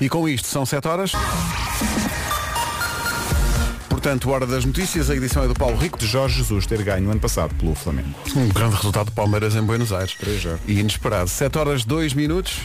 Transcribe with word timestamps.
E 0.00 0.08
com 0.08 0.28
isto 0.28 0.46
são 0.48 0.64
7 0.64 0.88
horas. 0.88 1.12
Portanto, 3.88 4.30
hora 4.30 4.46
das 4.46 4.64
notícias, 4.64 5.10
a 5.10 5.14
edição 5.14 5.44
é 5.44 5.48
do 5.48 5.54
Paulo 5.54 5.76
Rico. 5.76 5.96
De 5.96 6.06
Jorge 6.06 6.38
Jesus 6.38 6.66
ter 6.66 6.82
ganho 6.82 7.08
ano 7.10 7.20
passado 7.20 7.54
pelo 7.54 7.74
Flamengo. 7.74 8.14
Um 8.34 8.48
grande 8.48 8.74
resultado 8.74 9.06
do 9.06 9.12
Palmeiras 9.12 9.54
em 9.54 9.62
Buenos 9.62 9.92
Aires. 9.92 10.16
3-0. 10.20 10.58
E 10.66 10.80
inesperado. 10.80 11.28
7 11.28 11.56
horas 11.56 11.84
2 11.84 12.12
minutos. 12.12 12.58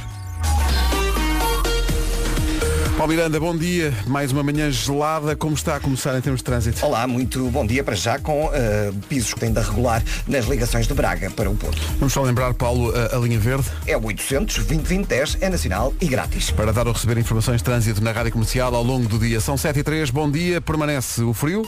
Paulo 2.97 3.13
Miranda, 3.13 3.39
bom 3.39 3.55
dia. 3.55 3.93
Mais 4.07 4.31
uma 4.31 4.41
manhã 4.41 4.71
gelada. 4.71 5.35
Como 5.35 5.53
está 5.53 5.75
a 5.75 5.79
começar 5.79 6.17
em 6.17 6.21
termos 6.21 6.39
de 6.39 6.43
trânsito? 6.45 6.83
Olá, 6.83 7.05
muito 7.05 7.47
bom 7.51 7.63
dia 7.63 7.83
para 7.83 7.93
já 7.93 8.17
com 8.17 8.49
eh, 8.51 8.91
pisos 9.07 9.35
que 9.35 9.39
têm 9.39 9.53
de 9.53 9.59
regular 9.59 10.03
nas 10.27 10.45
ligações 10.47 10.87
de 10.87 10.95
Braga 10.95 11.29
para 11.29 11.47
o 11.47 11.55
Porto. 11.55 11.79
Vamos 11.99 12.11
só 12.11 12.23
lembrar, 12.23 12.55
Paulo, 12.55 12.91
a, 12.95 13.15
a 13.15 13.19
linha 13.19 13.37
verde 13.39 13.69
É 13.85 13.95
o 13.95 14.03
800 14.03 14.65
2010 14.65 15.37
é 15.41 15.47
nacional 15.47 15.93
e 16.01 16.07
grátis. 16.07 16.49
para 16.49 16.73
dar 16.73 16.87
ou 16.87 16.93
receber 16.93 17.19
informações 17.19 17.57
de 17.57 17.65
trânsito 17.65 18.03
na 18.03 18.11
rádio 18.11 18.31
comercial 18.31 18.73
ao 18.73 18.83
longo 18.83 19.07
do 19.07 19.19
dia. 19.19 19.39
São 19.39 19.55
7 19.55 19.77
e 19.77 19.83
3. 19.83 20.09
Bom 20.09 20.31
dia. 20.31 20.59
Permanece 20.59 21.21
o 21.21 21.33
frio. 21.35 21.67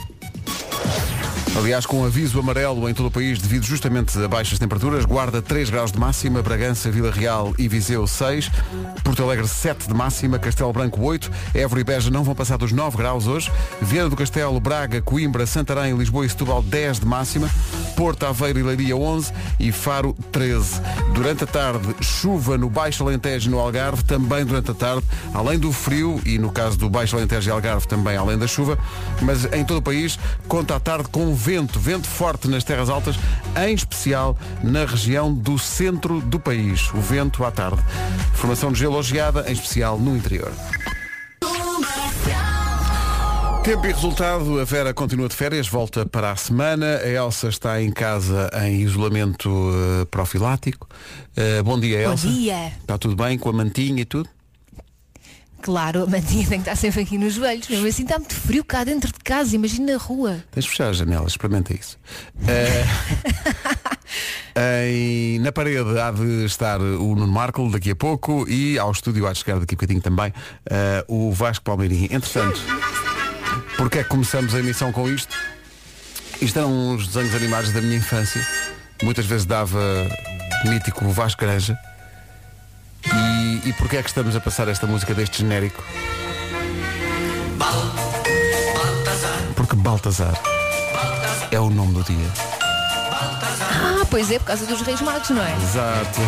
Aliás, 1.56 1.84
com 1.84 2.04
aviso 2.04 2.38
amarelo 2.38 2.88
em 2.88 2.94
todo 2.94 3.06
o 3.06 3.10
país 3.10 3.40
devido 3.40 3.66
justamente 3.66 4.16
a 4.18 4.28
baixas 4.28 4.58
temperaturas, 4.58 5.04
Guarda 5.04 5.42
3 5.42 5.68
graus 5.68 5.90
de 5.90 5.98
máxima, 5.98 6.40
Bragança, 6.40 6.90
Vila 6.90 7.10
Real 7.10 7.52
e 7.58 7.66
Viseu 7.66 8.06
6, 8.06 8.50
Porto 9.02 9.22
Alegre 9.24 9.48
7 9.48 9.88
de 9.88 9.92
máxima, 9.92 10.38
Castelo 10.38 10.72
Branco 10.72 11.02
8, 11.02 11.30
Évora 11.52 11.80
e 11.80 11.84
Beja 11.84 12.08
não 12.08 12.22
vão 12.22 12.36
passar 12.36 12.56
dos 12.56 12.70
9 12.70 12.96
graus 12.96 13.26
hoje, 13.26 13.50
Viana 13.82 14.08
do 14.08 14.16
Castelo, 14.16 14.60
Braga, 14.60 15.02
Coimbra, 15.02 15.44
Santarém, 15.44 15.96
Lisboa 15.96 16.24
e 16.24 16.30
Setúbal 16.30 16.62
10 16.62 17.00
de 17.00 17.06
máxima, 17.06 17.50
Porto, 17.96 18.24
Aveiro 18.26 18.60
e 18.60 18.62
Leiria 18.62 18.96
11 18.96 19.32
e 19.58 19.72
Faro 19.72 20.16
13. 20.30 20.80
Durante 21.12 21.44
a 21.44 21.46
tarde, 21.48 21.96
chuva 22.00 22.56
no 22.56 22.70
Baixo 22.70 23.02
Alentejo 23.02 23.48
e 23.48 23.50
no 23.50 23.58
Algarve, 23.58 24.04
também 24.04 24.44
durante 24.44 24.70
a 24.70 24.74
tarde, 24.74 25.04
além 25.34 25.58
do 25.58 25.72
frio 25.72 26.20
e 26.24 26.38
no 26.38 26.52
caso 26.52 26.78
do 26.78 26.88
Baixo 26.88 27.16
Alentejo 27.16 27.50
e 27.50 27.52
Algarve 27.52 27.88
também 27.88 28.16
além 28.16 28.38
da 28.38 28.46
chuva, 28.46 28.78
mas 29.20 29.44
em 29.52 29.64
todo 29.64 29.78
o 29.78 29.82
país 29.82 30.16
conta 30.46 30.76
à 30.76 30.80
tarde 30.80 31.08
com 31.10 31.34
vento, 31.40 31.80
vento 31.80 32.06
forte 32.06 32.46
nas 32.48 32.62
terras 32.62 32.90
altas, 32.90 33.16
em 33.66 33.74
especial 33.74 34.36
na 34.62 34.84
região 34.84 35.32
do 35.32 35.58
centro 35.58 36.20
do 36.20 36.38
país. 36.38 36.92
O 36.92 37.00
vento 37.00 37.44
à 37.44 37.50
tarde. 37.50 37.82
Formação 38.34 38.70
de 38.70 38.80
geada, 39.02 39.48
em 39.48 39.52
especial 39.52 39.98
no 39.98 40.14
interior. 40.14 40.52
Tempo 43.64 43.86
e 43.86 43.92
resultado, 43.92 44.60
a 44.60 44.64
Vera 44.64 44.92
continua 44.92 45.28
de 45.28 45.34
férias, 45.34 45.68
volta 45.68 46.04
para 46.04 46.30
a 46.30 46.36
semana, 46.36 46.96
a 46.96 47.08
Elsa 47.08 47.48
está 47.48 47.80
em 47.80 47.90
casa 47.90 48.50
em 48.64 48.80
isolamento 48.80 49.48
eh, 49.50 50.04
profilático. 50.10 50.88
Eh, 51.36 51.62
bom 51.62 51.78
dia, 51.78 52.04
Bom 52.04 52.12
Elsa. 52.12 52.26
dia. 52.28 52.72
Está 52.80 52.98
tudo 52.98 53.14
bem 53.16 53.38
com 53.38 53.50
a 53.50 53.52
mantinha 53.52 54.00
e 54.00 54.04
tudo? 54.04 54.28
Claro, 55.62 56.04
a 56.04 56.06
mantinha 56.06 56.46
tem 56.46 56.58
que 56.60 56.68
estar 56.68 56.76
sempre 56.76 57.02
aqui 57.02 57.18
nos 57.18 57.34
joelhos. 57.34 57.68
Mesmo 57.68 57.86
assim 57.86 58.02
está 58.02 58.18
muito 58.18 58.34
frio 58.34 58.64
cá 58.64 58.82
dentro 58.84 59.12
de 59.12 59.18
casa, 59.22 59.54
imagina 59.54 59.92
na 59.92 59.98
rua. 59.98 60.42
Tens 60.50 60.64
de 60.64 60.70
fechar 60.70 60.88
as 60.90 60.96
janelas, 60.96 61.32
experimenta 61.32 61.74
isso. 61.74 61.98
Eh, 64.54 64.90
em- 64.90 65.38
na 65.38 65.52
parede 65.52 65.98
há 66.00 66.10
de 66.10 66.44
estar 66.44 66.80
o 66.80 67.14
Nuno 67.14 67.28
Marco 67.28 67.70
daqui 67.70 67.92
a 67.92 67.96
pouco 67.96 68.44
e 68.48 68.76
ao 68.78 68.90
estúdio 68.90 69.24
há 69.26 69.32
de 69.32 69.38
chegar 69.38 69.60
daqui 69.60 69.74
a 69.74 69.76
bocadinho 69.76 70.00
também 70.00 70.32
eh, 70.68 71.04
o 71.06 71.32
Vasco 71.32 71.64
Palmeirinho. 71.64 72.08
Entretanto, 72.10 72.60
porque 73.76 74.00
é 74.00 74.02
que 74.02 74.08
começamos 74.08 74.52
a 74.52 74.58
emissão 74.58 74.90
com 74.90 75.08
isto? 75.08 75.34
Isto 76.42 76.58
eram 76.58 76.72
uns 76.72 77.06
desenhos 77.06 77.34
animados 77.36 77.70
da 77.72 77.80
minha 77.80 77.96
infância. 77.98 78.44
Muitas 79.02 79.24
vezes 79.26 79.46
dava 79.46 79.78
mítico 80.64 81.08
Vasco 81.10 81.40
Granja. 81.40 81.78
E, 83.06 83.68
e 83.68 83.72
porquê 83.74 83.98
é 83.98 84.02
que 84.02 84.08
estamos 84.08 84.36
a 84.36 84.40
passar 84.40 84.68
esta 84.68 84.86
música 84.86 85.14
deste 85.14 85.38
genérico? 85.38 85.82
Porque 89.54 89.76
Baltazar 89.76 90.34
é 91.50 91.58
o 91.58 91.70
nome 91.70 91.94
do 91.94 92.02
dia. 92.02 92.26
Ah, 93.12 94.04
pois 94.10 94.30
é, 94.30 94.38
por 94.38 94.46
causa 94.46 94.66
dos 94.66 94.80
Reis 94.82 95.00
Magos, 95.00 95.30
não 95.30 95.42
é? 95.42 95.56
Exato. 95.56 96.20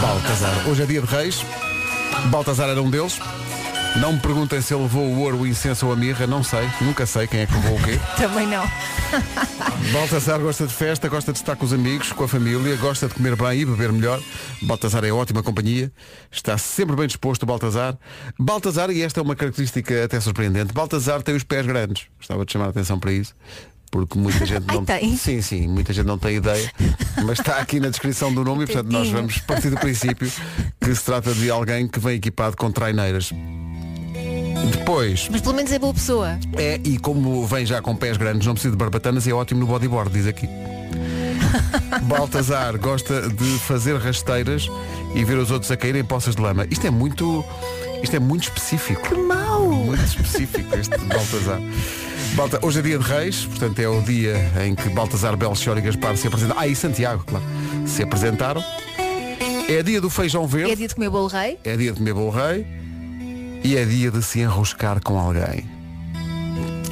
Baltazar. 0.00 0.68
Hoje 0.68 0.82
é 0.82 0.86
dia 0.86 1.00
de 1.00 1.06
reis. 1.06 1.44
Baltazar 2.26 2.68
era 2.68 2.80
um 2.82 2.90
deles. 2.90 3.18
Não 3.96 4.12
me 4.12 4.20
perguntem 4.20 4.60
se 4.60 4.72
ele 4.72 4.82
levou 4.82 5.04
o 5.04 5.20
ouro, 5.20 5.38
o 5.38 5.46
incenso 5.46 5.86
ou 5.86 5.92
a 5.92 5.96
mirra, 5.96 6.26
não 6.26 6.42
sei. 6.44 6.68
Nunca 6.80 7.04
sei 7.04 7.26
quem 7.26 7.40
é 7.40 7.46
que 7.46 7.54
levou 7.54 7.76
o 7.76 7.82
quê. 7.82 7.98
Também 8.16 8.46
não. 8.46 8.64
Baltazar 9.92 10.38
gosta 10.38 10.66
de 10.66 10.74
festa, 10.74 11.08
gosta 11.08 11.32
de 11.32 11.38
estar 11.38 11.56
com 11.56 11.64
os 11.64 11.72
amigos, 11.72 12.12
com 12.12 12.22
a 12.22 12.28
família, 12.28 12.76
gosta 12.76 13.08
de 13.08 13.14
comer 13.14 13.34
bem 13.34 13.60
e 13.60 13.64
beber 13.64 13.90
melhor. 13.90 14.20
Baltazar 14.62 15.04
é 15.04 15.10
ótima 15.10 15.42
companhia, 15.42 15.90
está 16.30 16.56
sempre 16.58 16.94
bem 16.94 17.06
disposto 17.06 17.42
o 17.42 17.46
Baltazar. 17.46 17.96
Baltazar, 18.38 18.90
e 18.90 19.02
esta 19.02 19.20
é 19.20 19.22
uma 19.22 19.34
característica 19.34 20.04
até 20.04 20.20
surpreendente, 20.20 20.72
Baltazar 20.72 21.22
tem 21.22 21.34
os 21.34 21.42
pés 21.42 21.66
grandes. 21.66 22.06
Gostava 22.18 22.44
de 22.44 22.52
chamar 22.52 22.66
a 22.66 22.70
atenção 22.70 23.00
para 23.00 23.12
isso. 23.12 23.34
Porque 23.90 24.18
muita 24.18 24.44
gente 24.44 24.64
Ai, 24.68 24.76
não 24.76 24.84
tem? 24.84 25.16
Sim, 25.16 25.40
sim, 25.40 25.66
muita 25.66 25.92
gente 25.92 26.06
não 26.06 26.18
tem 26.18 26.36
ideia. 26.36 26.70
Mas 27.24 27.38
está 27.38 27.56
aqui 27.58 27.80
na 27.80 27.88
descrição 27.88 28.32
do 28.32 28.44
nome 28.44 28.64
e 28.64 28.66
portanto 28.66 28.92
nós 28.92 29.08
vamos 29.08 29.38
partir 29.38 29.70
do 29.70 29.76
princípio 29.76 30.30
que 30.80 30.94
se 30.94 31.04
trata 31.04 31.32
de 31.32 31.50
alguém 31.50 31.88
que 31.88 31.98
vem 31.98 32.16
equipado 32.16 32.56
com 32.56 32.70
traineiras. 32.70 33.32
Depois, 34.66 35.28
Mas 35.30 35.40
pelo 35.40 35.54
menos 35.54 35.70
é 35.72 35.78
boa 35.78 35.94
pessoa. 35.94 36.38
é, 36.56 36.80
e 36.84 36.98
como 36.98 37.46
vem 37.46 37.64
já 37.64 37.80
com 37.80 37.94
pés 37.94 38.16
grandes, 38.16 38.46
não 38.46 38.54
precisa 38.54 38.72
de 38.72 38.76
barbatanas, 38.78 39.26
é 39.26 39.32
ótimo 39.32 39.60
no 39.60 39.66
bodyboard, 39.66 40.10
diz 40.12 40.26
aqui. 40.26 40.48
Baltazar 42.02 42.76
gosta 42.78 43.28
de 43.28 43.58
fazer 43.60 43.96
rasteiras 43.96 44.68
e 45.14 45.24
ver 45.24 45.38
os 45.38 45.50
outros 45.50 45.70
a 45.70 45.76
cair 45.76 45.96
em 45.96 46.04
poças 46.04 46.34
de 46.36 46.42
lama. 46.42 46.66
Isto 46.70 46.86
é 46.86 46.90
muito. 46.90 47.44
Isto 48.02 48.16
é 48.16 48.18
muito 48.18 48.44
específico. 48.44 49.02
Que 49.08 49.14
mau! 49.14 49.68
Muito 49.70 50.04
específico 50.04 50.74
este 50.76 50.96
Baltazar. 51.06 51.60
Balta- 52.34 52.58
Hoje 52.62 52.78
é 52.78 52.82
dia 52.82 52.98
de 52.98 53.04
Reis, 53.04 53.44
portanto 53.46 53.78
é 53.80 53.88
o 53.88 54.00
dia 54.02 54.36
em 54.64 54.74
que 54.74 54.88
Baltazar, 54.90 55.36
Belchior 55.36 55.78
e 55.78 55.80
Gaspar 55.80 56.16
se 56.16 56.26
apresentaram. 56.28 56.60
Ah, 56.60 56.66
e 56.68 56.76
Santiago, 56.76 57.24
claro. 57.26 57.44
Se 57.86 58.02
apresentaram. 58.02 58.62
É 59.68 59.82
dia 59.82 60.00
do 60.00 60.08
feijão 60.08 60.46
verde. 60.46 60.72
É 60.72 60.76
dia 60.76 60.88
de 60.88 60.94
comer 60.94 61.10
bolo 61.10 61.26
rei? 61.28 61.58
É 61.64 61.76
dia 61.76 61.92
de 61.92 61.98
comer 61.98 62.14
bolo 62.14 62.30
rei 62.30 62.66
e 63.64 63.76
é 63.76 63.84
dia 63.84 64.10
de 64.10 64.22
se 64.22 64.40
enroscar 64.40 65.00
com 65.02 65.18
alguém. 65.18 65.64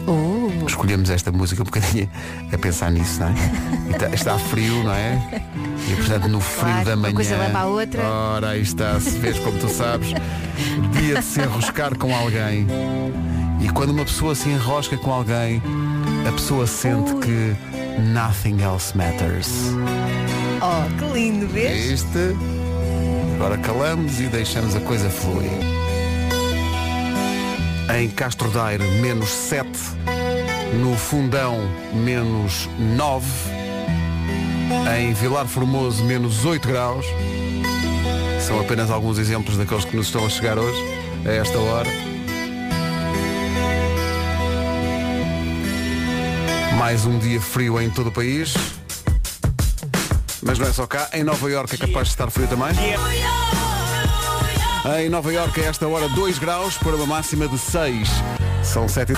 Oh. 0.07 0.67
Escolhemos 0.67 1.11
esta 1.11 1.33
música 1.33 1.63
um 1.63 1.65
bocadinho 1.65 2.09
a 2.53 2.59
pensar 2.59 2.91
nisso, 2.93 3.21
não 3.21 3.29
é? 3.29 3.35
E 3.91 3.95
tá- 3.95 4.09
Está, 4.09 4.39
frio, 4.39 4.83
não 4.85 4.93
é? 4.93 5.43
E 5.89 5.97
portanto 5.97 6.29
no 6.29 6.41
frio 6.41 6.65
Claro, 6.73 6.85
da 6.85 6.93
uma 6.95 7.03
manhã. 7.03 7.15
coisa 7.15 7.37
leva 7.37 7.59
à 7.59 7.67
outra. 7.67 8.03
Ora, 8.03 8.49
aí 8.51 8.63
está, 8.63 9.01
se 9.01 9.11
vês 9.19 9.39
como 9.39 9.59
tu 9.59 9.69
sabes. 9.69 10.09
Dia 11.01 11.17
de 11.21 11.25
se 11.25 11.41
enroscar 11.41 11.97
com 11.97 12.15
alguém. 12.15 12.67
E 13.61 13.69
quando 13.71 13.91
uma 13.91 14.05
pessoa 14.05 14.35
se 14.35 14.49
enrosca 14.49 14.97
com 14.97 15.13
alguém, 15.13 15.61
a 16.29 16.33
pessoa 16.33 16.67
sente 16.67 17.13
Ui. 17.13 17.21
que 17.23 17.57
nothing 18.13 18.61
else 18.63 18.97
matters. 18.97 19.49
Oh, 20.61 20.89
que 20.99 21.13
lindo, 21.19 21.47
vês? 21.49 21.91
Este. 21.93 22.37
Agora 23.37 23.59
calamos 23.59 24.21
e 24.21 24.27
deixamos 24.29 24.75
a 24.77 24.81
coisa 24.81 25.09
fluir. 25.11 25.51
Em 27.95 28.11
Castro 28.11 28.51
Daire, 28.51 28.83
menos 29.01 29.31
7. 29.31 29.69
No 30.83 30.97
Fundão, 30.97 31.57
menos 31.95 32.69
9. 32.79 33.25
Em 34.99 35.13
Vilar 35.15 35.47
Formoso, 35.47 36.05
menos 36.05 36.45
8 36.45 36.67
graus. 36.67 37.07
São 38.41 38.61
apenas 38.61 38.91
alguns 38.91 39.19
exemplos 39.19 39.57
daqueles 39.57 39.85
que 39.85 39.97
nos 39.97 40.07
estão 40.07 40.27
a 40.27 40.29
chegar 40.29 40.59
hoje, 40.59 40.81
a 41.25 41.31
esta 41.31 41.59
hora. 41.59 41.89
Mais 46.77 47.07
um 47.07 47.19
dia 47.19 47.41
frio 47.41 47.81
em 47.81 47.89
todo 47.89 48.09
o 48.09 48.13
país. 48.13 48.55
Mas 50.43 50.59
não 50.59 50.67
é 50.67 50.73
só 50.73 50.87
cá. 50.87 51.09
Em 51.13 51.25
Nova 51.25 51.51
Iorque 51.51 51.77
é 51.77 51.79
capaz 51.79 52.09
de 52.09 52.15
estar 52.15 52.31
frio 52.31 52.49
também. 52.49 52.69
Em 54.95 55.09
Nova 55.09 55.33
Iorque, 55.33 55.61
a 55.61 55.65
esta 55.65 55.89
hora, 55.89 56.09
2 56.09 56.39
graus 56.39 56.79
para 56.79 56.95
uma 56.95 57.07
máxima 57.07 57.49
de 57.49 57.59
6. 57.59 58.09
São 58.63 58.89
7 58.89 59.13
e... 59.13 59.17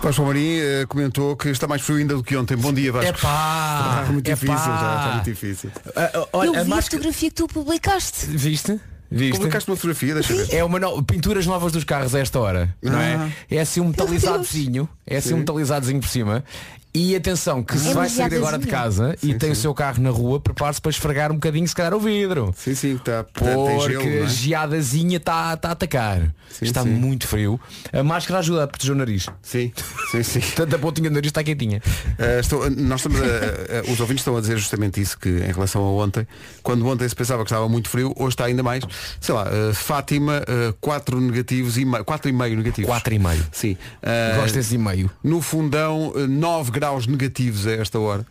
Vasco 0.00 0.22
Marim 0.24 0.58
eh, 0.60 0.86
comentou 0.88 1.36
que 1.36 1.48
está 1.48 1.66
mais 1.66 1.82
frio 1.82 1.98
ainda 1.98 2.14
do 2.14 2.22
que 2.22 2.36
ontem. 2.36 2.56
Bom 2.56 2.72
dia, 2.72 2.92
Vasco. 2.92 3.10
Epá! 3.10 3.98
Está 4.02 4.12
muito 4.12 4.28
epá. 4.28 4.34
difícil, 4.36 4.56
já, 4.72 4.96
está 4.96 5.10
muito 5.14 5.24
difícil. 5.24 5.70
Ah, 5.96 6.10
ah, 6.14 6.28
olha, 6.32 6.48
Eu 6.48 6.54
a 6.54 6.56
vi 6.56 6.60
a 6.60 6.64
máscara- 6.64 6.82
fotografia 7.02 7.28
que 7.30 7.34
tu 7.34 7.46
publicaste. 7.48 8.26
Viste? 8.26 8.80
Viste? 9.10 9.32
Publicaste 9.38 9.68
uma 9.70 9.76
fotografia, 9.76 10.14
deixa 10.14 10.32
eu 10.32 10.46
ver. 10.46 10.54
É 10.54 10.62
uma 10.64 10.78
no... 10.78 11.02
pinturas 11.02 11.44
novas 11.46 11.72
dos 11.72 11.82
carros 11.82 12.14
a 12.14 12.20
esta 12.20 12.38
hora, 12.38 12.74
não 12.80 12.96
Ah. 12.98 13.28
é? 13.50 13.56
É 13.56 13.60
assim 13.60 13.80
um 13.80 13.88
metalizadozinho, 13.88 14.88
é 15.06 15.16
assim 15.16 15.34
um 15.34 15.38
metalizadozinho 15.38 16.00
por 16.00 16.08
cima. 16.08 16.44
E 17.00 17.14
atenção, 17.14 17.62
que 17.62 17.78
se 17.78 17.90
É 17.90 17.94
vai 17.94 18.08
sair 18.08 18.34
agora 18.34 18.58
de 18.58 18.66
casa 18.66 19.16
e 19.22 19.32
tem 19.34 19.52
o 19.52 19.54
seu 19.54 19.72
carro 19.72 20.02
na 20.02 20.10
rua, 20.10 20.40
prepare-se 20.40 20.80
para 20.80 20.90
esfregar 20.90 21.30
um 21.30 21.34
bocadinho, 21.36 21.66
se 21.68 21.74
calhar, 21.74 21.94
o 21.94 22.00
vidro. 22.00 22.52
Sim, 22.56 22.74
sim, 22.74 22.96
está 22.96 23.24
gelo, 23.40 23.66
Porque 23.78 24.08
a 24.08 24.24
é? 24.24 24.26
geadazinha 24.26 25.18
está 25.18 25.56
tá 25.56 25.68
a 25.68 25.72
atacar. 25.72 26.22
Sim, 26.50 26.64
está 26.64 26.82
sim. 26.82 26.88
muito 26.88 27.28
frio. 27.28 27.60
A 27.92 28.02
máscara 28.02 28.40
ajuda 28.40 28.64
a 28.64 28.66
proteger 28.66 28.94
o 28.94 28.98
nariz. 28.98 29.28
Sim, 29.42 29.70
sim, 30.10 30.22
sim. 30.24 30.40
Tanto 30.56 30.74
a 30.74 30.78
pontinha 30.78 31.08
do 31.08 31.14
nariz 31.14 31.28
está 31.30 31.44
quentinha. 31.44 31.80
Uh, 32.18 32.40
estou- 32.40 32.68
nós 32.70 33.00
estamos 33.00 33.20
a- 33.20 33.24
a- 33.24 33.92
os 33.92 34.00
ouvintes 34.00 34.22
estão 34.22 34.36
a 34.36 34.40
dizer 34.40 34.56
justamente 34.58 35.00
isso 35.00 35.16
que 35.16 35.28
em 35.28 35.52
relação 35.52 35.82
a 35.84 35.92
ontem, 35.92 36.26
quando 36.64 36.84
ontem 36.88 37.08
se 37.08 37.14
pensava 37.14 37.44
que 37.44 37.50
estava 37.50 37.68
muito 37.68 37.88
frio, 37.88 38.12
hoje 38.16 38.30
está 38.34 38.46
ainda 38.46 38.62
mais. 38.64 38.82
Sei 39.20 39.32
lá, 39.34 39.44
uh, 39.44 39.72
Fátima, 39.72 40.42
4 40.80 41.20
negativos 41.20 41.78
e 41.78 41.84
meio, 41.84 42.04
4 42.04 42.28
e 42.28 42.32
meio 42.32 42.56
negativos. 42.56 42.88
Quatro 42.90 43.14
e 43.14 43.18
meio. 43.20 43.46
Sim. 43.52 43.76
Uh, 44.02 44.40
Gosto 44.40 44.54
desse 44.54 44.74
e-mail. 44.74 45.08
No 45.22 45.40
fundão, 45.40 46.12
9 46.28 46.70
graus 46.72 46.87
negativos 47.06 47.66
a 47.66 47.72
esta 47.72 47.98
hora. 47.98 48.26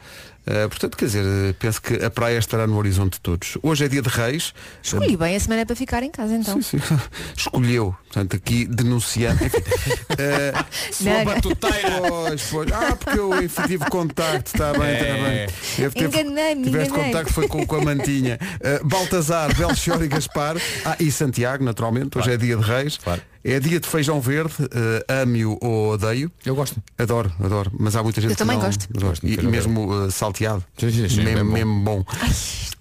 Uh, 0.48 0.70
portanto, 0.70 0.96
quer 0.96 1.06
dizer, 1.08 1.54
penso 1.60 1.82
que 1.82 1.96
a 1.96 2.10
praia 2.10 2.38
estará 2.38 2.66
no 2.66 2.78
horizonte 2.78 3.16
de 3.16 3.20
todos. 3.20 3.58
Hoje 3.62 3.84
é 3.84 3.88
dia 3.90 4.02
de 4.02 4.08
reis. 4.08 4.54
Escolhi 4.82 5.18
bem 5.18 5.36
a 5.36 5.40
semana 5.42 5.64
é 5.64 5.66
para 5.66 5.76
ficar 5.76 6.04
em 6.04 6.10
casa 6.10 6.36
então. 6.36 6.62
Sim, 6.62 6.80
sim. 6.80 6.98
Escolheu, 7.36 7.94
portanto, 8.06 8.38
aqui 8.38 8.66
denunciando. 8.66 9.44
Uh, 9.44 10.66
Não, 11.02 11.26
não. 11.26 12.10
Pois, 12.10 12.44
pois. 12.50 12.72
Ah, 12.72 12.96
porque 12.96 13.20
eu 13.20 13.44
enfim, 13.44 13.62
tive 13.64 13.90
contacto, 13.90 14.52
está 14.56 14.72
bem, 14.72 14.94
está 14.94 15.06
bem. 15.06 15.48
Deve 15.80 15.96
ter- 15.96 16.06
Enganei-me, 16.06 16.64
Tiveste 16.64 16.90
enganei-me. 16.92 17.12
contacto, 17.14 17.34
foi 17.34 17.48
com, 17.50 17.66
com 17.68 17.76
a 17.76 17.82
mantinha. 17.84 18.40
Uh, 18.82 18.88
Baltazar, 18.88 19.54
Belchior 19.54 20.02
e 20.02 20.08
Gaspar. 20.08 20.56
Ah, 20.86 20.96
e 20.98 21.12
Santiago, 21.12 21.62
naturalmente. 21.66 22.18
Hoje 22.18 22.32
é 22.32 22.38
dia 22.38 22.56
de 22.56 22.64
reis. 22.64 22.98
Claro. 22.98 23.22
É 23.50 23.60
dia 23.62 23.80
de 23.80 23.88
feijão 23.88 24.20
verde, 24.20 24.54
uh, 24.64 25.22
ame-o 25.22 25.58
ou 25.62 25.94
odeio. 25.94 26.30
Eu 26.46 26.54
gosto. 26.54 26.76
Adoro, 26.98 27.32
adoro. 27.42 27.72
Mas 27.80 27.96
há 27.96 28.04
muita 28.04 28.20
gente 28.20 28.32
Eu 28.32 28.36
que 28.36 28.40
também 28.44 28.58
não- 28.58 28.66
gosto. 28.66 28.88
Gosto 29.00 29.26
E, 29.26 29.36
feijão 29.36 29.50
mesmo 29.52 29.90
uh, 30.06 30.12
salteado. 30.12 30.64
Sim, 30.78 30.92
sim, 30.92 31.08
sim, 31.08 31.24
mesmo, 31.24 31.46
mesmo 31.46 31.52
mesmo 31.54 31.80
bom. 31.84 32.04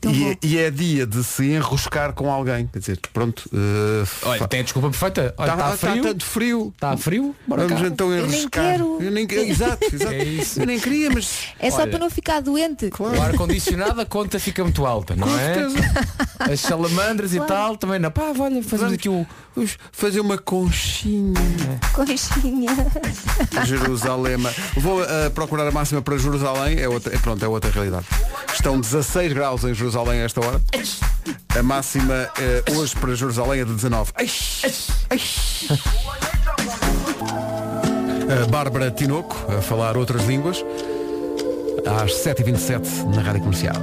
tão 0.01 0.13
E, 0.13 0.25
bom. 0.25 0.35
e 0.43 0.59
é 0.59 0.69
dia 0.71 1.07
de 1.07 1.23
se 1.23 1.45
enroscar 1.47 2.13
com 2.15 2.31
alguém. 2.33 2.67
Quer 2.73 2.79
dizer, 2.81 2.99
pronto. 3.13 3.49
uh, 3.53 4.09
Olha, 4.29 4.39
fa- 4.41 4.49
tem 4.49 4.59
a 4.61 4.63
desculpa 4.65 4.91
perfeita. 4.91 5.35
Olha, 5.39 5.53
Tá- 5.53 5.55
está 5.57 5.71
tá 5.71 5.93
frio. 5.93 6.03
tanto 6.03 6.25
frio. 6.25 6.73
Está 6.75 6.97
frio? 6.97 7.37
Bora 7.47 7.63
Vamos 7.69 7.83
cá. 7.83 7.87
então 7.89 8.13
Eu 8.13 8.27
nem 8.27 8.41
enroscar. 8.41 8.65
quero. 8.73 8.99
Eu 9.01 9.11
nem, 9.13 9.27
exato, 9.49 9.85
exato. 9.95 10.13
É 10.15 10.25
isso. 10.25 10.61
Eu 10.61 10.67
nem 10.67 10.81
queria, 10.81 11.11
mas 11.11 11.45
É 11.61 11.71
só 11.71 11.83
Olha. 11.83 11.91
para 11.91 11.99
não 12.01 12.11
ficar 12.11 12.41
doente. 12.41 12.91
O 12.99 13.23
ar-condicionado, 13.23 14.01
a 14.01 14.05
conta 14.07 14.41
fica 14.41 14.65
muito 14.65 14.85
alta, 14.85 15.15
não 15.15 15.29
com 15.29 15.39
é? 15.39 15.55
certeza. 15.55 15.79
As 16.41 16.61
salamandras 16.61 17.33
e 17.35 17.41
tal, 17.41 17.77
também 17.77 17.99
não. 18.01 18.11
Pá, 18.11 18.33
olha, 18.39 18.63
fazemos 18.63 18.69
Vamos. 18.81 18.93
aqui 18.95 19.09
o. 19.09 19.25
Fazer 19.91 20.21
uma 20.21 20.37
conchinha. 20.57 21.81
Conchinha. 21.93 22.71
Jerusalém. 23.65 24.37
Vou 24.77 25.03
uh, 25.03 25.31
procurar 25.35 25.67
a 25.67 25.71
máxima 25.71 26.01
para 26.01 26.17
Jerusalém. 26.17 26.79
É 26.79 26.89
outra, 26.89 27.15
é, 27.15 27.19
pronto, 27.19 27.45
é 27.45 27.49
outra 27.49 27.71
realidade. 27.71 28.07
Estão 28.53 28.81
16 28.81 29.33
graus 29.35 29.65
em 29.65 29.75
Jerusalém 29.75 30.21
a 30.21 30.25
esta 30.25 30.41
hora. 30.45 30.61
A 31.59 31.63
máxima 31.63 32.29
eh, 32.39 32.63
hoje 32.73 32.95
para 32.97 33.15
Jerusalém 33.15 33.61
é 33.61 33.65
de 33.65 33.73
19. 33.73 34.13
Ai, 34.15 34.31
ai. 35.11 35.21
A 38.43 38.47
Bárbara 38.47 38.91
Tinoco 38.91 39.37
a 39.51 39.63
falar 39.63 39.97
outras 39.97 40.25
línguas. 40.27 40.65
Às 42.03 42.13
7h27 42.13 43.15
na 43.15 43.23
Rádio 43.23 43.43
Comercial. 43.43 43.77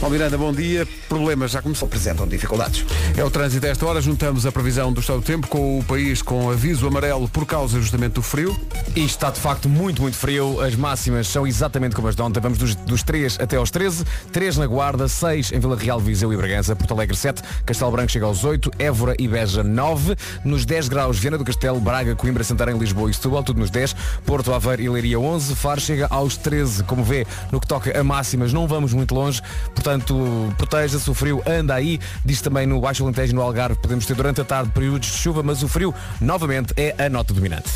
Paulo 0.00 0.14
Miranda, 0.14 0.38
bom 0.38 0.52
dia. 0.52 0.86
Problemas 1.08 1.50
já 1.50 1.60
começou. 1.60 1.86
Apresentam 1.86 2.26
dificuldades. 2.26 2.84
É 3.16 3.24
o 3.24 3.30
trânsito 3.30 3.66
a 3.66 3.70
esta 3.70 3.84
hora. 3.84 4.00
Juntamos 4.00 4.46
a 4.46 4.52
previsão 4.52 4.92
do 4.92 5.00
estado 5.00 5.18
do 5.18 5.24
tempo 5.24 5.48
com 5.48 5.80
o 5.80 5.82
país 5.82 6.22
com 6.22 6.50
aviso 6.50 6.86
amarelo 6.86 7.28
por 7.28 7.44
causa 7.44 7.80
justamente 7.80 8.12
do 8.12 8.22
frio. 8.22 8.56
E 8.94 9.04
está 9.04 9.28
de 9.30 9.40
facto 9.40 9.68
muito, 9.68 10.00
muito 10.00 10.16
frio. 10.16 10.60
As 10.60 10.76
máximas 10.76 11.26
são 11.26 11.44
exatamente 11.44 11.96
como 11.96 12.06
as 12.06 12.14
de 12.14 12.22
ontem. 12.22 12.38
Vamos 12.38 12.58
dos, 12.58 12.76
dos 12.76 13.02
3 13.02 13.40
até 13.40 13.56
aos 13.56 13.72
13. 13.72 14.04
3 14.30 14.58
na 14.58 14.66
Guarda, 14.68 15.08
6 15.08 15.50
em 15.52 15.58
Vila 15.58 15.76
Real, 15.76 15.98
Viseu 15.98 16.32
e 16.32 16.36
Bragança, 16.36 16.76
Porto 16.76 16.94
Alegre 16.94 17.16
7, 17.16 17.42
Castelo 17.66 17.90
Branco 17.90 18.12
chega 18.12 18.26
aos 18.26 18.44
8, 18.44 18.70
Évora 18.78 19.16
e 19.18 19.26
Beja 19.26 19.64
9. 19.64 20.14
Nos 20.44 20.64
10 20.64 20.88
graus, 20.88 21.18
Viana 21.18 21.38
do 21.38 21.44
Castelo, 21.44 21.80
Braga, 21.80 22.14
Coimbra, 22.14 22.44
Santarém, 22.44 22.78
Lisboa 22.78 23.10
e 23.10 23.14
Setúbal, 23.14 23.42
tudo 23.42 23.58
nos 23.58 23.70
10. 23.70 23.96
Porto 24.24 24.52
Aveiro 24.52 24.82
e 24.82 24.88
Leiria 24.88 25.18
11. 25.18 25.56
Faro 25.56 25.80
chega 25.80 26.06
aos 26.08 26.36
13. 26.36 26.84
Como 26.84 27.02
vê, 27.02 27.26
no 27.50 27.60
que 27.60 27.66
toca 27.66 27.98
a 27.98 28.04
máximas, 28.04 28.52
não 28.52 28.68
vamos 28.68 28.92
muito 28.92 29.12
longe. 29.12 29.42
Portanto, 29.88 30.54
proteja-se, 30.58 31.08
o 31.08 31.14
frio 31.14 31.42
anda 31.46 31.74
aí. 31.74 31.98
Diz 32.22 32.42
também 32.42 32.66
no 32.66 32.78
Baixo 32.78 33.02
Alentejo 33.02 33.32
e 33.32 33.34
no 33.34 33.40
Algarve, 33.40 33.76
podemos 33.80 34.04
ter 34.04 34.14
durante 34.14 34.38
a 34.38 34.44
tarde 34.44 34.70
períodos 34.70 35.08
de 35.08 35.16
chuva, 35.16 35.42
mas 35.42 35.62
o 35.62 35.68
frio, 35.68 35.94
novamente, 36.20 36.74
é 36.76 36.94
a 37.02 37.08
nota 37.08 37.32
dominante. 37.32 37.70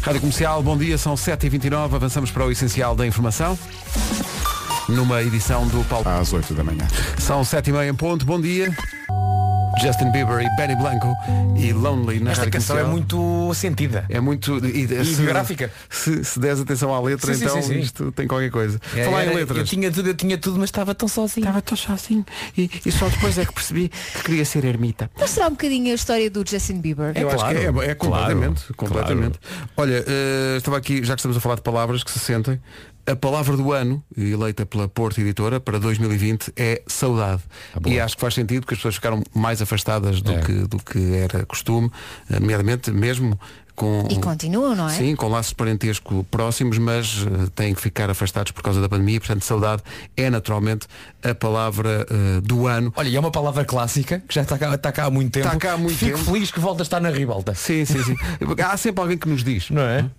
Rádio 0.00 0.20
Comercial, 0.20 0.62
bom 0.62 0.78
dia, 0.78 0.96
são 0.96 1.16
7h29, 1.16 1.96
avançamos 1.96 2.30
para 2.30 2.46
o 2.46 2.52
essencial 2.52 2.94
da 2.94 3.04
informação. 3.04 3.58
Numa 4.88 5.20
edição 5.20 5.66
do 5.66 5.82
Paulo. 5.88 6.08
Às 6.08 6.32
8 6.32 6.54
da 6.54 6.62
manhã. 6.62 6.86
São 7.18 7.42
7h30 7.42 7.88
em 7.88 7.94
ponto, 7.94 8.24
bom 8.24 8.40
dia. 8.40 8.72
Justin 9.78 10.10
Bieber 10.10 10.40
e 10.40 10.56
Benny 10.56 10.74
Blanco 10.76 11.14
e 11.56 11.72
Lonely 11.72 12.20
na 12.20 12.32
Esta 12.32 12.50
canção 12.50 12.78
é 12.78 12.84
muito 12.84 13.52
sentida. 13.54 14.04
É 14.08 14.20
muito. 14.20 14.58
E, 14.66 14.86
se- 15.04 15.16
biográfica. 15.16 15.70
Se, 15.88 16.24
se 16.24 16.38
des 16.40 16.60
atenção 16.60 16.92
à 16.94 17.00
letra, 17.00 17.32
Sim, 17.34 17.44
então 17.44 17.62
sim, 17.62 17.68
sim. 17.74 17.78
isto 17.80 18.12
tem 18.12 18.26
qualquer 18.26 18.50
coisa. 18.50 18.80
É, 18.96 19.04
Falar 19.04 19.22
era- 19.22 19.30
em 19.30 19.34
Eu 19.34 19.38
letras. 19.40 19.68
tinha 19.68 19.90
tudo, 19.90 20.08
eu 20.08 20.14
tinha 20.14 20.36
tudo, 20.38 20.58
mas 20.58 20.68
estava 20.68 20.94
tão 20.94 21.08
sozinho. 21.08 21.44
Estava 21.46 21.62
tão 21.62 21.76
sozinho 21.76 22.24
e, 22.56 22.70
e 22.84 22.92
só 22.92 23.08
depois 23.08 23.38
é 23.38 23.44
que 23.44 23.52
percebi 23.52 23.88
que 23.88 24.22
queria 24.24 24.44
ser 24.44 24.64
ermita. 24.64 25.10
Mostrar 25.18 25.46
um 25.46 25.50
bocadinho 25.50 25.92
a 25.92 25.94
história 25.94 26.30
do 26.30 26.44
Justin 26.48 26.80
Bieber. 26.80 27.12
É 27.14 27.22
Eu 27.22 27.28
acho 27.28 27.38
claro, 27.38 27.58
que 27.58 27.64
é, 27.64 27.90
é 27.90 27.94
completamente, 27.94 28.60
claro, 28.74 28.74
completamente. 28.76 29.38
Olha, 29.76 30.04
eh, 30.06 30.56
estava 30.58 30.76
aqui, 30.76 31.04
já 31.04 31.14
que 31.14 31.20
estamos 31.20 31.36
a 31.36 31.40
falar 31.40 31.54
de 31.56 31.62
palavras 31.62 32.02
que 32.02 32.10
se 32.10 32.18
sentem, 32.18 32.60
a 33.10 33.16
palavra 33.16 33.56
do 33.56 33.72
ano, 33.72 34.02
eleita 34.16 34.66
pela 34.66 34.88
Porto 34.88 35.20
Editora 35.20 35.58
para 35.60 35.78
2020, 35.78 36.52
é 36.56 36.82
saudade. 36.86 37.42
boa. 37.80 37.94
e 37.94 38.00
acho 38.00 38.14
que 38.16 38.20
faz 38.20 38.34
sentido 38.34 38.60
porque 38.62 38.74
as 38.74 38.78
pessoas 38.78 38.94
ficaram 38.96 39.22
mais 39.34 39.60
afastadas 39.62 40.20
do, 40.20 40.32
É. 40.32 40.40
que, 40.40 40.52
do 40.66 40.78
que 40.78 41.14
era 41.14 41.44
costume, 41.46 41.90
nomeadamente 42.28 42.90
mesmo 42.90 43.38
com. 43.74 44.06
E 44.10 44.18
continuam, 44.18 44.74
não 44.74 44.88
é? 44.88 44.92
Sim, 44.92 45.14
com 45.14 45.28
laços 45.28 45.50
de 45.50 45.54
parentesco 45.54 46.24
próximos, 46.30 46.78
mas 46.78 47.24
eh, 47.24 47.48
têm 47.54 47.72
que 47.74 47.80
ficar 47.80 48.10
afastados 48.10 48.50
por 48.50 48.60
causa 48.62 48.80
da 48.80 48.88
pandemia, 48.88 49.20
portanto 49.20 49.44
saudade 49.44 49.82
é 50.16 50.28
naturalmente 50.28 50.88
a 51.22 51.32
palavra 51.32 52.04
eh, 52.10 52.40
do 52.42 52.66
ano. 52.66 52.92
Olha, 52.96 53.08
e 53.08 53.14
é 53.14 53.20
uma 53.20 53.30
palavra 53.30 53.64
clássica 53.64 54.18
que 54.26 54.34
já 54.34 54.42
está 54.42 54.58
cá, 54.58 54.74
está 54.74 54.90
cá 54.90 55.04
há 55.04 55.10
muito 55.10 55.30
tempo. 55.32 55.46
Está 55.46 55.58
cá 55.58 55.72
há 55.74 55.76
muito 55.76 55.96
Fico 55.96 56.18
tempo. 56.18 56.24
feliz 56.32 56.50
que 56.50 56.58
volta 56.58 56.82
a 56.82 56.84
estar 56.84 57.00
na 57.00 57.10
ribalta. 57.10 57.54
Sim, 57.54 57.84
sim, 57.84 58.02
sim. 58.02 58.16
Há 58.64 58.76
sempre 58.76 59.00
alguém 59.00 59.16
que 59.16 59.28
nos 59.28 59.44
diz. 59.44 59.70
Não 59.70 59.82
é? 59.82 60.10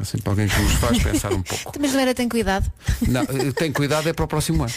Há 0.00 0.04
sempre 0.04 0.28
alguém 0.28 0.48
que 0.48 0.60
nos 0.60 0.72
faz 0.72 1.02
pensar 1.02 1.32
um 1.32 1.42
pouco. 1.42 1.72
Mas 1.80 1.92
não 1.92 2.00
era 2.00 2.14
tem 2.14 2.28
cuidado. 2.28 2.70
Não, 3.06 3.22
eh, 3.22 3.52
tem 3.54 3.72
cuidado 3.72 4.08
é 4.08 4.12
para 4.12 4.24
o 4.24 4.28
próximo 4.28 4.62
ano. 4.62 4.72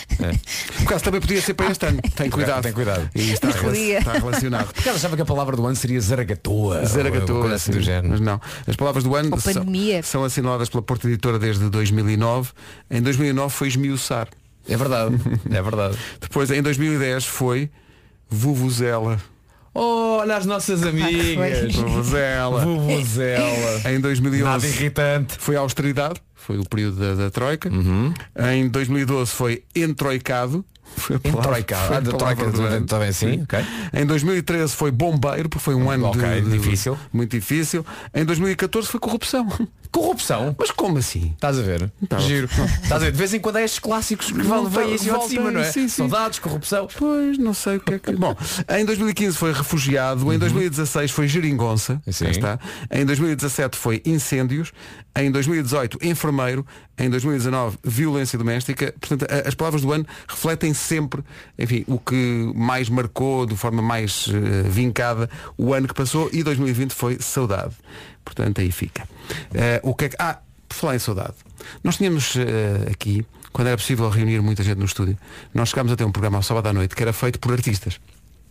Por 0.78 0.84
acaso 0.84 1.04
também 1.04 1.22
podia 1.22 1.42
ser 1.42 1.54
para 1.54 1.72
este 1.72 1.86
ano. 1.86 2.00
Tem 2.16 2.30
cuidado. 2.30 2.64
Tem 2.64 2.74
cuidado. 2.74 3.10
E 3.16 3.32
está, 3.32 3.50
está 3.50 4.14
relacionado. 4.14 4.74
Porque 4.74 4.88
ela 4.88 4.98
achava 4.98 5.16
que 5.16 5.22
a 5.22 5.26
palavra 5.26 5.56
do 5.56 5.66
ano 5.66 5.76
seria 5.76 6.00
zaragatoa. 6.00 6.86
Zaragatoa, 6.86 7.54
assim 7.54 7.72
do 7.72 7.82
género. 7.82 8.10
Mas 8.10 8.20
não. 8.20 8.40
As 8.68 8.76
palavras 8.76 9.04
do 9.04 9.16
ano 9.16 9.40
são, 9.40 9.66
são 10.04 10.24
assinaladas 10.24 10.70
pela 10.70 10.82
Porta 10.84 11.08
Editora 11.08 11.38
desde 11.38 11.70
2009. 11.70 12.52
Em 12.90 13.02
2009 13.02 13.54
foi 13.54 13.68
esmiuçar. 13.68 14.28
É 14.68 14.78
verdade. 14.78 15.16
É 15.50 15.62
verdade. 15.62 15.98
Depois, 16.20 16.52
em 16.52 16.62
2010, 16.62 17.26
foi 17.26 17.70
Vuvuzela. 18.30 19.20
Olha 19.82 20.36
as 20.38 20.46
nossas 20.46 20.84
amigas. 20.84 21.74
Vuvuzela. 21.76 22.66
Vuvuzela. 22.66 23.80
Em 23.86 23.94
Nada 23.94 24.00
2011 24.02 24.68
irritante. 24.68 25.36
foi 25.40 25.56
Austeridade. 25.56 26.22
Foi 26.36 26.58
o 26.58 26.64
período 26.68 26.98
da, 27.00 27.24
da 27.24 27.30
Troika. 27.32 27.70
Em 28.54 28.68
2012 28.68 29.32
foi 29.32 29.64
Entroicado. 29.76 30.66
Foi 30.98 31.16
a 31.16 31.20
palavra- 31.20 31.42
Entroicado. 31.60 31.86
foi 31.88 31.96
a 31.96 32.00
Ah, 32.00 32.02
da 32.02 32.12
troika 32.18 33.08
assim. 33.10 33.44
Ok. 33.44 33.60
Em 33.94 34.06
2013 34.06 34.76
foi 34.76 34.90
bombeiro, 34.92 35.48
porque 35.48 35.64
foi 35.64 35.76
um 35.76 35.90
ano 35.90 36.08
Ok, 36.08 36.20
de- 36.22 36.42
de- 36.42 36.58
difícil. 36.58 36.98
muito 37.14 37.32
difícil. 37.38 37.86
Em 38.14 38.26
2014 38.26 38.88
foi 38.88 39.00
corrupção. 39.00 39.48
Corrupção. 39.92 40.56
Mas 40.58 40.70
como 40.72 40.98
assim? 41.00 41.32
Estás 41.34 41.58
a 41.58 41.62
ver? 41.64 41.92
Tá. 42.08 42.20
Giro. 42.20 42.48
Estás 42.84 42.94
a 43.02 43.06
ver? 43.06 43.12
De 43.12 43.18
vez 43.18 43.34
em 43.34 43.40
quando 43.40 43.58
é 43.58 43.64
estes 43.66 43.80
clássicos 43.80 44.28
que 44.28 44.34
vão 44.42 44.64
Volta- 44.70 44.70
vêm 44.86 44.94
assim 44.94 45.12
de 45.18 45.28
cima, 45.28 45.52
não 45.52 45.62
é? 45.62 45.72
sim, 45.72 45.88
sim. 45.88 46.08
Saudades, 46.08 46.38
corrupção. 46.40 46.88
Pois, 46.98 47.38
não 47.38 47.54
sei 47.54 47.78
o 47.78 47.80
que 47.80 47.94
é 47.96 48.00
que. 48.00 48.12
Bom, 48.12 48.36
em 48.70 48.86
2015 48.86 49.36
foi 49.38 49.52
refugiado, 49.52 50.32
em 50.32 50.38
2016 50.38 51.12
foi 51.12 51.28
geringonça, 51.28 52.02
Sim. 52.12 52.28
está. 52.30 52.60
Em 52.92 53.04
2017 53.06 53.78
foi 53.78 54.02
incêndios, 54.06 54.72
em 55.18 55.32
2018 55.32 55.98
enfermeiro, 56.04 56.66
em 56.98 57.10
2019 57.10 57.78
violência 57.84 58.38
doméstica. 58.38 58.94
Portanto, 59.00 59.26
as 59.46 59.56
palavras 59.56 59.82
do 59.82 59.92
ano 59.92 60.06
refletem 60.28 60.74
sempre, 60.74 61.24
enfim, 61.58 61.84
o 61.88 61.98
que 61.98 62.52
mais 62.56 62.90
marcou 62.90 63.46
de 63.46 63.56
forma 63.56 63.82
mais 63.82 64.28
eh, 64.30 64.70
vincada 64.70 65.30
o 65.58 65.74
ano 65.74 65.88
que 65.88 65.94
passou 65.96 66.30
e 66.32 66.44
2020 66.44 66.94
foi 66.94 67.18
saudade. 67.20 67.74
Portanto, 68.24 68.62
aí 68.62 68.72
fica. 68.72 69.08
Eh, 69.54 69.80
o 69.84 69.94
que 69.96 70.06
é 70.06 70.10
que. 70.10 70.16
Ah, 70.20 70.40
por 70.68 70.76
falar 70.76 70.96
em 70.96 71.00
saudade. 71.00 71.34
Nós 71.84 71.98
tínhamos 71.98 72.36
eh, 72.36 72.92
aqui, 72.92 73.26
quando 73.52 73.68
era 73.68 73.78
possível 73.78 74.08
reunir 74.10 74.40
muita 74.42 74.64
gente 74.64 74.78
no 74.78 74.86
estúdio, 74.86 75.18
nós 75.54 75.70
chegámos 75.70 75.92
a 75.92 75.96
ter 75.96 76.04
um 76.04 76.12
programa 76.12 76.38
ao 76.38 76.44
sábado 76.44 76.68
à 76.68 76.74
noite 76.74 76.96
que 76.96 77.02
era 77.02 77.12
feito 77.12 77.40
por 77.40 77.52
artistas. 77.52 78.00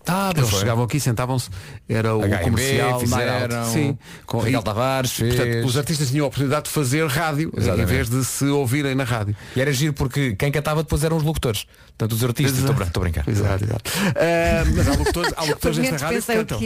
Ah, 0.07 0.33
Eles 0.35 0.49
foi. 0.49 0.61
chegavam 0.61 0.85
aqui, 0.85 0.99
sentavam-se, 0.99 1.50
era 1.88 2.14
o 2.17 2.21
HMB, 2.23 2.38
comercial, 2.43 3.00
fizeram, 3.00 3.59
Out. 3.59 3.73
Sim, 3.73 3.99
com 4.25 4.43
Miguel 4.43 4.62
Tavares 4.62 5.12
fez. 5.12 5.35
Portanto, 5.35 5.67
os 5.67 5.76
artistas 5.76 6.09
tinham 6.11 6.25
a 6.25 6.28
oportunidade 6.28 6.64
de 6.64 6.71
fazer 6.71 7.07
rádio 7.07 7.52
Exatamente. 7.55 7.83
em 7.83 7.87
vez 7.95 8.09
de 8.09 8.25
se 8.25 8.45
ouvirem 8.47 8.95
na 8.95 9.05
rádio. 9.05 9.37
E 9.55 9.61
era 9.61 9.71
giro 9.73 9.93
porque 9.93 10.35
quem 10.37 10.50
cantava 10.50 10.83
depois 10.83 11.05
eram 11.05 11.17
os 11.19 11.23
locutores. 11.23 11.67
Portanto, 11.88 12.12
os 12.12 12.25
artistas. 12.25 12.59
Estou 12.59 12.75
a 12.75 13.00
brincar. 13.00 13.28
Exato, 13.28 13.64
exato. 13.64 13.90
Ah, 14.17 14.64
mas 14.75 14.88
há 14.88 14.93
locutores, 14.93 15.33
há 15.37 15.43
locutores 15.45 15.78
nesta 15.78 15.97
rádio 16.07 16.23
que 16.23 16.33
cantam. 16.33 16.61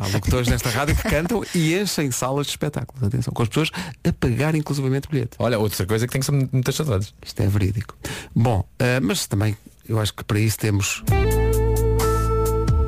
Há 0.00 0.06
locutores 0.08 0.48
nesta 0.48 0.70
rádio 0.70 0.96
que 0.96 1.02
cantam 1.02 1.44
e 1.54 1.74
enchem 1.78 2.10
salas 2.10 2.46
de 2.46 2.52
espetáculos. 2.52 3.02
Atenção, 3.02 3.32
com 3.34 3.42
as 3.42 3.48
pessoas 3.48 3.70
a 4.08 4.12
pagar 4.12 4.54
inclusivamente 4.54 5.08
bilhete. 5.10 5.36
Olha, 5.38 5.58
outra 5.58 5.84
coisa 5.84 6.06
que 6.06 6.12
tem 6.12 6.20
que 6.20 6.26
ser 6.26 6.32
muitas 6.32 6.74
saudades. 6.74 7.12
Isto 7.24 7.42
é 7.42 7.46
verídico. 7.46 7.94
Bom, 8.34 8.64
ah, 8.78 9.00
mas 9.02 9.26
também 9.26 9.54
eu 9.88 10.00
acho 10.00 10.14
que 10.14 10.24
para 10.24 10.38
isso 10.38 10.58
temos 10.58 11.02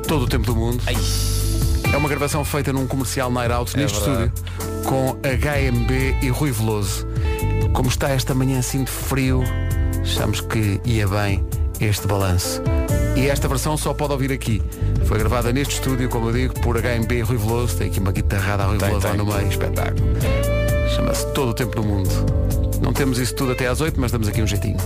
todo 0.09 0.23
o 0.23 0.27
tempo 0.27 0.47
do 0.47 0.55
mundo. 0.55 0.81
É 1.93 1.95
uma 1.95 2.09
gravação 2.09 2.43
feita 2.43 2.73
num 2.73 2.87
comercial 2.87 3.29
Night 3.31 3.53
Out 3.53 3.77
neste 3.77 3.99
verdade. 3.99 4.31
estúdio 4.33 4.83
com 4.83 5.11
HMB 5.21 6.17
e 6.23 6.29
Rui 6.29 6.51
Veloso. 6.51 7.07
Como 7.73 7.87
está 7.89 8.09
esta 8.09 8.33
manhã 8.33 8.57
assim 8.57 8.83
de 8.83 8.89
frio, 8.89 9.43
achamos 10.01 10.41
que 10.41 10.81
ia 10.83 11.07
bem 11.07 11.45
este 11.79 12.07
balanço. 12.07 12.59
E 13.15 13.27
esta 13.27 13.47
versão 13.47 13.77
só 13.77 13.93
pode 13.93 14.13
ouvir 14.13 14.31
aqui. 14.31 14.63
Foi 15.05 15.19
gravada 15.19 15.53
neste 15.53 15.75
estúdio, 15.75 16.09
como 16.09 16.29
eu 16.29 16.33
digo, 16.33 16.59
por 16.59 16.75
HMB 16.75 17.11
e 17.11 17.21
Rui 17.21 17.37
Veloso. 17.37 17.77
Tem 17.77 17.87
aqui 17.87 17.99
uma 17.99 18.11
guitarrada 18.11 18.63
a 18.63 18.65
Rui 18.65 18.79
Tem, 18.79 18.87
Veloso 18.87 19.05
lá 19.05 19.13
tem. 19.13 19.23
no 19.23 19.31
meio, 19.31 19.47
espetáculo. 19.47 20.07
Chama-se 20.95 21.27
Todo 21.33 21.49
o 21.49 21.53
Tempo 21.53 21.75
do 21.75 21.83
Mundo. 21.83 22.09
Não 22.81 22.93
temos 22.93 23.19
isso 23.19 23.35
tudo 23.35 23.51
até 23.51 23.67
às 23.67 23.79
8, 23.79 24.01
mas 24.01 24.11
damos 24.11 24.27
aqui 24.27 24.41
um 24.41 24.47
jeitinho. 24.47 24.77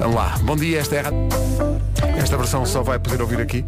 Vamos 0.00 0.16
lá. 0.16 0.34
Bom 0.42 0.56
dia, 0.56 0.80
esta 0.80 0.96
é 0.96 1.00
a... 1.00 2.18
Esta 2.18 2.36
versão 2.38 2.64
só 2.64 2.82
vai 2.82 2.98
poder 2.98 3.20
ouvir 3.20 3.38
aqui. 3.38 3.64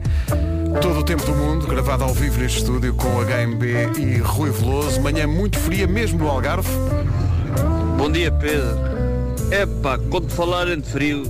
Todo 0.81 1.01
o 1.01 1.03
tempo 1.05 1.23
do 1.27 1.35
mundo, 1.35 1.67
gravado 1.67 2.05
ao 2.05 2.15
vivo 2.15 2.41
neste 2.41 2.61
estúdio 2.61 2.95
com 2.95 3.07
HMB 3.21 3.99
e 3.99 4.17
Rui 4.17 4.51
Veloso. 4.51 4.99
Manhã 5.03 5.27
muito 5.27 5.59
fria, 5.59 5.87
mesmo 5.87 6.21
no 6.21 6.31
Algarve. 6.31 6.71
Bom 7.99 8.11
dia, 8.11 8.33
Pedro. 8.33 8.79
Epá, 9.51 9.99
quando 10.11 10.31
falarem 10.31 10.81
de 10.81 10.89
frio, 10.89 11.25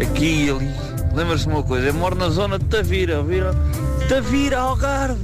aqui 0.00 0.46
e 0.46 0.50
ali, 0.50 0.70
lembra-se 1.14 1.46
uma 1.46 1.62
coisa, 1.62 1.88
eu 1.88 1.94
moro 1.94 2.16
na 2.16 2.30
zona 2.30 2.58
de 2.58 2.64
Tavira, 2.64 3.22
vira? 3.22 3.54
Tavira, 4.08 4.58
Algarve. 4.58 5.20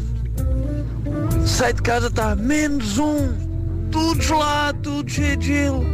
Sai 1.47 1.73
de 1.73 1.81
casa, 1.81 2.09
está 2.09 2.37
menos 2.37 2.99
um. 2.99 3.33
Tudo 3.91 4.21
gelado, 4.21 4.79
tudo 4.83 5.11
cheio 5.11 5.39
de 5.39 5.47
gelo. 5.47 5.87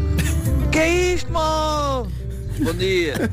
Que 0.73 0.79
é 0.81 1.15
isto, 1.15 1.33
mal? 1.33 2.09
Bom 2.61 2.73
dia. 2.75 3.15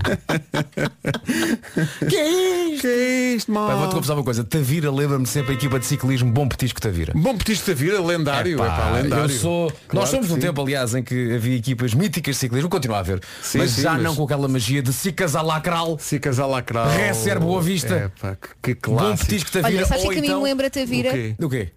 Que 2.10 2.16
é 2.16 2.66
isto? 2.70 2.82
Que 2.82 2.88
é 2.88 3.36
isto, 3.36 3.54
Pá, 3.54 3.76
Vou-te 3.76 3.96
confessar 3.96 4.14
uma 4.14 4.24
coisa. 4.24 4.44
Tavira 4.44 4.92
lembra-me 4.92 5.26
sempre 5.26 5.54
a 5.54 5.56
equipa 5.56 5.80
de 5.80 5.86
ciclismo 5.86 6.32
Bom 6.32 6.48
Petisco 6.48 6.80
Tavira. 6.82 7.14
Bom 7.16 7.38
petisco 7.38 7.68
da 7.68 7.74
vida, 7.74 8.02
lendário. 8.02 8.56
Epá, 8.58 8.66
é 8.66 8.70
pá, 8.70 8.92
lendário. 8.92 9.26
Eu 9.26 9.30
sou. 9.30 9.72
Claro 9.88 9.88
Nós 9.94 10.10
somos 10.10 10.30
num 10.30 10.38
tempo, 10.38 10.62
aliás, 10.62 10.94
em 10.94 11.04
que 11.04 11.34
havia 11.34 11.56
equipas 11.56 11.94
míticas 11.94 12.36
de 12.36 12.40
ciclismo, 12.42 12.70
continua 12.70 12.98
a 12.98 13.00
haver. 13.00 13.22
Sim, 13.42 13.60
mas 13.60 13.72
sim, 13.72 13.82
já 13.82 13.94
mas- 13.94 14.04
não 14.04 14.16
com 14.16 14.24
aquela 14.24 14.48
magia 14.48 14.82
de 14.82 14.94
Sicas 14.94 15.36
à 15.36 15.42
Lacral, 15.42 15.98
Sicas 16.00 16.40
à 16.40 16.46
Lacral. 16.46 16.90
Recer 16.90 17.40
Boa 17.40 17.62
Vista. 17.62 17.96
É, 17.96 18.08
pá, 18.20 18.38
que, 18.62 18.76
que 18.76 18.90
Bom 18.90 18.98
clássico. 18.98 19.26
Petisco 19.30 19.52
Tavira. 19.52 19.78
Olha, 19.80 19.86
sabes 19.86 20.04
que 20.04 20.10
a 20.10 20.22
mim 20.22 20.28
então... 20.28 20.40
me 20.40 20.44
lembra 20.46 20.70
Tavira? 20.70 21.12
quê? 21.12 21.36
Do 21.40 21.50
quê? 21.50 21.70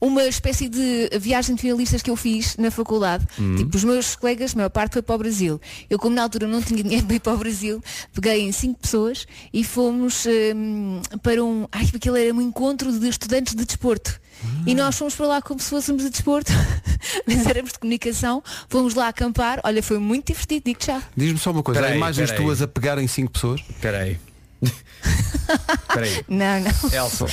Uma 0.00 0.24
espécie 0.24 0.68
de 0.68 1.10
viagem 1.18 1.54
de 1.54 1.60
finalistas 1.62 2.02
que 2.02 2.10
eu 2.10 2.16
fiz 2.16 2.56
na 2.56 2.70
faculdade. 2.70 3.26
Hum. 3.38 3.56
Tipo, 3.56 3.76
os 3.76 3.84
meus 3.84 4.14
colegas, 4.14 4.52
a 4.52 4.56
maior 4.56 4.70
parte 4.70 4.92
foi 4.92 5.02
para 5.02 5.14
o 5.14 5.18
Brasil. 5.18 5.60
Eu, 5.90 5.98
como 5.98 6.14
na 6.14 6.22
altura 6.22 6.46
não 6.46 6.62
tinha 6.62 6.82
dinheiro 6.84 7.06
para 7.06 7.16
ir 7.16 7.20
para 7.20 7.34
o 7.34 7.36
Brasil, 7.36 7.82
peguei 8.12 8.42
em 8.42 8.52
cinco 8.52 8.78
pessoas 8.80 9.26
e 9.52 9.64
fomos 9.64 10.24
hum, 10.26 11.00
para 11.22 11.42
um. 11.42 11.66
Ai, 11.72 11.88
aquilo 11.94 12.16
era 12.16 12.32
um 12.32 12.40
encontro 12.40 12.92
de 12.96 13.08
estudantes 13.08 13.54
de 13.54 13.64
desporto. 13.64 14.20
E 14.66 14.74
nós 14.74 14.96
fomos 14.96 15.14
para 15.14 15.26
lá 15.26 15.42
como 15.42 15.60
se 15.60 15.70
fôssemos 15.70 16.02
de 16.04 16.10
desporto, 16.10 16.52
mas 17.26 17.46
éramos 17.46 17.72
de 17.72 17.78
comunicação, 17.78 18.42
fomos 18.68 18.94
lá 18.94 19.08
acampar, 19.08 19.60
olha, 19.64 19.82
foi 19.82 19.98
muito 19.98 20.28
divertido, 20.28 20.62
digo 20.66 20.78
já. 20.84 21.02
Diz-me 21.16 21.38
só 21.38 21.50
uma 21.50 21.62
coisa. 21.62 21.80
Peraí, 21.80 21.94
Há 21.94 21.96
imagens 21.96 22.30
peraí. 22.30 22.44
tuas 22.44 22.62
a 22.62 22.68
pegarem 22.68 23.08
cinco 23.08 23.32
pessoas? 23.32 23.60
Espera 23.68 23.98
aí. 23.98 24.18
Espera 24.62 26.06
aí. 26.06 26.24
Não, 26.28 26.60
não. 26.60 26.92
Elsa. 26.92 27.26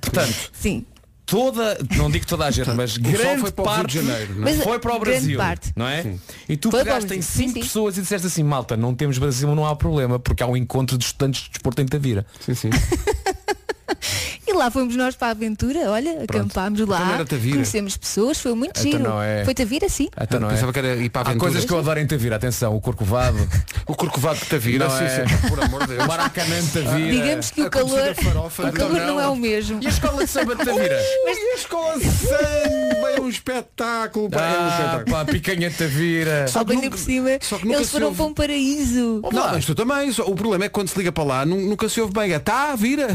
Portanto, 0.00 0.50
Sim. 0.52 0.84
Toda, 1.26 1.76
não 1.96 2.08
digo 2.10 2.24
toda 2.24 2.46
a 2.46 2.50
gente, 2.50 2.70
mas 2.70 2.96
grande 2.96 3.40
foi 3.40 3.50
para 3.50 3.62
o 3.62 3.66
Rio 3.66 3.74
parte 3.76 3.88
de 3.88 4.06
Janeiro, 4.06 4.34
não 4.36 4.48
é? 4.48 4.54
Mas 4.54 4.64
foi 4.64 4.78
para 4.78 4.94
o 4.94 4.98
Brasil, 5.00 5.36
parte. 5.38 5.72
não 5.74 5.86
é? 5.86 6.14
E 6.48 6.56
tu 6.56 6.70
Foi 6.70 6.84
pegaste 6.84 7.12
em 7.12 7.20
sim, 7.20 7.42
cinco 7.42 7.54
sim. 7.54 7.60
pessoas 7.60 7.98
e 7.98 8.00
disseste 8.00 8.28
assim, 8.28 8.44
malta, 8.44 8.76
não 8.76 8.94
temos 8.94 9.18
Brasil, 9.18 9.52
não 9.54 9.66
há 9.66 9.74
problema, 9.74 10.18
porque 10.20 10.42
há 10.42 10.46
um 10.46 10.56
encontro 10.56 10.96
de 10.96 11.04
estudantes 11.04 11.42
de 11.42 11.50
desporto 11.50 11.82
em 11.82 11.86
Tavira. 11.86 12.24
Sim, 12.40 12.54
sim. 12.54 12.70
E 14.48 14.52
lá 14.52 14.70
fomos 14.70 14.94
nós 14.94 15.16
para 15.16 15.28
a 15.28 15.30
aventura, 15.32 15.90
olha, 15.90 16.22
acampámos 16.22 16.80
Então 16.80 16.94
lá, 16.94 17.24
conhecemos 17.28 17.96
pessoas, 17.96 18.38
foi 18.38 18.54
muito 18.54 18.78
Então 18.78 18.92
giro. 18.92 19.02
não 19.02 19.20
é. 19.22 19.44
Foi 19.44 19.52
Tavira, 19.54 19.88
sim. 19.88 20.08
Então 20.20 20.38
não 20.38 20.48
é? 20.48 20.52
Pensava 20.54 20.72
que 20.72 20.78
era 20.78 20.94
ir 20.96 21.10
para 21.10 21.22
a 21.22 21.24
Há 21.24 21.30
aventura. 21.30 21.50
coisas 21.50 21.64
que 21.66 21.72
eu 21.72 21.78
adoro 21.78 21.98
em 21.98 22.06
Tavira, 22.06 22.36
atenção, 22.36 22.76
o 22.76 22.80
Corcovado, 22.80 23.36
O 23.88 23.94
Corcovado 23.96 24.38
de 24.38 24.46
Tavira, 24.46 24.88
Não 24.88 24.96
sim, 24.98 25.04
é. 25.04 25.26
sim, 25.26 25.48
por 25.48 25.60
amor 25.62 25.80
de 25.82 25.94
Deus. 25.94 26.04
o 26.04 26.08
Maracanã 26.08 26.60
de 26.60 26.68
Tavira. 26.68 27.10
Digamos 27.10 27.50
que 27.50 27.62
o 27.62 27.70
calor, 27.70 28.14
farofa 28.14 28.68
o 28.68 28.72
calor 28.72 29.00
não 29.00 29.20
é 29.20 29.26
o 29.28 29.36
mesmo. 29.36 29.80
E 29.82 29.86
a 29.86 29.90
escola 29.90 30.24
de 30.24 30.30
samba 30.30 30.54
de 30.54 30.64
Tavira? 30.64 30.98
Mas 31.24 31.36
e 31.38 31.40
a 31.40 31.54
escola 31.56 31.98
de 31.98 32.04
samba 32.10 33.10
é 33.16 33.20
um 33.20 33.28
espetáculo. 33.28 34.30
pá, 34.30 34.40
é 34.42 34.58
um 34.58 34.62
Ah, 34.62 34.68
espetáculo. 34.70 35.10
pá, 35.16 35.24
picanha 35.24 35.70
de 35.70 35.76
Tavira. 35.76 36.46
Só 36.48 36.64
que 36.64 36.70
Ao 36.70 36.78
ainda 36.78 36.84
nunca- 36.86 36.96
por 36.96 36.98
cima, 37.04 37.28
que 37.38 37.72
eles 37.72 37.90
foram 37.90 38.06
ouve. 38.06 38.16
para 38.18 38.26
um 38.26 38.34
paraíso. 38.34 39.20
Não, 39.32 39.48
mas 39.52 39.64
tu 39.64 39.74
também. 39.74 40.10
O 40.10 40.34
problema 40.36 40.64
é 40.64 40.68
que 40.68 40.74
quando 40.74 40.88
se 40.88 40.96
liga 40.98 41.10
para 41.10 41.24
lá 41.24 41.44
nu- 41.46 41.60
nunca 41.60 41.88
se 41.88 42.00
ouve 42.00 42.12
bem. 42.12 42.32
É 42.32 42.38
tá, 42.38 42.74
vira. 42.76 43.08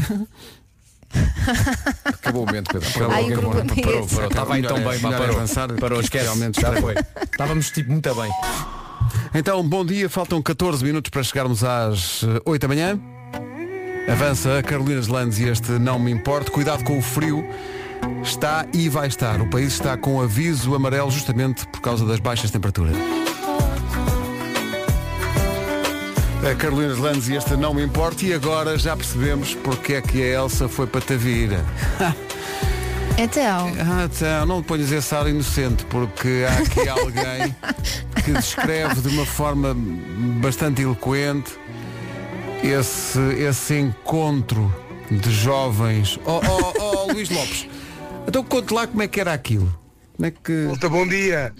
Acabou 2.04 2.42
o 2.44 2.46
momento, 2.46 2.72
Pedro. 2.72 2.88
Acabou, 2.88 3.14
Ai, 3.14 3.24
o 3.24 3.38
problema 3.38 3.72
é 3.72 3.82
Parou, 3.82 4.06
parou. 4.06 4.28
Estava 4.28 4.54
aí 4.54 4.62
tão 4.62 4.76
bem, 4.76 4.98
pá, 5.00 5.08
é 5.08 5.18
parou. 5.18 5.36
avançar, 5.36 5.72
Parou, 5.74 6.00
esquece. 6.00 6.24
realmente 6.24 6.60
Já 6.60 6.72
foi. 6.76 6.94
Estávamos 7.30 7.70
tipo 7.70 7.90
muito 7.92 8.14
bem. 8.14 8.30
Então, 9.34 9.62
bom 9.66 9.84
dia. 9.84 10.08
Faltam 10.08 10.40
14 10.42 10.84
minutos 10.84 11.10
para 11.10 11.22
chegarmos 11.22 11.64
às 11.64 12.22
eh, 12.22 12.40
8 12.44 12.62
da 12.62 12.68
manhã. 12.68 12.98
Avança 14.10 14.58
a 14.58 14.62
Carolinas 14.62 15.06
Landes 15.08 15.38
e 15.38 15.44
este 15.48 15.72
não 15.72 15.98
me 15.98 16.10
importa. 16.10 16.50
Cuidado 16.50 16.84
com 16.84 16.98
o 16.98 17.02
frio. 17.02 17.44
Está 18.22 18.66
e 18.72 18.88
vai 18.88 19.06
estar. 19.06 19.40
O 19.40 19.48
país 19.48 19.72
está 19.74 19.96
com 19.96 20.20
aviso 20.20 20.74
amarelo 20.74 21.10
justamente 21.10 21.66
por 21.68 21.80
causa 21.80 22.04
das 22.04 22.18
baixas 22.20 22.50
temperaturas. 22.50 22.96
A 26.50 26.54
Carolinas 26.56 26.98
Landes 26.98 27.28
e 27.28 27.34
este 27.36 27.56
não 27.56 27.72
me 27.72 27.82
importa. 27.84 28.24
E 28.24 28.34
agora 28.34 28.76
já 28.76 28.96
percebemos 28.96 29.54
porque 29.54 29.94
é 29.94 30.02
que 30.02 30.20
a 30.22 30.26
Elsa 30.42 30.68
foi 30.68 30.86
para 30.86 31.00
Tavira. 31.00 31.64
Então, 33.18 33.70
Ah, 33.78 34.08
então, 34.10 34.46
não 34.46 34.62
ponhas 34.62 34.90
esse 34.90 35.14
ar 35.14 35.28
inocente, 35.28 35.84
porque 35.84 36.46
há 36.48 36.58
aqui 36.62 36.88
alguém 36.88 37.54
que 38.24 38.32
descreve 38.32 39.02
de 39.02 39.08
uma 39.08 39.26
forma 39.26 39.76
bastante 40.40 40.80
eloquente 40.80 41.52
esse, 42.64 43.20
esse 43.34 43.78
encontro 43.78 44.74
de 45.10 45.30
jovens. 45.30 46.18
Oh, 46.24 46.40
oh, 46.48 46.72
oh, 46.80 47.12
Luís 47.12 47.28
Lopes, 47.28 47.68
então 48.26 48.42
conte 48.42 48.72
lá 48.72 48.86
como 48.86 49.02
é 49.02 49.08
que 49.08 49.20
era 49.20 49.34
aquilo. 49.34 49.70
Como 50.16 50.26
é 50.26 50.30
que. 50.30 50.64
Malta, 50.68 50.88
bom 50.88 51.06
dia. 51.06 51.52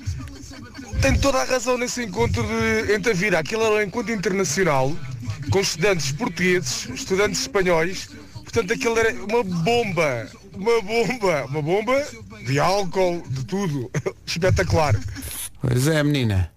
Tem 1.00 1.18
toda 1.18 1.38
a 1.38 1.44
razão 1.44 1.78
nesse 1.78 2.02
encontro 2.02 2.42
de, 2.42 2.94
em 2.94 3.00
Tavira. 3.00 3.38
Aquilo 3.38 3.64
era 3.64 3.74
um 3.74 3.82
encontro 3.82 4.12
internacional 4.12 4.92
com 5.50 5.60
estudantes 5.60 6.12
portugueses, 6.12 6.88
estudantes 6.90 7.40
espanhóis. 7.40 8.08
Portanto, 8.34 8.72
aquilo 8.72 8.98
era 8.98 9.12
uma 9.24 9.42
bomba. 9.42 10.28
Uma 10.52 10.82
bomba. 10.82 11.44
Uma 11.46 11.62
bomba 11.62 12.06
de 12.46 12.58
álcool, 12.58 13.22
de 13.28 13.44
tudo. 13.44 13.90
Espetacular. 14.26 14.94
Pois 15.60 15.86
é, 15.88 16.02
menina. 16.02 16.52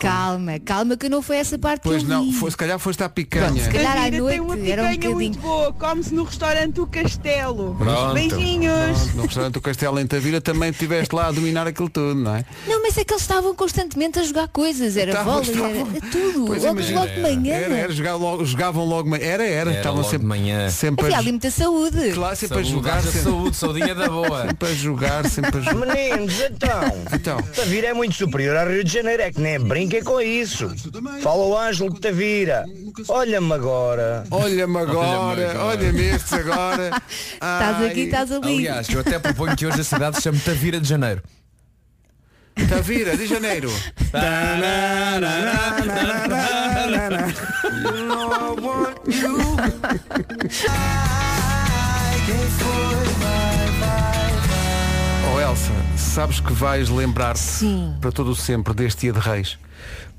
Calma, 0.00 0.58
calma 0.60 0.96
que 0.96 1.08
não 1.08 1.22
foi 1.22 1.36
essa 1.36 1.58
parte 1.58 1.82
Pois 1.82 2.02
que 2.02 2.10
eu 2.10 2.14
não, 2.16 2.24
vi. 2.24 2.32
foi, 2.32 2.50
se 2.50 2.56
calhar 2.56 2.78
foste 2.78 3.02
à 3.02 3.08
Pronto, 3.08 3.14
picanha. 3.14 3.62
se 3.64 3.70
calhar 3.70 3.92
à 3.92 3.94
Tavira 4.04 4.26
tem 4.28 4.40
uma 4.40 4.56
noite 4.56 4.70
era 4.70 4.82
um 4.84 4.90
picanha 4.90 5.14
muito 5.14 5.38
bocadinho. 5.38 5.42
boa. 5.42 5.72
Come-se 5.72 6.14
no 6.14 6.24
restaurante 6.24 6.80
O 6.80 6.86
Castelo. 6.86 7.74
Pronto. 7.78 8.14
Beijinhos. 8.14 9.14
No 9.14 9.22
restaurante 9.24 9.54
do 9.54 9.60
Castelo 9.60 9.98
em 10.00 10.06
Tavira 10.06 10.40
também 10.40 10.70
estiveste 10.70 11.14
lá 11.14 11.26
a 11.28 11.30
dominar 11.32 11.66
aquilo 11.66 11.88
tudo, 11.88 12.14
não 12.14 12.34
é? 12.36 12.44
Não, 12.66 12.82
mas 12.82 12.96
é 12.96 13.04
que 13.04 13.12
eles 13.12 13.22
estavam 13.22 13.54
constantemente 13.54 14.18
a 14.18 14.22
jogar 14.22 14.48
coisas, 14.48 14.96
era 14.96 15.10
Estavam- 15.12 15.34
vôlei, 15.42 15.50
estavam- 15.50 15.88
era 15.94 16.00
tudo, 16.10 16.44
Pois 16.46 16.62
logo, 16.64 16.78
imagina, 16.78 17.00
logo 17.00 17.12
de 17.14 17.20
manhã. 17.20 17.54
Era, 17.54 17.74
era, 17.76 17.92
jogavam 17.92 18.20
logo, 18.20 18.44
jogavam 18.44 18.84
logo 18.84 19.14
Era, 19.16 19.44
era. 19.46 19.70
Era 19.70 19.70
Estavam 19.72 19.96
logo 19.98 20.04
de 20.04 20.10
sempre, 20.10 20.26
manhã. 20.26 20.70
sempre 20.70 21.04
Havia 21.06 21.16
a, 21.16 21.20
ali 21.20 21.30
muita 21.32 21.50
saúde. 21.50 22.12
Claro, 22.12 22.36
sempre 22.36 22.58
a 22.58 22.60
Saúde, 22.60 22.70
jogar, 22.70 22.96
haja 22.98 23.10
sempre, 23.10 23.20
saúde, 23.30 23.56
saudinha 23.56 23.94
da 23.94 24.08
boa. 24.08 24.46
sempre 24.48 24.68
a 24.68 24.74
jogar, 24.74 25.28
sempre 25.28 25.58
a 25.58 25.60
jogar. 25.60 25.86
Meninos, 25.86 26.34
então. 26.40 27.02
Então. 27.12 27.42
Tavira 27.54 27.88
é 27.88 27.92
muito 27.94 28.14
superior 28.14 28.56
ao 28.56 28.68
Rio 28.68 28.82
de 28.84 28.92
Janeiro, 28.92 29.22
é 29.22 29.30
que 29.32 29.40
nem 29.40 29.58
brinquem 29.90 30.04
com 30.04 30.20
isso. 30.20 30.72
Fala 31.20 31.44
o 31.44 31.58
Ângelo 31.58 31.92
de 31.92 32.00
Tavira. 32.00 32.64
Olha-me 33.08 33.52
agora. 33.52 34.24
Olha-me 34.30 34.78
agora, 34.78 35.54
olha-me 35.58 36.02
estes 36.02 36.32
agora. 36.32 36.90
Estás 37.34 37.84
aqui, 37.84 38.00
estás 38.02 38.30
ali. 38.32 38.68
Aliás, 38.68 38.88
eu 38.88 39.00
até 39.00 39.18
proponho 39.18 39.56
que 39.56 39.66
hoje 39.66 39.80
a 39.80 39.84
cidade 39.84 40.16
se 40.16 40.22
chame 40.22 40.38
Tavira 40.38 40.80
de 40.80 40.88
Janeiro. 40.88 41.22
Tavira, 42.68 43.16
de 43.16 43.26
janeiro. 43.26 43.70
Oh 55.32 55.40
Elsa, 55.40 55.72
sabes 55.96 56.40
que 56.40 56.52
vais 56.52 56.88
lembrar-te 56.88 57.40
para 58.00 58.10
todo 58.12 58.32
o 58.32 58.36
sempre 58.36 58.74
deste 58.74 59.02
dia 59.02 59.12
de 59.12 59.20
reis. 59.20 59.56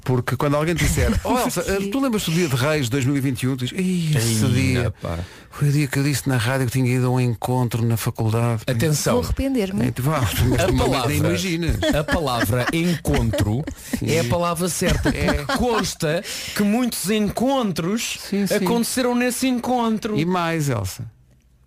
Porque 0.03 0.36
quando 0.36 0.55
alguém 0.55 0.74
te 0.75 0.84
disser, 0.84 1.12
oh 1.24 1.38
Elsa, 1.38 1.62
Porquê? 1.62 1.88
tu 1.89 2.00
lembras 2.00 2.24
do 2.25 2.31
dia 2.31 2.48
de 2.48 2.55
reis 2.55 2.86
de 2.86 2.91
2021? 2.91 3.55
Tu 3.58 3.65
dizes, 3.65 3.79
"Ih, 3.79 4.17
esse 4.17 4.46
dia 4.48 4.91
pá. 5.01 5.20
foi 5.51 5.70
o 5.70 5.72
dia 5.72 5.88
que 5.88 6.00
eu 6.00 6.03
disse 6.03 6.27
na 6.27 6.38
rádio 6.38 6.65
que 6.65 6.72
tinha 6.74 6.91
ido 6.91 7.05
a 7.08 7.10
um 7.12 7.20
encontro 7.20 7.86
na 7.86 7.96
faculdade. 7.98 8.63
Atenção. 8.67 9.15
Vou 9.15 9.24
arrepender-me. 9.25 9.88
É, 9.88 9.91
tu, 9.91 10.01
vá, 10.01 10.20
mas 10.22 10.60
A 10.60 10.67
tu 10.67 10.75
palavra, 10.77 11.08
nem 11.10 11.17
imaginas. 11.20 11.75
a 11.96 12.03
palavra 12.03 12.65
encontro 12.74 13.63
é 14.01 14.20
a 14.20 14.24
palavra 14.25 14.67
certa. 14.70 15.10
É. 15.10 15.46
Consta 15.58 16.24
que 16.55 16.63
muitos 16.63 17.10
encontros 17.10 18.17
Sim, 18.29 18.48
sim. 18.48 18.55
aconteceram 18.55 19.13
nesse 19.15 19.48
encontro. 19.48 20.17
E 20.17 20.25
mais, 20.25 20.67
Elsa, 20.70 21.05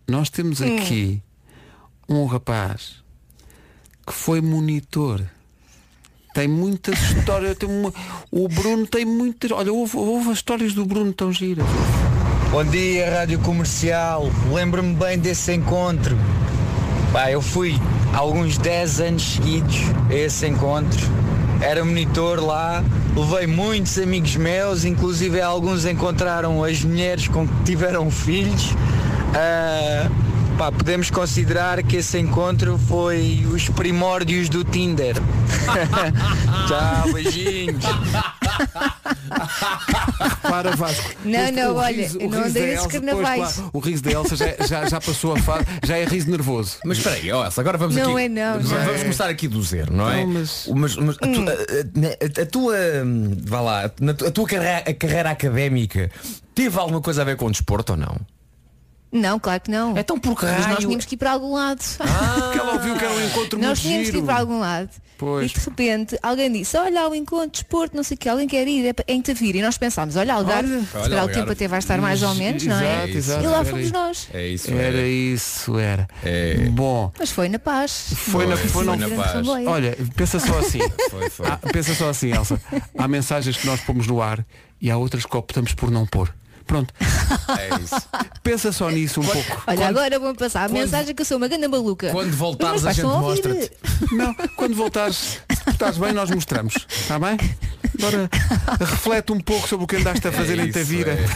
nós 0.09 0.29
temos 0.29 0.61
aqui 0.61 1.23
um 2.09 2.25
rapaz 2.27 2.97
que 4.07 4.13
foi 4.13 4.41
monitor. 4.41 5.23
Tem 6.35 6.49
muitas 6.49 6.99
histórias. 7.01 7.57
Tem 7.57 7.69
uma... 7.69 7.95
O 8.29 8.49
Bruno 8.49 8.87
tem 8.89 9.05
muitas. 9.05 9.53
Olha, 9.53 9.73
houve, 9.73 9.97
houve 9.97 10.31
as 10.31 10.39
histórias 10.39 10.75
do 10.75 10.85
Bruno 10.85 11.13
tão 11.13 11.33
giras. 11.33 11.65
Bom 12.51 12.65
dia, 12.65 13.09
Rádio 13.09 13.39
Comercial. 13.39 14.29
Lembro-me 14.53 14.95
bem 14.95 15.17
desse 15.17 15.53
encontro. 15.53 16.19
Pá, 17.13 17.31
eu 17.31 17.41
fui 17.41 17.81
há 18.13 18.19
alguns 18.19 18.59
10 18.59 19.01
anos 19.01 19.23
seguidos 19.23 19.77
a 20.11 20.15
esse 20.15 20.49
encontro. 20.49 21.01
Era 21.61 21.85
monitor 21.85 22.45
lá, 22.45 22.83
levei 23.15 23.47
muitos 23.47 23.97
amigos 23.97 24.35
meus, 24.35 24.85
inclusive 24.85 25.41
alguns 25.41 25.87
encontraram 25.87 26.65
as 26.65 26.83
mulheres 26.83 27.29
com 27.29 27.47
que 27.47 27.63
tiveram 27.65 28.11
filhos. 28.11 28.75
Ah, 29.37 30.11
pá, 30.57 30.71
podemos 30.73 31.11
considerar 31.11 31.83
que 31.83 31.97
esse 31.97 32.19
encontro 32.19 32.79
foi 32.89 33.45
os 33.53 33.69
primórdios 33.69 34.49
do 34.49 34.65
Tinder. 34.65 35.17
Tchau, 36.69 37.13
beijinhos. 37.13 37.85
Para 40.43 40.77
Vasco. 40.77 41.11
Não, 41.25 41.39
Este- 41.41 41.53
não, 41.53 41.73
o 41.73 41.77
olha, 41.77 41.97
riso- 41.97 42.19
o 42.19 42.31
não 42.31 42.89
carnavais. 42.89 43.63
o 43.73 43.79
riso 43.79 44.03
da 44.03 44.11
Elsa 44.13 44.37
já, 44.37 44.47
já, 44.67 44.89
já 44.89 45.01
passou 45.01 45.35
a 45.35 45.39
fase, 45.39 45.65
já 45.85 45.97
é 45.99 46.05
riso 46.05 46.31
nervoso. 46.31 46.77
Mas 46.85 46.99
espera 46.99 47.17
aí, 47.17 47.29
Elsa, 47.29 47.61
agora 47.61 47.79
vamos 47.79 47.97
Não 47.97 48.13
aqui. 48.17 48.25
é 48.25 48.29
não, 48.29 48.53
vamos 48.55 48.69
já 48.69 48.79
vamos 48.79 48.95
é. 49.01 49.03
começar 49.03 49.29
aqui 49.29 49.49
do 49.49 49.63
zero, 49.63 49.93
não 49.93 50.11
é? 50.11 50.21
Não, 50.25 50.27
mas- 50.33 50.69
Mas- 50.75 50.97
mas 50.97 51.17
a, 51.17 51.21
tu- 51.27 51.45
a- 51.49 52.41
a- 52.41 52.43
a 52.43 52.47
tua 52.47 52.77
hum, 53.05 53.37
vá 53.45 53.61
lá, 53.61 53.85
a 53.85 53.89
tua 54.31 54.47
carreira, 54.47 54.85
a 54.89 54.95
carreira 54.95 55.31
académica 55.31 56.11
teve 56.55 56.79
alguma 56.79 57.01
coisa 57.01 57.23
a 57.23 57.25
ver 57.25 57.37
com 57.37 57.51
desporto 57.51 57.93
ou 57.93 57.99
não? 57.99 58.17
Não, 59.15 59.39
claro 59.39 59.61
que 59.61 59.71
não. 59.71 59.97
Então 59.97 60.19
por 60.19 60.37
que 60.39 60.45
Mas 60.45 60.67
nós 60.67 60.79
tínhamos 60.81 61.05
que 61.05 61.15
ir 61.15 61.19
para 61.19 61.31
algum 61.33 61.55
lado. 61.55 61.81
Porque 61.97 62.59
ela 62.59 62.73
ouviu 62.75 62.97
que 62.97 63.05
era 63.05 63.15
um 63.15 63.21
encontro 63.27 63.59
Nós 63.61 63.81
tínhamos 63.81 64.07
que 64.09 64.13
giro. 64.13 64.25
ir 64.25 64.27
para 64.27 64.39
algum 64.41 64.59
lado. 64.59 64.91
Pois. 65.17 65.49
E 65.53 65.55
de 65.55 65.61
repente 65.65 66.19
alguém 66.21 66.51
disse, 66.53 66.77
olha 66.77 67.09
o 67.09 67.15
encontro 67.15 67.51
de 67.53 67.59
esporte, 67.59 67.95
não 67.95 68.03
sei 68.03 68.17
o 68.17 68.19
que, 68.19 68.29
alguém 68.29 68.49
quer 68.49 68.67
ir, 68.67 68.89
é 68.89 68.95
é 69.07 69.15
em 69.15 69.23
Tavira. 69.23 69.59
E 69.59 69.63
nós 69.63 69.79
pensámos, 69.79 70.17
olha, 70.17 70.35
Algarve, 70.35 70.75
Olha. 70.93 71.03
calhar 71.09 71.25
o 71.25 71.29
tempo 71.29 71.53
até 71.53 71.69
vai 71.69 71.79
estar 71.79 72.01
mais 72.01 72.21
ou 72.25 72.35
menos, 72.35 72.65
não 72.67 72.75
é? 72.81 73.05
Exato, 73.05 73.17
exato, 73.17 73.45
e 73.45 73.47
lá 73.47 73.57
era 73.59 73.65
fomos 73.65 73.85
isso. 73.85 73.93
nós. 73.95 74.29
É 74.35 74.49
isso. 74.49 74.73
Era 74.73 74.99
é. 75.01 75.09
isso, 75.09 75.79
era. 75.79 76.09
É. 76.25 76.57
Bom, 76.71 77.13
Mas 77.17 77.31
foi 77.31 77.49
na 77.49 77.61
paz. 77.61 78.13
Foi 78.17 78.45
na- 78.47 78.57
Não 78.57 78.67
foi 78.67 78.85
na- 78.85 78.97
na 78.97 79.09
paz. 79.09 79.47
olha, 79.47 79.97
pensa 80.17 80.41
só 80.41 80.59
assim. 80.59 80.81
Foi, 81.09 81.31
foi. 81.31 81.47
Ah, 81.47 81.59
pensa 81.73 81.95
só 81.95 82.09
assim, 82.11 82.33
Elsa. 82.33 82.61
Há 82.99 83.07
mensagens 83.07 83.57
que 83.57 83.67
nós 83.69 83.81
pomos 83.83 84.09
no 84.09 84.21
ar 84.21 84.45
e 84.81 84.91
há 84.91 84.97
outras 84.97 85.25
que 85.25 85.37
optamos 85.37 85.73
por 85.75 85.91
não 85.93 86.05
pôr. 86.07 86.35
Pronto. 86.67 86.93
É 87.59 87.69
isso. 87.83 87.95
Pensa 88.43 88.71
só 88.73 88.89
nisso 88.91 89.21
um 89.21 89.25
pouco. 89.27 89.63
Olha, 89.67 89.77
Quando- 89.79 89.83
agora 89.99 90.19
vou 90.19 90.35
passar 90.35 90.65
a 90.65 90.69
quando- 90.69 90.79
mensagem 90.81 91.15
que 91.15 91.23
eu 91.23 91.27
sou 91.27 91.37
uma 91.39 91.49
grande 91.49 91.67
maluca. 91.69 92.11
Quando 92.11 92.33
voltares 92.37 92.85
a 92.87 92.93
gente 92.93 93.07
mostra-te. 93.07 93.71
Não, 94.13 94.35
quando 94.57 94.75
voltares, 94.75 95.17
se 95.17 95.71
estás 95.71 95.97
bem, 95.99 96.13
nós 96.13 96.31
mostramos. 96.31 96.75
Está 96.89 97.19
bem? 97.19 97.37
Agora 97.99 98.29
reflete 98.79 99.33
um 99.33 99.41
pouco 99.41 99.67
sobre 99.69 99.85
o 99.85 99.87
que 99.87 99.97
andaste 99.97 100.27
a 100.29 100.33
fazer 100.33 100.59
É 100.59 100.65
em 100.65 100.71
Tavira. 100.73 101.13
é. 101.13 101.27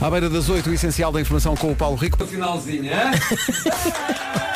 À 0.00 0.10
beira 0.10 0.30
das 0.30 0.48
8, 0.48 0.70
o 0.70 0.72
essencial 0.72 1.12
da 1.12 1.20
informação 1.20 1.54
com 1.54 1.70
o 1.70 1.76
Paulo 1.76 1.96
Rico. 1.96 2.24
Finalzinho, 2.26 2.90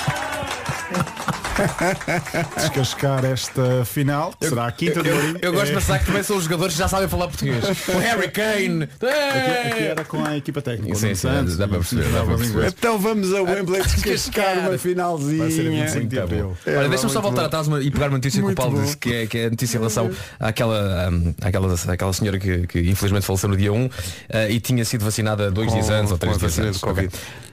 Descascar 2.56 3.25
esta 3.25 3.84
final. 3.84 4.32
que 4.40 4.49
será 4.49 4.66
a 4.66 4.72
quinta 4.72 5.02
de 5.02 5.11
Mourinho. 5.11 5.38
Eu 5.40 5.52
gosto 5.52 5.66
de 5.66 5.72
É- 5.72 5.74
pensar 5.74 5.98
que 5.98 6.07
também 6.07 6.22
são 6.22 6.37
os 6.37 6.44
jogadores 6.44 6.74
que 6.74 6.79
já 6.79 6.88
sabem 6.88 7.09
falar 7.09 7.29
português. 7.29 7.64
O 7.94 7.98
Harry 7.98 8.31
Kane. 8.31 8.85
Aqui, 8.85 9.68
aqui 9.72 9.83
era 9.85 10.05
com 10.05 10.24
a 10.24 10.37
equipa 10.37 10.61
técnica. 10.62 10.94
Sim, 10.94 11.14
sim, 11.14 11.29
dá 11.57 11.68
para 11.68 11.79
perceber, 11.79 12.09
dá 12.11 12.24
para 12.24 12.37
perceber. 12.37 12.66
Então 12.68 12.98
vamos 12.98 13.33
a 13.33 13.42
Wembley 13.42 13.83
descascar 13.83 14.59
uma 14.59 14.68
Vai 14.68 14.70
ser 14.70 14.74
a 14.74 14.79
finalzinha. 14.79 15.46
25 15.46 16.07
de 16.07 16.18
Abril. 16.20 16.57
É, 16.66 16.76
Olha, 16.76 16.88
deixa-me 16.88 17.12
só 17.12 17.20
muito 17.20 17.35
voltar 17.35 17.44
atrás 17.46 17.66
e 17.83 17.90
pegar 17.90 18.07
uma 18.09 18.18
notícia 18.18 18.38
que 18.38 18.42
o 18.42 18.46
Muito 18.46 18.57
Paulo 18.57 18.76
bom. 18.76 18.83
disse, 18.83 18.96
que 18.96 19.12
é, 19.14 19.26
que 19.26 19.38
é 19.38 19.46
a 19.46 19.50
notícia 19.50 19.76
em 19.76 19.81
relação 19.81 20.11
àquela, 20.40 21.09
hum, 21.11 21.35
àquela, 21.42 21.74
àquela 21.88 22.12
senhora 22.12 22.38
que, 22.38 22.66
que 22.66 22.81
infelizmente 22.90 23.24
faleceu 23.26 23.48
no 23.48 23.57
dia 23.57 23.72
1 23.72 23.90
eh, 24.31 24.50
e 24.52 24.61
tinha 24.61 24.85
sido 24.85 25.05
vacinada 25.05 25.50
dois 25.50 25.72
dias 25.72 25.88
antes 25.90 26.11
ou 26.11 26.18
três 26.18 26.38
dias 26.38 26.59
antes. 26.59 26.81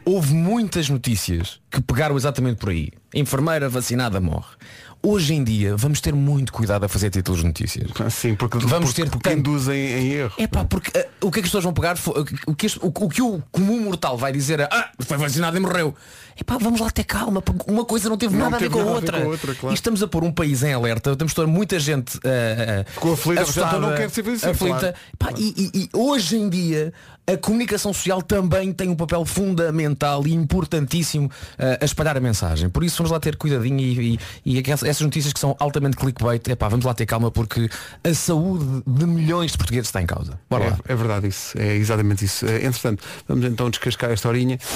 Houve 0.03 0.33
muitas 0.33 0.89
notícias 0.89 1.59
que 1.69 1.81
pegaram 1.81 2.15
exatamente 2.17 2.57
por 2.57 2.69
aí. 2.69 2.89
Enfermeira 3.13 3.67
vacinada 3.69 4.19
morre. 4.21 4.55
Hoje 5.03 5.33
em 5.33 5.43
dia 5.43 5.75
vamos 5.75 5.99
ter 5.99 6.13
muito 6.13 6.53
cuidado 6.53 6.83
a 6.83 6.87
fazer 6.87 7.09
títulos 7.09 7.41
de 7.41 7.47
notícias. 7.47 7.89
Sim, 8.11 8.35
porque, 8.35 8.59
Vamos 8.59 8.89
porque, 8.91 9.01
ter 9.03 9.09
porque 9.09 9.33
induzem 9.33 9.75
em 9.79 10.11
erro. 10.11 10.33
É 10.37 10.45
pá, 10.45 10.63
porque 10.63 10.91
eh, 10.95 11.07
o 11.21 11.31
que 11.31 11.39
é 11.39 11.41
que 11.41 11.47
as 11.47 11.49
pessoas 11.49 11.63
vão 11.63 11.73
pegar? 11.73 11.97
O 12.45 12.53
que, 12.53 12.67
o, 12.79 12.87
o 13.05 13.09
que 13.09 13.21
o 13.21 13.41
comum 13.51 13.79
mortal 13.81 14.15
vai 14.15 14.31
dizer 14.31 14.59
é 14.59 14.69
ah, 14.71 14.91
foi 14.99 15.17
vacinado 15.17 15.57
e 15.57 15.59
morreu. 15.59 15.95
É 16.39 16.43
pá, 16.43 16.57
vamos 16.59 16.79
lá 16.79 16.91
ter 16.91 17.03
calma, 17.03 17.41
porque 17.41 17.69
uma 17.69 17.83
coisa 17.83 18.09
não 18.09 18.17
teve 18.17 18.35
Não 18.37 18.45
nada, 18.45 18.59
teve 18.59 18.79
a, 18.79 18.83
ver 18.83 18.83
nada 18.83 18.93
a 18.93 18.95
a 18.95 19.01
ver 19.01 19.09
com 19.09 19.27
a 19.27 19.31
outra, 19.31 19.55
claro. 19.55 19.73
E 19.73 19.75
estamos 19.75 20.03
a 20.03 20.07
pôr 20.07 20.23
um 20.23 20.31
país 20.31 20.61
em 20.61 20.71
alerta, 20.73 21.15
temos 21.15 21.33
toda 21.33 21.47
muita 21.47 21.79
gente 21.79 22.19
eh, 22.23 22.83
eh, 22.85 22.91
Ficou 22.93 23.13
aflita, 23.13 23.41
assustada, 23.41 23.79
não 23.79 23.95
quero 23.95 24.09
ser 24.11 24.21
vacinado, 24.21 24.51
aflita. 24.51 24.95
claro. 25.17 25.35
E, 25.39 25.71
e- 25.73 25.79
e 25.83 25.89
hoje 25.93 26.37
em 26.37 26.47
dia 26.47 26.93
a 27.27 27.37
comunicação 27.37 27.93
social 27.93 28.21
também 28.21 28.73
tem 28.73 28.89
um 28.89 28.95
papel 28.95 29.23
fundamental 29.25 30.25
e 30.27 30.33
importantíssimo 30.33 31.29
eh, 31.57 31.77
a 31.81 31.85
espalhar 31.85 32.17
a 32.17 32.19
mensagem. 32.19 32.69
Por 32.69 32.83
isso 32.83 32.97
vamos 32.97 33.11
lá 33.11 33.19
ter 33.19 33.35
cuidadinho 33.37 33.79
e, 33.79 34.15
e, 34.15 34.19
e 34.55 34.59
aquelas- 34.59 34.83
essas 34.83 35.01
notícias 35.01 35.31
que 35.31 35.39
são 35.39 35.55
altamente 35.59 35.95
clickbait, 35.97 36.45
é 36.49 36.55
pá, 36.55 36.67
vamos 36.67 36.85
lá 36.85 36.93
ter 36.93 37.05
calma 37.05 37.31
porque 37.31 37.69
a 38.03 38.13
saúde 38.13 38.83
de 38.85 39.05
milhões 39.05 39.51
de 39.51 39.57
portugueses 39.57 39.87
está 39.87 40.01
em 40.01 40.05
causa. 40.05 40.39
Bora 40.49 40.71
lá. 40.71 40.79
É, 40.87 40.93
é 40.93 40.95
verdade 40.95 41.27
isso, 41.27 41.57
é 41.57 41.75
exatamente 41.75 42.25
isso. 42.25 42.45
Eh, 42.45 42.65
Entretanto, 42.65 43.03
vamos 43.27 43.45
então 43.45 43.69
descascar 43.69 44.11
esta 44.11 44.27
horinha. 44.27 44.59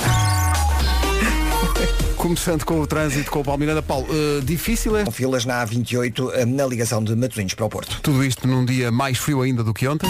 Começando 2.18 2.64
com 2.66 2.80
o 2.80 2.88
trânsito 2.88 3.30
com 3.30 3.42
o 3.42 3.44
Paulo 3.44 3.60
Miranda. 3.60 3.82
Paulo, 3.82 4.08
eh, 4.10 4.42
difícil 4.44 4.96
é 4.98 5.04
Com 5.04 5.12
filas 5.12 5.46
na 5.46 5.66
A28 5.66 6.32
eh, 6.34 6.46
na 6.46 6.66
ligação 6.66 7.04
de 7.04 7.16
Matosinhos 7.16 7.54
para 7.54 7.66
o 7.66 7.70
Porto. 7.70 8.00
tudo 8.02 8.24
isto 8.24 8.48
num 8.48 8.66
dia 8.66 8.92
mais 8.92 9.18
frio 9.18 9.42
ainda 9.42 9.64
do 9.64 9.74
que 9.74 9.88
ontem? 9.88 10.10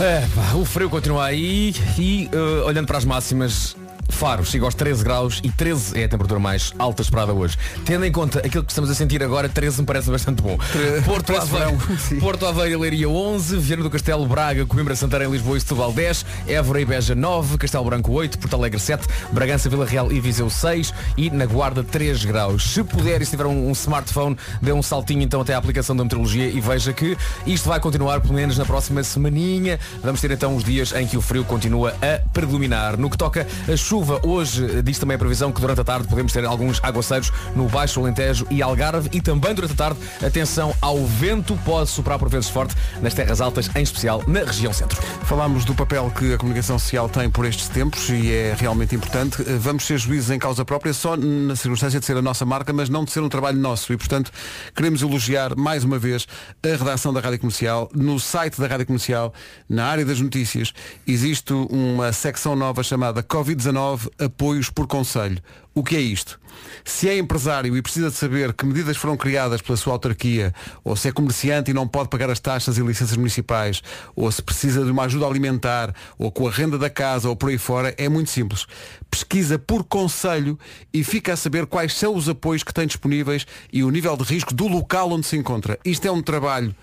É, 0.00 0.26
pá, 0.34 0.54
o 0.54 0.64
frio 0.64 0.88
continua 0.88 1.26
aí 1.26 1.74
e 1.98 2.26
eh, 2.32 2.62
olhando 2.64 2.86
para 2.86 2.96
as 2.96 3.04
máximas, 3.04 3.76
Faro 4.10 4.44
chega 4.44 4.64
aos 4.64 4.74
13 4.74 5.04
graus 5.04 5.40
e 5.42 5.50
13 5.50 6.00
é 6.00 6.04
a 6.04 6.08
temperatura 6.08 6.40
mais 6.40 6.72
alta 6.78 7.02
esperada 7.02 7.32
hoje. 7.32 7.56
Tendo 7.84 8.04
em 8.04 8.12
conta 8.12 8.40
aquilo 8.40 8.64
que 8.64 8.72
estamos 8.72 8.90
a 8.90 8.94
sentir 8.94 9.22
agora, 9.22 9.48
13 9.48 9.80
me 9.80 9.86
parece 9.86 10.10
bastante 10.10 10.42
bom. 10.42 10.58
Porto 11.04 11.36
Aveiro. 11.36 11.78
Porto 12.20 12.46
Aveiro 12.46 12.72
e 12.72 12.76
Leiria 12.76 13.08
11, 13.08 13.56
Viana 13.58 13.82
do 13.82 13.90
Castelo, 13.90 14.26
Braga, 14.26 14.66
Coimbra, 14.66 14.94
Santarém, 14.96 15.30
Lisboa 15.30 15.56
e 15.56 15.60
Setúbal 15.60 15.92
10, 15.92 16.26
Évora 16.46 16.80
e 16.80 16.84
Beja 16.84 17.14
9, 17.14 17.58
Castelo 17.58 17.84
Branco 17.84 18.12
8, 18.12 18.38
Porto 18.38 18.54
Alegre 18.54 18.80
7, 18.80 19.06
Bragança, 19.32 19.68
Vila 19.68 19.86
Real 19.86 20.10
e 20.12 20.20
Viseu 20.20 20.50
6 20.50 20.92
e 21.16 21.30
na 21.30 21.46
Guarda 21.46 21.82
3 21.82 22.24
graus. 22.24 22.72
Se 22.72 22.82
puder 22.82 23.22
e 23.22 23.24
se 23.24 23.30
tiver 23.30 23.46
um, 23.46 23.68
um 23.68 23.72
smartphone, 23.72 24.36
dê 24.60 24.72
um 24.72 24.82
saltinho 24.82 25.22
então 25.22 25.40
até 25.40 25.54
à 25.54 25.58
aplicação 25.58 25.96
da 25.96 26.04
meteorologia 26.04 26.48
e 26.48 26.60
veja 26.60 26.92
que 26.92 27.16
isto 27.46 27.68
vai 27.68 27.80
continuar 27.80 28.20
pelo 28.20 28.34
menos 28.34 28.58
na 28.58 28.64
próxima 28.64 29.02
semaninha. 29.02 29.78
Vamos 30.02 30.20
ter 30.20 30.30
então 30.30 30.56
os 30.56 30.64
dias 30.64 30.92
em 30.92 31.06
que 31.06 31.16
o 31.16 31.20
frio 31.20 31.44
continua 31.44 31.94
a 32.02 32.20
predominar. 32.32 32.96
No 32.96 33.08
que 33.08 33.16
toca 33.16 33.46
a 33.70 33.76
chuva 33.76 33.99
chuva. 34.00 34.20
Hoje 34.26 34.78
eh, 34.78 34.82
diz 34.82 34.98
também 34.98 35.14
a 35.14 35.18
previsão 35.18 35.52
que 35.52 35.60
durante 35.60 35.80
a 35.80 35.84
tarde 35.84 36.08
podemos 36.08 36.32
ter 36.32 36.44
alguns 36.46 36.80
aguaceiros 36.82 37.30
no 37.54 37.68
Baixo 37.68 38.00
Alentejo 38.00 38.46
e 38.50 38.62
Algarve 38.62 39.10
e 39.12 39.20
também 39.20 39.54
durante 39.54 39.74
a 39.74 39.76
tarde, 39.76 39.98
atenção 40.24 40.74
ao 40.80 41.04
vento, 41.04 41.58
pode 41.64 41.90
soprar 41.90 42.18
por 42.18 42.28
vezes 42.30 42.48
forte 42.48 42.74
nas 43.02 43.12
terras 43.12 43.40
altas, 43.40 43.68
em 43.76 43.82
especial 43.82 44.22
na 44.26 44.40
região 44.40 44.72
centro. 44.72 45.00
Falámos 45.24 45.66
do 45.66 45.74
papel 45.74 46.10
que 46.16 46.32
a 46.32 46.38
comunicação 46.38 46.78
social 46.78 47.08
tem 47.08 47.28
por 47.28 47.44
estes 47.44 47.68
tempos 47.68 48.08
e 48.08 48.32
é 48.32 48.56
realmente 48.58 48.94
importante. 48.94 49.42
Eh, 49.42 49.58
Vamos 49.60 49.84
ser 49.84 49.98
juízes 49.98 50.30
em 50.30 50.38
causa 50.38 50.64
própria 50.64 50.94
só 50.94 51.16
na 51.16 51.54
circunstância 51.54 52.00
de 52.00 52.06
ser 52.06 52.16
a 52.16 52.22
nossa 52.22 52.46
marca, 52.46 52.72
mas 52.72 52.88
não 52.88 53.04
de 53.04 53.12
ser 53.12 53.20
um 53.20 53.28
trabalho 53.28 53.58
nosso. 53.58 53.92
E, 53.92 53.96
portanto, 53.98 54.32
queremos 54.74 55.02
elogiar 55.02 55.54
mais 55.54 55.84
uma 55.84 55.98
vez 55.98 56.26
a 56.62 56.68
redação 56.68 57.12
da 57.12 57.20
Rádio 57.20 57.40
Comercial. 57.40 57.90
No 57.94 58.18
site 58.18 58.58
da 58.58 58.66
Rádio 58.66 58.86
Comercial, 58.86 59.34
na 59.68 59.86
área 59.86 60.04
das 60.04 60.20
notícias, 60.20 60.72
existe 61.06 61.52
uma 61.52 62.12
secção 62.12 62.56
nova 62.56 62.82
chamada 62.82 63.22
Covid-19 63.22 63.89
Apoios 64.18 64.70
por 64.70 64.86
Conselho. 64.86 65.40
O 65.74 65.84
que 65.84 65.96
é 65.96 66.00
isto? 66.00 66.40
Se 66.84 67.08
é 67.08 67.16
empresário 67.16 67.76
e 67.76 67.82
precisa 67.82 68.10
de 68.10 68.16
saber 68.16 68.52
que 68.52 68.66
medidas 68.66 68.96
foram 68.96 69.16
criadas 69.16 69.62
pela 69.62 69.76
sua 69.76 69.92
autarquia, 69.92 70.52
ou 70.82 70.96
se 70.96 71.08
é 71.08 71.12
comerciante 71.12 71.70
e 71.70 71.74
não 71.74 71.86
pode 71.86 72.08
pagar 72.08 72.28
as 72.28 72.40
taxas 72.40 72.76
e 72.76 72.82
licenças 72.82 73.16
municipais, 73.16 73.82
ou 74.16 74.30
se 74.30 74.42
precisa 74.42 74.84
de 74.84 74.90
uma 74.90 75.04
ajuda 75.04 75.26
alimentar, 75.26 75.94
ou 76.18 76.30
com 76.30 76.48
a 76.48 76.50
renda 76.50 76.76
da 76.76 76.90
casa, 76.90 77.28
ou 77.28 77.36
por 77.36 77.50
aí 77.50 77.58
fora, 77.58 77.94
é 77.96 78.08
muito 78.08 78.30
simples. 78.30 78.66
Pesquisa 79.10 79.58
por 79.58 79.84
conselho 79.84 80.58
e 80.92 81.04
fica 81.04 81.32
a 81.32 81.36
saber 81.36 81.66
quais 81.66 81.94
são 81.94 82.14
os 82.14 82.28
apoios 82.28 82.62
que 82.62 82.74
tem 82.74 82.86
disponíveis 82.86 83.46
e 83.72 83.84
o 83.84 83.90
nível 83.90 84.16
de 84.16 84.24
risco 84.24 84.52
do 84.52 84.66
local 84.66 85.10
onde 85.12 85.26
se 85.26 85.36
encontra. 85.36 85.78
Isto 85.84 86.08
é 86.08 86.10
um 86.10 86.22
trabalho 86.22 86.74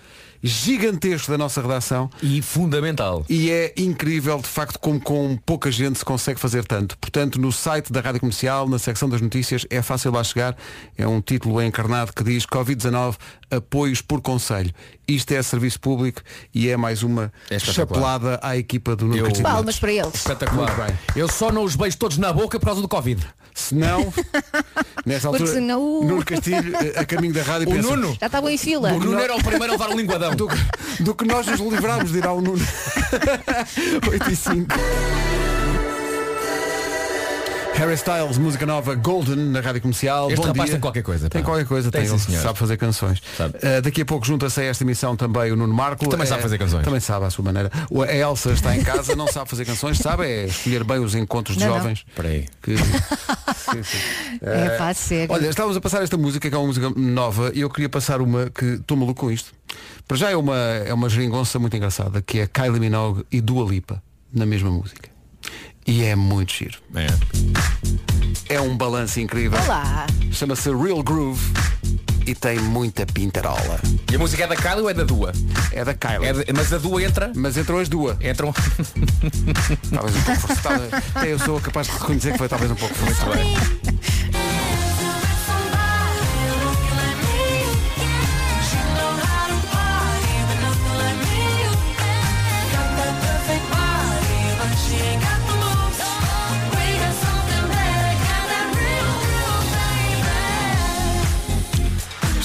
gigantesco 0.42 1.30
da 1.30 1.38
nossa 1.38 1.60
redação 1.60 2.08
E 2.22 2.40
fundamental. 2.42 3.24
e 3.28 3.50
é 3.50 3.72
incrível 3.76 4.38
de 4.38 4.46
facto 4.48 4.78
como 4.78 5.00
com 5.00 5.36
pouca 5.44 5.70
gente 5.70 5.98
se 5.98 6.04
consegue 6.04 6.38
fazer 6.38 6.64
tanto. 6.64 6.96
Portanto, 6.98 7.40
no 7.40 7.50
site 7.52 7.92
da 7.92 8.00
Rádio 8.00 8.20
Comercial, 8.20 8.68
na 8.68 8.78
secção 8.78 9.08
das 9.08 9.20
notícias, 9.20 9.66
é 9.70 9.82
fácil 9.82 10.12
lá 10.12 10.22
chegar. 10.22 10.56
É 10.96 11.06
um 11.06 11.20
título 11.20 11.60
encarnado 11.62 12.12
que 12.12 12.22
diz 12.22 12.44
Covid-19 12.46 13.16
apoios 13.50 14.00
por 14.02 14.20
conselho. 14.20 14.72
Isto 15.06 15.32
é 15.32 15.42
serviço 15.42 15.80
público 15.80 16.20
e 16.54 16.68
é 16.68 16.76
mais 16.76 17.02
uma 17.02 17.32
É 17.50 17.58
chapelada 17.58 18.38
à 18.42 18.56
equipa 18.56 18.94
do 18.94 19.06
Nuno 19.06 19.22
Coutinho 19.22 19.42
Palmas 19.42 19.78
para 19.78 19.92
eles. 19.92 20.14
Espetacular. 20.14 20.98
Eu 21.16 21.28
só 21.28 21.50
não 21.50 21.64
os 21.64 21.74
beijo 21.74 21.96
todos 21.96 22.18
na 22.18 22.32
boca 22.32 22.58
por 22.60 22.66
causa 22.66 22.82
do 22.82 22.88
Covid. 22.88 23.26
Se 23.54 23.74
não, 23.74 24.12
nessa 25.04 25.28
altura, 25.28 25.46
senão 25.52 25.80
o- 25.82 26.04
Nuno 26.04 26.24
Castilho, 26.24 26.72
a 26.96 27.04
caminho 27.04 27.32
da 27.34 27.42
rádio, 27.42 27.68
O 27.68 27.72
pensa, 27.72 27.88
Nuno, 27.88 28.16
Já 28.20 28.26
estavam 28.26 28.48
em 28.50 28.58
fila. 28.58 28.92
o 28.92 28.98
Nuno 29.00 29.18
era 29.18 29.34
o 29.34 29.42
primeiro 29.42 29.72
a 29.74 29.76
levar 29.76 29.90
um 29.90 29.96
linguadão. 29.96 30.34
do, 30.34 30.46
que- 30.48 31.02
do 31.02 31.14
que 31.14 31.24
nós 31.24 31.46
nos 31.46 31.60
livramos, 31.60 32.12
dirá 32.12 32.32
o 32.32 32.40
Nuno. 32.40 32.64
8 34.10 34.30
e 34.30 34.36
5. 34.36 34.66
Harry 37.78 37.94
Styles, 37.94 38.38
música 38.38 38.66
nova 38.66 38.92
Golden 38.96 39.36
na 39.36 39.60
rádio 39.60 39.80
comercial. 39.80 40.26
Este 40.30 40.40
Bom 40.40 40.48
rapaz 40.48 40.64
dia. 40.64 40.72
tem 40.74 40.80
qualquer 40.80 41.02
coisa, 41.04 41.30
Tem 41.30 41.42
pá. 41.42 41.46
qualquer 41.48 41.64
coisa, 41.64 41.92
tem, 41.92 42.00
Tem, 42.00 42.08
sim, 42.10 42.16
ele 42.16 42.24
senhor. 42.24 42.42
sabe 42.42 42.58
fazer 42.58 42.76
canções. 42.76 43.22
Sabe. 43.36 43.54
Uh, 43.56 43.80
daqui 43.82 44.02
a 44.02 44.04
pouco 44.04 44.26
junta-se 44.26 44.60
a 44.60 44.64
esta 44.64 44.82
emissão 44.82 45.14
também 45.16 45.52
o 45.52 45.56
Nuno 45.56 45.72
Marco. 45.72 46.08
Também 46.08 46.26
sabe 46.26 46.42
fazer 46.42 46.58
canções. 46.58 46.84
Também 46.84 46.98
sabe 46.98 47.26
à 47.26 47.30
sua 47.30 47.44
maneira. 47.44 47.70
A 47.72 48.12
Elsa 48.16 48.50
está 48.50 48.76
em 48.76 48.82
casa, 48.82 49.14
não 49.14 49.28
sabe 49.28 49.48
fazer 49.48 49.64
canções, 49.64 49.98
sabe 49.98 50.24
é 50.26 50.46
escolher 50.46 50.82
bem 50.82 50.98
os 50.98 51.14
encontros 51.14 51.56
de 51.56 51.62
Não, 51.62 51.70
não. 51.70 51.78
jovens. 51.78 52.04
Espera 52.08 52.28
aí. 52.28 52.46
Que... 52.60 52.76
Sim, 53.68 53.82
sim. 53.82 53.98
É 54.42 54.70
pá, 54.78 54.92
sério. 54.94 55.32
Olha, 55.32 55.46
estávamos 55.48 55.76
a 55.76 55.80
passar 55.80 56.02
esta 56.02 56.16
música, 56.16 56.48
que 56.48 56.54
é 56.54 56.58
uma 56.58 56.66
música 56.66 56.90
nova, 56.96 57.52
e 57.54 57.60
eu 57.60 57.70
queria 57.70 57.88
passar 57.88 58.20
uma 58.20 58.50
que 58.50 58.64
estou 58.64 58.96
maluco 58.96 59.20
com 59.20 59.30
isto. 59.30 59.52
Para 60.06 60.16
já 60.16 60.30
é 60.30 60.36
uma, 60.36 60.56
é 60.56 60.92
uma 60.92 61.08
geringonça 61.08 61.58
muito 61.58 61.76
engraçada, 61.76 62.22
que 62.22 62.40
é 62.40 62.46
Kylie 62.46 62.80
Minogue 62.80 63.24
e 63.30 63.40
Dua 63.42 63.68
Lipa, 63.70 64.02
na 64.32 64.46
mesma 64.46 64.70
música. 64.70 65.10
E 65.88 66.04
é 66.04 66.14
muito 66.14 66.52
giro. 66.52 66.78
É. 66.94 67.06
É 68.54 68.60
um 68.60 68.76
balanço 68.76 69.18
incrível. 69.20 69.58
Olá. 69.64 70.06
Chama-se 70.30 70.70
Real 70.70 71.02
Groove 71.02 71.42
e 72.26 72.34
tem 72.34 72.58
muita 72.58 73.06
pintarola. 73.06 73.80
E 74.12 74.16
a 74.16 74.18
música 74.18 74.44
é 74.44 74.46
da 74.46 74.54
Kylie 74.56 74.82
ou 74.82 74.90
é 74.90 74.94
da 74.94 75.02
Dua? 75.04 75.32
É 75.72 75.82
da 75.84 75.94
Kylie. 75.94 76.26
É 76.28 76.32
de- 76.34 76.52
mas 76.52 76.70
a 76.74 76.78
Dua 76.78 77.02
entra. 77.02 77.32
Mas 77.34 77.56
entram 77.56 77.78
as 77.78 77.88
duas. 77.88 78.18
Entram. 78.22 78.52
Talvez 79.90 80.14
um 80.16 80.22
pouco 80.22 80.40
forçado. 80.42 80.82
Até 81.14 81.28
eu 81.32 81.38
sou 81.38 81.58
capaz 81.60 81.86
de 81.86 81.92
reconhecer 81.94 82.32
que 82.32 82.38
foi 82.38 82.48
talvez 82.48 82.70
um 82.70 82.74
pouco 82.74 82.94
forçado. 82.94 83.32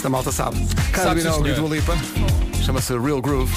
Esta 0.04 0.10
malta 0.10 0.34
sabe. 0.34 0.58
Kylie 0.58 1.02
Sabe, 1.02 1.22
sim, 1.22 1.28
Minogue 1.30 1.50
e 1.50 1.56
senhor. 1.56 1.70
Dua 1.70 1.78
Lipa. 1.78 1.98
Chama-se 2.62 2.92
Real 2.98 3.22
Groove. 3.22 3.50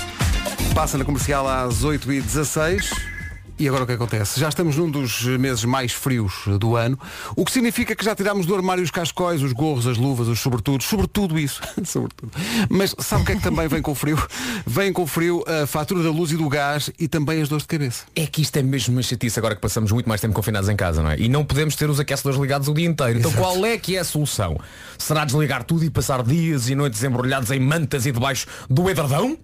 Passa 0.73 0.97
na 0.97 1.05
comercial 1.05 1.49
às 1.49 1.83
8h16. 1.83 3.16
E 3.59 3.67
agora 3.67 3.85
o 3.85 3.87
que 3.87 3.95
acontece? 3.95 4.39
Já 4.39 4.51
estamos 4.51 4.77
num 4.77 4.91
dos 4.91 5.23
meses 5.23 5.65
mais 5.65 5.91
frios 5.91 6.33
do 6.61 6.77
ano, 6.77 6.99
o 7.35 7.43
que 7.43 7.51
significa 7.51 7.97
que 7.97 8.05
já 8.05 8.15
tirámos 8.15 8.45
do 8.45 8.55
armário 8.55 8.85
os 8.85 8.91
cascóis, 8.91 9.43
os 9.43 9.53
gorros, 9.53 9.87
as 9.87 9.97
luvas, 9.97 10.29
os 10.29 10.41
sobretudos, 10.41 10.87
sobretudo 10.87 11.39
isso. 11.39 11.63
sobretudo. 11.85 12.33
Mas 12.69 12.95
sabe 12.99 13.23
o 13.23 13.25
que 13.25 13.33
é 13.33 13.37
que 13.37 13.43
também 13.43 13.67
vem 13.67 13.81
com 13.81 13.93
o 13.93 13.95
frio? 13.95 14.23
Vem 14.67 14.93
com 14.93 15.05
o 15.05 15.07
frio 15.07 15.43
a 15.47 15.67
fatura 15.67 16.03
da 16.03 16.11
luz 16.11 16.33
e 16.33 16.37
do 16.37 16.47
gás 16.51 16.91
e 16.99 17.09
também 17.09 17.41
as 17.41 17.49
dores 17.49 17.63
de 17.63 17.69
cabeça. 17.69 18.05
É 18.15 18.27
que 18.27 18.43
isto 18.43 18.55
é 18.59 18.63
mesmo 18.63 18.95
uma 18.95 19.03
chatice 19.03 19.39
agora 19.39 19.55
que 19.55 19.63
passamos 19.63 19.91
muito 19.91 20.07
mais 20.07 20.21
tempo 20.21 20.35
confinados 20.35 20.69
em 20.69 20.77
casa, 20.77 21.03
não 21.03 21.11
é? 21.11 21.19
E 21.19 21.27
não 21.27 21.43
podemos 21.43 21.75
ter 21.77 21.89
os 21.89 21.99
aquecedores 21.99 22.39
ligados 22.39 22.69
o 22.69 22.75
dia 22.75 22.87
inteiro. 22.87 23.19
Então 23.19 23.31
Exato. 23.31 23.43
qual 23.43 23.65
é 23.65 23.79
que 23.79 23.97
é 23.97 24.01
a 24.01 24.05
solução? 24.05 24.61
Será 24.99 25.25
desligar 25.25 25.65
tudo 25.65 25.83
e 25.83 25.89
passar 25.89 26.23
dias 26.23 26.69
e 26.69 26.75
noites 26.75 27.03
embrulhados 27.03 27.51
em 27.51 27.59
mantas 27.59 28.05
e 28.05 28.13
debaixo 28.13 28.47
do 28.69 28.91
edredão? 28.91 29.39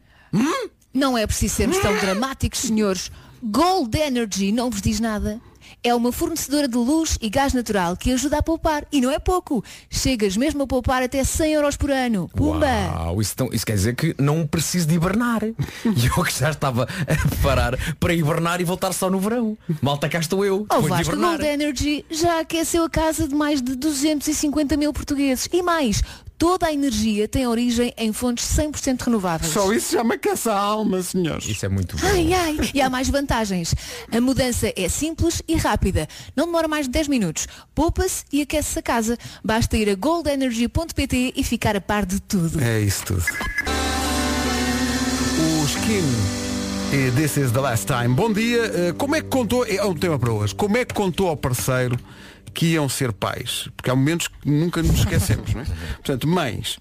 Não 0.93 1.17
é 1.17 1.27
preciso 1.27 1.55
sermos 1.55 1.79
tão 1.79 1.97
dramáticos, 1.97 2.61
senhores. 2.61 3.11
Gold 3.43 3.97
Energy 3.99 4.53
não 4.53 4.71
vos 4.71 4.81
diz 4.81 5.01
nada. 5.01 5.41
É 5.85 5.93
uma 5.95 6.13
fornecedora 6.13 6.69
de 6.69 6.77
luz 6.77 7.19
e 7.21 7.29
gás 7.29 7.53
natural 7.53 7.97
que 7.97 8.13
ajuda 8.13 8.39
a 8.39 8.43
poupar. 8.43 8.87
E 8.93 9.01
não 9.01 9.11
é 9.11 9.19
pouco. 9.19 9.65
Chegas 9.91 10.37
mesmo 10.37 10.63
a 10.63 10.67
poupar 10.67 11.03
até 11.03 11.25
100 11.25 11.53
euros 11.55 11.77
por 11.77 11.91
ano. 11.91 12.29
Pumba! 12.37 12.67
Uau, 12.95 13.21
isso, 13.21 13.33
então- 13.35 13.49
isso 13.53 13.67
quer 13.67 13.75
dizer 13.75 13.97
que 13.97 14.15
não 14.19 14.47
preciso 14.47 14.87
de 14.87 14.95
hibernar. 14.95 15.41
E 15.85 16.07
eu 16.07 16.23
que 16.25 16.39
já 16.39 16.51
estava 16.51 16.85
a 16.85 17.43
parar 17.43 17.77
para 17.99 18.15
hibernar 18.15 18.61
e 18.61 18.65
voltar 18.65 18.93
só 18.93 19.11
no 19.11 19.19
verão. 19.19 19.59
Malta, 19.81 20.09
cá 20.09 20.21
estou 20.21 20.45
eu. 20.45 20.67
O 20.71 20.83
de 20.83 20.89
Vasco. 20.89 21.17
Gold 21.17 21.45
Energy 21.45 22.05
já 22.11 22.41
aqueceu 22.41 22.85
a 22.85 22.91
casa 22.91 23.27
de 23.27 23.35
mais 23.35 23.61
de 23.61 23.75
250 23.75 24.77
mil 24.77 24.93
portugueses. 24.93 25.49
E 25.53 25.63
mais, 25.63 26.01
toda 26.43 26.67
a 26.67 26.73
energia 26.73 27.29
tem 27.29 27.47
origem 27.47 27.95
em 27.97 28.13
fontes 28.13 28.45
100% 28.59 29.03
renováveis. 29.03 29.53
Só 29.53 29.73
isso 29.73 29.93
já 29.93 30.03
me 30.03 30.17
aquece 30.17 30.49
a 30.49 30.59
alma, 30.59 31.01
senhores. 31.01 31.47
Isso 31.47 31.65
é 31.65 31.69
muito 31.69 31.97
bom. 31.97 32.05
Ai, 32.05 32.35
ai, 32.35 32.57
e 32.75 32.83
há 32.83 32.91
mais 32.91 33.09
vantagens. 33.09 33.73
A 34.11 34.21
mudança 34.21 34.73
é 34.75 34.89
simples 34.89 35.41
e 35.47 35.55
rápida. 35.55 36.09
Não 36.35 36.47
demora 36.47 36.67
mais 36.67 36.87
de 36.87 36.91
10 36.91 37.07
minutos. 37.07 37.47
Poupa-se 37.73 38.25
e 38.33 38.43
aquece-se 38.43 38.77
a 38.77 38.83
casa. 38.83 39.17
Basta 39.45 39.77
ir 39.77 39.89
a 39.89 39.95
goldenergy.pt 39.95 41.35
e 41.37 41.45
ficar 41.45 41.77
a 41.77 41.81
par 41.81 42.05
de 42.05 42.21
tudo. 42.21 42.61
É 42.61 42.81
isso 42.81 43.05
tudo. 43.05 43.25
O 45.39 45.65
Skin 45.65 46.03
e 46.93 47.11
This 47.13 47.37
is 47.37 47.53
the 47.53 47.61
last 47.61 47.87
time. 47.87 48.17
Bom 48.17 48.33
dia. 48.33 48.65
Eh, 48.65 48.93
Como 48.99 49.15
é 49.15 49.21
que 49.21 49.29
contou, 49.29 49.65
é 49.65 49.85
um 49.85 49.95
tema 49.95 50.19
para 50.19 50.33
hoje, 50.33 50.53
como 50.57 50.77
é 50.77 50.85
que 50.85 50.93
contou 50.93 51.29
ao 51.29 51.37
parceiro 51.37 51.97
que 52.53 52.67
iam 52.75 52.89
ser 52.89 53.13
pais? 53.13 53.69
Porque 53.77 53.91
há 53.91 53.97
momentos 53.97 54.29
que 54.29 54.51
nunca 54.51 54.83
nos 54.83 54.99
esquecemos, 54.99 55.53
não 55.55 55.63
é? 55.63 55.65
Portanto, 55.97 56.29
mães, 56.29 56.79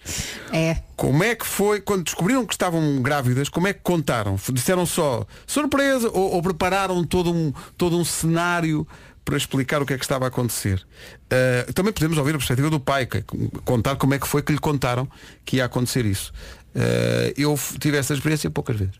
É. 0.51 0.77
como 0.95 1.23
é 1.23 1.35
que 1.35 1.45
foi, 1.45 1.81
quando 1.81 2.03
descobriram 2.03 2.45
que 2.45 2.53
estavam 2.53 3.01
grávidas, 3.01 3.49
como 3.49 3.67
é 3.67 3.73
que 3.73 3.81
contaram? 3.81 4.37
Disseram 4.51 4.85
só 4.85 5.25
surpresa 5.47 6.09
ou, 6.09 6.33
ou 6.33 6.41
prepararam 6.41 7.03
todo 7.03 7.31
um, 7.31 7.53
todo 7.77 7.97
um 7.97 8.03
cenário 8.05 8.87
para 9.23 9.37
explicar 9.37 9.81
o 9.81 9.85
que 9.85 9.93
é 9.93 9.97
que 9.97 10.03
estava 10.03 10.25
a 10.25 10.27
acontecer? 10.29 10.83
Uh, 11.31 11.71
também 11.73 11.93
podemos 11.93 12.17
ouvir 12.17 12.31
a 12.31 12.37
perspectiva 12.37 12.69
do 12.69 12.79
pai, 12.79 13.05
que, 13.05 13.23
contar 13.63 13.95
como 13.95 14.13
é 14.13 14.19
que 14.19 14.27
foi 14.27 14.41
que 14.41 14.51
lhe 14.51 14.59
contaram 14.59 15.07
que 15.45 15.57
ia 15.57 15.65
acontecer 15.65 16.05
isso. 16.05 16.33
Uh, 16.73 17.33
eu 17.35 17.59
tive 17.81 17.97
essa 17.97 18.13
experiência 18.13 18.49
poucas 18.49 18.77
vezes. 18.77 18.93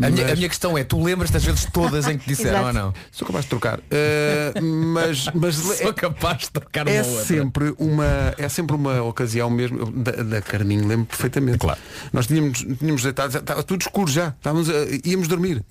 A 0.00 0.08
minha, 0.10 0.22
Mas- 0.22 0.32
a 0.32 0.36
minha 0.36 0.48
questão 0.48 0.78
é, 0.78 0.84
tu 0.84 1.02
lembras 1.02 1.28
das 1.30 1.42
vezes 1.44 1.66
todas 1.72 2.06
em 2.06 2.16
que 2.16 2.28
disseram 2.28 2.64
ou 2.66 2.72
não? 2.72 2.94
Sou 3.10 3.26
capaz 3.26 3.44
de 3.44 3.48
trocar. 3.48 3.78
Uh, 3.80 4.62
mas 4.62 5.26
mas 5.34 5.56
Sou 5.82 5.92
capaz 5.92 6.42
de 6.42 6.50
trocar 6.50 6.86
é 6.86 7.02
uma 7.02 7.08
outra. 7.10 7.24
sempre 7.24 7.74
uma 7.78 8.04
é 8.38 8.48
sempre 8.48 8.76
uma 8.76 9.02
ocasião 9.02 9.50
mesmo 9.50 9.90
da, 9.90 10.12
da 10.12 10.40
Carminho 10.40 10.86
lembro 10.86 11.06
perfeitamente 11.06 11.58
Claro. 11.58 11.80
nós 12.12 12.28
tínhamos 12.28 12.58
tínhamos 12.78 13.02
deitado 13.02 13.36
estava 13.36 13.62
tudo 13.64 13.80
escuro 13.82 14.08
já 14.10 14.28
estávamos 14.28 14.70
a, 14.70 14.72
íamos 15.04 15.26
dormir 15.26 15.64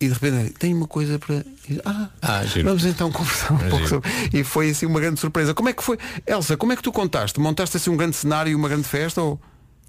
e 0.00 0.06
de 0.06 0.12
repente 0.12 0.52
tem 0.58 0.74
uma 0.74 0.86
coisa 0.86 1.18
para 1.18 1.44
ah, 1.86 2.08
Ah, 2.20 2.42
vamos 2.62 2.84
então 2.84 3.10
conversar 3.10 3.54
um 3.54 3.60
É 3.66 3.68
pouco 3.70 3.88
sobre 3.88 4.10
e 4.34 4.44
foi 4.44 4.70
assim 4.70 4.84
uma 4.86 5.00
grande 5.00 5.18
surpresa 5.18 5.54
como 5.54 5.68
é 5.70 5.72
que 5.72 5.82
foi 5.82 5.98
Elsa 6.26 6.56
como 6.58 6.72
é 6.72 6.76
que 6.76 6.82
tu 6.82 6.92
contaste 6.92 7.40
montaste 7.40 7.76
assim 7.78 7.88
um 7.90 7.96
grande 7.96 8.16
cenário 8.16 8.50
e 8.52 8.54
uma 8.54 8.68
grande 8.68 8.86
festa 8.86 9.22
ou 9.22 9.40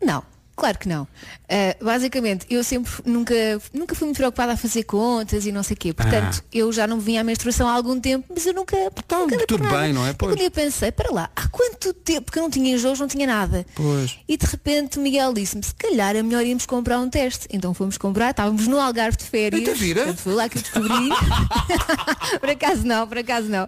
Não. 0.02 0.24
Claro 0.60 0.78
que 0.78 0.90
não. 0.90 1.08
Ah, 1.48 1.76
basicamente, 1.82 2.46
eu 2.50 2.64
sempre 2.64 2.92
nunca, 3.06 3.34
nunca 3.74 3.96
fui 3.96 4.06
muito 4.06 4.18
preocupada 4.18 4.54
a 4.54 4.58
fazer 4.58 4.84
contas 4.84 5.46
e 5.46 5.52
não 5.52 5.64
sei 5.64 5.74
o 5.74 5.78
quê. 5.78 5.94
Portanto, 5.94 6.44
eu 6.54 6.72
já 6.72 6.86
não 6.86 7.00
vinha 7.00 7.22
à 7.22 7.24
menstruação 7.24 7.68
há 7.68 7.74
algum 7.74 8.00
tempo, 8.00 8.26
mas 8.30 8.46
eu 8.46 8.54
nunca. 8.54 8.76
Então, 8.78 9.26
nunca 9.26 9.48
tudo 9.48 9.64
nada. 9.64 9.80
bem, 9.80 9.94
não 9.94 10.06
é? 10.06 10.14
Pois. 10.14 10.36
dia 10.36 10.52
pensei, 10.52 10.92
para 10.92 11.12
lá, 11.12 11.30
há 11.36 11.48
quanto 11.48 11.94
tempo? 11.94 12.24
Porque 12.24 12.40
eu 12.40 12.44
não 12.44 12.50
tinha 12.50 12.76
enjoos, 12.76 13.00
não 13.00 13.08
tinha 13.08 13.26
nada. 13.26 13.66
Pois. 13.74 14.18
E 14.28 14.36
de 14.36 14.46
repente 14.46 15.00
o 15.00 15.02
Miguel 15.02 15.34
disse-me, 15.34 15.64
se 15.64 15.74
calhar 15.74 16.16
é 16.16 16.22
melhor 16.22 16.46
irmos 16.46 16.66
comprar 16.66 17.00
um 17.00 17.10
teste. 17.10 17.48
Então 17.50 17.74
fomos 17.74 17.98
comprar, 17.98 18.32
estávamos 18.32 18.68
no 18.68 18.80
Algarve 18.80 19.18
de 19.18 19.24
férias. 19.24 19.62
Eita 19.62 19.74
vida. 19.74 20.02
Portanto, 20.02 20.22
foi 20.22 20.34
lá 20.34 20.50
que 20.50 20.58
eu 20.58 20.62
descobri. 20.62 21.10
por 22.40 22.50
acaso 22.50 22.86
não, 22.86 23.08
por 23.08 23.18
acaso 23.18 23.48
não. 23.48 23.68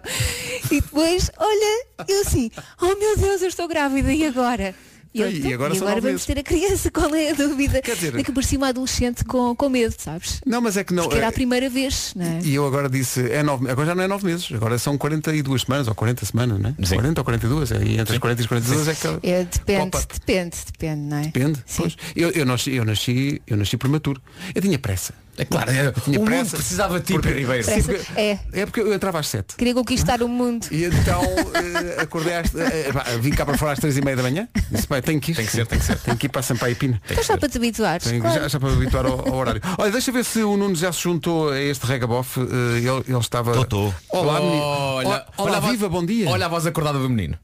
E 0.70 0.80
depois, 0.80 1.30
olha, 1.38 1.86
eu 2.06 2.20
assim, 2.20 2.50
oh 2.80 2.94
meu 2.96 3.16
Deus, 3.16 3.40
eu 3.42 3.48
estou 3.48 3.66
grávida, 3.66 4.12
e 4.12 4.26
agora? 4.26 4.74
E, 5.14 5.20
eu, 5.20 5.30
E 5.30 5.38
"Então, 5.40 5.52
agora 5.52 5.74
e 5.74 5.76
agora 5.78 5.94
vamos 6.00 6.04
meses." 6.04 6.26
ter 6.26 6.38
a 6.38 6.42
criança, 6.42 6.90
qual 6.92 7.14
é 7.14 7.30
a 7.30 7.34
dúvida? 7.34 7.82
Quer 7.82 7.94
dizer- 7.94 8.18
É 8.18 8.22
que 8.22 8.32
parecia 8.32 8.56
uma 8.58 8.68
adolescente 8.68 9.24
com, 9.24 9.54
com 9.54 9.68
medo, 9.68 9.94
sabes? 9.98 10.40
Não, 10.46 10.60
mas 10.60 10.76
é 10.76 10.84
que 10.84 10.94
não. 10.94 11.02
Porque 11.04 11.16
era 11.16 11.26
é- 11.26 11.28
a 11.28 11.32
primeira 11.32 11.68
vez, 11.68 12.12
não 12.16 12.24
é? 12.24 12.40
E 12.42 12.54
eu 12.54 12.66
agora 12.66 12.88
disse, 12.88 13.20
é 13.30 13.42
nove, 13.42 13.70
agora 13.70 13.88
já 13.88 13.94
não 13.94 14.02
é 14.04 14.08
nove 14.08 14.24
meses, 14.26 14.48
agora 14.52 14.78
são 14.78 14.96
42 14.96 15.62
semanas 15.62 15.88
ou 15.88 15.94
40 15.94 16.24
semanas, 16.24 16.58
não 16.60 16.70
é? 16.78 16.84
Sim. 16.86 16.94
40 16.96 17.20
ou 17.20 17.24
42, 17.24 17.70
e 17.72 17.74
entre 17.98 18.14
as 18.14 18.18
40 18.18 18.40
e 18.40 18.44
as 18.44 18.48
42 18.48 18.88
é 18.88 18.94
que 18.94 19.26
É, 19.26 19.44
depende, 19.44 19.90
Pop-up. 19.90 20.14
depende, 20.18 20.56
depende, 20.72 21.00
não 21.02 21.16
é? 21.18 21.22
Depende. 21.22 21.64
Pois. 21.76 21.96
Eu, 22.16 22.30
eu, 22.30 22.46
nasci, 22.46 22.72
eu, 22.74 22.84
nasci, 22.84 23.42
eu 23.46 23.56
nasci 23.56 23.76
prematuro. 23.76 24.20
Eu 24.54 24.62
tinha 24.62 24.78
pressa. 24.78 25.12
É 25.38 25.46
claro, 25.46 25.70
é, 25.70 25.88
o 25.88 26.10
mundo 26.10 26.24
pressa. 26.26 26.56
precisava 26.58 27.00
de 27.00 27.06
ti, 27.06 27.12
Porque- 27.14 27.28
Pedro 27.28 27.40
Ribeiro. 27.40 27.64
Sim, 27.64 27.82
Pressa, 27.82 27.92
porque- 28.04 28.20
é. 28.20 28.38
É 28.52 28.66
porque 28.66 28.80
eu 28.80 28.92
entrava 28.92 29.18
às 29.18 29.28
7. 29.28 29.56
Queria 29.56 29.72
conquistar 29.72 30.22
o 30.22 30.28
mundo. 30.28 30.66
E 30.70 30.84
então 30.84 31.22
eh, 31.22 32.02
acordei 32.02 32.34
às, 32.36 32.54
eh, 32.54 32.92
pá, 32.92 33.04
vim 33.18 33.30
cá 33.30 33.46
para 33.46 33.56
fora 33.56 33.72
às 33.72 33.78
3 33.78 33.96
e 33.96 34.02
meia 34.02 34.14
da 34.16 34.22
manhã. 34.22 34.46
Disse, 34.70 34.86
pá, 34.86 35.00
tenho 35.00 35.18
que 35.20 35.32
ir. 35.32 35.34
Tem 35.36 35.46
que 35.46 35.52
ser, 35.52 35.66
tem 35.66 35.78
que 35.78 35.84
ser. 35.86 35.98
Tenho 36.00 36.18
que 36.18 36.26
ir 36.26 36.28
para 36.28 36.42
Sampaio 36.42 36.76
Pina. 36.76 37.00
Então 37.10 37.24
já 37.24 37.38
para 37.38 37.48
te 37.48 37.56
habituares. 37.56 38.06
Tenho- 38.06 38.20
claro. 38.20 38.42
já, 38.42 38.48
já 38.48 38.60
para 38.60 38.68
me 38.70 38.76
habituar 38.76 39.06
ao, 39.06 39.26
ao 39.26 39.34
horário. 39.34 39.62
Olha, 39.78 39.90
deixa 39.90 40.10
eu 40.10 40.14
ver 40.14 40.24
se 40.24 40.42
o 40.42 40.54
Nuno 40.56 40.74
já 40.76 40.92
se 40.92 41.00
juntou 41.00 41.48
a 41.50 41.58
este 41.58 41.86
regabof. 41.86 42.36
Eh, 42.38 42.42
ele, 42.78 43.04
ele 43.08 43.18
estava. 43.18 43.52
Tô, 43.54 43.64
tô. 43.64 43.94
Olá, 44.10 44.38
menino. 44.38 44.60
Olha, 44.62 45.06
Olá, 45.08 45.26
olá, 45.38 45.56
a 45.56 45.60
voz- 45.60 45.72
viva, 45.72 45.88
bom 45.88 46.04
dia. 46.04 46.28
Olha 46.28 46.44
a 46.44 46.48
voz 46.50 46.66
acordada 46.66 46.98
do 46.98 47.08
menino. 47.08 47.38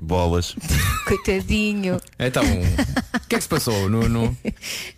Bolas. 0.00 0.54
Coitadinho. 1.06 2.00
Então, 2.18 2.42
o 2.42 3.28
que 3.28 3.34
é 3.34 3.38
que 3.38 3.42
se 3.42 3.48
passou? 3.48 3.90
No, 3.90 4.08
no... 4.08 4.34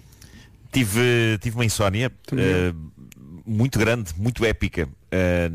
Tive, 0.73 1.39
tive 1.41 1.57
uma 1.57 1.65
insónia 1.65 2.13
eh, 2.33 2.73
muito 3.45 3.79
grande, 3.79 4.13
muito 4.17 4.45
épica. 4.45 4.89
Eh, 5.11 5.51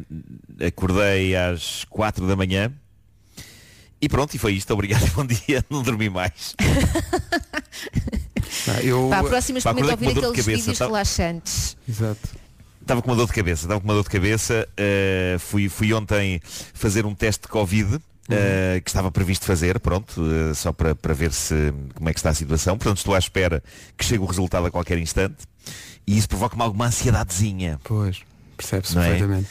acordei 0.68 1.36
às 1.36 1.86
4 1.86 2.28
da 2.28 2.36
manhã 2.36 2.72
e 4.02 4.10
pronto, 4.10 4.34
e 4.36 4.38
foi 4.38 4.54
isto. 4.54 4.72
Obrigado 4.74 5.06
e 5.08 5.10
bom 5.16 5.26
dia. 5.26 5.64
Não 5.70 5.82
dormi 5.82 6.10
mais. 6.10 6.56
Ah, 8.68 8.82
eu, 8.84 9.08
Para 9.10 9.20
a 9.20 9.24
próxima 9.24 9.60
Pá, 9.62 9.72
experimenta 9.72 9.94
acordei 9.94 10.14
com 10.14 10.28
ouvir 10.28 10.30
aqueles 10.30 10.46
cabeça, 10.46 10.62
vídeos 10.62 10.78
tá? 10.78 10.86
relaxantes. 10.86 11.78
Exato. 11.88 12.30
Estava 12.82 13.02
com 13.02 13.10
uma 13.10 13.16
dor 13.16 13.26
de 13.28 13.34
cabeça, 13.34 13.64
estava 13.64 13.80
com 13.80 13.88
uma 13.88 13.94
dor 13.96 14.04
de 14.04 14.10
cabeça. 14.10 14.68
eh, 14.78 15.38
fui, 15.40 15.70
fui 15.70 15.92
ontem 15.94 16.40
fazer 16.74 17.06
um 17.06 17.16
teste 17.16 17.44
de 17.44 17.48
Covid. 17.48 18.00
Eh, 18.30 18.82
que 18.84 18.90
estava 18.90 19.12
previsto 19.12 19.46
fazer, 19.46 19.80
pronto, 19.80 20.22
eh, 20.22 20.54
só 20.54 20.72
para, 20.72 20.96
para 20.96 21.14
ver 21.14 21.32
se 21.32 21.74
como 21.94 22.10
é 22.10 22.14
que 22.14 22.20
está 22.20 22.30
a 22.30 22.34
situação. 22.34 22.78
Portanto, 22.78 22.98
estou 22.98 23.14
à 23.14 23.20
espera 23.20 23.64
que 23.98 24.04
chegue 24.04 24.24
o 24.24 24.26
resultado 24.26 24.66
a 24.66 24.72
qualquer 24.72 24.98
instante. 24.98 25.38
E 26.08 26.18
isso 26.18 26.28
provoca-me 26.30 26.62
alguma 26.62 26.86
ansiedadezinha. 26.86 27.80
Pois, 27.84 28.22
percebe-se 28.58 28.98
é? 28.98 29.02
perfeitamente. 29.02 29.48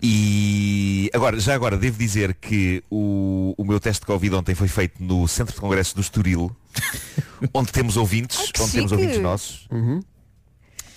E 0.00 1.10
agora, 1.12 1.40
já 1.40 1.54
agora, 1.54 1.76
devo 1.76 1.98
dizer 1.98 2.34
que 2.34 2.84
o, 2.88 3.52
o 3.58 3.64
meu 3.64 3.80
teste 3.80 4.00
de 4.00 4.06
Covid 4.06 4.36
ontem 4.36 4.54
foi 4.54 4.68
feito 4.68 5.02
no 5.02 5.26
Centro 5.26 5.54
de 5.54 5.60
Congressos 5.60 5.92
do 5.92 6.00
Estoril, 6.00 6.54
onde 7.52 7.72
temos 7.72 7.96
ouvintes, 7.96 8.38
Ai, 8.38 8.44
onde 8.62 8.72
temos 8.72 8.90
chique. 8.90 8.94
ouvintes 8.94 9.20
nossos. 9.20 9.66
Uhum. 9.72 10.00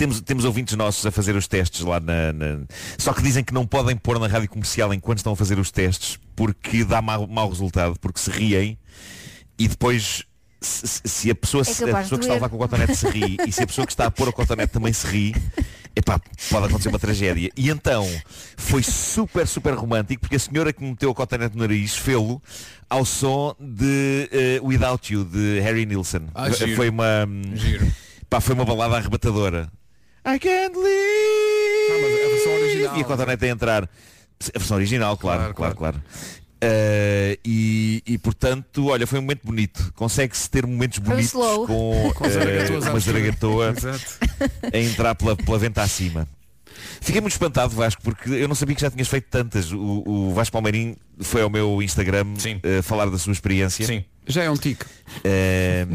Temos, 0.02 0.20
temos 0.22 0.46
ouvintes 0.46 0.76
nossos 0.76 1.06
a 1.06 1.12
fazer 1.12 1.36
os 1.36 1.48
testes 1.48 1.82
lá 1.82 2.00
na, 2.00 2.34
na- 2.34 2.62
Só 2.98 3.14
que 3.14 3.22
dizem 3.22 3.44
que 3.44 3.54
não 3.54 3.68
podem 3.68 3.96
pôr 3.96 4.18
na 4.20 4.26
rádio 4.26 4.50
comercial 4.50 4.92
enquanto 4.92 5.20
estão 5.20 5.34
a 5.34 5.36
fazer 5.36 5.60
os 5.60 5.70
testes 5.70 6.18
porque 6.36 6.84
dá 6.84 7.04
mau, 7.04 7.28
mau 7.28 7.48
resultado, 7.48 7.96
porque 8.00 8.20
se 8.20 8.32
riem 8.32 8.80
e 9.60 9.68
depois 9.68 10.24
se, 10.60 11.02
se- 11.06 11.30
a 11.30 11.36
pessoa, 11.36 11.64
se- 11.64 11.84
a 11.84 11.88
capaz 11.88 12.06
pessoa 12.06 12.18
que 12.18 12.24
está 12.26 12.34
a 12.34 12.38
levar 12.38 12.50
com 12.50 12.56
o 12.56 12.60
cotonete 12.60 12.96
se 12.96 13.08
ri 13.10 13.38
e 13.48 13.52
se 13.52 13.62
a 13.62 13.68
pessoa 13.68 13.86
que 13.86 13.94
está 13.94 14.08
a 14.08 14.12
pôr 14.12 14.28
o 14.28 14.34
cotonete 14.34 14.74
também 14.74 14.92
se 14.92 15.06
ri, 15.06 15.36
epá, 15.96 16.20
pode 16.50 16.66
acontecer 16.66 16.90
uma 16.90 16.98
tragédia. 16.98 17.52
E 17.56 17.70
então 17.70 18.04
foi 18.58 18.82
super, 18.82 19.46
super 19.48 19.76
romântico 19.76 20.22
porque 20.22 20.36
a 20.38 20.40
senhora 20.40 20.74
que 20.74 20.82
me 20.82 20.90
meteu 20.90 21.12
o 21.12 21.14
cotonete 21.14 21.56
no 21.56 21.62
nariz 21.62 21.96
fê-lo 21.96 22.42
ao 22.90 23.06
som 23.06 23.56
de 23.60 24.28
eh, 24.32 24.60
Without 24.64 25.14
You, 25.14 25.26
de 25.26 25.60
Harry 25.60 25.86
Nilsson. 25.86 26.22
Ah, 26.34 26.50
giro. 26.50 26.76
foi 26.76 26.90
uma. 26.90 27.28
Giro. 27.54 27.86
Pá, 28.28 28.42
foi 28.42 28.56
uma 28.56 28.66
balada 28.66 28.96
arrebatadora. 28.98 29.70
I 30.26 30.40
can't 30.40 30.78
leave. 30.78 31.92
Ah, 31.92 31.98
mas 32.02 32.14
a 32.14 32.30
versão 32.30 32.54
original. 32.54 32.98
E 32.98 33.02
a 33.02 33.04
cotonete 33.04 33.46
a 33.46 33.50
entrar. 33.50 33.84
A 33.84 34.60
versão 34.60 34.78
original, 34.78 35.18
claro, 35.18 35.54
Claro, 35.54 35.56
claro, 35.56 35.76
claro. 35.76 36.04
Eh, 36.64 37.40
e, 37.44 38.04
e, 38.06 38.18
portanto, 38.20 38.88
olha, 38.88 39.08
foi 39.08 39.18
um 39.18 39.24
momento 39.24 39.42
bonito. 39.44 39.92
Consegue-se 39.96 40.48
ter 40.50 40.66
momentos 40.66 41.00
bonitos 41.00 41.32
com, 41.32 41.66
Com 42.14 42.26
à 42.26 42.90
uma 42.92 43.00
zaragatoa 43.00 43.74
a 44.72 44.78
entrar 44.78 45.16
pela, 45.16 45.36
pela 45.36 45.58
venta 45.58 45.82
acima. 45.82 46.28
Fiquei 47.02 47.20
muito 47.20 47.34
espantado, 47.34 47.76
Vasco, 47.76 48.02
porque 48.04 48.30
eu 48.30 48.48
não 48.48 48.54
sabia 48.54 48.76
que 48.76 48.82
já 48.82 48.92
tinhas 48.92 49.08
feito 49.08 49.28
tantas. 49.30 49.72
O, 49.72 50.04
o 50.06 50.34
Vasco 50.34 50.54
Palmeirim 50.54 50.96
foi 51.20 51.42
ao 51.42 51.50
meu 51.50 51.82
Instagram 51.82 52.26
eh, 52.64 52.82
falar 52.84 53.10
da 53.10 53.18
sua 53.18 53.34
experiência. 53.34 53.86
Sim. 53.86 54.06
Já 54.28 54.44
é 54.44 54.50
um 54.50 54.56
tique. 54.56 54.86
Eh, 55.24 55.88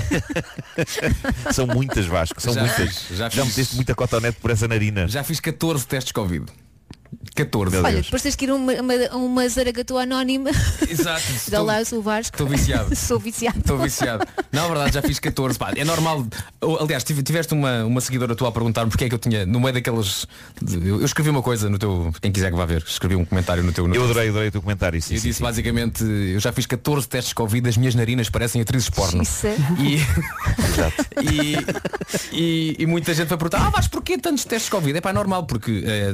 são 1.52 1.66
muitas, 1.66 2.06
Vasco, 2.06 2.40
são 2.40 2.52
Já 2.54 2.60
muitas. 2.62 2.98
fiz, 3.06 3.18
já 3.18 3.28
já 3.28 3.44
fiz. 3.44 3.56
meteste 3.56 3.76
muita 3.76 3.94
cotonete 3.94 4.38
por 4.40 4.50
essa 4.50 4.66
narina. 4.66 5.06
Já 5.06 5.22
fiz 5.22 5.38
14 5.40 5.86
testes 5.86 6.12
Covid. 6.12 6.46
14. 7.34 7.74
Meu 7.76 7.84
Olha, 7.84 8.02
depois 8.02 8.22
tens 8.22 8.34
que 8.36 8.44
ir 8.44 8.52
uma, 8.52 8.72
uma, 8.74 8.94
uma 9.16 9.48
zaragatua 9.48 10.02
anónima. 10.02 10.50
Exato. 10.88 11.22
Dá 11.30 11.34
Estou- 11.36 11.64
lá, 11.64 11.78
eu 11.80 11.84
sou 11.86 11.98
o 11.98 12.02
Vasco. 12.02 12.34
estou 12.34 12.46
viciado. 12.46 12.94
sou 12.96 13.18
viciado. 13.18 13.58
Estou 13.58 13.78
viciado. 13.78 14.26
Na 14.52 14.66
verdade, 14.66 14.94
já 14.94 15.02
fiz 15.02 15.18
14. 15.18 15.58
Pá, 15.58 15.72
é 15.76 15.84
normal. 15.84 16.26
Oh, 16.60 16.76
Aliás, 16.76 17.04
tive- 17.04 17.22
tiveste 17.22 17.52
uma, 17.54 17.84
uma 17.84 18.00
seguidora 18.00 18.34
tua 18.34 18.48
a 18.48 18.52
perguntar-me 18.52 18.90
porque 18.90 19.04
é 19.04 19.08
que 19.08 19.14
eu 19.14 19.18
tinha, 19.18 19.44
no 19.46 19.60
meio 19.60 19.74
daquelas. 19.74 20.26
Eu, 20.84 21.04
escrevi 21.04 21.30
uma 21.30 21.42
coisa 21.42 21.68
no 21.70 21.78
teu. 21.78 22.12
Quem 22.20 22.30
quiser 22.32 22.50
que 22.50 22.56
vá 22.56 22.64
ver, 22.66 22.82
escrevi 22.86 23.16
um 23.16 23.24
comentário 23.24 23.62
no 23.62 23.72
teu. 23.72 23.86
No 23.88 23.94
Eu 23.94 24.04
adorei, 24.04 24.28
adorei 24.28 24.48
o 24.48 24.52
teu 24.52 24.62
comentário. 24.62 25.00
Sim, 25.00 25.14
Eu 25.14 25.20
sim, 25.20 25.28
disse 25.28 25.38
sim. 25.38 25.44
basicamente, 25.44 26.04
eu 26.04 26.40
já 26.40 26.52
fiz 26.52 26.66
14 26.66 27.08
testes 27.08 27.32
Covid, 27.32 27.68
as 27.68 27.76
minhas 27.76 27.94
narinas 27.94 28.28
parecem 28.30 28.60
atrizes 28.60 28.90
porno. 28.90 29.22
Isso. 29.22 29.46
E, 29.78 29.98
e, 31.22 31.56
e, 32.32 32.76
e 32.78 32.86
muita 32.86 33.12
gente 33.14 33.28
vai 33.28 33.38
perguntar, 33.38 33.66
ah, 33.66 33.72
mas 33.74 33.88
porquê 33.88 34.18
tantos 34.18 34.44
testes 34.44 34.68
Covid? 34.68 34.96
É 34.98 35.00
pá, 35.00 35.10
é 35.10 35.12
normal, 35.12 35.44
porque 35.46 35.82
eh, 35.86 36.12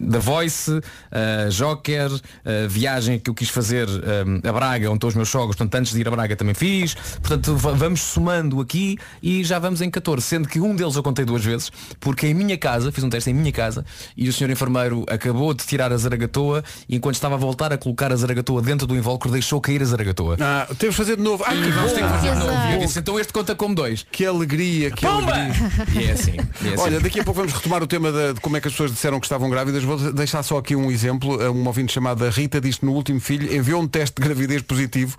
da 0.00 0.19
Voice, 0.20 0.80
eh, 1.10 1.48
Joker, 1.50 2.10
eh, 2.44 2.66
viagem 2.68 3.18
que 3.18 3.30
eu 3.30 3.34
quis 3.34 3.48
fazer 3.48 3.88
eh, 3.88 4.48
a 4.48 4.52
Braga, 4.52 4.88
onde 4.88 4.96
estão 4.96 5.08
os 5.08 5.14
meus 5.14 5.28
sogros, 5.28 5.56
portanto 5.56 5.74
antes 5.76 5.92
de 5.92 6.00
ir 6.00 6.08
a 6.08 6.10
Braga 6.10 6.36
também 6.36 6.54
fiz, 6.54 6.94
portanto 6.94 7.56
va- 7.56 7.72
vamos 7.72 8.00
somando 8.00 8.60
aqui 8.60 8.96
e 9.22 9.42
já 9.44 9.58
vamos 9.58 9.80
em 9.80 9.90
14, 9.90 10.24
sendo 10.26 10.48
que 10.48 10.60
um 10.60 10.74
deles 10.74 10.96
eu 10.96 11.02
contei 11.02 11.24
duas 11.24 11.44
vezes, 11.44 11.70
porque 11.98 12.26
em 12.26 12.34
minha 12.34 12.56
casa, 12.58 12.92
fiz 12.92 13.02
um 13.04 13.08
teste 13.10 13.30
em 13.30 13.34
minha 13.34 13.52
casa, 13.52 13.84
e 14.16 14.28
o 14.28 14.32
senhor 14.32 14.50
enfermeiro 14.50 15.04
acabou 15.08 15.52
de 15.54 15.64
tirar 15.64 15.92
a 15.92 15.96
zaragatoa 15.96 16.62
e 16.88 16.96
enquanto 16.96 17.14
estava 17.14 17.34
a 17.34 17.38
voltar 17.38 17.72
a 17.72 17.78
colocar 17.78 18.12
a 18.12 18.16
zaragatoa 18.16 18.60
dentro 18.62 18.86
do 18.86 18.96
invólucro, 18.96 19.30
deixou 19.30 19.60
cair 19.60 19.82
a 19.82 19.84
zaragatoa. 19.84 20.36
Ah, 20.40 20.66
temos 20.78 20.94
de 20.94 20.98
fazer 21.02 21.16
de 21.16 21.22
novo. 21.22 21.42
Ai, 21.46 21.56
que 21.60 21.70
Vamos 21.70 21.92
ter 21.92 22.02
que 22.02 22.08
fazer 22.08 22.32
de 22.32 22.38
novo. 22.38 22.52
Eu 22.72 22.78
disse, 22.80 22.98
então 22.98 23.18
este 23.18 23.32
conta 23.32 23.54
como 23.54 23.74
dois. 23.74 24.04
Que 24.10 24.26
alegria, 24.26 24.90
que 24.90 25.02
Pomba! 25.06 25.32
alegria. 25.32 25.70
E 25.94 26.04
é 26.08 26.12
assim. 26.12 26.32
e 26.62 26.68
é 26.68 26.74
assim. 26.74 26.82
Olha, 26.82 27.00
daqui 27.00 27.20
a 27.20 27.24
pouco 27.24 27.38
vamos 27.40 27.52
retomar 27.54 27.82
o 27.82 27.86
tema 27.86 28.10
da- 28.12 28.32
de 28.32 28.40
como 28.40 28.56
é 28.56 28.60
que 28.60 28.68
as 28.68 28.72
pessoas 28.74 28.90
disseram 28.92 29.18
que 29.20 29.26
estavam 29.26 29.48
grávidas. 29.48 29.82
Vou 29.84 30.09
deixar 30.12 30.42
só 30.42 30.58
aqui 30.58 30.76
um 30.76 30.90
exemplo. 30.90 31.36
Uma 31.50 31.68
ouvinte 31.68 31.92
chamada 31.92 32.28
Rita 32.30 32.60
diz 32.60 32.78
que 32.78 32.86
no 32.86 32.92
último 32.92 33.20
filho 33.20 33.54
enviou 33.54 33.82
um 33.82 33.88
teste 33.88 34.20
de 34.20 34.26
gravidez 34.26 34.62
positivo 34.62 35.16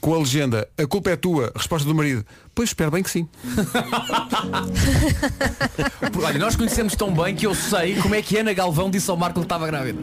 com 0.00 0.14
a 0.14 0.18
legenda 0.18 0.68
A 0.76 0.86
culpa 0.86 1.10
é 1.10 1.16
tua, 1.16 1.50
resposta 1.56 1.88
do 1.88 1.94
marido. 1.94 2.26
Pois 2.54 2.68
espero 2.68 2.90
bem 2.90 3.02
que 3.02 3.10
sim. 3.10 3.26
Olha, 6.22 6.38
nós 6.38 6.56
conhecemos 6.56 6.94
tão 6.94 7.14
bem 7.14 7.34
que 7.34 7.46
eu 7.46 7.54
sei 7.54 7.94
como 7.96 8.14
é 8.14 8.20
que 8.20 8.36
Ana 8.36 8.52
Galvão 8.52 8.90
disse 8.90 9.10
ao 9.10 9.16
Marco 9.16 9.40
que 9.40 9.46
estava 9.46 9.66
grávida. 9.66 9.98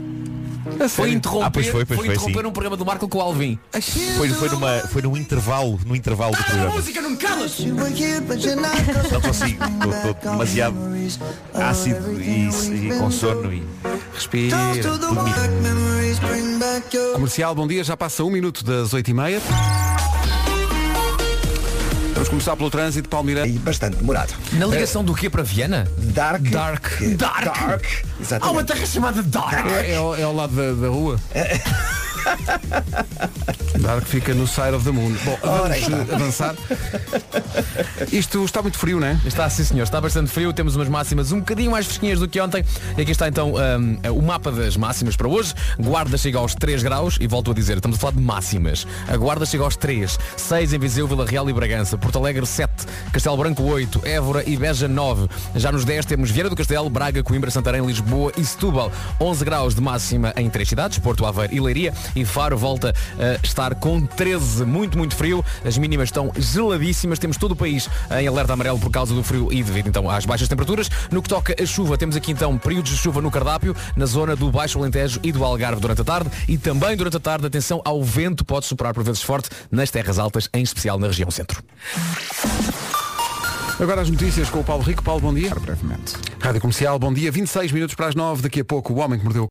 Foi 0.77 0.89
sério? 0.89 1.13
interromper, 1.13 1.45
Ah, 1.45 1.51
pois 1.51 1.67
foi, 1.67 1.85
pois 1.85 1.99
foi, 1.99 2.07
interromper 2.09 2.45
um 2.45 2.51
programa 2.51 2.77
do 2.77 2.85
Marco 2.85 3.07
com 3.07 3.17
o 3.17 3.21
Alvin. 3.21 3.57
Foi, 4.17 4.29
foi, 4.29 4.49
numa, 4.49 4.79
foi 4.87 5.01
num 5.01 5.17
intervalo, 5.17 5.79
no 5.85 5.95
intervalo 5.95 6.35
do 6.35 6.43
programa. 6.43 6.71
música, 6.75 7.01
não 7.01 7.09
me 7.11 7.17
calas! 7.17 7.59
Não 7.59 9.21
consigo, 9.21 9.63
estou 9.63 10.31
demasiado 10.31 10.75
ácido 11.53 12.21
e, 12.21 12.49
e 12.87 12.97
com 12.97 13.11
sono 13.11 13.53
e 13.53 13.63
Respira. 14.13 14.57
Comercial, 17.13 17.55
bom 17.55 17.67
dia. 17.67 17.83
Já 17.83 17.97
passa 17.97 18.23
um 18.23 18.29
minuto 18.29 18.63
das 18.63 18.91
8h30. 18.93 19.41
Vamos 19.41 19.90
começar 22.31 22.55
pelo 22.55 22.71
trânsito, 22.71 23.09
Palmeira. 23.09 23.45
E 23.45 23.59
bastante 23.59 23.97
demorado. 23.97 24.33
Na 24.53 24.65
ligação 24.65 25.03
do 25.03 25.13
quê 25.13 25.29
para 25.29 25.43
Viana? 25.43 25.85
Dark. 25.97 26.41
Dark. 26.43 27.01
Dark! 27.17 27.43
Dark. 27.45 27.85
Há 27.85 28.49
uma 28.49 28.61
Exatamente. 28.61 28.65
terra 28.67 28.85
chamada 28.85 29.21
Dark! 29.21 29.65
É, 29.67 29.91
é 29.91 29.95
ao, 29.97 30.15
é 30.15 30.23
ao 30.23 30.33
lado 30.33 30.55
da, 30.55 30.71
da 30.81 30.87
rua. 30.87 31.19
Dark 33.81 34.05
fica 34.05 34.33
no 34.33 34.45
side 34.45 34.75
of 34.75 34.85
the 34.85 34.91
moon. 34.91 35.15
Bom, 35.25 35.37
vamos 35.41 35.77
eh, 35.77 36.13
avançar. 36.13 36.55
Isto 38.11 38.45
está 38.45 38.61
muito 38.61 38.77
frio, 38.77 38.99
não 38.99 39.07
é? 39.07 39.19
Está 39.25 39.49
sim 39.49 39.63
senhor, 39.63 39.83
está 39.83 39.99
bastante 39.99 40.29
frio, 40.29 40.53
temos 40.53 40.75
umas 40.75 40.87
máximas 40.87 41.31
um 41.31 41.39
bocadinho 41.39 41.71
mais 41.71 41.85
fresquinhas 41.85 42.19
do 42.19 42.27
que 42.27 42.39
ontem. 42.39 42.63
E 42.97 43.01
aqui 43.01 43.11
está 43.11 43.27
então 43.27 43.53
hum, 43.53 43.97
o 44.13 44.21
mapa 44.21 44.51
das 44.51 44.77
máximas 44.77 45.15
para 45.15 45.27
hoje. 45.27 45.53
Guarda 45.79 46.17
chega 46.17 46.37
aos 46.37 46.53
3 46.53 46.83
graus 46.83 47.17
e 47.19 47.27
volto 47.27 47.51
a 47.51 47.53
dizer, 47.53 47.77
estamos 47.77 47.97
a 47.97 47.99
falar 47.99 48.13
de 48.13 48.21
máximas. 48.21 48.85
A 49.07 49.17
Guarda 49.17 49.45
chega 49.45 49.63
aos 49.63 49.75
3, 49.75 50.17
6 50.37 50.73
em 50.73 50.79
Viseu, 50.79 51.07
Vila 51.07 51.25
Real 51.25 51.49
e 51.49 51.53
Bragança, 51.53 51.97
Porto 51.97 52.19
Alegre 52.19 52.45
7, 52.45 52.71
Castelo 53.11 53.37
Branco 53.37 53.63
8, 53.63 54.01
Évora 54.05 54.43
e 54.47 54.55
Beja 54.55 54.87
9. 54.87 55.27
Já 55.55 55.71
nos 55.71 55.85
10 55.85 56.05
temos 56.05 56.29
Vieira 56.29 56.49
do 56.49 56.55
Castelo, 56.55 56.89
Braga, 56.89 57.23
Coimbra, 57.23 57.49
Santarém, 57.49 57.85
Lisboa 57.85 58.31
e 58.37 58.45
Setúbal. 58.45 58.91
11 59.19 59.45
graus 59.45 59.75
de 59.75 59.81
máxima 59.81 60.33
em 60.37 60.49
três 60.49 60.69
cidades, 60.69 60.99
Porto 60.99 61.25
Aveiro 61.25 61.53
e 61.53 61.59
Leiria. 61.59 61.93
E 62.15 62.25
Faro 62.25 62.57
volta 62.57 62.93
a 63.19 63.45
estar 63.45 63.75
com 63.75 64.05
13, 64.05 64.65
muito, 64.65 64.97
muito 64.97 65.15
frio. 65.15 65.43
As 65.65 65.77
mínimas 65.77 66.09
estão 66.09 66.31
geladíssimas. 66.37 67.19
Temos 67.19 67.37
todo 67.37 67.51
o 67.51 67.55
país 67.55 67.89
em 68.19 68.27
alerta 68.27 68.53
amarelo 68.53 68.79
por 68.79 68.91
causa 68.91 69.13
do 69.13 69.23
frio 69.23 69.51
e 69.51 69.63
devido 69.63 69.87
então 69.87 70.09
às 70.09 70.25
baixas 70.25 70.47
temperaturas. 70.47 70.89
No 71.11 71.21
que 71.21 71.29
toca 71.29 71.55
a 71.61 71.65
chuva, 71.65 71.97
temos 71.97 72.15
aqui 72.15 72.31
então 72.31 72.57
períodos 72.57 72.91
de 72.91 72.97
chuva 72.97 73.21
no 73.21 73.31
cardápio, 73.31 73.75
na 73.95 74.05
zona 74.05 74.35
do 74.35 74.51
Baixo 74.51 74.79
Alentejo 74.79 75.19
e 75.23 75.31
do 75.31 75.43
Algarve 75.43 75.81
durante 75.81 76.01
a 76.01 76.05
tarde. 76.05 76.29
E 76.47 76.57
também 76.57 76.95
durante 76.95 77.17
a 77.17 77.19
tarde, 77.19 77.47
atenção 77.47 77.81
ao 77.85 78.03
vento, 78.03 78.43
pode 78.43 78.65
soprar 78.65 78.93
por 78.93 79.03
vezes 79.03 79.21
forte 79.21 79.49
nas 79.69 79.89
terras 79.89 80.19
altas, 80.19 80.49
em 80.53 80.63
especial 80.63 80.99
na 80.99 81.07
região 81.07 81.31
centro. 81.31 81.63
Agora 83.79 84.01
as 84.01 84.09
notícias 84.09 84.49
com 84.49 84.59
o 84.59 84.63
Paulo 84.63 84.83
Rico. 84.83 85.01
Paulo, 85.03 85.21
bom 85.21 85.33
dia. 85.33 85.49
brevemente. 85.55 86.13
Rádio 86.39 86.61
Comercial, 86.61 86.99
bom 86.99 87.11
dia. 87.11 87.31
26 87.31 87.71
minutos 87.71 87.95
para 87.95 88.07
as 88.07 88.15
9. 88.15 88.43
Daqui 88.43 88.59
a 88.59 88.65
pouco 88.65 88.93
o 88.93 88.99
homem 88.99 89.17
que 89.17 89.25
mordeu. 89.25 89.47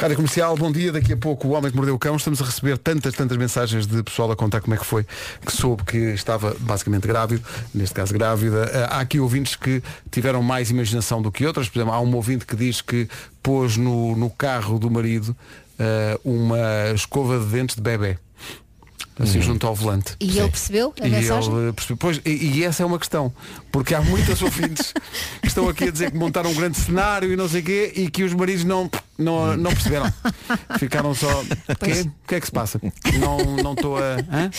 Rádio 0.00 0.16
Comercial, 0.16 0.56
bom 0.56 0.72
dia. 0.72 0.90
Daqui 0.90 1.12
a 1.12 1.16
pouco 1.16 1.48
o 1.48 1.50
homem 1.50 1.70
que 1.70 1.76
mordeu 1.76 1.94
o 1.94 1.98
cão. 1.98 2.16
Estamos 2.16 2.40
a 2.40 2.44
receber 2.46 2.78
tantas, 2.78 3.12
tantas 3.14 3.36
mensagens 3.36 3.86
de 3.86 4.02
pessoal 4.02 4.30
a 4.30 4.36
contar 4.36 4.62
como 4.62 4.74
é 4.74 4.78
que 4.78 4.86
foi, 4.86 5.04
que 5.44 5.52
soube 5.52 5.84
que 5.84 5.98
estava 6.14 6.56
basicamente 6.58 7.06
grávido, 7.06 7.44
neste 7.74 7.94
caso 7.94 8.14
grávida. 8.14 8.70
Ah, 8.72 8.96
Há 8.96 9.00
aqui 9.00 9.20
ouvintes 9.20 9.56
que 9.56 9.82
tiveram 10.10 10.42
mais 10.42 10.70
imaginação 10.70 11.20
do 11.20 11.30
que 11.30 11.44
outras. 11.44 11.68
Por 11.68 11.78
exemplo, 11.78 11.94
há 11.94 12.00
um 12.00 12.14
ouvinte 12.16 12.46
que 12.46 12.56
diz 12.56 12.80
que 12.80 13.10
pôs 13.42 13.76
no, 13.76 14.16
no 14.16 14.30
carro 14.30 14.78
do 14.78 14.90
marido 14.90 15.36
ah, 15.78 16.18
uma 16.24 16.92
escova 16.94 17.38
de 17.38 17.44
dentes 17.44 17.76
de 17.76 17.82
bebê. 17.82 18.16
Assim 19.20 19.40
junto 19.42 19.66
ao 19.66 19.74
volante. 19.74 20.16
E 20.18 20.38
ele 20.38 20.48
percebeu 20.48 20.94
a 21.00 21.06
E 21.06 21.10
mensagem? 21.10 21.54
ele 21.54 21.72
percebeu. 21.72 21.96
Pois, 21.98 22.20
e, 22.24 22.30
e 22.30 22.64
essa 22.64 22.82
é 22.82 22.86
uma 22.86 22.98
questão, 22.98 23.32
porque 23.70 23.94
há 23.94 24.00
muitas 24.00 24.40
ouvintes 24.42 24.94
que 25.42 25.48
estão 25.48 25.68
aqui 25.68 25.84
a 25.84 25.90
dizer 25.90 26.10
que 26.10 26.16
montaram 26.16 26.50
um 26.50 26.54
grande 26.54 26.78
cenário 26.78 27.30
e 27.32 27.36
não 27.36 27.48
sei 27.48 27.60
o 27.60 27.64
quê 27.64 27.92
e 27.96 28.10
que 28.10 28.24
os 28.24 28.32
maridos 28.32 28.64
não, 28.64 28.90
não, 29.18 29.56
não 29.56 29.70
perceberam. 29.72 30.12
Ficaram 30.78 31.14
só. 31.14 31.44
Quê? 31.84 32.02
O 32.24 32.28
que 32.28 32.34
é 32.36 32.40
que 32.40 32.46
se 32.46 32.52
passa? 32.52 32.80
Não 33.18 33.38
não 33.62 33.72
estou 33.74 33.98
a. 33.98 34.16
hã? 34.30 34.50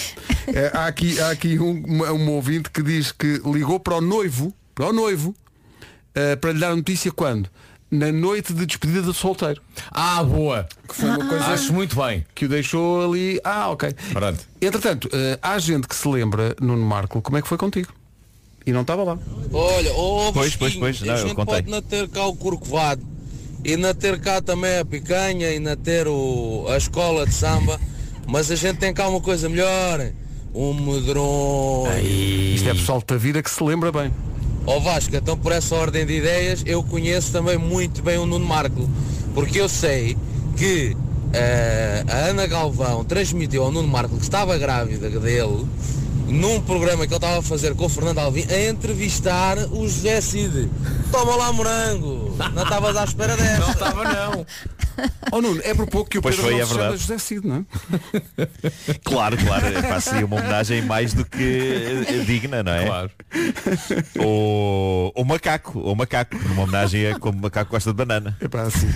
É, 0.47 0.71
há 0.73 0.85
aqui, 0.87 1.19
há 1.19 1.31
aqui 1.31 1.57
um, 1.59 2.03
um 2.13 2.29
ouvinte 2.31 2.69
que 2.69 2.83
diz 2.83 3.11
que 3.11 3.41
ligou 3.45 3.79
para 3.79 3.95
o 3.95 4.01
noivo, 4.01 4.53
para 4.75 4.87
o 4.89 4.93
noivo, 4.93 5.35
eh, 6.13 6.35
para 6.35 6.51
lhe 6.51 6.59
dar 6.59 6.71
a 6.71 6.75
notícia 6.75 7.11
quando? 7.11 7.49
Na 7.91 8.09
noite 8.09 8.53
de 8.53 8.65
despedida 8.65 9.01
do 9.01 9.13
solteiro. 9.13 9.61
Ah, 9.91 10.23
boa! 10.23 10.65
Que 10.87 10.95
foi 10.95 11.09
uma 11.09 11.27
coisa 11.27 11.45
Acho 11.47 11.73
muito 11.73 11.93
bem. 12.01 12.25
que 12.33 12.45
o 12.45 12.47
deixou 12.47 13.03
ali. 13.11 13.37
Ah, 13.43 13.69
ok. 13.69 13.93
Pronto. 14.13 14.39
Entretanto, 14.61 15.09
eh, 15.11 15.37
há 15.41 15.59
gente 15.59 15.87
que 15.89 15.95
se 15.95 16.07
lembra, 16.07 16.55
Nuno 16.61 16.85
Marco, 16.85 17.21
como 17.21 17.37
é 17.37 17.41
que 17.41 17.47
foi 17.49 17.57
contigo? 17.57 17.89
E 18.65 18.71
não 18.71 18.81
estava 18.81 19.03
lá. 19.03 19.19
Olha, 19.51 19.93
ô 19.93 20.31
Pois, 20.31 20.55
pois, 20.55 20.75
pois, 20.75 21.01
não, 21.01 21.13
a 21.13 21.17
eu 21.17 21.27
gente 21.27 21.35
contei. 21.35 21.55
pode 21.55 21.69
não 21.69 21.81
ter 21.81 22.07
cá 22.07 22.25
o 22.27 22.35
corcovado 22.35 23.01
e 23.65 23.75
não 23.75 23.93
ter 23.93 24.19
cá 24.21 24.41
também 24.41 24.77
a 24.79 24.85
picanha 24.85 25.51
e 25.51 25.59
não 25.59 25.75
ter 25.75 26.07
o, 26.07 26.67
a 26.69 26.77
escola 26.77 27.25
de 27.25 27.33
samba, 27.33 27.77
mas 28.25 28.49
a 28.51 28.55
gente 28.55 28.77
tem 28.77 28.93
cá 28.93 29.09
uma 29.09 29.19
coisa 29.19 29.49
melhor, 29.49 30.11
um 30.55 30.73
medronho. 30.73 31.91
Isto 32.55 32.69
é 32.69 32.73
pessoal 32.73 32.99
de 32.99 33.05
Tavira 33.05 33.43
que 33.43 33.49
se 33.51 33.61
lembra 33.63 33.91
bem. 33.91 34.13
Ó 34.65 34.79
Vasco, 34.79 35.15
então 35.15 35.37
por 35.37 35.51
essa 35.51 35.75
ordem 35.75 36.05
de 36.05 36.17
ideias 36.17 36.63
eu 36.65 36.83
conheço 36.83 37.31
também 37.31 37.57
muito 37.57 38.01
bem 38.01 38.17
o 38.17 38.25
Nuno 38.25 38.45
Marco, 38.45 38.89
porque 39.33 39.59
eu 39.59 39.67
sei 39.67 40.15
que 40.55 40.95
eh, 41.33 42.03
a 42.07 42.29
Ana 42.29 42.45
Galvão 42.45 43.03
transmitiu 43.03 43.63
ao 43.63 43.71
Nuno 43.71 43.87
Marco 43.87 44.15
que 44.17 44.23
estava 44.23 44.57
grávida 44.57 45.09
dele 45.09 45.65
num 46.27 46.61
programa 46.61 47.05
que 47.05 47.13
ele 47.13 47.17
estava 47.17 47.39
a 47.39 47.41
fazer 47.41 47.75
com 47.75 47.85
o 47.85 47.89
Fernando 47.89 48.19
Alvim 48.19 48.45
a 48.49 48.69
entrevistar 48.69 49.57
o 49.57 49.87
José 49.87 50.21
Cid. 50.21 50.69
Toma 51.11 51.35
lá 51.35 51.51
morango! 51.51 52.35
Não 52.53 52.63
estavas 52.63 52.95
à 52.95 53.03
espera 53.03 53.35
dessa. 53.35 53.59
Não 53.59 53.71
estava 53.71 54.03
não. 54.03 54.45
Oh 55.31 55.41
Nuno, 55.41 55.61
é 55.63 55.73
por 55.73 55.87
pouco 55.87 56.09
que 56.09 56.17
o 56.17 56.21
Pois 56.21 56.35
Pedro 56.35 56.51
foi, 56.51 56.57
não 56.57 56.63
é 56.63 56.65
se 56.67 56.73
chama. 56.73 56.97
José 56.97 57.17
Cid, 57.17 57.47
não 57.47 57.55
é? 57.57 58.47
Claro, 59.03 59.37
claro. 59.37 59.65
Pá, 59.81 60.01
seria 60.01 60.25
uma 60.25 60.37
homenagem 60.37 60.81
mais 60.81 61.13
do 61.13 61.23
que 61.25 62.05
eh, 62.07 62.23
digna, 62.25 62.63
não 62.63 62.71
é? 62.71 62.85
Claro. 62.85 63.11
Ou 64.19 65.11
o 65.15 65.23
macaco, 65.23 65.79
ou 65.79 65.95
macaco, 65.95 66.35
uma 66.37 66.63
homenagem 66.63 67.07
a 67.07 67.19
como 67.19 67.37
o 67.39 67.41
macaco 67.41 67.71
gosta 67.71 67.91
de 67.91 67.95
banana. 67.95 68.37
É 68.39 68.47
para 68.47 68.63
assim. 68.63 68.89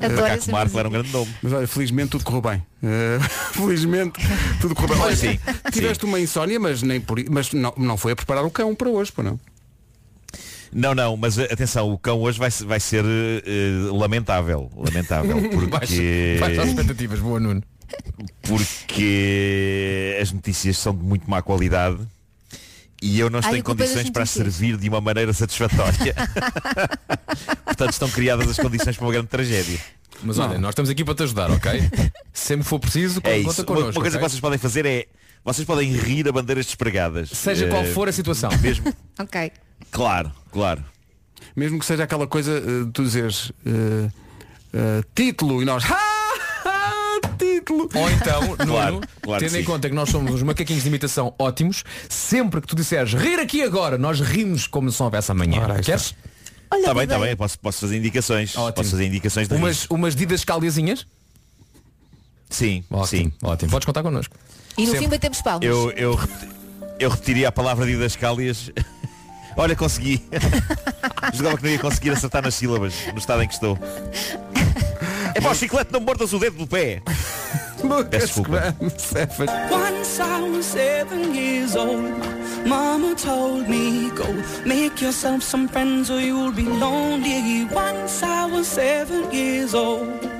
Adoro 0.00 0.22
macaco 0.22 0.50
Marco 0.50 0.78
era 0.78 0.88
um 0.88 0.92
grande 0.92 1.12
nome. 1.12 1.34
Mas 1.42 1.52
olha, 1.52 1.66
felizmente 1.66 2.10
tudo 2.10 2.24
correu 2.24 2.42
bem. 2.42 2.62
Eh, 2.82 3.18
felizmente 3.52 4.20
tudo 4.60 4.74
correu 4.74 4.96
bem. 4.96 5.04
Olha, 5.04 5.16
Sim, 5.16 5.38
tiveste 5.72 6.04
uma 6.04 6.18
insónia, 6.20 6.58
mas 6.58 6.82
nem 6.82 7.00
por 7.00 7.18
mas 7.30 7.52
não, 7.52 7.72
não 7.76 7.96
foi 7.96 8.12
a 8.12 8.16
preparar 8.16 8.44
o 8.44 8.50
cão 8.50 8.74
para 8.74 8.88
hoje, 8.88 9.12
para 9.12 9.24
não. 9.24 9.40
Não, 10.74 10.94
não, 10.94 11.16
mas 11.16 11.38
atenção, 11.38 11.92
o 11.92 11.96
cão 11.96 12.20
hoje 12.20 12.38
vai, 12.38 12.50
vai 12.50 12.80
ser 12.80 13.04
eh, 13.04 13.42
lamentável. 13.92 14.68
Lamentável. 14.76 15.36
Porque, 15.50 16.36
Baixa 16.40 16.62
as 16.62 16.68
expectativas, 16.68 17.20
boa 17.20 17.38
Nuno. 17.38 17.62
porque 18.42 20.18
as 20.20 20.32
notícias 20.32 20.76
são 20.78 20.94
de 20.94 21.02
muito 21.04 21.28
má 21.30 21.40
qualidade. 21.42 21.98
E 23.00 23.20
eu 23.20 23.28
não 23.28 23.38
estou 23.40 23.52
Ai, 23.52 23.58
em 23.58 23.60
é 23.60 23.62
condições 23.62 24.08
para 24.10 24.24
servir 24.24 24.76
de 24.78 24.88
uma 24.88 25.00
maneira 25.00 25.32
satisfatória. 25.32 26.14
Portanto, 27.64 27.92
estão 27.92 28.08
criadas 28.08 28.48
as 28.48 28.56
condições 28.56 28.96
para 28.96 29.04
uma 29.06 29.12
grande 29.12 29.28
tragédia. 29.28 29.78
Mas 30.22 30.38
olha, 30.38 30.58
nós 30.58 30.70
estamos 30.70 30.90
aqui 30.90 31.04
para 31.04 31.14
te 31.14 31.22
ajudar, 31.24 31.50
ok? 31.50 31.90
Sempre 32.32 32.64
for 32.64 32.78
preciso, 32.78 33.20
É 33.22 33.36
conta 33.42 33.50
isso. 33.50 33.60
Uma, 33.60 33.66
connosco. 33.66 33.88
uma 33.90 34.00
coisa 34.00 34.16
ok? 34.16 34.20
que 34.26 34.30
vocês 34.30 34.40
podem 34.40 34.58
fazer 34.58 34.86
é. 34.86 35.06
Vocês 35.44 35.66
podem 35.66 35.92
rir 35.92 36.26
a 36.26 36.32
bandeiras 36.32 36.64
despregadas. 36.64 37.28
Seja 37.30 37.66
qual 37.68 37.82
Eh, 37.82 37.92
for 37.92 38.08
a 38.08 38.12
situação. 38.12 38.50
Mesmo. 38.62 38.90
Ok. 39.18 39.52
Claro, 39.90 40.32
claro. 40.52 40.84
Mesmo 41.54 41.78
que 41.78 41.86
seja 41.86 42.04
aquela 42.04 42.26
coisa 42.26 42.60
de 42.60 42.90
tu 42.92 43.02
dizeres 43.04 43.52
eh, 43.64 44.10
eh, 44.72 45.02
título 45.14 45.62
e 45.62 45.64
nós. 45.64 45.84
"Ah, 46.66 47.20
título! 47.38 47.88
Ou 47.94 48.10
então, 48.10 48.40
Nuno, 48.58 48.66
Claro, 48.66 49.00
claro 49.22 49.44
tendo 49.44 49.56
em 49.56 49.60
sim. 49.60 49.64
conta 49.64 49.88
que 49.88 49.94
nós 49.94 50.08
somos 50.10 50.32
uns 50.32 50.42
macaquinhos 50.42 50.82
de 50.82 50.88
imitação 50.88 51.32
ótimos, 51.38 51.84
sempre 52.08 52.60
que 52.60 52.66
tu 52.66 52.74
disseres 52.74 53.12
rir 53.14 53.38
aqui 53.38 53.62
agora, 53.62 53.96
nós 53.96 54.20
rimos 54.20 54.66
como 54.66 54.90
se 54.90 54.98
não 54.98 55.06
houvesse 55.06 55.30
amanhã. 55.30 55.60
Ora. 55.62 55.80
Queres? 55.80 56.14
Olha, 56.70 56.80
Está 56.80 56.94
bem, 56.94 57.02
está 57.04 57.14
ideia. 57.16 57.28
bem. 57.30 57.36
Posso, 57.36 57.58
posso 57.60 57.80
fazer 57.80 57.96
indicações. 57.98 58.56
Ótimo. 58.56 58.72
Posso 58.74 58.90
fazer 58.90 59.06
indicações 59.06 59.46
de 59.48 59.54
Umas, 59.54 59.76
riso. 59.82 59.86
umas 59.94 60.16
didas 60.16 60.44
caldiazinhas? 60.44 61.06
Sim, 62.50 62.84
Ótimo, 62.90 63.06
sim. 63.06 63.32
ótimo. 63.42 63.70
Podes 63.70 63.86
contar 63.86 64.02
connosco. 64.02 64.34
E 64.76 64.82
no 64.82 64.86
Sempre. 64.88 65.00
fim 65.04 65.08
batemos 65.10 65.40
palmas. 65.42 65.64
Eu, 65.68 65.90
eu, 65.92 66.18
eu 66.98 67.10
repetiria 67.10 67.48
a 67.48 67.52
palavra 67.52 67.86
Didascálias. 67.86 68.70
Olha, 69.56 69.76
consegui. 69.76 70.24
Jogava 71.32 71.56
que 71.56 71.64
não 71.64 71.70
ia 71.70 71.78
conseguir 71.78 72.10
acertar 72.10 72.42
nas 72.42 72.54
sílabas, 72.54 72.94
no 73.12 73.18
estado 73.18 73.42
em 73.42 73.48
que 73.48 73.54
estou. 73.54 73.78
É 75.34 75.40
para 75.40 75.50
o 75.50 75.54
chiclete 75.54 75.92
não 75.92 76.00
mordas 76.00 76.32
o 76.32 76.38
dedo 76.38 76.58
do 76.58 76.66
pé. 76.66 77.02
Peço 78.10 78.26
desculpa. 78.26 78.74
Once 79.70 80.20
I 80.20 80.40
was 80.40 80.64
seven 80.64 81.34
years 81.34 81.76
old, 81.76 82.14
Mama 82.66 83.14
told 83.14 83.68
me, 83.68 84.10
go 84.10 84.24
make 84.64 85.02
yourself 85.02 85.42
some 85.42 85.68
friends 85.68 86.10
or 86.10 86.20
you'll 86.20 86.52
be 86.52 86.62
lonely. 86.62 87.66
Once 87.72 88.22
I 88.22 88.46
was 88.46 88.66
seven 88.66 89.30
years 89.30 89.74
old. 89.74 90.33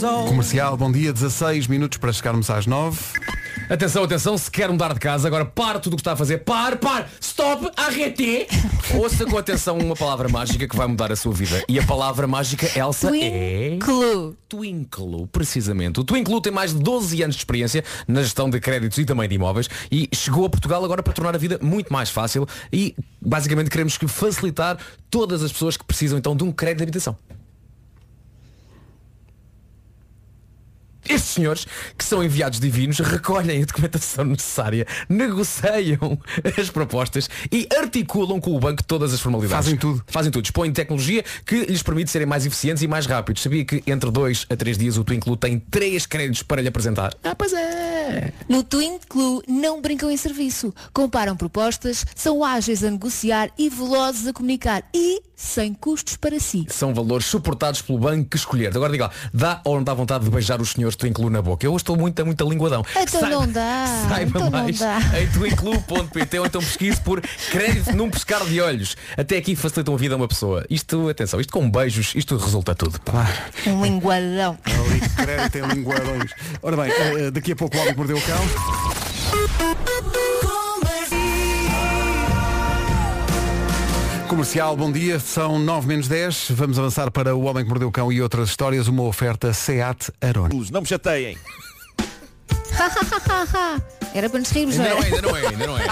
Comercial, 0.00 0.78
bom 0.78 0.90
dia, 0.90 1.12
16 1.12 1.66
minutos 1.66 1.98
para 1.98 2.10
chegarmos 2.10 2.48
às 2.48 2.66
9. 2.66 2.98
Atenção, 3.68 4.02
atenção, 4.02 4.38
se 4.38 4.50
quer 4.50 4.70
mudar 4.70 4.94
de 4.94 4.98
casa, 4.98 5.28
agora 5.28 5.44
para 5.44 5.78
tudo 5.78 5.92
o 5.92 5.96
que 5.96 6.00
está 6.00 6.12
a 6.12 6.16
fazer. 6.16 6.38
Par, 6.38 6.78
par, 6.78 7.06
stop, 7.20 7.70
arrete. 7.76 8.46
Ouça 8.94 9.26
com 9.26 9.36
atenção 9.36 9.76
uma 9.76 9.94
palavra 9.94 10.26
mágica 10.26 10.66
que 10.66 10.74
vai 10.74 10.86
mudar 10.86 11.12
a 11.12 11.16
sua 11.16 11.34
vida. 11.34 11.62
E 11.68 11.78
a 11.78 11.86
palavra 11.86 12.26
mágica, 12.26 12.66
Elsa, 12.78 13.14
é... 13.14 13.76
Twinkle. 13.78 14.36
Twinkle, 14.48 15.26
precisamente. 15.30 16.00
O 16.00 16.04
Twinkle 16.04 16.40
tem 16.40 16.52
mais 16.52 16.72
de 16.72 16.80
12 16.80 17.22
anos 17.22 17.36
de 17.36 17.42
experiência 17.42 17.84
na 18.08 18.22
gestão 18.22 18.48
de 18.48 18.58
créditos 18.58 18.96
e 18.96 19.04
também 19.04 19.28
de 19.28 19.34
imóveis 19.34 19.68
e 19.92 20.08
chegou 20.14 20.46
a 20.46 20.50
Portugal 20.50 20.82
agora 20.82 21.02
para 21.02 21.12
tornar 21.12 21.34
a 21.34 21.38
vida 21.38 21.58
muito 21.60 21.92
mais 21.92 22.08
fácil 22.08 22.46
e 22.72 22.96
basicamente 23.20 23.68
queremos 23.68 23.98
que 23.98 24.08
facilitar 24.08 24.78
todas 25.10 25.42
as 25.42 25.52
pessoas 25.52 25.76
que 25.76 25.84
precisam 25.84 26.18
então 26.18 26.34
de 26.34 26.42
um 26.42 26.50
crédito 26.50 26.78
de 26.78 26.84
habitação. 26.84 27.18
Estes 31.10 31.32
senhores, 31.32 31.66
que 31.98 32.04
são 32.04 32.22
enviados 32.22 32.60
divinos, 32.60 33.00
recolhem 33.00 33.62
a 33.62 33.66
documentação 33.66 34.24
necessária, 34.24 34.86
negociam 35.08 36.16
as 36.56 36.70
propostas 36.70 37.28
e 37.50 37.66
articulam 37.76 38.40
com 38.40 38.54
o 38.54 38.60
banco 38.60 38.84
todas 38.84 39.12
as 39.12 39.20
formalidades. 39.20 39.66
Fazem 39.66 39.76
tudo. 39.76 40.04
Fazem 40.06 40.30
tudo. 40.30 40.42
Dispõem 40.42 40.70
de 40.70 40.76
tecnologia 40.76 41.24
que 41.44 41.64
lhes 41.64 41.82
permite 41.82 42.10
serem 42.10 42.28
mais 42.28 42.46
eficientes 42.46 42.82
e 42.82 42.86
mais 42.86 43.06
rápidos. 43.06 43.42
Sabia 43.42 43.64
que 43.64 43.82
entre 43.86 44.10
dois 44.10 44.46
a 44.48 44.54
três 44.54 44.78
dias 44.78 44.96
o 44.96 45.02
Twinklu 45.02 45.36
tem 45.36 45.58
três 45.58 46.06
créditos 46.06 46.44
para 46.44 46.62
lhe 46.62 46.68
apresentar? 46.68 47.12
Ah, 47.24 47.34
pois 47.34 47.52
é. 47.52 48.32
No 48.48 48.62
Twin 48.62 48.98
Clue 49.08 49.42
não 49.48 49.82
brincam 49.82 50.10
em 50.10 50.16
serviço. 50.16 50.72
Comparam 50.92 51.36
propostas, 51.36 52.06
são 52.14 52.44
ágeis 52.44 52.84
a 52.84 52.90
negociar 52.90 53.50
e 53.58 53.68
velozes 53.68 54.28
a 54.28 54.32
comunicar. 54.32 54.84
E 54.94 55.22
sem 55.40 55.72
custos 55.72 56.16
para 56.16 56.38
si. 56.38 56.66
São 56.68 56.92
valores 56.92 57.24
suportados 57.24 57.80
pelo 57.80 57.98
banco 57.98 58.28
que 58.28 58.36
escolher. 58.36 58.76
Agora 58.76 58.92
diga 58.92 59.06
lá, 59.06 59.10
dá 59.32 59.60
ou 59.64 59.76
não 59.76 59.82
dá 59.82 59.94
vontade 59.94 60.24
de 60.24 60.30
beijar 60.30 60.60
os 60.60 60.72
senhores 60.72 60.94
Twinklu 60.96 61.30
na 61.30 61.40
boca? 61.40 61.64
Eu 61.64 61.72
hoje 61.72 61.82
estou 61.82 61.96
muito, 61.96 62.24
muito 62.26 62.48
linguadão. 62.48 62.84
Então 62.94 63.22
não 63.28 63.48
dá. 63.48 63.86
Saiba 64.08 64.28
então 64.28 64.42
não 64.42 64.50
mais 64.50 64.78
dá. 64.78 64.98
em 65.18 65.26
twinklu.pt 65.28 66.38
ou 66.38 66.46
então 66.46 66.60
pesquise 66.60 67.00
por 67.00 67.22
crédito 67.50 67.96
num 67.96 68.10
pescar 68.10 68.44
de 68.44 68.60
olhos. 68.60 68.96
Até 69.16 69.38
aqui 69.38 69.56
facilitam 69.56 69.94
a 69.94 69.96
vida 69.96 70.14
a 70.14 70.18
uma 70.18 70.28
pessoa. 70.28 70.64
Isto, 70.68 71.08
atenção, 71.08 71.40
isto 71.40 71.52
com 71.52 71.70
beijos, 71.70 72.12
isto 72.14 72.36
resulta 72.36 72.74
tudo. 72.74 73.00
pá. 73.00 73.26
Um 73.66 73.82
linguadão. 73.82 74.58
Ali, 74.66 75.00
crédito 75.16 75.56
em 75.58 75.68
linguadões. 75.74 76.30
Ora 76.62 76.76
bem, 76.76 76.92
eh, 76.92 77.30
daqui 77.30 77.52
a 77.52 77.56
pouco 77.56 77.76
o 77.76 77.80
homem 77.80 77.94
mordeu 77.96 78.18
o 78.18 78.22
cão. 78.22 78.44
Comercial, 84.30 84.76
bom 84.76 84.92
dia, 84.92 85.18
são 85.18 85.58
9 85.58 85.88
menos 85.88 86.06
10. 86.06 86.52
Vamos 86.52 86.78
avançar 86.78 87.10
para 87.10 87.34
o 87.34 87.42
Homem 87.42 87.64
que 87.64 87.68
Mordeu 87.68 87.88
o 87.88 87.90
Cão 87.90 88.12
e 88.12 88.22
outras 88.22 88.50
histórias, 88.50 88.86
uma 88.86 89.02
oferta 89.02 89.52
SEAT 89.52 90.12
Arona. 90.20 90.54
Não 90.70 90.80
me 90.82 90.86
chateiem. 90.86 91.36
Era 94.14 94.30
para 94.30 94.38
nos 94.38 94.50
rirmos, 94.50 94.76
não 94.76 94.84
Ainda 94.84 95.16
era? 95.16 95.22
não 95.22 95.36
é, 95.36 95.46
ainda 95.46 95.66
não 95.66 95.76
é, 95.76 95.78
ainda 95.78 95.78
não 95.78 95.78
é. 95.78 95.84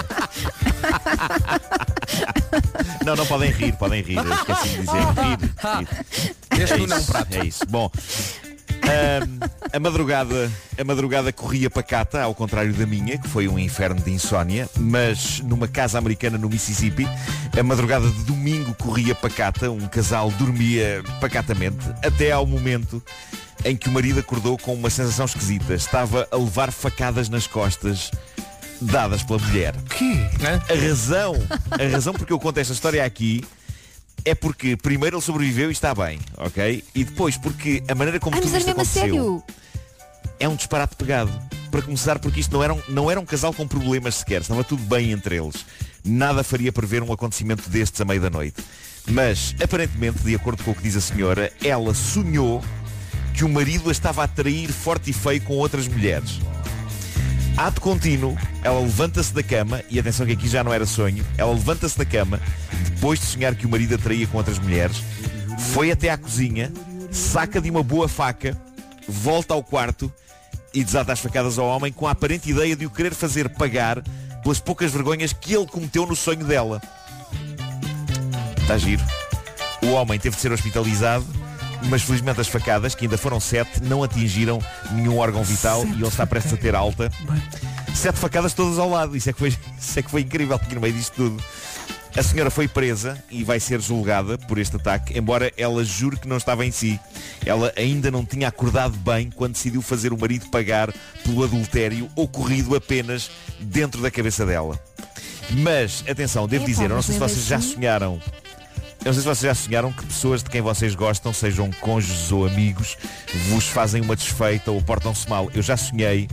Não, 3.05 3.15
não 3.15 3.25
podem 3.25 3.51
rir, 3.51 3.73
podem 3.73 4.01
rir. 4.01 4.17
Eu 4.17 4.33
esqueci 4.33 4.69
de 4.69 4.77
dizer. 4.77 4.91
Rir. 5.19 5.37
rir. 6.51 6.63
Este 6.63 6.73
É 6.73 6.87
não, 6.87 6.97
isso, 6.97 7.11
prato. 7.11 7.33
É 7.33 7.45
isso. 7.45 7.65
Bom. 7.67 7.91
A 9.71 9.79
madrugada 9.79 10.51
a 10.77 10.83
madrugada 10.83 11.31
corria 11.31 11.69
pacata 11.69 12.21
ao 12.21 12.33
contrário 12.33 12.73
da 12.73 12.85
minha 12.85 13.17
que 13.17 13.27
foi 13.27 13.47
um 13.47 13.57
inferno 13.59 14.01
de 14.01 14.11
insónia 14.11 14.69
mas 14.77 15.39
numa 15.41 15.67
casa 15.67 15.97
americana 15.97 16.37
no 16.37 16.49
Mississippi 16.49 17.07
a 17.57 17.63
madrugada 17.63 18.07
de 18.09 18.23
domingo 18.23 18.73
corria 18.75 19.13
pacata 19.13 19.69
um 19.69 19.87
casal 19.87 20.31
dormia 20.31 21.03
pacatamente 21.21 21.77
até 22.03 22.31
ao 22.31 22.45
momento 22.45 23.01
em 23.63 23.75
que 23.75 23.89
o 23.89 23.91
marido 23.91 24.19
acordou 24.19 24.57
com 24.57 24.73
uma 24.73 24.89
sensação 24.89 25.25
esquisita 25.25 25.73
estava 25.73 26.27
a 26.31 26.37
levar 26.37 26.71
facadas 26.71 27.29
nas 27.29 27.45
costas 27.45 28.09
dadas 28.81 29.21
pela 29.23 29.39
mulher 29.39 29.75
Que? 29.97 30.13
a 30.45 30.87
razão, 30.87 31.35
a 31.71 31.91
razão 31.91 32.13
porque 32.13 32.31
eu 32.31 32.39
conto 32.39 32.59
esta 32.59 32.73
história 32.73 33.03
aqui 33.03 33.43
é 34.25 34.35
porque 34.35 34.75
primeiro 34.75 35.17
ele 35.17 35.23
sobreviveu 35.23 35.69
e 35.69 35.71
está 35.71 35.93
bem, 35.93 36.19
ok? 36.37 36.83
E 36.93 37.03
depois 37.03 37.37
porque 37.37 37.83
a 37.87 37.95
maneira 37.95 38.19
como 38.19 38.35
Ai, 38.35 38.41
tudo 38.41 38.51
mas 38.51 38.61
isto 38.61 38.71
aconteceu 38.71 39.01
sério. 39.01 39.43
é 40.39 40.47
um 40.47 40.55
disparate 40.55 40.95
pegado. 40.95 41.31
Para 41.71 41.83
começar, 41.83 42.17
porque 42.17 42.39
isto 42.39 42.51
não 42.51 42.63
era, 42.63 42.73
um, 42.73 42.81
não 42.89 43.11
era 43.11 43.19
um 43.19 43.25
casal 43.25 43.53
com 43.53 43.67
problemas 43.67 44.15
sequer, 44.15 44.41
estava 44.41 44.63
tudo 44.63 44.81
bem 44.83 45.11
entre 45.11 45.35
eles. 45.37 45.63
Nada 46.03 46.43
faria 46.43 46.71
prever 46.71 47.03
um 47.03 47.13
acontecimento 47.13 47.69
destes 47.69 48.01
à 48.01 48.05
meia 48.05 48.19
da 48.19 48.29
noite. 48.29 48.63
Mas, 49.11 49.55
aparentemente, 49.61 50.19
de 50.19 50.33
acordo 50.35 50.63
com 50.63 50.71
o 50.71 50.75
que 50.75 50.81
diz 50.81 50.95
a 50.95 51.01
senhora, 51.01 51.51
ela 51.63 51.93
sonhou 51.93 52.63
que 53.35 53.43
o 53.43 53.49
marido 53.49 53.89
a 53.89 53.91
estava 53.91 54.23
a 54.23 54.27
trair 54.27 54.71
forte 54.71 55.11
e 55.11 55.13
feio 55.13 55.41
com 55.41 55.53
outras 55.53 55.87
mulheres. 55.87 56.39
Ato 57.59 57.81
contínuo, 57.81 58.37
ela 58.63 58.79
levanta-se 58.79 59.33
da 59.33 59.43
cama, 59.43 59.83
e 59.89 59.99
atenção 59.99 60.25
que 60.25 60.31
aqui 60.31 60.47
já 60.47 60.63
não 60.63 60.73
era 60.73 60.85
sonho, 60.85 61.25
ela 61.37 61.51
levanta-se 61.51 61.97
da 61.97 62.05
cama, 62.05 62.39
depois 62.85 63.19
de 63.19 63.25
sonhar 63.25 63.53
que 63.53 63.65
o 63.65 63.69
marido 63.69 63.95
a 63.95 63.97
traía 63.97 64.25
com 64.25 64.37
outras 64.37 64.57
mulheres, 64.57 65.03
foi 65.73 65.91
até 65.91 66.09
à 66.09 66.17
cozinha, 66.17 66.71
saca 67.11 67.59
de 67.59 67.69
uma 67.69 67.83
boa 67.83 68.07
faca, 68.07 68.57
volta 69.05 69.53
ao 69.53 69.61
quarto 69.61 70.09
e 70.73 70.85
desata 70.85 71.11
as 71.11 71.19
facadas 71.19 71.59
ao 71.59 71.67
homem 71.67 71.91
com 71.91 72.07
a 72.07 72.11
aparente 72.11 72.49
ideia 72.49 72.77
de 72.77 72.85
o 72.85 72.89
querer 72.89 73.13
fazer 73.13 73.49
pagar 73.49 74.01
pelas 74.41 74.61
poucas 74.61 74.93
vergonhas 74.93 75.33
que 75.33 75.53
ele 75.53 75.67
cometeu 75.67 76.05
no 76.05 76.15
sonho 76.15 76.45
dela. 76.45 76.81
Está 78.61 78.77
giro. 78.77 79.03
O 79.83 79.87
homem 79.87 80.17
teve 80.17 80.37
de 80.37 80.41
ser 80.41 80.53
hospitalizado, 80.53 81.25
mas 81.83 82.01
felizmente 82.01 82.41
as 82.41 82.47
facadas, 82.47 82.93
que 82.95 83.05
ainda 83.05 83.17
foram 83.17 83.39
sete, 83.39 83.81
não 83.83 84.03
atingiram 84.03 84.59
nenhum 84.91 85.17
órgão 85.17 85.43
vital 85.43 85.85
e 85.85 85.91
ele 85.93 86.07
está 86.07 86.25
prestes 86.27 86.53
a 86.53 86.57
ter 86.57 86.75
alta. 86.75 87.11
Sete 87.93 88.17
facadas 88.19 88.53
todas 88.53 88.77
ao 88.77 88.89
lado. 88.89 89.15
Isso 89.15 89.29
é 89.29 89.33
que 89.33 89.39
foi, 89.39 89.49
isso 89.79 89.99
é 89.99 90.01
que 90.01 90.09
foi 90.11 90.21
incrível 90.21 90.55
aqui 90.55 90.75
no 90.75 90.81
meio 90.81 90.93
disto 90.93 91.13
tudo. 91.13 91.43
A 92.17 92.23
senhora 92.23 92.49
foi 92.49 92.67
presa 92.67 93.23
e 93.29 93.43
vai 93.43 93.59
ser 93.59 93.79
julgada 93.79 94.37
por 94.37 94.57
este 94.57 94.75
ataque, 94.75 95.17
embora 95.17 95.51
ela 95.55 95.83
jure 95.83 96.17
que 96.17 96.27
não 96.27 96.37
estava 96.37 96.65
em 96.65 96.71
si. 96.71 96.99
Ela 97.45 97.71
ainda 97.77 98.09
não 98.09 98.25
tinha 98.25 98.47
acordado 98.47 98.97
bem 98.97 99.29
quando 99.29 99.53
decidiu 99.53 99.81
fazer 99.81 100.11
o 100.11 100.17
marido 100.17 100.47
pagar 100.49 100.91
pelo 101.23 101.43
adultério 101.43 102.09
ocorrido 102.15 102.75
apenas 102.75 103.29
dentro 103.59 104.01
da 104.01 104.09
cabeça 104.09 104.43
dela. 104.45 104.77
Mas, 105.51 106.03
atenção, 106.09 106.47
devo 106.47 106.65
dizer, 106.65 106.85
eu 106.89 106.95
não 106.95 107.01
sei 107.01 107.13
se 107.13 107.19
vocês 107.19 107.45
já 107.45 107.57
assim- 107.57 107.73
sonharam 107.75 108.19
não 109.09 109.13
sei 109.15 109.23
se 109.23 109.27
vocês 109.27 109.49
já 109.49 109.55
sonharam 109.55 109.91
que 109.91 110.05
pessoas 110.05 110.43
de 110.43 110.51
quem 110.51 110.61
vocês 110.61 110.93
gostam, 110.93 111.33
sejam 111.33 111.71
cônjuges 111.81 112.31
ou 112.31 112.45
amigos, 112.45 112.95
vos 113.47 113.65
fazem 113.65 114.03
uma 114.03 114.15
desfeita 114.15 114.69
ou 114.69 114.79
portam-se 114.83 115.27
mal. 115.27 115.49
Eu 115.51 115.63
já 115.63 115.75
sonhei 115.75 116.29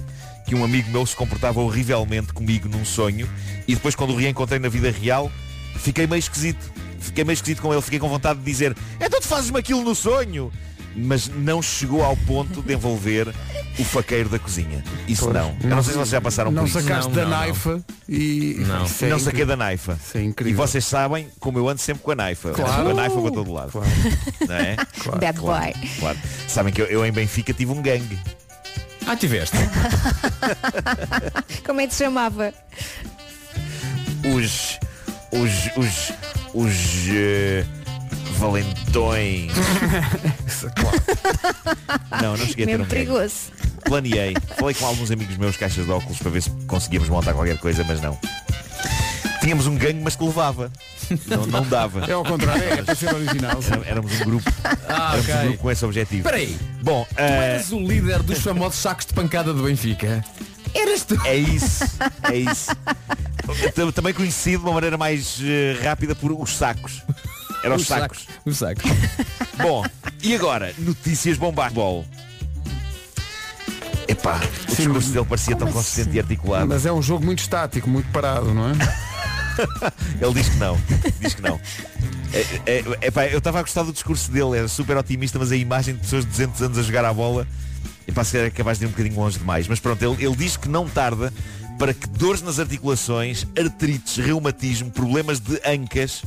que 0.46 0.54
um 0.54 0.62
amigo 0.62 0.90
meu 0.90 1.06
se 1.06 1.16
comportava 1.16 1.58
horrivelmente 1.58 2.34
comigo 2.34 2.68
num 2.68 2.84
sonho 2.84 3.26
e 3.66 3.74
depois 3.74 3.94
quando 3.94 4.12
o 4.12 4.16
reencontrei 4.16 4.58
na 4.58 4.68
vida 4.68 4.90
real, 4.90 5.32
fiquei 5.76 6.06
meio 6.06 6.18
esquisito. 6.18 6.70
Fiquei 7.00 7.24
meio 7.24 7.32
esquisito 7.32 7.62
com 7.62 7.72
ele, 7.72 7.80
fiquei 7.80 7.98
com 7.98 8.10
vontade 8.10 8.40
de 8.40 8.44
dizer, 8.44 8.76
então 9.00 9.20
tu 9.22 9.26
fazes-me 9.26 9.58
aquilo 9.58 9.82
no 9.82 9.94
sonho. 9.94 10.52
Mas 10.98 11.28
não 11.28 11.60
chegou 11.60 12.02
ao 12.02 12.16
ponto 12.16 12.62
de 12.62 12.72
envolver 12.72 13.28
o 13.78 13.84
faqueiro 13.84 14.30
da 14.30 14.38
cozinha. 14.38 14.82
Isso 15.06 15.24
Pois. 15.24 15.34
não. 15.34 15.54
Eu 15.62 15.68
não 15.68 15.82
sei 15.82 15.92
se 15.92 15.98
vocês 15.98 16.08
já 16.08 16.20
passaram 16.22 16.50
Não 16.50 16.62
por 16.62 16.68
isso. 16.70 16.80
sacaste 16.80 17.12
da 17.12 17.26
naifa 17.26 17.84
e. 18.08 18.56
Não, 18.60 18.86
é 19.02 19.06
não 19.10 19.18
saquei 19.18 19.44
da 19.44 19.56
naifa. 19.56 19.98
Isso 20.02 20.16
é 20.16 20.22
incrível. 20.22 20.54
E 20.54 20.56
vocês 20.56 20.84
sabem 20.86 21.28
como 21.38 21.58
eu 21.58 21.68
ando 21.68 21.80
sempre 21.82 22.02
com 22.02 22.12
a 22.12 22.14
naifa. 22.14 22.50
Claro. 22.52 22.88
A 22.90 22.94
naifa 22.94 23.20
para 23.20 23.30
todo 23.30 23.52
lado. 23.52 23.72
Não 24.48 24.54
é? 24.56 24.76
Bad 25.20 25.38
claro, 25.38 25.64
boy. 25.74 25.74
claro. 26.00 26.18
Sabem 26.48 26.72
que 26.72 26.80
eu, 26.80 26.86
eu 26.86 27.04
em 27.04 27.12
Benfica 27.12 27.52
tive 27.52 27.72
um 27.72 27.82
gangue. 27.82 28.18
Ah, 29.06 29.14
tiveste? 29.16 29.56
Como 31.64 31.80
é 31.80 31.86
que 31.86 31.94
se 31.94 32.04
chamava? 32.04 32.52
Os. 34.34 34.78
Os. 35.32 35.76
Os. 35.76 36.12
Os. 36.54 36.74
eh, 37.10 37.64
valentões. 38.36 39.52
Não, 42.22 42.36
não 42.36 42.46
cheguei 42.46 42.64
a 42.64 42.66
ter 42.68 42.72
Mesmo 42.78 42.84
um 42.84 42.88
perigoso. 42.88 43.34
Planeei. 43.84 44.34
Falei 44.58 44.74
com 44.74 44.86
alguns 44.86 45.10
amigos 45.10 45.36
meus 45.36 45.56
caixas 45.56 45.84
de 45.84 45.90
óculos 45.90 46.18
para 46.18 46.30
ver 46.30 46.42
se 46.42 46.50
conseguíamos 46.66 47.08
montar 47.08 47.34
qualquer 47.34 47.58
coisa, 47.58 47.84
mas 47.84 48.00
não. 48.00 48.18
Tínhamos 49.40 49.66
um 49.66 49.76
gangue, 49.76 50.00
mas 50.02 50.16
que 50.16 50.24
levava. 50.24 50.72
Não, 51.26 51.46
não 51.46 51.62
dava. 51.64 52.04
É 52.06 52.12
ao 52.12 52.24
contrário, 52.24 52.62
é 52.64 52.82
para 52.82 52.94
ser 52.94 53.14
original. 53.14 53.60
Era- 53.70 53.86
Éramos 53.86 54.12
um 54.20 54.24
grupo. 54.24 54.50
Ah, 54.88 55.12
éramos 55.16 55.28
um 55.28 55.42
grupo 55.48 55.58
com 55.58 55.70
esse 55.70 55.84
objetivo. 55.84 56.20
Espera 56.20 56.36
aí. 56.36 56.56
Bom, 56.82 57.06
Tu 57.10 57.20
eh, 57.20 57.52
eras 57.54 57.70
o 57.72 57.78
líder 57.80 58.22
dos 58.22 58.38
famosos 58.40 58.78
sacos 58.80 59.06
de 59.06 59.14
pancada 59.14 59.52
do 59.52 59.62
Benfica. 59.62 60.24
Eras 60.74 61.04
tu. 61.04 61.20
É 61.24 61.36
isso, 61.36 61.84
é 62.30 62.36
isso. 62.36 62.70
T- 63.74 63.92
Também 63.92 64.12
conhecido 64.12 64.58
de 64.62 64.64
uma 64.68 64.74
maneira 64.74 64.98
mais 64.98 65.38
eh, 65.42 65.78
rápida 65.82 66.14
por 66.14 66.32
os 66.32 66.56
sacos. 66.56 67.02
Eram 67.66 67.76
os, 67.76 67.82
Os 67.82 67.88
sacos. 67.88 68.20
sacos, 68.20 68.36
Os 68.46 68.58
sacos. 68.58 68.84
Bom, 69.58 69.84
e 70.22 70.34
agora? 70.34 70.72
Notícias 70.78 71.36
bombásticas. 71.36 72.04
Epá, 74.08 74.40
o 74.62 74.66
discurso 74.76 75.10
dele 75.10 75.24
parecia 75.24 75.56
tão 75.56 75.72
consistente 75.72 76.16
e 76.16 76.20
articulado. 76.20 76.68
Mas 76.68 76.86
é 76.86 76.92
um 76.92 77.02
jogo 77.02 77.24
muito 77.24 77.40
estático, 77.40 77.90
muito 77.90 78.08
parado, 78.12 78.54
não 78.54 78.68
é? 78.70 78.72
Ele 80.24 80.34
diz 80.34 80.48
que 80.48 80.56
não. 80.58 80.78
Diz 81.20 81.34
que 81.34 81.42
não. 81.42 81.60
É, 82.32 82.60
é, 82.66 83.06
epá, 83.08 83.26
eu 83.26 83.38
estava 83.38 83.58
a 83.58 83.62
gostar 83.62 83.82
do 83.82 83.92
discurso 83.92 84.30
dele, 84.30 84.58
era 84.58 84.68
super 84.68 84.96
otimista, 84.96 85.38
mas 85.38 85.50
a 85.50 85.56
imagem 85.56 85.94
de 85.94 86.00
pessoas 86.00 86.24
de 86.24 86.30
200 86.30 86.62
anos 86.62 86.78
a 86.78 86.82
jogar 86.82 87.04
a 87.04 87.12
bola 87.12 87.46
epá, 88.06 88.22
se 88.22 88.32
calhar 88.32 88.46
é 88.46 88.50
capaz 88.50 88.78
de 88.78 88.84
ir 88.84 88.88
um 88.88 88.90
bocadinho 88.90 89.16
longe 89.16 89.38
demais. 89.38 89.66
Mas 89.66 89.80
pronto, 89.80 90.00
ele, 90.04 90.24
ele 90.24 90.36
diz 90.36 90.56
que 90.56 90.68
não 90.68 90.88
tarda 90.88 91.32
para 91.78 91.92
que 91.92 92.06
dores 92.08 92.42
nas 92.42 92.60
articulações, 92.60 93.46
artrites, 93.58 94.16
reumatismo, 94.18 94.90
problemas 94.90 95.40
de 95.40 95.60
ancas, 95.66 96.22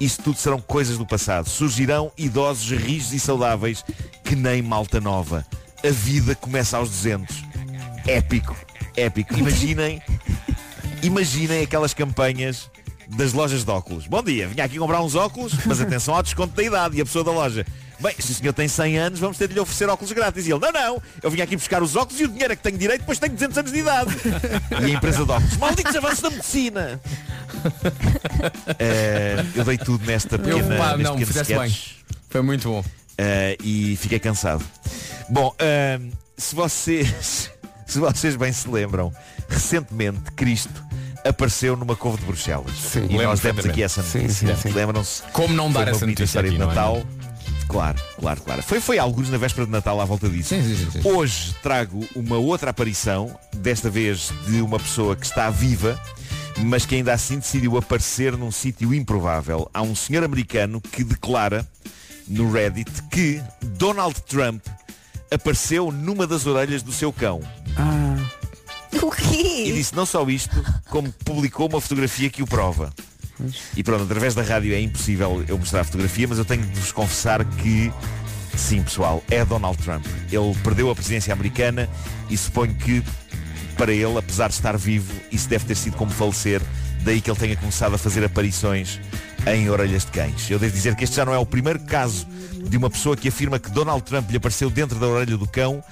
isso 0.00 0.22
tudo 0.22 0.38
serão 0.38 0.60
coisas 0.60 0.98
do 0.98 1.06
passado. 1.06 1.48
Surgirão 1.48 2.12
idosos 2.16 2.70
rijos 2.70 3.12
e 3.12 3.20
saudáveis 3.20 3.84
que 4.24 4.36
nem 4.36 4.62
malta 4.62 5.00
nova. 5.00 5.46
A 5.84 5.90
vida 5.90 6.34
começa 6.34 6.76
aos 6.76 6.90
200. 6.90 7.44
Épico, 8.06 8.56
épico. 8.96 9.36
Imaginem 9.38 10.02
Imaginem 11.02 11.62
aquelas 11.62 11.94
campanhas 11.94 12.70
das 13.08 13.32
lojas 13.32 13.64
de 13.64 13.70
óculos. 13.70 14.06
Bom 14.06 14.22
dia, 14.22 14.48
vim 14.48 14.60
aqui 14.60 14.78
comprar 14.78 15.00
uns 15.00 15.14
óculos, 15.14 15.52
mas 15.64 15.80
atenção 15.80 16.14
ao 16.14 16.22
desconto 16.22 16.54
da 16.54 16.62
idade. 16.62 16.96
E 16.96 17.00
a 17.00 17.04
pessoa 17.04 17.22
da 17.22 17.30
loja, 17.30 17.64
bem, 18.00 18.14
se 18.18 18.32
o 18.32 18.34
senhor 18.34 18.52
tem 18.52 18.68
100 18.68 18.98
anos, 18.98 19.18
vamos 19.20 19.36
ter 19.38 19.48
de 19.48 19.54
lhe 19.54 19.60
oferecer 19.60 19.88
óculos 19.88 20.12
grátis. 20.12 20.46
E 20.46 20.52
ele, 20.52 20.60
não, 20.60 20.72
não, 20.72 21.02
eu 21.22 21.30
vim 21.30 21.40
aqui 21.40 21.56
buscar 21.56 21.82
os 21.82 21.96
óculos 21.96 22.20
e 22.20 22.24
o 22.24 22.28
dinheiro 22.28 22.52
é 22.52 22.56
que 22.56 22.62
tenho 22.62 22.78
direito, 22.78 23.00
depois 23.00 23.18
tenho 23.18 23.32
200 23.32 23.58
anos 23.58 23.72
de 23.72 23.78
idade. 23.78 24.10
e 24.82 24.84
a 24.84 24.88
empresa 24.88 25.24
de 25.24 25.30
óculos, 25.30 25.56
malditos 25.56 25.96
avanços 25.96 26.20
da 26.20 26.30
medicina. 26.30 27.00
Eh, 28.78 29.44
eu 29.54 29.64
dei 29.64 29.78
tudo 29.78 30.04
nesta 30.06 30.36
Eu, 30.36 30.40
pequena, 30.40 30.76
pá, 30.76 30.96
neste 30.96 31.02
não, 31.02 31.12
pequeno 31.12 31.26
fizeste 31.26 31.52
sketch. 31.52 31.68
bem. 31.70 32.16
Foi 32.28 32.42
muito 32.42 32.68
bom. 32.68 32.80
Uh, 32.80 33.56
e 33.64 33.96
fiquei 33.96 34.18
cansado. 34.18 34.62
Bom, 35.28 35.48
uh, 35.48 36.10
se 36.36 36.54
vocês 36.54 37.50
se 37.86 37.98
vocês 37.98 38.36
bem 38.36 38.52
se 38.52 38.68
lembram, 38.68 39.12
recentemente 39.48 40.20
Cristo 40.32 40.84
apareceu 41.26 41.76
numa 41.76 41.96
couve 41.96 42.18
de 42.18 42.24
Bruxelas. 42.24 42.94
e 42.94 42.98
lembro 43.00 43.24
nós 43.24 43.40
demos 43.40 43.64
aqui 43.66 43.82
essa 43.82 44.02
Sim, 44.02 44.22
notícia. 44.22 44.54
sim, 44.54 44.62
sim. 44.62 44.70
Lembram-se? 44.70 45.22
Como 45.32 45.54
não 45.54 45.72
dar 45.72 45.88
essa 45.88 46.06
notícia 46.06 46.24
história 46.24 46.50
aqui, 46.50 46.58
de 46.58 46.64
não 46.64 46.70
é? 46.70 46.74
Claro, 47.68 47.98
claro, 48.18 48.40
claro. 48.42 48.62
Foi, 48.62 48.80
foi 48.80 48.98
alguns 48.98 49.28
na 49.28 49.38
véspera 49.38 49.66
de 49.66 49.72
Natal 49.72 50.00
à 50.00 50.04
volta 50.04 50.28
disso. 50.28 50.54
Hoje 51.04 51.54
trago 51.62 52.06
uma 52.14 52.36
outra 52.36 52.70
aparição, 52.70 53.38
desta 53.56 53.90
vez 53.90 54.32
de 54.46 54.60
uma 54.60 54.78
pessoa 54.78 55.16
que 55.16 55.26
está 55.26 55.50
viva, 55.50 56.00
mas 56.58 56.86
que 56.86 56.94
ainda 56.94 57.12
assim 57.12 57.38
decidiu 57.38 57.76
aparecer 57.76 58.36
num 58.36 58.50
sítio 58.50 58.94
improvável. 58.94 59.68
Há 59.74 59.82
um 59.82 59.94
senhor 59.94 60.24
americano 60.24 60.80
que 60.80 61.04
declara 61.04 61.66
no 62.28 62.50
Reddit 62.50 62.90
que 63.10 63.42
Donald 63.60 64.20
Trump 64.22 64.64
apareceu 65.30 65.90
numa 65.90 66.26
das 66.26 66.46
orelhas 66.46 66.82
do 66.82 66.92
seu 66.92 67.12
cão. 67.12 67.40
O 69.02 69.10
quê? 69.10 69.64
E 69.66 69.72
disse 69.72 69.94
não 69.94 70.06
só 70.06 70.26
isto, 70.28 70.64
como 70.88 71.12
publicou 71.12 71.68
uma 71.68 71.80
fotografia 71.80 72.30
que 72.30 72.42
o 72.42 72.46
prova. 72.46 72.92
E 73.76 73.82
pronto, 73.82 74.04
através 74.04 74.34
da 74.34 74.42
rádio 74.42 74.74
é 74.74 74.80
impossível 74.80 75.44
eu 75.46 75.58
mostrar 75.58 75.80
a 75.80 75.84
fotografia, 75.84 76.26
mas 76.28 76.38
eu 76.38 76.44
tenho 76.44 76.62
de 76.64 76.80
vos 76.80 76.92
confessar 76.92 77.44
que 77.44 77.92
sim, 78.56 78.82
pessoal, 78.82 79.22
é 79.30 79.44
Donald 79.44 79.76
Trump. 79.78 80.04
Ele 80.30 80.54
perdeu 80.62 80.90
a 80.90 80.94
presidência 80.94 81.32
americana 81.32 81.88
e 82.30 82.36
suponho 82.36 82.74
que 82.74 83.02
para 83.76 83.92
ele, 83.92 84.18
apesar 84.18 84.48
de 84.48 84.54
estar 84.54 84.76
vivo, 84.76 85.12
isso 85.30 85.48
deve 85.48 85.66
ter 85.66 85.76
sido 85.76 85.96
como 85.96 86.10
falecer, 86.10 86.62
daí 87.02 87.20
que 87.20 87.30
ele 87.30 87.38
tenha 87.38 87.56
começado 87.56 87.94
a 87.94 87.98
fazer 87.98 88.24
aparições 88.24 88.98
em 89.46 89.68
orelhas 89.68 90.04
de 90.04 90.10
cães. 90.10 90.50
Eu 90.50 90.58
devo 90.58 90.72
dizer 90.72 90.96
que 90.96 91.04
este 91.04 91.16
já 91.16 91.24
não 91.24 91.34
é 91.34 91.38
o 91.38 91.46
primeiro 91.46 91.80
caso 91.80 92.26
de 92.68 92.76
uma 92.76 92.90
pessoa 92.90 93.16
que 93.16 93.28
afirma 93.28 93.58
que 93.58 93.70
Donald 93.70 94.02
Trump 94.02 94.30
lhe 94.30 94.38
apareceu 94.38 94.70
dentro 94.70 94.98
da 94.98 95.06
orelha 95.06 95.36
do 95.36 95.46
cão, 95.46 95.84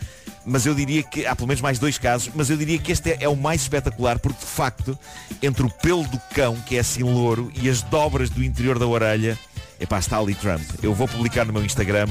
mas 0.44 0.66
eu 0.66 0.74
diria 0.74 1.02
que 1.02 1.26
há 1.26 1.34
pelo 1.34 1.48
menos 1.48 1.60
mais 1.60 1.78
dois 1.78 1.98
casos, 1.98 2.30
mas 2.34 2.50
eu 2.50 2.56
diria 2.56 2.78
que 2.78 2.92
este 2.92 3.12
é, 3.12 3.18
é 3.20 3.28
o 3.28 3.36
mais 3.36 3.62
espetacular 3.62 4.18
porque 4.18 4.40
de 4.40 4.50
facto, 4.50 4.98
entre 5.42 5.64
o 5.64 5.70
pelo 5.70 6.04
do 6.04 6.18
cão, 6.34 6.56
que 6.66 6.76
é 6.76 6.80
assim 6.80 7.02
louro, 7.02 7.50
e 7.60 7.68
as 7.68 7.82
dobras 7.82 8.30
do 8.30 8.42
interior 8.42 8.78
da 8.78 8.86
orelha, 8.86 9.38
epá, 9.80 9.98
está 9.98 10.18
ali 10.18 10.34
Trump. 10.34 10.62
Eu 10.82 10.94
vou 10.94 11.08
publicar 11.08 11.44
no 11.44 11.52
meu 11.52 11.64
Instagram 11.64 12.06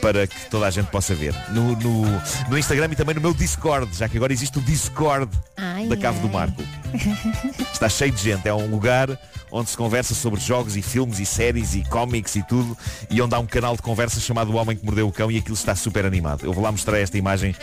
para 0.00 0.26
que 0.26 0.50
toda 0.50 0.66
a 0.66 0.70
gente 0.70 0.86
possa 0.86 1.14
ver. 1.14 1.34
No, 1.50 1.76
no, 1.76 2.02
no 2.48 2.58
Instagram 2.58 2.88
e 2.92 2.96
também 2.96 3.14
no 3.14 3.20
meu 3.20 3.34
Discord, 3.34 3.94
já 3.96 4.08
que 4.08 4.16
agora 4.16 4.32
existe 4.32 4.58
o 4.58 4.60
Discord 4.60 5.30
Ai, 5.56 5.86
da 5.86 5.96
Cave 5.96 6.18
do 6.20 6.26
ai. 6.26 6.32
Marco. 6.32 6.62
Está 7.72 7.88
cheio 7.88 8.12
de 8.12 8.22
gente. 8.22 8.48
É 8.48 8.54
um 8.54 8.70
lugar 8.70 9.18
onde 9.50 9.70
se 9.70 9.76
conversa 9.76 10.14
sobre 10.14 10.40
jogos 10.40 10.76
e 10.76 10.82
filmes 10.82 11.18
e 11.18 11.26
séries 11.26 11.74
e 11.74 11.82
cómics 11.84 12.36
e 12.36 12.42
tudo 12.42 12.76
e 13.08 13.20
onde 13.22 13.34
há 13.34 13.38
um 13.38 13.46
canal 13.46 13.76
de 13.76 13.82
conversa 13.82 14.20
chamado 14.20 14.52
O 14.52 14.56
Homem 14.56 14.76
que 14.76 14.84
Mordeu 14.84 15.06
o 15.06 15.12
Cão 15.12 15.30
e 15.30 15.38
aquilo 15.38 15.54
está 15.54 15.74
super 15.74 16.04
animado. 16.04 16.44
Eu 16.44 16.52
vou 16.52 16.62
lá 16.62 16.72
mostrar 16.72 16.98
esta 16.98 17.16
imagem 17.16 17.54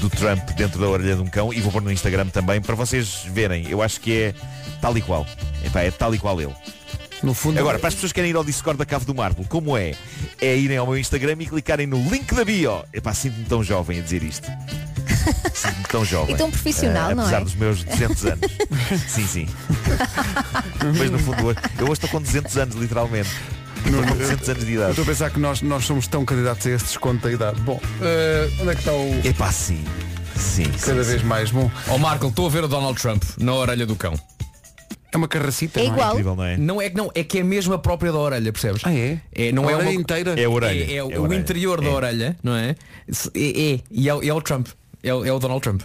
do 0.00 0.08
Trump 0.08 0.50
dentro 0.50 0.80
da 0.80 0.88
orelha 0.88 1.16
de 1.16 1.22
um 1.22 1.26
cão 1.26 1.52
e 1.52 1.60
vou 1.60 1.72
pôr 1.72 1.82
no 1.82 1.92
Instagram 1.92 2.26
também 2.28 2.60
para 2.60 2.74
vocês 2.74 3.24
verem. 3.28 3.68
Eu 3.68 3.82
acho 3.82 4.00
que 4.00 4.12
é 4.12 4.34
tal 4.80 4.96
e 4.96 5.02
qual. 5.02 5.26
Epá, 5.64 5.80
é 5.80 5.90
tal 5.90 6.14
e 6.14 6.18
qual 6.18 6.40
ele. 6.40 6.54
No 7.22 7.34
fundo, 7.34 7.58
Agora, 7.60 7.78
para 7.78 7.88
as 7.88 7.94
pessoas 7.94 8.10
que 8.12 8.16
querem 8.16 8.30
ir 8.30 8.36
ao 8.36 8.42
Discord 8.44 8.78
da 8.78 8.84
Cave 8.84 9.04
do 9.04 9.14
Marco, 9.14 9.44
como 9.46 9.76
é? 9.76 9.94
É 10.40 10.56
irem 10.56 10.76
ao 10.76 10.86
meu 10.86 10.98
Instagram 10.98 11.36
e 11.38 11.46
clicarem 11.46 11.86
no 11.86 11.96
link 12.10 12.34
da 12.34 12.44
bio. 12.44 12.82
Epá, 12.92 13.14
sinto-me 13.14 13.44
tão 13.44 13.62
jovem 13.62 14.00
a 14.00 14.02
dizer 14.02 14.22
isto. 14.24 14.48
Sinto-me 15.54 15.84
tão 15.88 16.04
jovem. 16.04 16.34
E 16.34 16.38
tão 16.38 16.50
profissional, 16.50 17.10
Eh, 17.10 17.14
não 17.14 17.22
apesar 17.22 17.40
é? 17.42 17.44
dos 17.44 17.54
meus 17.54 17.84
200 17.84 18.24
anos. 18.26 18.40
sim, 19.08 19.26
sim. 19.26 19.48
Mas 20.98 21.10
no 21.10 21.18
fundo, 21.18 21.46
hoje- 21.46 21.58
eu 21.78 21.84
hoje 21.84 21.92
estou 21.92 22.10
com 22.10 22.20
200 22.20 22.56
anos, 22.58 22.74
literalmente. 22.76 23.30
Com 23.84 24.16
200 24.16 24.48
anos 24.48 24.64
de 24.64 24.72
Eu 24.72 24.76
idade. 24.78 24.90
estou 24.90 25.02
a 25.02 25.06
pensar 25.06 25.30
que 25.30 25.38
nós, 25.38 25.62
nós 25.62 25.84
somos 25.84 26.06
tão 26.08 26.24
candidatos 26.24 26.66
a 26.66 26.70
esse 26.70 26.84
desconto 26.86 27.22
da 27.28 27.32
idade. 27.32 27.60
Bom, 27.60 27.80
eh, 28.00 28.50
onde 28.60 28.70
é 28.70 28.74
que 28.74 28.80
está 28.80 28.92
o. 28.92 29.20
Epá, 29.24 29.52
sim. 29.52 29.84
Sim, 30.36 30.64
Cada 30.84 31.02
vez 31.04 31.22
mais 31.22 31.50
bom. 31.52 31.70
Ó 31.88 31.98
Marco, 31.98 32.26
estou 32.26 32.46
a 32.46 32.50
ver 32.50 32.64
o 32.64 32.68
Donald 32.68 33.00
Trump 33.00 33.22
na 33.38 33.54
orelha 33.54 33.86
do 33.86 33.94
cão. 33.94 34.14
É 35.12 35.16
uma 35.18 35.28
carracita. 35.28 35.78
É 35.78 35.84
não 35.86 35.92
igual. 35.92 36.10
Incrível, 36.12 36.34
não 36.36 36.44
é? 36.44 36.56
Não 36.56 36.80
é 36.82 36.88
que 36.90 36.96
não, 36.96 37.10
é 37.14 37.22
que 37.22 37.38
é 37.38 37.42
mesmo 37.42 37.74
a 37.74 37.78
própria 37.78 38.10
da 38.10 38.18
orelha, 38.18 38.50
percebes? 38.52 38.80
Ah, 38.84 38.94
é? 38.94 39.20
É, 39.34 39.52
não 39.52 39.68
A 39.68 39.72
é 39.72 39.74
orelha 39.76 39.90
uma 39.90 40.00
inteira? 40.00 40.40
É 40.40 40.44
a 40.44 40.50
orelha. 40.50 40.84
É, 40.90 40.94
é 40.96 41.04
o 41.04 41.10
É 41.10 41.14
a 41.16 41.20
orelha. 41.20 41.38
interior 41.40 41.80
da 41.82 41.88
É. 41.88 41.90
orelha, 41.90 42.36
não 42.42 42.56
é? 42.56 42.70
É, 43.34 43.72
é. 43.74 43.80
e 43.90 44.08
é, 44.08 44.14
o- 44.14 44.22
é 44.22 44.32
o 44.32 44.40
Trump. 44.40 44.68
É, 45.02 45.12
o- 45.12 45.24
é 45.24 45.30
o 45.32 45.38
Donald 45.38 45.60
Trump. 45.60 45.82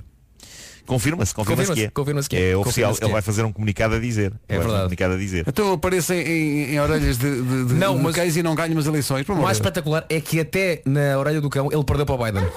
Confirma-se, 0.85 1.35
confirma-se 1.35 1.73
que 1.73 1.83
é. 1.83 1.89
Confirma-se 1.89 2.29
que 2.29 2.37
é. 2.37 2.51
É 2.51 2.55
oficial. 2.55 2.93
Que 2.95 3.03
Ele 3.03 3.09
é. 3.09 3.13
vai 3.13 3.21
fazer 3.21 3.43
um 3.43 3.51
comunicado 3.51 3.95
a 3.95 3.99
dizer. 3.99 4.31
É 4.47 4.53
Ele 4.53 4.59
verdade. 4.59 4.73
Um 4.73 4.83
comunicado 4.83 5.13
a 5.15 5.17
dizer. 5.17 5.43
Então 5.45 5.73
apareço 5.73 6.13
em, 6.13 6.21
em- 6.21 6.73
em 6.75 6.79
orelhas 6.79 7.17
de, 7.17 7.29
de, 7.41 7.65
de, 7.65 7.73
Não, 7.73 7.97
de 7.97 8.03
mas- 8.03 8.15
cães 8.15 8.37
e 8.37 8.41
não 8.43 8.55
ganho 8.55 8.71
umas 8.71 8.85
eleições. 8.85 9.27
O 9.27 9.35
mais 9.35 9.57
espetacular 9.57 10.05
é 10.09 10.21
que 10.21 10.39
até 10.39 10.81
na 10.85 11.19
orelha 11.19 11.41
do 11.41 11.49
cão 11.49 11.69
ele 11.69 11.83
perdeu 11.83 12.05
para 12.05 12.15
o 12.15 12.23
Biden. 12.23 12.47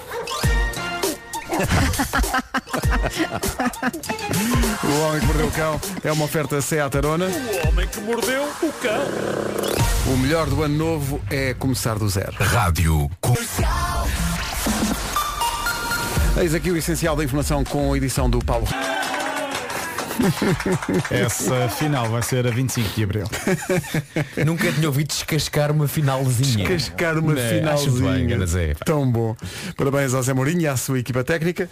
O 4.83 4.99
Homem 5.07 5.19
que 5.21 5.25
Mordeu 5.27 5.47
o 5.47 5.51
Cão 5.51 5.81
é 6.03 6.11
uma 6.11 6.25
oferta 6.25 6.61
Seat 6.61 6.97
Arona. 6.97 7.25
O 7.27 7.67
homem 7.69 7.87
que 7.87 7.99
mordeu 8.01 8.43
o 8.61 8.71
cão. 8.73 10.13
O 10.13 10.17
melhor 10.17 10.47
do 10.47 10.63
ano 10.63 10.75
novo 10.77 11.21
é 11.29 11.53
começar 11.53 11.97
do 11.97 12.07
zero. 12.09 12.33
Rádio 12.39 13.09
Eis 16.37 16.53
aqui 16.55 16.71
o 16.71 16.77
essencial 16.77 17.15
da 17.15 17.23
informação 17.23 17.63
com 17.63 17.93
a 17.93 17.97
edição 17.97 18.29
do 18.29 18.39
Paulo. 18.39 18.67
Essa 21.09 21.67
final 21.69 22.07
vai 22.09 22.21
ser 22.21 22.45
a 22.47 22.51
25 22.51 22.89
de 22.95 23.03
Abril. 23.03 23.25
Nunca 24.45 24.71
tinha 24.71 24.87
ouvido 24.87 25.07
descascar 25.07 25.71
uma 25.71 25.87
finalzinha. 25.87 26.67
Cascar 26.67 27.17
uma 27.17 27.33
Né, 27.33 27.63
acho 27.71 27.91
finalzinha. 27.91 28.37
bem, 28.37 28.47
Zé. 28.47 28.73
Tão 28.85 29.09
bom. 29.09 29.35
Parabéns 29.75 30.13
ao 30.13 30.21
Zé 30.21 30.33
Mourinho 30.33 30.61
e 30.61 30.67
à 30.67 30.77
sua 30.77 30.99
equipa 30.99 31.23
técnica. 31.23 31.69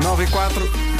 9 0.00 0.22
e 0.22 0.26
4. 0.26 0.97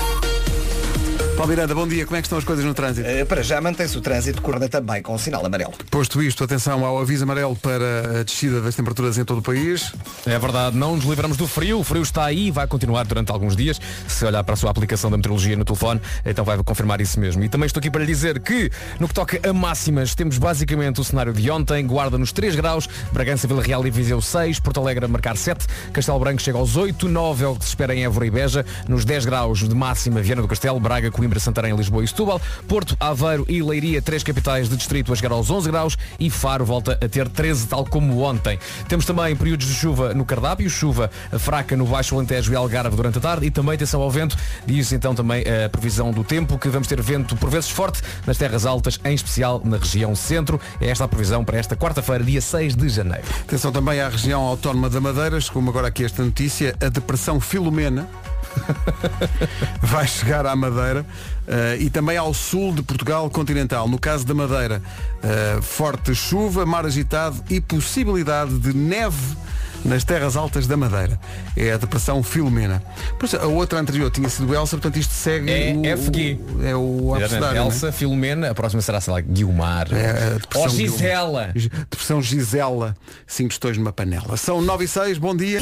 Paulo 1.38 1.50
Miranda, 1.50 1.72
bom 1.72 1.86
dia. 1.86 2.04
Como 2.04 2.16
é 2.16 2.20
que 2.20 2.26
estão 2.26 2.36
as 2.36 2.42
coisas 2.42 2.64
no 2.64 2.74
trânsito? 2.74 3.08
Eh, 3.08 3.24
para 3.24 3.44
já 3.44 3.60
mantém-se 3.60 3.96
o 3.96 4.00
trânsito, 4.00 4.42
corda 4.42 4.68
também 4.68 5.00
com 5.00 5.14
o 5.14 5.18
sinal 5.20 5.46
amarelo. 5.46 5.72
Posto 5.88 6.20
isto, 6.20 6.42
atenção 6.42 6.84
ao 6.84 6.98
aviso 6.98 7.22
amarelo 7.22 7.54
para 7.54 8.18
a 8.18 8.22
descida 8.24 8.60
das 8.60 8.74
temperaturas 8.74 9.16
em 9.18 9.24
todo 9.24 9.38
o 9.38 9.42
país. 9.42 9.92
É 10.26 10.36
verdade, 10.36 10.76
não 10.76 10.96
nos 10.96 11.04
livramos 11.04 11.36
do 11.36 11.46
frio. 11.46 11.78
O 11.78 11.84
frio 11.84 12.02
está 12.02 12.24
aí 12.24 12.48
e 12.48 12.50
vai 12.50 12.66
continuar 12.66 13.04
durante 13.04 13.30
alguns 13.30 13.54
dias. 13.54 13.80
Se 14.08 14.24
olhar 14.24 14.42
para 14.42 14.54
a 14.54 14.56
sua 14.56 14.72
aplicação 14.72 15.12
da 15.12 15.16
meteorologia 15.16 15.56
no 15.56 15.64
telefone, 15.64 16.00
então 16.26 16.44
vai 16.44 16.60
confirmar 16.64 17.00
isso 17.00 17.20
mesmo. 17.20 17.44
E 17.44 17.48
também 17.48 17.66
estou 17.66 17.78
aqui 17.78 17.88
para 17.88 18.00
lhe 18.00 18.08
dizer 18.08 18.40
que, 18.40 18.68
no 18.98 19.06
que 19.06 19.14
toca 19.14 19.38
a 19.48 19.52
máximas, 19.52 20.16
temos 20.16 20.38
basicamente 20.38 21.00
o 21.00 21.04
cenário 21.04 21.32
de 21.32 21.48
ontem. 21.52 21.86
Guarda 21.86 22.18
nos 22.18 22.32
3 22.32 22.56
graus, 22.56 22.88
Bragança, 23.12 23.46
Vila 23.46 23.62
Real 23.62 23.86
e 23.86 23.90
Viseu 23.92 24.20
6, 24.20 24.58
Porto 24.58 24.80
Alegre 24.80 25.04
a 25.04 25.08
marcar 25.08 25.36
7, 25.36 25.64
Castelo 25.92 26.18
Branco 26.18 26.42
chega 26.42 26.58
aos 26.58 26.76
8, 26.76 27.08
9 27.08 27.44
é 27.44 27.46
o 27.46 27.54
que 27.54 27.62
se 27.62 27.68
espera 27.68 27.94
em 27.94 28.02
Évora 28.02 28.26
e 28.26 28.30
Beja, 28.30 28.66
nos 28.88 29.04
10 29.04 29.24
graus 29.24 29.60
de 29.60 29.72
máxima 29.72 30.20
Viana 30.20 30.42
do 30.42 30.48
Castelo, 30.48 30.80
Braga, 30.80 31.12
Coimbra, 31.12 31.27
Santarém, 31.38 31.74
Lisboa 31.74 32.04
e 32.04 32.08
Setúbal, 32.08 32.40
Porto, 32.66 32.96
Aveiro 32.98 33.44
e 33.48 33.62
Leiria, 33.62 34.00
três 34.00 34.22
capitais 34.22 34.68
de 34.68 34.76
distrito 34.76 35.12
a 35.12 35.16
chegar 35.16 35.32
aos 35.32 35.50
11 35.50 35.70
graus 35.70 35.98
e 36.18 36.30
Faro 36.30 36.64
volta 36.64 36.92
a 36.92 37.08
ter 37.08 37.28
13, 37.28 37.66
tal 37.66 37.84
como 37.84 38.22
ontem. 38.22 38.58
Temos 38.88 39.04
também 39.04 39.34
períodos 39.36 39.66
de 39.66 39.74
chuva 39.74 40.14
no 40.14 40.24
cardápio, 40.24 40.68
chuva 40.70 41.10
fraca 41.38 41.76
no 41.76 41.86
Baixo 41.86 42.14
Alentejo 42.14 42.52
e 42.52 42.56
Algarve 42.56 42.96
durante 42.96 43.18
a 43.18 43.20
tarde 43.20 43.46
e 43.46 43.50
também 43.50 43.74
atenção 43.74 44.00
ao 44.00 44.10
vento, 44.10 44.36
diz 44.66 44.92
então 44.92 45.14
também 45.14 45.44
a 45.64 45.68
previsão 45.68 46.10
do 46.10 46.24
tempo, 46.24 46.58
que 46.58 46.68
vamos 46.68 46.88
ter 46.88 47.00
vento 47.02 47.36
por 47.36 47.50
vezes 47.50 47.70
forte 47.70 48.02
nas 48.26 48.36
terras 48.36 48.64
altas, 48.64 48.98
em 49.04 49.14
especial 49.14 49.60
na 49.64 49.76
região 49.76 50.14
centro. 50.14 50.60
É 50.80 50.88
esta 50.88 51.04
a 51.04 51.08
previsão 51.08 51.44
para 51.44 51.58
esta 51.58 51.76
quarta-feira, 51.76 52.24
dia 52.24 52.40
6 52.40 52.74
de 52.74 52.88
janeiro. 52.88 53.24
Atenção 53.42 53.72
também 53.72 54.00
à 54.00 54.08
região 54.08 54.42
autónoma 54.42 54.88
da 54.88 55.00
Madeira, 55.00 55.38
como 55.52 55.70
agora 55.70 55.88
aqui 55.88 56.04
esta 56.04 56.22
notícia, 56.22 56.74
a 56.80 56.88
depressão 56.88 57.40
Filomena 57.40 58.08
vai 59.82 60.06
chegar 60.06 60.46
à 60.46 60.54
Madeira 60.56 61.04
eh, 61.46 61.76
e 61.80 61.90
também 61.90 62.16
ao 62.16 62.32
sul 62.34 62.72
de 62.74 62.82
Portugal 62.82 63.28
continental. 63.30 63.88
No 63.88 63.98
caso 63.98 64.24
da 64.26 64.34
Madeira, 64.34 64.82
eh, 65.22 65.58
forte 65.62 66.14
chuva, 66.14 66.64
mar 66.66 66.84
agitado 66.86 67.42
e 67.50 67.60
possibilidade 67.60 68.58
de 68.58 68.74
neve 68.76 69.36
nas 69.84 70.02
terras 70.02 70.36
altas 70.36 70.66
da 70.66 70.76
Madeira. 70.76 71.18
É 71.56 71.72
a 71.72 71.76
depressão 71.76 72.20
Filomena. 72.22 72.82
Pois, 73.18 73.32
a 73.32 73.46
outra 73.46 73.78
anterior 73.78 74.10
tinha 74.10 74.28
sido 74.28 74.52
Elsa, 74.52 74.76
portanto 74.76 74.98
isto 74.98 75.12
segue 75.14 75.50
É 75.50 75.72
o, 75.94 75.96
FG. 75.98 76.40
o- 76.56 76.64
é 76.64 76.76
o 76.76 77.16
é? 77.16 77.56
Elsa, 77.58 77.92
Filomena, 77.92 78.50
a 78.50 78.54
próxima 78.54 78.82
será, 78.82 79.00
sei 79.00 79.12
lá, 79.12 79.20
Guilmar. 79.20 79.86
É 79.92 80.32
Ou 80.56 80.66
Guilmar. 80.68 80.70
Gisela. 80.70 81.50
Gi- 81.54 81.68
Depressão 81.68 82.20
Gisela, 82.20 82.96
cinco 83.26 83.50
questões 83.50 83.78
numa 83.78 83.92
panela. 83.92 84.36
São 84.36 84.60
9 84.60 84.84
e 84.84 84.88
6, 84.88 85.16
bom 85.16 85.34
dia. 85.36 85.60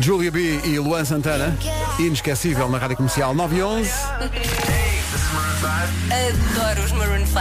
Julia 0.00 0.30
B 0.30 0.60
e 0.64 0.78
Luan 0.78 1.04
Santana, 1.04 1.56
inesquecível 1.98 2.68
na 2.70 2.78
rádio 2.78 2.96
comercial 2.96 3.34
9 3.34 3.56
e 3.56 3.62
11. 3.62 3.90
Adoro 6.10 6.82
os 6.84 6.92
Maroon 6.92 7.26
5. 7.26 7.36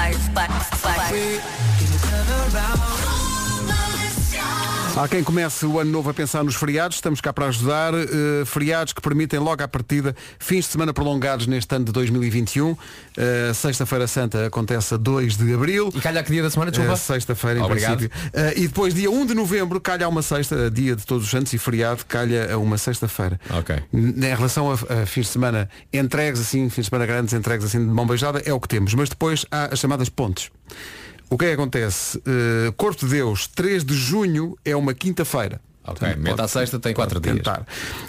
Há 4.98 5.08
quem 5.08 5.24
comece 5.24 5.66
o 5.66 5.80
ano 5.80 5.90
novo 5.92 6.10
a 6.10 6.14
pensar 6.14 6.44
nos 6.44 6.56
feriados, 6.56 6.98
estamos 6.98 7.22
cá 7.22 7.32
para 7.32 7.46
ajudar. 7.46 7.94
eh, 7.94 8.44
feriados 8.46 8.92
que 8.92 9.02
permitem 9.02 9.40
logo 9.40 9.64
à 9.64 9.68
partida 9.68 10.14
fins 10.38 10.66
de 10.66 10.72
semana 10.72 10.94
prolongados 10.94 11.48
neste 11.48 11.74
ano 11.74 11.86
de 11.86 11.92
2021. 11.94 12.76
Eh, 13.16 13.52
Sexta-feira 13.54 14.08
Santa 14.08 14.48
acontece 14.48 14.94
a 14.94 14.98
2 14.98 15.38
de 15.38 15.54
Abril. 15.54 15.90
E 15.96 16.02
calha 16.02 16.22
que 16.22 16.32
dia 16.32 16.44
da 16.44 16.50
semana, 16.50 16.70
desculpa? 16.72 16.94
Eh, 16.94 16.98
Sexta-feira, 16.98 17.60
em 17.60 17.64
Obrigado. 17.64 17.98
princípio. 18.00 18.30
Eh, 18.34 18.54
e 18.58 18.68
depois, 18.68 18.94
dia 18.94 19.10
1 19.10 19.26
de 19.26 19.34
novembro, 19.34 19.80
calha 19.80 20.06
a 20.06 20.10
uma 20.10 20.22
sexta, 20.22 20.70
dia 20.70 20.96
de 20.98 21.06
Todos 21.06 21.24
os 21.24 21.30
Santos 21.32 21.54
e 21.54 21.58
feriado, 21.58 22.04
calha 22.06 22.54
a 22.54 22.58
uma 22.58 22.78
sexta-feira. 22.78 23.40
Ok. 23.52 23.78
N- 23.94 24.16
Em 24.28 24.36
relação 24.36 24.70
a, 24.70 24.74
a 24.74 25.06
fins 25.06 25.28
de 25.28 25.32
semana 25.32 25.70
entregues 25.94 26.42
assim, 26.42 26.70
fins 26.70 26.86
de 26.86 26.90
semana 26.90 27.06
grandes, 27.06 27.34
entregues 27.34 27.66
assim 27.66 27.80
de 27.80 27.86
mão 27.94 28.06
beijada, 28.06 28.42
é 28.46 28.52
o 28.54 28.60
que 28.60 28.68
temos. 28.68 28.94
Mas 28.96 29.08
depois 29.08 29.46
há 29.50 29.74
as 29.74 29.80
chamadas 29.80 30.10
pontes. 30.10 30.50
O 31.30 31.38
que 31.38 31.46
é 31.46 31.48
que 31.50 31.54
acontece? 31.54 32.22
Eh, 32.26 32.72
Corpo 32.76 33.06
de 33.06 33.12
Deus, 33.12 33.48
3 33.48 33.84
de 33.84 33.94
junho 33.94 34.58
é 34.66 34.76
uma 34.76 34.94
quinta-feira. 34.94 35.62
Ok, 35.82 36.00
Portanto, 36.08 36.22
meta 36.24 36.44
à 36.44 36.48
sexta 36.48 36.78
tem 36.78 36.94
quatro 36.94 37.20
pode 37.20 37.34
dias. 37.34 37.38
tentar. 37.44 37.66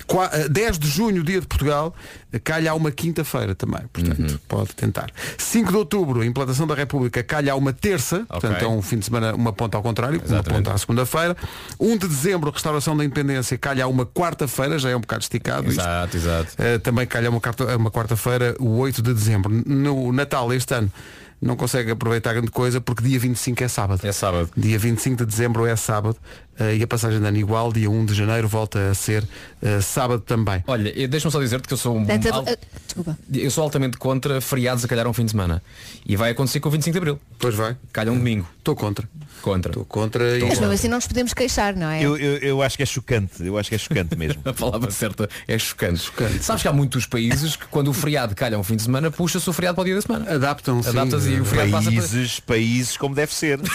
Qua- 0.07 0.29
eh, 0.35 0.49
10 0.51 0.79
de 0.79 0.87
junho, 0.89 1.23
dia 1.23 1.41
de 1.41 1.47
Portugal, 1.47 1.95
eh, 2.31 2.39
calha 2.39 2.73
a 2.73 2.75
uma 2.75 2.91
quinta-feira 2.91 3.55
também. 3.55 3.81
Portanto, 3.91 4.21
Uhum. 4.21 4.39
pode 4.49 4.75
tentar. 4.75 5.11
5 5.39 5.71
de 5.71 5.77
outubro, 5.79 6.23
implantação 6.23 6.67
da 6.67 6.75
República, 6.75 7.23
calha 7.23 7.53
a 7.53 7.57
uma 7.57 7.73
terça. 7.73 8.27
Portanto, 8.29 8.63
é 8.63 8.69
um 8.69 8.83
fim 8.83 8.99
de 8.99 9.07
semana, 9.07 9.35
uma 9.35 9.53
ponta 9.53 9.79
ao 9.79 9.83
contrário, 9.83 10.19
uma 10.19 10.25
Exatamente. 10.27 10.65
ponta 10.65 10.75
à 10.75 10.79
segunda-feira. 10.79 11.35
1 11.79 11.97
de 11.97 12.07
dezembro, 12.09 12.51
restauração 12.51 12.95
da 12.95 13.03
independência, 13.05 13.57
calha 13.57 13.85
a 13.85 13.87
uma 13.89 14.05
quarta-feira, 14.05 14.79
já 14.79 14.91
é 14.91 14.97
um 14.97 15.01
bocado 15.01 15.23
esticado. 15.23 15.69
isto. 15.69 15.81
Exato, 15.81 16.17
exato. 16.17 16.53
Uh, 16.59 16.79
também 16.81 17.07
calha 17.07 17.31
uma, 17.31 17.41
quarta- 17.41 17.77
uma 17.77 17.91
quarta-feira, 17.91 18.57
o 18.59 18.77
8 18.79 19.01
de 19.01 19.15
dezembro. 19.15 19.51
No 19.65 20.13
Natal 20.13 20.53
este 20.53 20.75
ano 20.75 20.93
não 21.41 21.57
consegue 21.57 21.91
aproveitar 21.91 22.33
grande 22.33 22.51
coisa 22.51 22.81
porque 22.81 23.03
dia 23.03 23.19
25 23.19 23.65
é 23.65 23.69
sábado. 23.69 24.01
É 24.07 24.13
sábado. 24.13 24.51
Dia 24.57 24.79
25 24.79 25.17
de 25.19 25.25
dezembro 25.25 25.65
é 25.67 25.75
sábado 25.75 26.17
uh, 26.61 26.75
e 26.75 26.83
a 26.83 26.87
passagem 26.87 27.19
de 27.21 27.27
ano 27.27 27.39
igual, 27.39 27.73
dia 27.73 27.91
1 27.91 28.05
de 28.05 28.15
janeiro 28.15 28.47
volta 28.47 28.91
a 28.91 28.95
ser 28.95 29.23
uh, 29.23 29.81
sábado 29.81 30.21
também. 30.23 30.63
Olha, 30.67 30.93
e 30.95 31.07
deixa-me 31.07 31.33
só 31.33 31.41
dizer-te 31.41 31.67
que 31.67 31.75
eu 31.75 31.79
sou 31.79 31.97
um 31.97 32.01
al- 32.33 32.45
desculpa. 32.87 33.19
eu 33.33 33.51
sou 33.51 33.65
altamente 33.65 33.97
contra 33.97 34.41
feriados 34.41 34.85
a 34.85 34.89
calhar 34.89 35.07
um 35.07 35.13
fim 35.13 35.25
de 35.25 35.31
semana. 35.31 35.63
E 36.05 36.17
vai 36.17 36.31
acontecer 36.31 36.61
com 36.61 36.69
o 36.69 36.73
25 36.73 36.93
de 36.93 36.99
Abril. 36.99 37.21
Pois 37.39 37.55
vai. 37.55 37.77
Calha 37.93 38.13
um 38.13 38.17
domingo. 38.19 38.47
Estou 38.59 38.77
contra. 38.77 39.09
Contra. 39.41 39.71
Estou 39.71 39.85
contra 39.85 40.39
e 40.39 40.43
Mas 40.45 40.59
mesmo 40.59 40.73
assim 40.73 40.89
não 40.89 40.97
nos 40.99 41.07
podemos 41.07 41.33
queixar, 41.33 41.75
não 41.75 41.89
é? 41.89 42.03
Eu, 42.03 42.17
eu, 42.17 42.37
eu 42.39 42.63
acho 42.63 42.77
que 42.77 42.83
é 42.83 42.87
chocante, 42.87 43.45
eu 43.45 43.57
acho 43.59 43.69
que 43.69 43.75
é 43.75 43.79
chocante 43.79 44.17
mesmo. 44.17 44.41
A 44.51 44.53
palavra 44.53 44.91
certa 44.91 45.29
é 45.47 45.59
chocante. 45.59 46.11
Sabes 46.41 46.63
que 46.63 46.69
há 46.69 46.73
muitos 46.73 47.07
países 47.07 47.57
que 47.57 47.67
quando 47.67 47.89
o 47.89 47.93
feriado 47.93 48.35
calha 48.35 48.59
um 48.59 48.63
fim 48.63 48.77
de 48.77 48.83
semana, 48.83 49.11
puxa-se 49.11 49.49
o 49.49 49.53
feriado 49.53 49.77
para 49.77 49.83
o 49.83 49.85
dia 49.85 49.95
da 49.95 50.03
semana. 50.03 50.31
adaptam 50.35 50.81
Adaptas 50.87 51.27
e 51.27 51.41
o 51.41 51.45
feriado 51.45 51.71
passa 51.73 51.91
para... 51.91 52.01
Países, 52.01 52.41
países 52.41 52.97
como 52.97 53.15
deve 53.15 53.33
ser. 53.35 53.61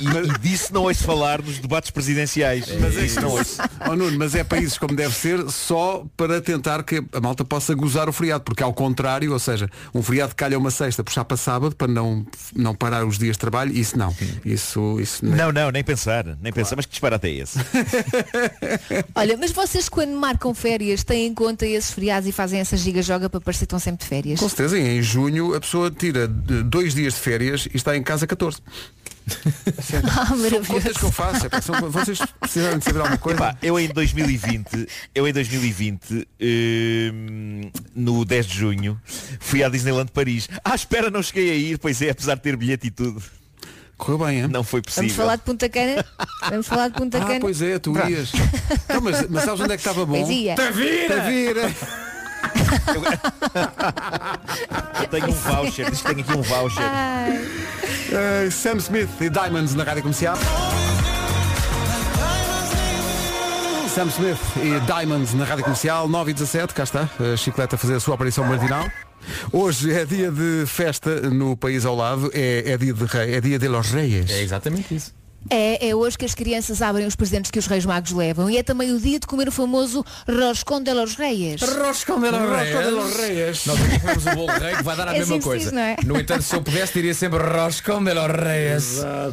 e, 0.00 0.06
e 0.06 0.38
disso 0.38 0.72
não 0.72 0.82
ouço 0.82 1.04
falar 1.04 1.42
nos 1.42 1.58
debates 1.58 1.90
presidenciais. 1.90 2.66
Mas 2.80 2.96
é 2.96 3.04
Isso 3.06 3.20
não 3.20 3.30
ouço. 3.30 3.60
Oh, 3.88 3.96
Nuno, 3.96 4.18
mas 4.18 4.34
é 4.34 4.44
países 4.44 4.78
como 4.78 4.94
deve 4.94 5.14
ser 5.14 5.48
só 5.50 6.04
para 6.16 6.40
tentar 6.40 6.82
que 6.82 7.02
a 7.12 7.20
malta 7.20 7.44
possa 7.44 7.74
gozar 7.74 8.08
o 8.08 8.12
feriado, 8.12 8.44
porque 8.44 8.62
ao 8.62 8.72
contrário, 8.72 9.32
ou 9.32 9.38
seja, 9.38 9.70
um 9.94 10.02
feriado 10.02 10.34
calha 10.34 10.58
uma 10.58 10.70
sexta, 10.70 11.02
puxar 11.02 11.24
para 11.24 11.36
sábado 11.36 11.74
para 11.74 11.88
não, 11.88 12.26
não 12.54 12.74
parar 12.74 13.04
os 13.04 13.18
dias 13.18 13.36
de 13.36 13.40
trabalho, 13.50 13.72
isso 13.76 13.98
não. 13.98 14.14
Isso, 14.44 15.00
isso 15.00 15.24
não. 15.24 15.36
Não, 15.36 15.52
não, 15.52 15.70
nem 15.70 15.82
pensar, 15.82 16.24
nem 16.40 16.52
pensar, 16.52 16.76
mas 16.76 16.86
que 16.86 16.90
disparate 16.92 17.26
é 17.26 17.30
esse? 17.30 17.58
Olha, 19.14 19.36
mas 19.36 19.50
vocês 19.50 19.88
quando 19.88 20.12
marcam 20.12 20.54
férias 20.54 21.02
têm 21.02 21.26
em 21.26 21.34
conta 21.34 21.66
esses 21.66 21.90
feriados 21.92 22.28
e 22.28 22.32
fazem 22.32 22.60
essa 22.60 22.76
giga-joga 22.76 23.28
para 23.28 23.40
parecer 23.40 23.60
que 23.60 23.64
estão 23.66 23.78
sempre 23.78 24.04
de 24.04 24.08
férias? 24.08 24.40
Com 24.40 24.48
certeza, 24.48 24.78
em 24.78 25.02
junho 25.02 25.54
a 25.54 25.60
pessoa 25.60 25.90
tira 25.90 26.28
dois 26.28 26.94
dias 26.94 27.14
de 27.14 27.20
férias 27.20 27.66
e 27.72 27.76
está 27.76 27.96
em 27.96 28.02
casa 28.02 28.26
14. 28.26 28.58
Ah, 30.10 30.26
contas 30.66 30.96
que 30.96 31.04
eu 31.04 31.12
faço. 31.12 31.46
é 31.52 31.60
são- 31.60 31.90
vocês 31.90 32.18
precisarem 32.40 32.78
de 32.78 32.84
saber 32.84 33.00
alguma 33.00 33.18
coisa. 33.18 33.38
Epá, 33.38 33.58
eu 33.62 33.78
em 33.78 33.88
2020, 33.88 34.88
eu 35.14 35.28
em 35.28 35.32
2020, 35.34 36.26
hum, 36.40 37.70
no 37.94 38.24
10 38.24 38.46
de 38.46 38.56
junho, 38.56 38.98
fui 39.38 39.62
à 39.62 39.68
Disneyland 39.68 40.10
Paris. 40.12 40.48
Ah, 40.64 40.74
espera, 40.74 41.10
não 41.10 41.22
cheguei 41.22 41.50
a 41.50 41.54
ir, 41.54 41.78
pois 41.78 42.00
é, 42.00 42.08
apesar 42.10 42.36
de 42.36 42.40
ter 42.42 42.56
bilhete 42.56 42.86
e 42.86 42.90
tudo. 42.90 43.22
Correu 43.98 44.18
bem, 44.26 44.40
hein? 44.42 44.48
Não 44.48 44.62
foi 44.64 44.80
Vamos 44.80 44.94
possível. 44.94 45.16
falar 45.16 45.36
de 45.36 45.42
Punta 45.42 45.68
Cana? 45.68 46.04
Vamos 46.48 46.66
falar 46.68 46.88
de 46.88 46.94
Punta 46.94 47.18
Ah, 47.18 47.26
Cana? 47.26 47.40
pois 47.40 47.60
é, 47.60 47.78
tu 47.78 47.92
Pronto. 47.92 48.08
ias. 48.08 48.30
Não, 48.88 49.00
mas, 49.02 49.28
mas 49.28 49.44
sabes 49.44 49.60
onde 49.60 49.72
é 49.72 49.76
que 49.76 49.80
estava 49.82 50.06
bom? 50.06 50.20
Tavira! 50.22 50.54
Tavira! 51.08 51.70
Eu 55.00 55.08
tenho 55.08 55.28
um 55.28 55.32
voucher, 55.32 55.90
diz 55.90 56.00
que 56.00 56.06
tenho 56.14 56.20
aqui 56.20 56.36
um 56.38 56.42
voucher. 56.42 56.82
Eh, 58.12 58.48
Sam 58.50 58.76
Smith 58.76 59.08
e 59.20 59.28
Diamonds 59.28 59.74
na 59.74 59.82
rádio 59.84 60.02
comercial. 60.02 60.36
Sam 63.94 64.06
Smith 64.06 64.38
e 64.62 64.78
Diamonds 64.86 65.34
na 65.34 65.44
rádio 65.44 65.64
comercial 65.64 66.08
9 66.08 66.30
e 66.30 66.34
17, 66.34 66.72
cá 66.72 66.84
está, 66.84 67.08
a 67.32 67.36
chicleta 67.36 67.74
a 67.74 67.78
fazer 67.78 67.94
a 67.96 68.00
sua 68.00 68.14
aparição 68.14 68.44
matinal. 68.44 68.84
Hoje 69.52 69.92
é 69.92 70.04
dia 70.04 70.30
de 70.30 70.64
festa 70.66 71.30
no 71.30 71.56
país 71.56 71.84
ao 71.84 71.94
lado, 71.94 72.30
é, 72.34 72.72
é 72.72 72.76
dia 72.76 72.92
de 72.92 73.04
rei, 73.04 73.34
é 73.34 73.40
dia 73.40 73.58
de 73.58 73.68
los 73.68 73.90
Reyes. 73.90 74.30
É 74.30 74.42
exatamente 74.42 74.94
isso. 74.94 75.14
É, 75.50 75.88
é 75.88 75.94
hoje 75.94 76.18
que 76.18 76.24
as 76.24 76.34
crianças 76.34 76.82
abrem 76.82 77.06
os 77.06 77.16
presentes 77.16 77.50
que 77.50 77.58
os 77.58 77.66
reis 77.66 77.84
magos 77.86 78.12
levam 78.12 78.50
e 78.50 78.56
é 78.58 78.62
também 78.62 78.92
o 78.92 79.00
dia 79.00 79.18
de 79.18 79.26
comer 79.26 79.48
o 79.48 79.52
famoso 79.52 80.04
roscón 80.28 80.82
de 80.84 80.92
los 80.92 81.16
reyes. 81.16 81.62
Roscão 81.62 82.20
de 82.20 82.30
los 82.30 82.40
Roscón 82.40 82.84
de 82.84 82.90
los 82.90 83.16
Reyes. 83.16 83.64
Reyes. 83.64 83.66
Nós 83.66 83.80
aqui 83.80 84.00
comemos 84.00 84.26
o 84.26 84.30
bolo 84.34 84.58
rei 84.58 84.76
que 84.76 84.82
vai 84.82 84.96
dar 84.96 85.08
a 85.08 85.14
É 85.14 85.18
mesma 85.20 85.40
coisa. 85.40 85.70
não 85.72 85.80
é? 85.80 85.96
No 86.04 86.18
entanto, 86.20 86.42
se 86.42 86.54
eu 86.54 86.62
pudesse, 86.62 86.92
diria 86.94 87.14
sempre 87.14 87.38
Roscão 87.38 88.02
de 88.04 88.12
los 88.12 88.26
Reyes. 88.26 88.98
Exato. 88.98 89.32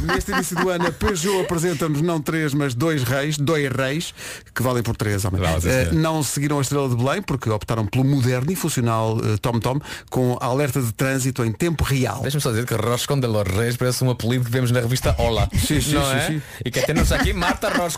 Neste 0.00 0.32
início 0.32 0.56
do 0.56 0.68
ano, 0.68 0.86
a 0.86 0.92
Peugeot 0.92 1.40
apresenta-nos 1.42 2.02
não 2.02 2.20
três, 2.20 2.52
mas 2.52 2.74
dois 2.74 3.02
reis, 3.02 3.36
dois 3.38 3.70
reis, 3.72 4.14
que 4.54 4.62
valem 4.62 4.82
por 4.82 4.96
três, 4.96 5.24
homem. 5.24 5.40
Vale, 5.40 5.60
senhor. 5.60 5.92
não 5.94 6.22
seguiram 6.22 6.58
a 6.58 6.62
estrela 6.62 6.88
de 6.88 6.96
Belém, 6.96 7.22
porque 7.22 7.48
optaram 7.48 7.86
pelo 7.86 8.04
moderno 8.04 8.50
e 8.52 8.56
funcional 8.56 9.18
eh, 9.18 9.36
Tom 9.40 9.58
Tom, 9.60 9.78
com 10.10 10.36
alerta 10.40 10.80
de 10.82 10.92
trânsito 10.92 11.44
em 11.44 11.52
tempo 11.52 11.84
real. 11.84 12.20
Deixa-me 12.22 12.42
só 12.42 12.50
dizer 12.50 12.66
que 12.66 12.74
Roscão 12.74 13.18
de 13.18 13.26
los 13.26 13.44
Reyes 13.48 13.76
parece 13.76 14.04
um 14.04 14.10
apelido 14.10 14.44
que 14.44 14.50
vemos 14.50 14.70
na 14.70 14.80
revista 14.80 15.14
Hola. 15.18 15.48
Sim, 15.58 15.94
não 15.94 16.12
é? 16.12 16.40
E 16.64 16.70
que 16.70 16.82
temos 16.82 17.12
aqui 17.12 17.32
Marta 17.32 17.70
de 17.70 17.78
los 17.78 17.96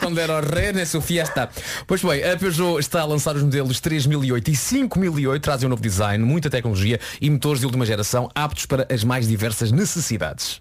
Reyes 0.50 0.74
na 0.74 0.86
sua 0.86 1.00
fiesta. 1.00 1.48
Pois 1.86 2.02
bem, 2.02 2.22
a 2.24 2.36
Peugeot 2.36 2.78
está 2.78 3.00
a 3.00 3.04
lançar 3.04 3.36
os 3.36 3.42
modelos 3.42 3.80
3008 3.80 4.50
e 4.50 4.56
5008, 4.56 5.42
trazem 5.42 5.66
um 5.66 5.70
novo 5.70 5.82
design, 5.82 6.24
muita 6.24 6.50
tecnologia 6.50 7.00
e 7.20 7.28
motores 7.30 7.60
de 7.60 7.66
última 7.66 7.84
geração 7.84 8.30
aptos 8.34 8.66
para 8.66 8.86
as 8.92 9.04
mais 9.04 9.26
diversas 9.26 9.72
necessidades. 9.72 10.60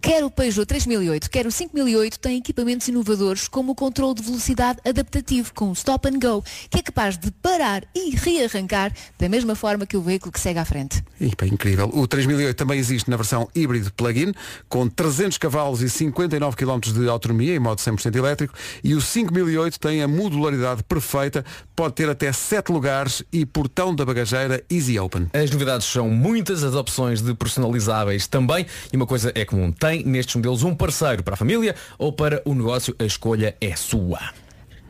Quer 0.00 0.24
o 0.24 0.30
Peugeot 0.30 0.64
3008, 0.64 1.28
quer 1.28 1.46
o 1.46 1.50
5008 1.50 2.18
tem 2.18 2.38
equipamentos 2.38 2.86
inovadores 2.88 3.48
como 3.48 3.72
o 3.72 3.74
controle 3.74 4.14
de 4.14 4.22
velocidade 4.22 4.78
adaptativo 4.86 5.52
com 5.52 5.70
o 5.70 5.72
Stop 5.72 6.08
and 6.08 6.18
Go, 6.20 6.42
que 6.70 6.78
é 6.78 6.82
capaz 6.82 7.18
de 7.18 7.30
parar 7.30 7.84
e 7.94 8.14
rearrancar 8.14 8.92
da 9.18 9.28
mesma 9.28 9.54
forma 9.54 9.86
que 9.86 9.96
o 9.96 10.02
veículo 10.02 10.32
que 10.32 10.40
segue 10.40 10.58
à 10.58 10.64
frente. 10.64 11.02
Pá, 11.36 11.46
incrível. 11.46 11.90
O 11.92 12.06
3008 12.06 12.56
também 12.56 12.78
existe 12.78 13.10
na 13.10 13.16
versão 13.16 13.48
híbrido 13.54 13.92
plug-in, 13.92 14.32
com 14.68 14.88
300 14.88 15.36
cavalos 15.38 15.82
e 15.82 15.90
59 15.90 16.56
km 16.56 16.80
de 16.80 17.08
autonomia 17.08 17.56
em 17.56 17.58
modo 17.58 17.80
100% 17.80 18.14
elétrico. 18.14 18.54
E 18.82 18.94
o 18.94 19.00
5008 19.00 19.80
tem 19.80 20.02
a 20.02 20.08
modularidade 20.08 20.82
perfeita, 20.84 21.44
pode 21.74 21.94
ter 21.94 22.08
até 22.08 22.32
7 22.32 22.70
lugares 22.70 23.22
e 23.32 23.44
portão 23.44 23.94
da 23.94 24.04
bagageira 24.04 24.62
Easy 24.70 24.98
Open. 24.98 25.28
As 25.32 25.50
novidades 25.50 25.86
são 25.86 26.08
muitas, 26.08 26.62
as 26.62 26.74
opções 26.74 27.20
de 27.20 27.34
personalizáveis 27.34 28.26
também. 28.26 28.66
E 28.92 28.96
uma 28.96 29.06
coisa 29.06 29.32
é 29.34 29.44
comum, 29.44 29.72
tem 29.88 30.04
nestes 30.04 30.36
modelos 30.36 30.62
um 30.62 30.74
parceiro 30.74 31.22
para 31.22 31.32
a 31.32 31.36
família 31.36 31.74
ou 31.96 32.12
para 32.12 32.42
o 32.44 32.54
negócio, 32.54 32.94
a 32.98 33.04
escolha 33.04 33.56
é 33.58 33.74
sua. 33.74 34.20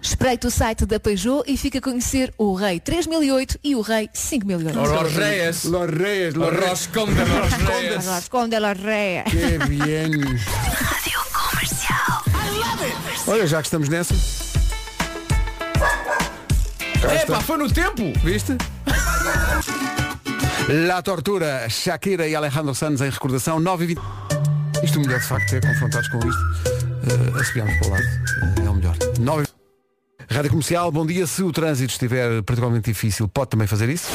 Espreite 0.02 0.46
o 0.46 0.50
site 0.50 0.86
da 0.86 0.98
Peugeot 0.98 1.44
e 1.46 1.56
fica 1.56 1.78
a 1.78 1.80
conhecer 1.80 2.32
o 2.36 2.54
Rei 2.54 2.80
3008 2.80 3.58
e 3.62 3.76
o 3.76 3.80
Rei 3.80 4.08
5008. 4.12 4.78
Los 4.78 5.14
Reyes. 5.14 5.64
Los 5.64 5.90
Reyes, 5.90 6.34
los 6.34 6.50
Reyes. 6.50 6.70
Roscón 6.70 7.14
de 7.14 7.24
los 7.24 7.52
Reyes. 7.52 8.06
Roscón 8.06 8.50
de 8.50 8.60
los 8.60 8.80
Reyes. 8.80 9.24
Que 9.24 9.58
bien. 9.66 10.10
Olha, 13.26 13.46
já 13.46 13.60
que 13.60 13.66
estamos 13.66 13.88
nessa. 13.88 14.14
Epá, 17.22 17.40
foi 17.40 17.58
no 17.58 17.70
tempo! 17.70 18.12
Viste? 18.24 18.56
La 20.68 21.02
Tortura, 21.02 21.68
Shakira 21.68 22.28
e 22.28 22.34
Alejandro 22.34 22.74
Sanz 22.74 23.00
em 23.00 23.10
recordação 23.10 23.58
9 23.58 23.84
e 23.84 23.86
20. 23.88 24.27
Isto 24.82 24.98
o 24.98 25.02
melhor 25.02 25.20
de 25.20 25.26
facto 25.26 25.54
é 25.54 25.60
confrontados 25.60 26.08
com 26.08 26.18
isto. 26.18 26.28
Uh, 26.30 27.40
assobiamos 27.40 27.74
para 27.78 27.86
o 27.86 27.90
lado. 27.90 28.04
Uh, 28.04 28.66
é 28.66 28.70
o 28.70 28.74
melhor. 28.74 28.96
9 29.20 29.44
e... 29.44 30.34
Rádio 30.34 30.50
Comercial, 30.50 30.92
bom 30.92 31.06
dia. 31.06 31.26
Se 31.26 31.42
o 31.42 31.52
trânsito 31.52 31.92
estiver 31.92 32.42
particularmente 32.42 32.90
difícil, 32.90 33.28
pode 33.28 33.50
também 33.50 33.66
fazer 33.66 33.88
isso. 33.88 34.08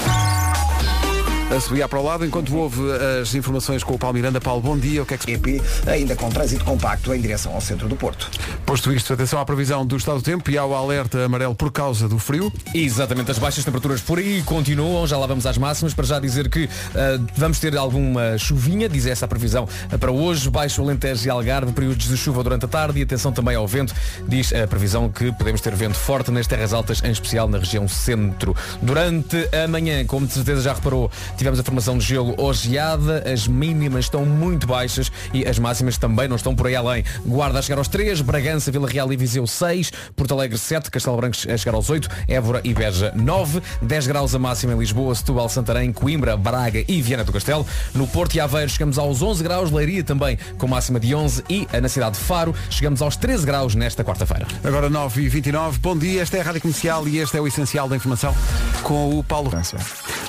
A 1.56 1.60
subir 1.60 1.88
para 1.88 1.99
o 1.99 2.04
lado, 2.04 2.26
enquanto 2.26 2.56
houve 2.56 2.82
as 3.22 3.36
informações 3.36 3.84
com 3.84 3.93
o 3.93 3.99
Paulo 3.99 4.16
Miranda. 4.16 4.41
Paulo, 4.41 4.60
bom 4.60 4.76
dia. 4.76 5.04
O 5.04 5.06
que 5.06 5.14
é 5.14 5.18
que 5.18 5.26
se... 5.26 5.32
EP, 5.34 5.62
ainda 5.86 6.16
com 6.16 6.28
trânsito 6.30 6.66
compacto 6.66 7.14
em 7.14 7.22
direção 7.22 7.54
ao 7.54 7.62
centro 7.62 7.88
do 7.88 7.95
Porto. 7.95 8.30
Posto 8.66 8.91
isto, 8.91 9.14
atenção 9.14 9.39
à 9.39 9.45
previsão 9.45 9.86
do 9.86 9.95
estado 9.95 10.18
do 10.18 10.24
tempo 10.24 10.49
e 10.49 10.58
ao 10.58 10.74
alerta 10.74 11.26
amarelo 11.26 11.54
por 11.54 11.72
causa 11.72 12.10
do 12.10 12.18
frio. 12.18 12.51
Exatamente, 12.74 13.30
as 13.30 13.38
baixas 13.38 13.64
temperaturas 13.64 14.01
por 14.01 14.18
aí 14.18 14.41
continuam, 14.43 15.06
já 15.06 15.16
lá 15.18 15.28
vamos 15.28 15.45
às 15.45 15.58
máximas, 15.58 15.93
para 15.93 16.06
já 16.06 16.20
dizer 16.20 16.49
que 16.49 16.68
ah, 16.95 17.20
vamos 17.36 17.60
ter 17.60 17.78
alguma 17.78 18.36
chuvinha, 18.38 18.89
diz 18.89 19.06
essa 19.06 19.26
a 19.26 19.28
previsão 19.28 19.68
para 19.99 20.12
hoje, 20.12 20.49
baixo 20.49 20.82
Alentejo 20.82 21.28
e 21.28 21.30
Algarve, 21.30 21.72
períodos 21.72 22.08
de 22.08 22.18
chuva 22.18 22.43
durante 22.43 22.66
a 22.66 22.68
tarde 22.68 22.99
e 22.99 23.04
atenção 23.04 23.32
também 23.32 23.56
ao 23.56 23.68
vento, 23.68 23.93
diz 24.28 24.51
a 24.54 24.66
previsão 24.66 25.08
que 25.10 25.32
podemos 25.34 25.62
ter 25.62 25.76
vento 25.76 25.95
forte 25.95 26.32
nas 26.32 26.47
terras 26.47 26.74
altas, 26.74 27.04
em 27.04 27.12
especial 27.12 27.47
na 27.47 27.60
região 27.60 27.88
centro. 27.88 28.56
Durante 28.82 29.47
a 29.54 29.68
manhã, 29.68 30.04
como 30.06 30.26
de 30.26 30.34
certeza 30.34 30.62
já 30.62 30.74
reparou, 30.74 31.12
tivemos 31.43 31.59
a 31.59 31.63
formação 31.63 31.97
de 31.97 32.05
gelo 32.05 32.33
ou 32.37 32.53
geada, 32.53 33.21
as 33.29 33.49
mínimas 33.49 34.05
estão 34.05 34.25
muito 34.25 34.65
baixas 34.65 35.11
e 35.33 35.45
as 35.45 35.59
máximas 35.59 35.97
também 35.97 36.25
não 36.25 36.37
estão 36.37 36.55
por 36.55 36.67
aí 36.67 36.75
além. 36.75 37.03
Guarda 37.25 37.59
a 37.59 37.61
chegar 37.61 37.77
aos 37.77 37.89
3, 37.89 38.21
Bragança, 38.21 38.71
Vila 38.71 38.87
Real 38.87 39.11
e 39.11 39.17
Viseu 39.17 39.45
6, 39.45 39.91
Porto 40.15 40.33
Alegre 40.33 40.57
7, 40.57 40.89
Castelo 40.89 41.17
Branco 41.17 41.35
a 41.51 41.57
chegar 41.57 41.75
aos 41.75 41.89
8, 41.89 42.07
Évora 42.29 42.61
e 42.63 42.73
Beja 42.73 43.11
9, 43.13 43.61
10 43.81 44.07
graus 44.07 44.33
a 44.33 44.39
máxima 44.39 44.71
em 44.71 44.77
Lisboa, 44.77 45.13
Setúbal, 45.13 45.49
Santarém, 45.49 45.91
Coimbra, 45.91 46.37
Braga 46.37 46.81
e 46.87 47.01
Viana 47.01 47.25
do 47.25 47.33
Castelo. 47.33 47.67
No 47.93 48.07
Porto 48.07 48.35
e 48.35 48.39
Aveiro 48.39 48.69
chegamos 48.69 48.97
aos 48.97 49.21
11 49.21 49.43
graus, 49.43 49.69
Leiria 49.69 50.01
também 50.01 50.37
com 50.57 50.65
máxima 50.65 50.97
de 50.97 51.13
11 51.13 51.43
e 51.49 51.67
na 51.81 51.89
cidade 51.89 52.17
de 52.17 52.23
Faro 52.23 52.55
chegamos 52.69 53.01
aos 53.01 53.17
13 53.17 53.45
graus 53.45 53.75
nesta 53.75 54.01
quarta-feira. 54.01 54.47
Agora 54.63 54.89
9 54.89 55.23
e 55.23 55.27
29 55.27 55.79
bom 55.79 55.97
dia, 55.97 56.21
esta 56.21 56.37
é 56.37 56.39
a 56.39 56.43
Rádio 56.43 56.61
Comercial 56.61 57.05
e 57.05 57.17
este 57.17 57.35
é 57.35 57.41
o 57.41 57.47
Essencial 57.47 57.89
da 57.89 57.97
Informação 57.97 58.33
com 58.81 59.19
o 59.19 59.21
Paulo 59.21 59.49
Rança. 59.49 59.75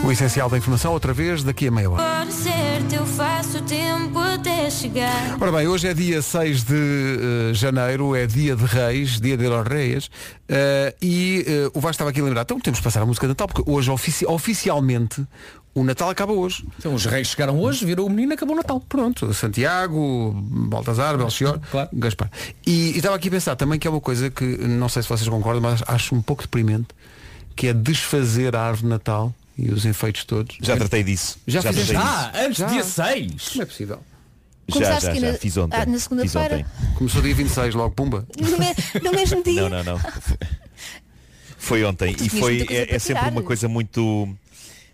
O 0.03 0.11
Essencial 0.11 0.51
da 0.51 0.59
Informação, 0.59 0.94
outra 0.95 1.13
vez, 1.13 1.43
daqui 1.43 1.69
a 1.69 1.71
meia 1.71 1.91
hora. 1.91 2.03
Pode 2.03 2.33
ser, 2.33 2.53
eu 2.93 3.05
faço 3.05 3.61
tempo 3.63 4.19
até 4.19 4.71
chegar. 4.71 5.37
Ora 5.41 5.53
bem, 5.53 5.67
hoje 5.67 5.89
é 5.89 5.95
dia 5.95 6.23
6 6.23 6.65
de 6.65 6.75
eh, 6.75 7.55
janeiro, 7.55 8.15
é 8.15 8.27
dia 8.27 8.55
de 8.57 8.65
Reis, 8.65 9.21
dia 9.21 9.37
de 9.37 9.47
los 9.49 9.67
Reis, 9.67 10.11
eh, 10.49 10.95
e 11.03 11.45
eh, 11.47 11.67
o 11.75 11.81
Vasco 11.81 11.91
estava 11.93 12.11
aqui 12.11 12.21
a 12.21 12.25
lembrar, 12.25 12.43
então 12.43 12.59
temos 12.61 12.79
que 12.79 12.85
passar 12.85 13.03
a 13.03 13.07
música 13.07 13.27
de 13.27 13.31
Natal, 13.33 13.49
porque 13.49 13.69
hoje 13.71 13.91
ofici- 13.91 14.27
oficialmente 14.27 15.25
o 15.75 15.83
Natal 15.83 16.09
acaba 16.09 16.33
hoje. 16.33 16.65
Então 16.79 16.95
os 16.95 17.05
reis 17.05 17.27
chegaram 17.29 17.59
hoje, 17.61 17.85
virou 17.85 18.07
o 18.07 18.11
menino 18.11 18.33
e 18.33 18.35
acabou 18.35 18.55
o 18.55 18.57
Natal. 18.59 18.81
Pronto, 18.89 19.35
Santiago, 19.35 20.33
Baltazar, 20.69 21.19
Belchior, 21.19 21.59
Gaspar. 21.93 22.31
E, 22.65 22.93
e 22.93 22.97
estava 22.99 23.17
aqui 23.17 23.27
a 23.27 23.31
pensar 23.33 23.57
também 23.57 23.77
que 23.79 23.89
é 23.89 23.91
uma 23.91 24.01
coisa 24.01 24.31
que, 24.31 24.45
não 24.45 24.89
sei 24.89 25.03
se 25.03 25.09
vocês 25.09 25.29
concordam, 25.29 25.61
mas 25.61 25.83
acho 25.89 26.15
um 26.15 26.23
pouco 26.23 26.43
deprimente, 26.43 26.87
que 27.57 27.67
é 27.67 27.73
desfazer 27.73 28.55
a 28.55 28.63
árvore 28.63 28.83
de 28.85 28.89
Natal 28.89 29.35
e 29.57 29.71
os 29.71 29.85
enfeites 29.85 30.25
todos. 30.25 30.57
Já 30.61 30.77
tratei 30.77 31.03
disso. 31.03 31.39
Já, 31.47 31.61
Já 31.61 31.73
fizeste? 31.73 31.97
Ah, 31.97 32.33
antes 32.35 32.59
Já. 32.59 32.67
dia 32.67 32.83
6. 32.85 33.49
Como 33.51 33.63
é 33.63 33.67
possível? 33.67 33.99
Já, 34.67 34.75
Começaste 34.75 35.07
já, 35.07 35.15
já. 35.15 35.33
na- 35.33 35.39
Fiz 35.39 35.57
ontem. 35.57 35.77
ah, 35.77 35.87
na 35.87 35.93
Fiz 35.93 36.03
segunda-feira? 36.05 36.57
ontem. 36.57 36.95
Começou 36.95 37.23
dia 37.23 37.35
26, 37.35 37.75
logo 37.75 37.95
pumba. 37.95 38.27
No, 38.41 38.59
me- 38.59 39.01
no 39.03 39.13
mesmo 39.13 39.43
dia. 39.45 39.63
Não, 39.63 39.69
não, 39.69 39.85
não. 39.85 40.01
Foi 41.59 41.83
ontem 41.85 42.15
e 42.21 42.29
foi 42.29 42.67
é, 42.69 42.95
é 42.95 42.99
sempre 42.99 43.29
uma 43.29 43.43
coisa 43.43 43.69
muito 43.69 44.29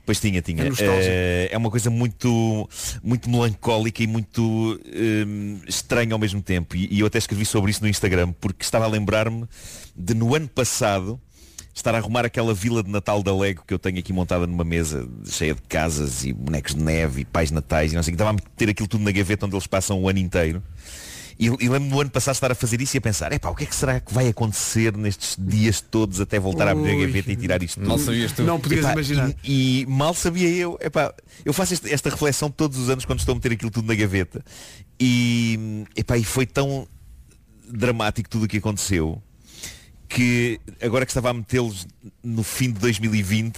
Pois 0.07 0.19
tinha, 0.19 0.43
tinha. 0.43 0.65
É. 0.65 0.69
Eh, 0.81 1.49
é 1.53 1.57
uma 1.59 1.71
coisa 1.71 1.89
muito, 1.89 2.69
muito 3.03 3.31
melancólica 3.31 4.03
e 4.03 4.07
muito 4.09 4.81
hum, 4.85 5.61
estranha 5.69 6.13
ao 6.15 6.19
mesmo 6.19 6.43
tempo. 6.43 6.75
E, 6.75 6.89
e 6.93 6.99
eu 7.01 7.07
até 7.07 7.19
escrevi 7.19 7.45
sobre 7.45 7.71
isso 7.71 7.81
no 7.83 7.89
Instagram, 7.89 8.33
porque 8.41 8.65
estava 8.65 8.87
a 8.87 8.89
lembrar-me 8.89 9.45
de 9.95 10.15
no 10.15 10.35
ano 10.35 10.49
passado 10.49 11.21
estar 11.75 11.95
a 11.95 11.99
arrumar 11.99 12.25
aquela 12.25 12.53
vila 12.53 12.83
de 12.83 12.91
Natal 12.91 13.23
da 13.23 13.35
Lego 13.35 13.63
que 13.67 13.73
eu 13.73 13.79
tenho 13.79 13.99
aqui 13.99 14.13
montada 14.13 14.47
numa 14.47 14.65
mesa 14.65 15.09
cheia 15.27 15.55
de 15.55 15.63
casas 15.63 16.25
e 16.25 16.33
bonecos 16.33 16.75
de 16.75 16.83
neve 16.83 17.23
e 17.23 17.25
pais 17.25 17.51
natais 17.51 17.93
e 17.93 17.97
não 17.97 18.03
sei 18.03 18.13
o 18.13 18.17
que. 18.17 18.23
Estava 18.23 18.31
a 18.31 18.33
meter 18.35 18.69
aquilo 18.71 18.89
tudo 18.89 19.05
na 19.05 19.11
gaveta 19.13 19.47
onde 19.47 19.55
eles 19.55 19.67
passam 19.67 20.01
o 20.03 20.09
ano 20.09 20.19
inteiro. 20.19 20.63
E, 21.39 21.47
e 21.47 21.69
lembro-me 21.71 21.89
no 21.89 22.01
ano 22.03 22.11
passado 22.11 22.35
estar 22.35 22.53
a 22.53 22.55
fazer 22.55 22.83
isso 22.83 22.95
e 22.95 22.99
a 22.99 23.01
pensar, 23.01 23.33
epá, 23.33 23.49
o 23.49 23.55
que 23.55 23.65
é 23.65 23.67
que 23.67 23.75
será 23.75 23.99
que 23.99 24.13
vai 24.13 24.29
acontecer 24.29 24.95
nestes 24.95 25.37
dias 25.39 25.81
todos 25.81 26.21
até 26.21 26.39
voltar 26.39 26.69
a 26.69 26.73
abrir 26.73 26.91
a 26.93 26.97
Ui. 26.97 27.07
gaveta 27.07 27.33
e 27.33 27.37
tirar 27.37 27.63
isto 27.63 27.77
tudo? 27.77 27.89
Mal 27.89 27.99
sabias 27.99 28.33
tu. 28.33 28.43
Não 28.43 28.61
podias 28.61 28.81
Epá, 28.85 28.93
imaginar. 28.93 29.35
E, 29.43 29.81
e 29.81 29.87
mal 29.87 30.13
sabia 30.13 30.51
eu, 30.51 30.77
epá, 30.83 31.15
eu 31.43 31.55
faço 31.55 31.73
este- 31.73 31.91
esta 31.91 32.11
reflexão 32.11 32.51
todos 32.51 32.77
os 32.77 32.91
anos 32.91 33.07
quando 33.07 33.21
estou 33.21 33.33
a 33.33 33.37
meter 33.37 33.53
aquilo 33.53 33.71
tudo 33.71 33.89
na 33.89 33.95
gaveta. 33.95 34.45
E, 35.01 35.87
epá, 35.97 36.19
e 36.19 36.25
foi 36.25 36.45
tão 36.45 36.87
dramático 37.73 38.29
tudo 38.29 38.45
o 38.45 38.49
que 38.49 38.59
aconteceu 38.59 39.23
que 40.11 40.61
agora 40.83 41.07
que 41.07 41.13
estava 41.13 41.31
a 41.31 41.33
metê-los 41.33 41.87
no 42.23 42.43
fim 42.43 42.73
de 42.73 42.81
2020 42.81 43.57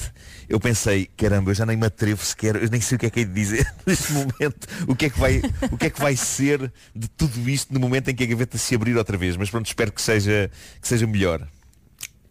eu 0.50 0.61
pensei, 0.61 1.09
caramba, 1.16 1.50
eu 1.50 1.55
já 1.55 1.64
nem 1.64 1.78
me 1.78 1.86
atrevo 1.86 2.22
sequer, 2.22 2.57
eu 2.57 2.68
nem 2.68 2.78
sei 2.78 2.96
o 2.96 2.98
que 2.98 3.07
é 3.07 3.11
que 3.11 3.20
é 3.20 3.24
de 3.24 3.32
dizer 3.32 3.66
neste 3.86 4.12
momento, 4.12 4.68
o 4.86 4.94
que 4.94 5.07
é 5.07 5.11
que 5.11 5.18
vai, 5.18 5.40
o 5.70 5.78
que 5.78 5.86
é 5.86 5.90
que 5.90 5.98
vai 5.98 6.14
ser 6.14 6.70
de 6.94 7.09
tudo 7.09 7.48
isto 7.48 7.72
no 7.72 7.80
momento 7.80 8.11
em 8.11 8.14
que 8.14 8.22
a 8.22 8.26
gaveta 8.26 8.59
se 8.59 8.74
abrir 8.74 8.94
outra 8.98 9.16
vez, 9.16 9.34
mas 9.34 9.48
pronto, 9.48 9.66
espero 9.66 9.90
que 9.90 10.03
seja, 10.03 10.50
que 10.80 10.86
seja 10.86 11.07
melhor. 11.07 11.48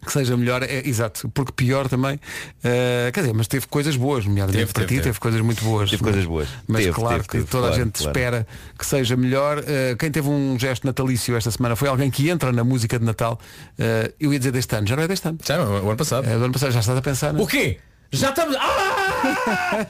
Que 0.04 0.10
seja 0.12 0.36
melhor, 0.36 0.64
é, 0.64 0.82
exato, 0.86 1.28
porque 1.32 1.52
pior 1.52 1.88
também, 1.88 2.18
eh, 2.64 3.10
quer 3.14 3.20
dizer, 3.20 3.32
mas 3.34 3.46
teve 3.46 3.66
coisas 3.68 3.94
boas, 3.96 4.24
nomeadamente 4.26 4.58
Teve, 4.66 4.72
para 4.72 4.82
teve, 4.82 4.88
ti, 4.88 4.94
teve, 4.96 5.04
teve. 5.10 5.20
coisas 5.20 5.40
muito 5.40 5.62
boas. 5.64 5.90
Teve 5.90 6.02
mas- 6.02 6.12
coisas 6.12 6.28
boas. 6.28 6.48
Mas 6.66 6.82
Teve, 6.84 6.92
claro 6.94 7.16
teve, 7.18 7.28
que 7.28 7.32
teve, 7.38 7.44
toda 7.46 7.66
a 7.66 7.70
claro, 7.70 7.84
gente 7.84 7.92
claro. 7.98 8.10
espera 8.10 8.46
que 8.76 8.84
seja 8.84 9.16
melhor. 9.16 9.62
Eh, 9.64 9.94
quem 9.96 10.10
teve 10.10 10.28
um 10.28 10.58
gesto 10.58 10.84
natalício 10.84 11.36
esta 11.36 11.52
semana 11.52 11.76
foi 11.76 11.88
alguém 11.88 12.10
que 12.10 12.28
entra 12.28 12.50
na 12.50 12.64
música 12.64 12.98
de 12.98 13.04
Natal. 13.04 13.38
Eh, 13.78 14.12
eu 14.18 14.32
ia 14.32 14.38
dizer 14.40 14.50
deste 14.50 14.74
ano, 14.74 14.88
já 14.88 14.96
não 14.96 15.04
é 15.04 15.08
deste 15.08 15.28
ano. 15.28 15.38
Já, 15.44 15.62
o 15.64 15.86
ano 15.88 15.96
passado. 15.96 16.26
É 16.28 16.36
do 16.36 16.44
ano 16.44 16.52
passado, 16.52 16.72
já 16.72 16.80
estás 16.80 16.98
a 16.98 17.02
pensar, 17.02 17.32
não 17.32 17.38
é? 17.40 17.42
O 17.44 17.46
quê? 17.46 17.78
Já 18.10 18.30
estamos. 18.30 18.56
Ah! 18.58 19.86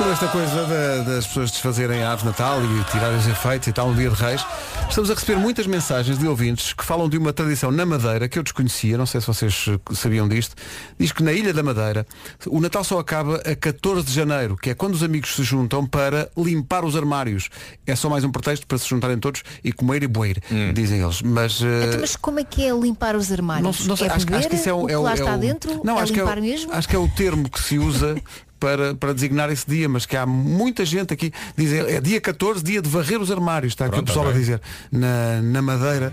Sobre 0.00 0.12
esta 0.14 0.28
coisa 0.28 0.64
da- 0.66 1.02
das 1.14 1.26
pessoas 1.26 1.50
desfazerem 1.50 2.02
a 2.02 2.10
árvore 2.12 2.32
de 2.32 2.40
Natal 2.40 2.58
e 2.64 2.84
tirarem 2.90 3.18
os 3.18 3.26
efeitos 3.26 3.68
e 3.68 3.72
tal 3.72 3.90
no 3.90 3.94
dia 3.94 4.08
de 4.08 4.14
Reis, 4.16 4.42
estamos 4.88 5.10
a 5.10 5.14
receber 5.14 5.36
muitas 5.38 5.66
mensagens 5.66 6.18
de 6.18 6.26
ouvintes 6.26 6.72
que 6.72 6.82
falam 6.82 7.06
de 7.06 7.18
uma 7.18 7.34
tradição 7.34 7.70
na 7.70 7.84
Madeira 7.84 8.26
que 8.26 8.38
eu 8.38 8.42
desconhecia, 8.42 8.96
não 8.96 9.04
sei 9.04 9.20
se 9.20 9.26
vocês 9.26 9.66
eh, 9.68 9.78
sabiam 9.94 10.26
disto. 10.26 10.56
Diz 10.98 11.12
que 11.12 11.22
na 11.22 11.32
Ilha 11.34 11.52
da 11.52 11.62
Madeira 11.62 12.06
o 12.46 12.60
Natal 12.62 12.82
só 12.82 12.98
acaba 12.98 13.42
a 13.44 13.54
14 13.54 14.06
de 14.06 14.12
janeiro, 14.14 14.56
que 14.56 14.70
é 14.70 14.74
quando 14.74 14.94
os 14.94 15.02
amigos 15.02 15.34
se 15.36 15.42
juntam 15.42 15.84
para 15.84 16.30
limpar 16.34 16.82
os 16.84 16.96
armários. 16.96 17.50
É 17.86 17.94
só 17.94 18.08
mais 18.08 18.24
um 18.24 18.30
pretexto 18.32 18.66
para 18.66 18.78
se 18.78 18.88
juntarem 18.88 19.18
todos 19.18 19.42
e 19.62 19.70
comer 19.70 20.02
e 20.02 20.06
boer, 20.08 20.38
dizem 20.74 21.00
eles. 21.02 21.20
Mas, 21.20 21.60
eh, 21.62 21.84
Então, 21.88 22.00
mas 22.00 22.16
como 22.16 22.40
é 22.40 22.44
que 22.44 22.64
é 22.64 22.72
limpar 22.72 23.14
os 23.16 23.30
armários? 23.30 23.80
não, 23.80 23.86
não 23.88 23.96
sei, 23.96 24.08
é 24.08 24.12
acho, 24.12 24.24
beber 24.24 24.38
acho 24.38 24.48
que 24.48 24.56
isso 24.56 24.68
é 24.68 24.72
o, 24.72 24.84
o 24.84 24.86
que 24.86 24.92
é 24.94 24.98
o- 24.98 25.02
lá 25.02 25.10
é 25.10 25.14
está 25.14 25.34
o- 25.34 25.38
dentro? 25.38 25.80
Não, 25.84 25.98
é 25.98 26.02
acho 26.02 26.12
que 26.14 26.20
é, 26.20 26.22
limpar 26.22 26.38
o, 26.38 26.42
mesmo? 26.42 26.72
acho 26.72 26.88
que 26.88 26.96
é 26.96 26.98
o 26.98 27.06
termo 27.08 27.50
que 27.50 27.60
se 27.62 27.78
usa 27.78 28.16
para, 28.60 28.94
para 28.94 29.12
designar 29.14 29.50
esse 29.50 29.64
dia, 29.66 29.88
mas 29.88 30.04
que 30.06 30.16
há 30.16 30.26
muita 30.26 30.84
gente 30.84 31.12
aqui, 31.12 31.32
dizem, 31.56 31.80
é 31.80 32.00
dia 32.00 32.20
14, 32.20 32.62
dia 32.62 32.82
de 32.82 32.88
varrer 32.88 33.20
os 33.20 33.30
armários, 33.32 33.72
está 33.72 33.86
aqui 33.86 33.94
Pronto, 33.94 34.04
o 34.04 34.06
pessoal 34.12 34.28
a 34.28 34.32
dizer, 34.32 34.60
na, 34.92 35.40
na 35.42 35.62
Madeira. 35.62 36.12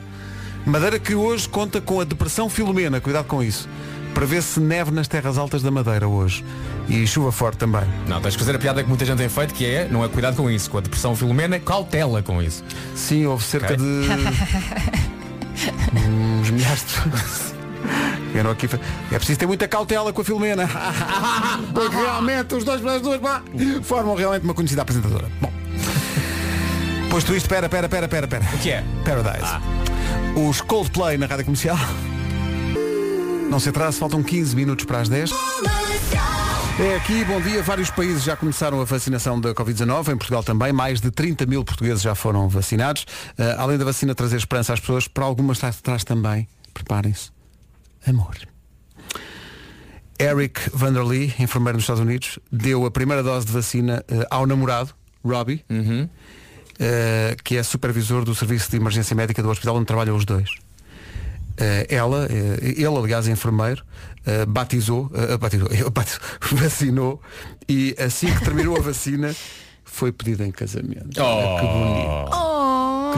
Madeira 0.66 0.98
que 0.98 1.14
hoje 1.14 1.48
conta 1.48 1.80
com 1.80 2.00
a 2.02 2.04
depressão 2.04 2.50
Filomena, 2.50 3.00
cuidado 3.00 3.26
com 3.26 3.44
isso. 3.44 3.70
Para 4.14 4.26
ver 4.26 4.42
se 4.42 4.60
neve 4.60 4.90
nas 4.90 5.08
terras 5.08 5.38
altas 5.38 5.62
da 5.62 5.70
Madeira 5.70 6.08
hoje. 6.08 6.44
E 6.90 7.06
chuva 7.06 7.32
forte 7.32 7.58
também. 7.58 7.84
Não, 8.08 8.20
tens 8.22 8.34
que 8.36 8.40
fazer 8.40 8.56
a 8.56 8.60
piada 8.60 8.82
que 8.82 8.90
muita 8.90 9.06
gente 9.06 9.18
tem 9.18 9.30
feito, 9.30 9.54
que 9.54 9.66
é, 9.66 9.88
não 9.90 10.04
é 10.04 10.08
cuidado 10.08 10.36
com 10.36 10.50
isso. 10.50 10.70
Com 10.72 10.78
a 10.80 10.82
depressão 10.82 11.16
filomena, 11.16 11.60
cautela 11.60 12.24
com 12.24 12.42
isso. 12.42 12.64
Sim, 12.96 13.26
houve 13.28 13.44
cerca 13.44 13.74
Ok. 13.74 13.78
de 13.78 14.08
uns 16.42 16.50
milhares 16.50 16.86
de 16.86 17.57
Vieram 18.32 18.52
aqui, 18.52 18.68
é 19.12 19.18
preciso 19.18 19.40
ter 19.40 19.46
muita 19.46 19.68
cautela 19.68 20.12
com 20.14 20.22
a 20.22 20.24
Filomena. 20.24 20.68
Porque 21.74 21.96
realmente 21.96 22.56
os 22.56 22.64
dois 22.64 22.86
as 22.86 23.02
duas 23.02 23.20
pá, 23.20 23.42
formam 23.84 24.16
realmente 24.16 24.44
uma 24.44 24.54
conhecida 24.54 24.82
apresentadora. 24.82 25.28
Bom. 25.42 25.52
Posto 27.10 27.34
isto, 27.36 27.48
pera, 27.48 27.70
pera, 27.70 27.88
pera, 27.88 28.08
pera, 28.08 28.28
pera. 28.28 28.46
O 28.54 28.58
que 28.60 28.72
é? 28.72 28.84
Paradise. 29.04 29.52
Os 30.36 30.62
Coldplay 30.62 31.18
na 31.18 31.26
rádio 31.26 31.46
comercial. 31.46 31.78
Não 33.50 33.60
se 33.60 33.70
atrase, 33.70 33.98
faltam 33.98 34.22
15 34.22 34.56
minutos 34.56 34.86
para 34.86 35.00
as 35.00 35.10
10. 35.10 35.32
É 36.80 36.96
aqui, 36.96 37.26
bom 37.26 37.42
dia. 37.42 37.64
Vários 37.64 37.90
países 37.90 38.24
já 38.24 38.36
começaram 38.36 38.80
a 38.80 38.84
vacinação 38.84 39.42
da 39.42 39.52
Covid-19, 39.56 40.14
em 40.14 40.18
Portugal 40.18 40.44
também. 40.44 40.72
Mais 40.72 41.02
de 41.02 41.10
30 41.10 41.46
mil 41.48 41.64
portugueses 41.64 42.04
já 42.04 42.14
foram 42.14 42.48
vacinados. 42.48 43.06
Ah, 43.36 43.56
além 43.64 43.80
da 43.80 43.86
vacina 43.86 44.14
trazer 44.14 44.38
esperança 44.38 44.74
às 44.74 44.80
pessoas, 44.80 45.08
para 45.08 45.26
algumas 45.26 45.58
traz 45.58 46.04
também, 46.04 46.48
preparem-se, 46.74 47.32
amor. 48.10 48.36
Eric 50.20 50.70
Vanderlee, 50.74 51.34
enfermeiro 51.40 51.78
nos 51.78 51.84
Estados 51.84 52.02
Unidos, 52.02 52.40
deu 52.52 52.86
a 52.86 52.92
primeira 52.92 53.22
dose 53.22 53.46
de 53.46 53.52
vacina 53.52 54.04
ah, 54.10 54.38
ao 54.38 54.48
namorado, 54.48 54.92
Robbie, 55.24 55.64
ah, 55.70 57.36
que 57.44 57.58
é 57.58 57.64
supervisor 57.64 58.24
do 58.26 58.34
Serviço 58.34 58.70
de 58.72 58.78
Emergência 58.78 59.16
Médica 59.16 59.44
do 59.44 59.50
hospital 59.50 59.76
onde 59.76 59.86
trabalham 59.86 60.16
os 60.16 60.26
dois. 60.26 60.50
Eh, 61.60 61.88
ela, 61.90 62.28
ele 62.62 62.86
aliás 62.86 63.28
é 63.28 63.32
enfermeiro, 63.32 63.84
batizou, 64.48 65.10
batizou, 65.40 65.68
batizou, 65.90 66.22
vacinou 66.52 67.22
e 67.68 67.96
assim 67.98 68.32
que 68.32 68.42
terminou 68.44 68.78
a 68.78 68.80
vacina 68.80 69.36
foi 69.84 70.12
pedido 70.12 70.44
em 70.44 70.52
casamento. 70.52 71.20
Olha, 71.20 71.60
que 71.60 71.66
bonito. 71.66 72.30
Oh, 72.32 72.57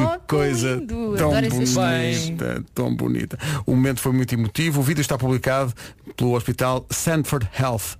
Que 0.08 0.28
coisa 0.28 0.76
lindo. 0.76 1.16
tão 1.18 1.32
Adoro 1.36 1.50
bonita, 1.50 2.64
tão 2.74 2.96
bonita. 2.96 3.40
O 3.66 3.72
momento 3.76 4.00
foi 4.00 4.12
muito 4.12 4.34
emotivo. 4.34 4.80
O 4.80 4.84
vídeo 4.84 5.02
está 5.02 5.18
publicado 5.18 5.74
pelo 6.16 6.34
Hospital 6.36 6.86
Sanford 6.90 7.48
Health 7.60 7.98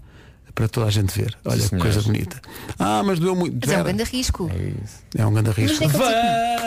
para 0.56 0.68
toda 0.68 0.88
a 0.88 0.90
gente 0.92 1.18
ver. 1.18 1.38
Olha 1.46 1.56
que 1.58 1.68
senhor. 1.70 1.82
coisa 1.82 2.02
bonita. 2.02 2.42
Ah, 2.78 3.02
mas 3.06 3.18
doeu 3.18 3.34
muito. 3.36 3.58
Mas 3.66 3.74
é 3.74 3.80
um 3.80 3.84
grande 3.84 4.04
risco. 4.04 4.52
É 5.18 5.26
um 5.26 5.34
grande 5.34 5.52
risco. 5.52 5.84
É 5.84 5.88
que 5.88 5.98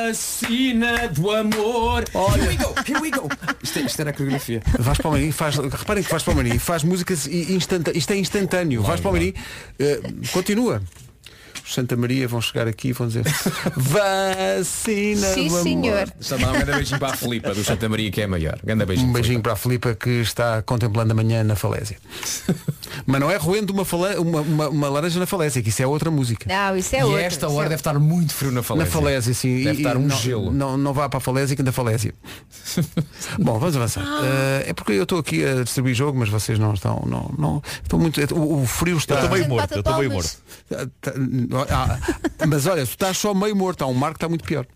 Vacina 0.07 1.09
do 1.09 1.31
amor. 1.31 2.05
Olha. 2.15 2.43
Here 2.43 2.49
we 2.49 2.57
go, 2.57 2.75
here 2.87 3.01
we 3.01 3.11
go. 3.11 3.29
Isto, 3.63 3.79
é- 3.79 3.83
isto 3.83 4.01
era 4.01 4.11
a 4.11 4.13
coreografia. 4.13 4.63
Vais 4.79 4.99
para 4.99 5.09
o 5.09 5.13
Marim, 5.13 5.31
faz, 5.31 5.57
reparem 5.57 6.03
que 6.03 6.11
vais 6.11 6.23
para 6.23 6.33
o 6.33 6.37
Marim, 6.37 6.59
faz 6.59 6.83
músicas 6.85 7.27
instantâneas. 7.27 7.97
Isto 7.97 8.13
é 8.13 8.17
instantâneo. 8.17 8.83
Vais 8.83 9.01
para 9.01 9.11
o 9.11 9.13
Marim, 9.13 9.35
eh, 9.79 10.01
continua. 10.33 10.83
Os 11.65 11.75
Santa 11.75 11.97
Maria 11.97 12.27
vão 12.27 12.41
chegar 12.41 12.67
aqui 12.67 12.89
e 12.89 12.93
vão 12.93 13.07
dizer 13.07 13.25
Vacina 13.77 14.65
Sim, 15.29 15.49
do 15.49 15.55
amor. 15.57 15.63
senhor. 15.63 16.13
A 16.31 16.39
mandar 16.39 16.49
um 16.49 16.53
grande 16.53 16.73
beijinho 16.73 16.99
para 16.99 17.13
a 17.13 17.17
Filipa 17.17 17.55
do 17.55 17.65
Santa 17.65 17.89
Maria, 17.89 18.11
que 18.11 18.21
é 18.21 18.27
maior. 18.27 18.59
Grande 18.65 18.85
beijinho. 18.85 19.09
Um 19.09 19.13
beijinho 19.13 19.41
para 19.41 19.53
a 19.53 19.57
Filipa 19.57 19.95
que 19.95 20.11
está 20.21 20.61
contemplando 20.63 21.13
amanhã 21.13 21.45
na 21.45 21.55
falésia. 21.57 21.97
Mas 23.07 23.21
não 23.21 23.31
é 23.31 23.37
roendo 23.37 23.73
uma, 23.73 23.85
fala- 23.85 24.21
uma, 24.21 24.41
uma, 24.41 24.69
uma 24.69 24.89
laranja 24.89 25.19
na 25.19 25.27
falésia, 25.27 25.63
que 25.63 25.69
isso 25.71 25.83
é 25.83 25.87
outra 25.87 26.11
música. 26.11 26.47
Não, 26.49 26.77
isso 26.77 26.95
é 26.95 27.01
E 27.01 27.05
outra. 27.05 27.23
esta 27.23 27.47
isso 27.47 27.55
hora 27.55 27.67
é 27.67 27.69
deve 27.71 27.81
estar 27.81 27.99
muito 27.99 28.35
frio 28.35 28.51
na 28.53 28.63
falésia. 28.63 28.87
Na 28.87 28.91
falésia, 29.01 29.35
sim. 29.35 29.63
Deve 29.65 29.79
E- 29.79 29.83
estar 29.83 29.97
um 29.97 30.07
não, 30.07 30.17
gelo. 30.17 30.53
Não, 30.53 30.77
não 30.77 30.93
vá 30.93 31.09
para 31.09 31.19
a 31.19 31.21
falésia 31.21 31.57
que 31.57 31.63
anda 31.63 31.73
falésia. 31.73 32.15
Bom, 33.39 33.59
vamos 33.59 33.77
avançar. 33.77 34.05
Eh, 34.25 34.65
é 34.69 34.73
porque 34.73 34.93
eu 34.93 35.05
estou 35.05 35.19
aqui 35.19 35.45
a 35.45 35.63
distribuir 35.65 35.95
jogo, 35.95 36.19
mas 36.19 36.29
vocês 36.29 36.59
não 36.59 36.75
estão. 36.75 37.03
Não, 37.07 37.35
não, 37.39 37.63
estou 37.83 37.99
muito, 37.99 38.21
o, 38.35 38.63
o 38.63 38.67
frio 38.67 38.97
está. 38.99 39.15
Eu 39.15 39.19
estou 39.25 39.31
meio 39.39 39.49
morto, 39.49 39.73
eu 39.73 39.81
estou 39.81 39.99
meio 39.99 40.11
morto. 40.11 40.37
Ah, 41.71 41.99
mas 42.47 42.67
olha, 42.67 42.85
se 42.85 42.93
estás 42.93 43.17
só 43.19 43.33
meio 43.35 43.55
morto, 43.57 43.83
há 43.83 43.87
um 43.87 43.95
Marco 43.95 44.15
que 44.15 44.19
está 44.19 44.29
muito 44.29 44.45
pior. 44.45 44.67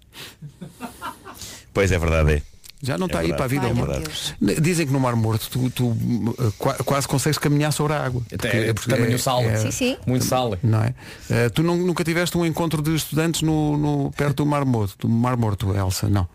Pois 1.73 1.93
é 1.93 1.99
verdade, 1.99 2.33
é. 2.35 2.43
Já 2.83 2.99
não 2.99 3.07
É 3.07 3.09
está 3.09 3.21
aí 3.21 3.29
verdade, 3.29 3.57
para 3.59 3.67
a 3.67 3.73
vida. 3.73 3.97
Ai, 4.43 4.53
é. 4.57 4.61
Dizem 4.61 4.87
que 4.87 4.93
no 4.93 5.01
Mar 5.01 5.17
Morto 5.17 5.49
tu, 5.51 5.71
tu, 5.71 5.87
uh, 5.89 6.53
qua- 6.59 6.75
quase 6.85 7.09
consegues 7.09 7.39
caminhar 7.39 7.73
sobre 7.73 7.95
a 7.95 8.05
água. 8.05 8.23
Até 8.33 8.73
porque 8.75 8.91
tamanho 8.91 9.17
o 9.17 9.19
sal. 9.19 9.43
Sim, 9.63 9.71
sim. 9.71 9.97
Muito 10.07 10.25
sal. 10.27 10.57
Não 10.63 10.83
é? 10.83 10.95
Eh, 11.31 11.49
tu 11.49 11.63
nun- 11.63 11.85
nunca 11.87 12.05
tiveste 12.05 12.37
um 12.37 12.45
encontro 12.45 12.83
de 12.83 12.95
estudantes 12.95 13.41
no, 13.43 13.77
no- 13.79 14.11
perto 14.13 14.45
do 14.45 14.47
Mar 14.47 14.65
Morto, 14.67 15.09
do 15.09 15.09
Mar 15.09 15.37
Morto, 15.39 15.75
Elsa, 15.75 16.09
não. 16.09 16.29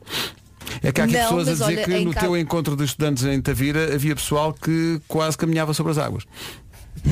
É 0.81 0.91
que 0.91 0.99
há 0.99 1.03
aqui 1.03 1.13
Não, 1.13 1.21
pessoas 1.21 1.47
a 1.47 1.51
mas 1.51 1.59
dizer 1.59 1.73
olha, 1.77 1.83
que 1.85 1.93
em 1.93 2.05
no 2.05 2.13
Cabo- 2.13 2.25
teu 2.25 2.37
encontro 2.37 2.75
de 2.75 2.83
estudantes 2.85 3.23
em 3.23 3.39
Tavira 3.39 3.93
havia 3.93 4.15
pessoal 4.15 4.51
que 4.53 4.99
quase 5.07 5.37
caminhava 5.37 5.73
sobre 5.75 5.91
as 5.91 5.97
águas. 5.99 6.23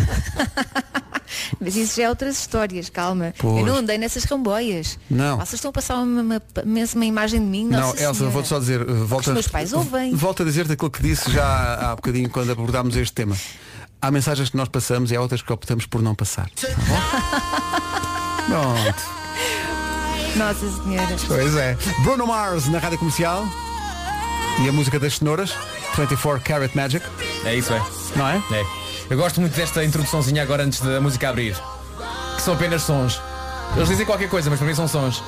Mas 1.60 1.76
isso 1.76 1.96
já 1.98 2.04
é 2.04 2.10
outras 2.10 2.40
histórias, 2.40 2.90
calma. 2.90 3.34
Pois. 3.38 3.60
Eu 3.60 3.66
não 3.66 3.76
andei 3.78 3.98
nessas 3.98 4.24
ramboias. 4.24 4.98
Não. 5.10 5.38
Vocês 5.38 5.54
estão 5.56 5.70
a 5.70 5.74
passar 5.74 5.96
uma, 5.98 6.22
uma, 6.22 6.42
uma, 6.66 6.80
uma 6.96 7.06
imagem 7.06 7.40
de 7.40 7.46
mim, 7.46 7.66
não, 7.68 7.96
Elsa, 7.96 8.26
vou-te 8.30 8.48
só 8.48 8.60
dizer, 8.60 8.82
eh, 8.82 8.86
volta, 8.86 9.30
Os 9.30 9.34
meus 9.34 9.48
pais 9.48 9.74
ouvem. 9.74 10.14
volta 10.16 10.44
a 10.44 10.46
dizer-te 10.46 10.72
aquilo 10.74 10.90
que 10.92 11.02
disse 11.02 11.32
já 11.32 11.76
há 11.92 11.96
bocadinho 11.96 12.30
quando 12.30 12.52
abordámos 12.52 12.96
este 12.96 13.14
tema. 13.14 13.36
Há 14.02 14.12
mensagens 14.12 14.50
que 14.50 14.56
nós 14.58 14.70
passamos 14.70 15.12
e 15.12 15.16
há 15.16 15.22
outras 15.22 15.42
que 15.42 15.52
optamos 15.52 15.86
por 15.86 16.02
não 16.02 16.16
passar. 16.16 16.50
Tá? 16.50 16.68
Pronto. 18.48 19.20
Nossa 20.36 20.84
senhora. 20.84 21.16
Pois 21.28 21.56
é. 21.56 21.78
Bruno 22.04 22.26
Mars 22.28 22.68
na 22.70 22.80
rádio 22.80 22.98
comercial. 22.98 23.46
E 24.64 24.68
a 24.70 24.72
música 24.72 25.00
das 25.00 25.16
cenouras, 25.18 25.54
24 25.98 26.42
Carat 26.44 26.76
Magic, 26.76 27.06
É 27.46 27.56
isso, 27.56 27.72
é. 27.74 27.82
não 28.16 28.28
é? 28.28 28.38
É. 28.52 28.89
Eu 29.10 29.18
gosto 29.18 29.42
muito 29.42 29.56
desta 29.56 29.84
introduçãozinha 29.84 30.44
agora 30.44 30.64
antes 30.64 30.82
da 30.82 31.02
música 31.02 31.30
abrir. 31.30 31.56
Que 32.36 32.42
são 32.44 32.54
apenas 32.54 32.84
sons. 32.84 33.20
Eles 33.76 33.90
dizem 33.90 34.06
qualquer 34.06 34.30
coisa, 34.30 34.52
mas 34.52 34.60
para 34.60 34.68
mim 34.68 34.76
são 34.76 34.88
sons. 34.88 35.24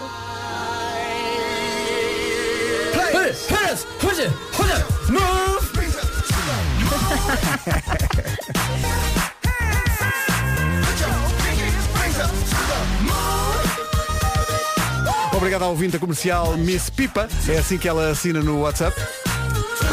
Obrigado 15.33 15.63
ao 15.63 15.71
ouvinte 15.71 15.97
comercial 15.97 16.55
Miss 16.55 16.89
Pipa, 16.91 17.27
é 17.49 17.57
assim 17.57 17.79
que 17.79 17.87
ela 17.87 18.11
assina 18.11 18.41
no 18.41 18.61
WhatsApp. 18.61 18.95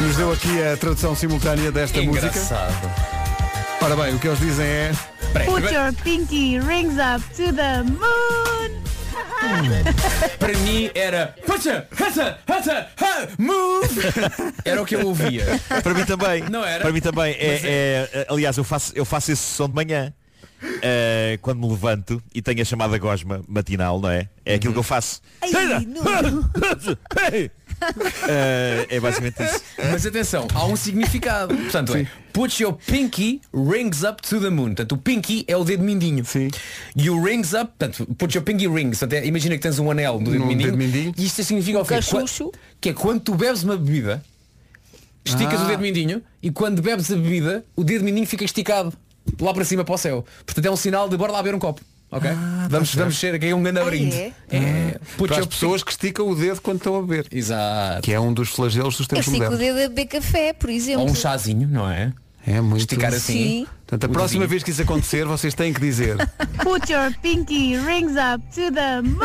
Nos 0.02 0.16
deu 0.16 0.30
aqui 0.30 0.62
a 0.62 0.76
tradução 0.76 1.16
simultânea 1.16 1.72
desta 1.72 2.02
música. 2.02 3.17
Ora 3.88 4.04
bem, 4.04 4.14
o 4.14 4.18
que 4.18 4.28
eles 4.28 4.38
dizem 4.38 4.66
é. 4.66 4.92
Put 5.46 5.72
your 5.72 5.94
pinky 6.04 6.60
rings 6.60 6.96
up 6.98 7.24
to 7.34 7.50
the 7.54 7.82
moon. 7.84 8.82
para 10.38 10.52
mim 10.58 10.90
era 10.94 11.34
move 13.38 14.00
Era 14.62 14.82
o 14.82 14.84
que 14.84 14.94
eu 14.94 15.06
ouvia 15.06 15.42
Para 15.82 15.94
mim 15.94 16.04
também. 16.04 16.42
Não 16.50 16.62
era? 16.62 16.82
Para 16.82 16.92
mim 16.92 17.00
também. 17.00 17.32
É, 17.38 18.10
é- 18.12 18.26
aliás, 18.28 18.58
eu 18.58 18.64
faço, 18.64 18.92
eu 18.94 19.06
faço 19.06 19.32
esse 19.32 19.40
som 19.42 19.66
de 19.66 19.74
manhã. 19.74 20.12
eh, 20.82 21.38
quando 21.40 21.60
me 21.60 21.70
levanto 21.70 22.22
e 22.34 22.42
tenho 22.42 22.60
a 22.60 22.66
chamada 22.66 22.98
gosma 22.98 23.42
matinal, 23.48 23.98
não 23.98 24.10
é? 24.10 24.28
É 24.44 24.56
aquilo 24.56 24.74
que 24.74 24.80
eu 24.80 24.82
faço. 24.82 25.22
Não. 25.86 26.50
Eh, 28.28 28.86
é 28.90 29.00
basicamente 29.00 29.42
isso. 29.42 29.62
Mas 29.90 30.04
atenção, 30.04 30.46
há 30.54 30.66
um 30.66 30.76
significado 30.76 31.56
Portanto 31.56 31.96
é 31.96 32.06
Put 32.32 32.62
your 32.62 32.74
pinky 32.74 33.40
rings 33.54 34.02
up 34.02 34.20
to 34.22 34.40
the 34.40 34.50
moon 34.50 34.66
Portanto 34.74 34.92
o 34.92 34.98
pinky 34.98 35.44
é 35.48 35.56
o 35.56 35.64
dedo 35.64 35.82
mindinho 35.82 36.24
Sim. 36.24 36.48
E 36.96 37.08
o 37.08 37.22
rings 37.22 37.52
up 37.54 37.72
Portanto 37.78 38.06
put 38.16 38.36
your 38.36 38.44
pinky 38.44 38.66
rings 38.68 38.98
portanto, 38.98 39.12
é- 39.22 39.26
Imagina 39.26 39.56
que 39.56 39.62
tens 39.62 39.78
um 39.78 39.90
anel 39.90 40.18
no 40.20 40.30
dedo, 40.30 40.40
No 40.40 40.46
mindinho, 40.46 40.70
dedo 40.72 40.78
mindinho. 40.78 41.14
E 41.16 41.24
isto 41.24 41.42
significa 41.44 41.80
o 41.80 41.84
quê? 41.84 41.94
cachucho. 41.94 42.50
Que 42.80 42.90
é 42.90 42.92
quando 42.92 43.20
tu 43.20 43.34
bebes 43.34 43.62
uma 43.62 43.76
bebida 43.76 44.22
Esticas 45.24 45.60
Ah. 45.60 45.64
o 45.64 45.66
dedo 45.68 45.80
mindinho 45.80 46.22
E 46.42 46.50
quando 46.50 46.82
bebes 46.82 47.10
a 47.10 47.16
bebida 47.16 47.64
O 47.76 47.84
dedo 47.84 48.04
mindinho 48.04 48.26
fica 48.26 48.44
esticado 48.44 48.92
Lá 49.40 49.52
para 49.54 49.64
cima 49.64 49.84
para 49.84 49.94
o 49.94 49.98
céu 49.98 50.24
Portanto 50.44 50.64
é 50.66 50.70
um 50.70 50.76
sinal 50.76 51.08
de 51.08 51.16
bora 51.16 51.32
lá 51.32 51.42
beber 51.42 51.54
um 51.56 51.58
copo 51.60 51.80
Ok? 52.10 52.30
vamos, 52.70 52.94
vamos 52.94 53.18
ser 53.18 53.34
aqui 53.34 53.52
um 53.52 53.62
grande 53.62 53.80
Ah, 53.80 53.84
brinde. 53.84 54.16
é? 54.16 54.32
É. 54.50 54.98
Put 55.18 55.28
Para 55.28 55.32
as 55.34 55.38
your 55.40 55.46
pessoas 55.48 55.82
que 55.82 55.90
esticam 55.90 56.28
o 56.28 56.34
dedo 56.34 56.60
quando 56.62 56.78
estão 56.78 56.96
a 56.96 57.02
beber. 57.02 57.26
Exato. 57.30 58.00
Que 58.02 58.12
é 58.12 58.20
um 58.20 58.32
dos 58.32 58.48
flagelos 58.48 58.96
dos 58.96 59.00
Eu 59.06 59.08
tempos 59.08 59.26
estico 59.26 59.46
o 59.46 59.50
modernos. 59.50 59.58
dedo 59.76 59.84
a 59.84 59.88
beber 59.88 60.06
café, 60.06 60.52
por 60.54 60.70
exemplo. 60.70 61.02
Ou 61.02 61.10
um 61.10 61.14
chazinho, 61.14 61.68
não 61.68 61.88
é? 61.90 62.12
É 62.46 62.60
muito 62.62 62.80
Esticar 62.80 63.12
assim. 63.12 63.32
Sim. 63.60 63.66
Portanto, 63.86 64.04
a 64.04 64.06
O 64.06 64.10
próxima 64.10 64.40
dedinho. 64.40 64.48
vez 64.48 64.62
que 64.62 64.70
isso 64.70 64.80
acontecer, 64.80 65.26
vocês 65.26 65.52
têm 65.52 65.70
que 65.74 65.80
dizer. 65.80 66.16
Put 66.64 66.90
your 66.90 67.12
pinky 67.20 67.76
rings 67.76 68.12
up 68.12 68.42
to 68.54 68.72
the 68.72 69.02
moon. 69.02 69.18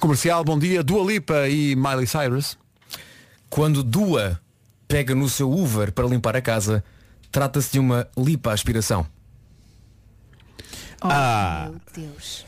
Comercial, 0.00 0.44
bom 0.44 0.58
dia. 0.58 0.82
Dua 0.82 1.04
Lipa 1.04 1.48
e 1.48 1.74
Miley 1.76 2.06
Cyrus. 2.06 2.58
Quando 3.48 3.82
Dua 3.82 4.38
pega 4.88 5.14
no 5.14 5.28
seu 5.28 5.50
Uber 5.50 5.92
para 5.92 6.06
limpar 6.06 6.36
a 6.36 6.40
casa, 6.42 6.84
trata-se 7.30 7.72
de 7.72 7.78
uma 7.78 8.08
lipa 8.16 8.52
aspiração. 8.52 9.06
Oh, 11.02 11.08
Ah. 11.10 11.70
meu 11.70 11.80
Deus. 12.08 12.46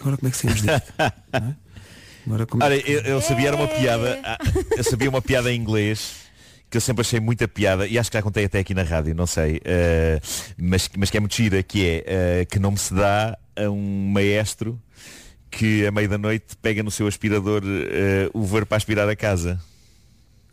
Agora 0.00 0.16
como 0.16 0.28
é 0.28 0.30
que 0.30 0.36
saímos 0.36 0.62
disto? 0.62 0.92
É? 1.32 1.54
Agora 2.26 2.46
como 2.46 2.62
é 2.62 2.66
Olha, 2.66 2.82
que- 2.82 2.90
eu, 2.90 3.00
eu 3.02 3.20
sabia 3.20 3.48
era 3.48 3.56
uma 3.56 3.68
piada. 3.68 4.20
ah, 4.24 4.38
Eu 4.76 4.84
sabia 4.84 5.08
uma 5.08 5.22
piada 5.22 5.52
em 5.52 5.60
inglês 5.60 6.26
que 6.68 6.76
eu 6.76 6.80
sempre 6.80 7.02
achei 7.02 7.20
muita 7.20 7.46
piada 7.46 7.86
e 7.86 7.96
acho 7.98 8.10
que 8.10 8.16
já 8.18 8.22
contei 8.22 8.44
até 8.44 8.58
aqui 8.58 8.74
na 8.74 8.82
rádio, 8.82 9.14
não 9.14 9.26
sei, 9.26 9.60
eh, 9.64 10.20
mas, 10.58 10.90
mas 10.98 11.08
que 11.10 11.16
é 11.16 11.20
muito 11.20 11.34
gira, 11.36 11.62
que 11.62 11.86
é 11.86 12.04
eh, 12.40 12.44
que 12.44 12.58
não 12.58 12.72
me 12.72 12.78
se 12.78 12.92
dá 12.92 13.38
a 13.54 13.70
um 13.70 14.10
maestro 14.10 14.80
que 15.48 15.86
a 15.86 15.92
meio 15.92 16.08
da 16.08 16.18
noite 16.18 16.56
pega 16.60 16.82
no 16.82 16.90
seu 16.90 17.06
aspirador 17.06 17.62
eh, 17.64 18.28
o 18.34 18.44
ver 18.44 18.66
para 18.66 18.76
aspirar 18.76 19.08
a 19.08 19.14
casa. 19.14 19.60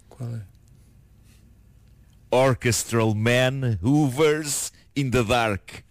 Qual 0.08 0.30
é? 0.36 0.42
Orchestral 2.34 3.14
Man 3.14 3.78
Hoovers 3.84 4.72
in 4.96 5.12
the 5.12 5.24
Dark. 5.24 5.84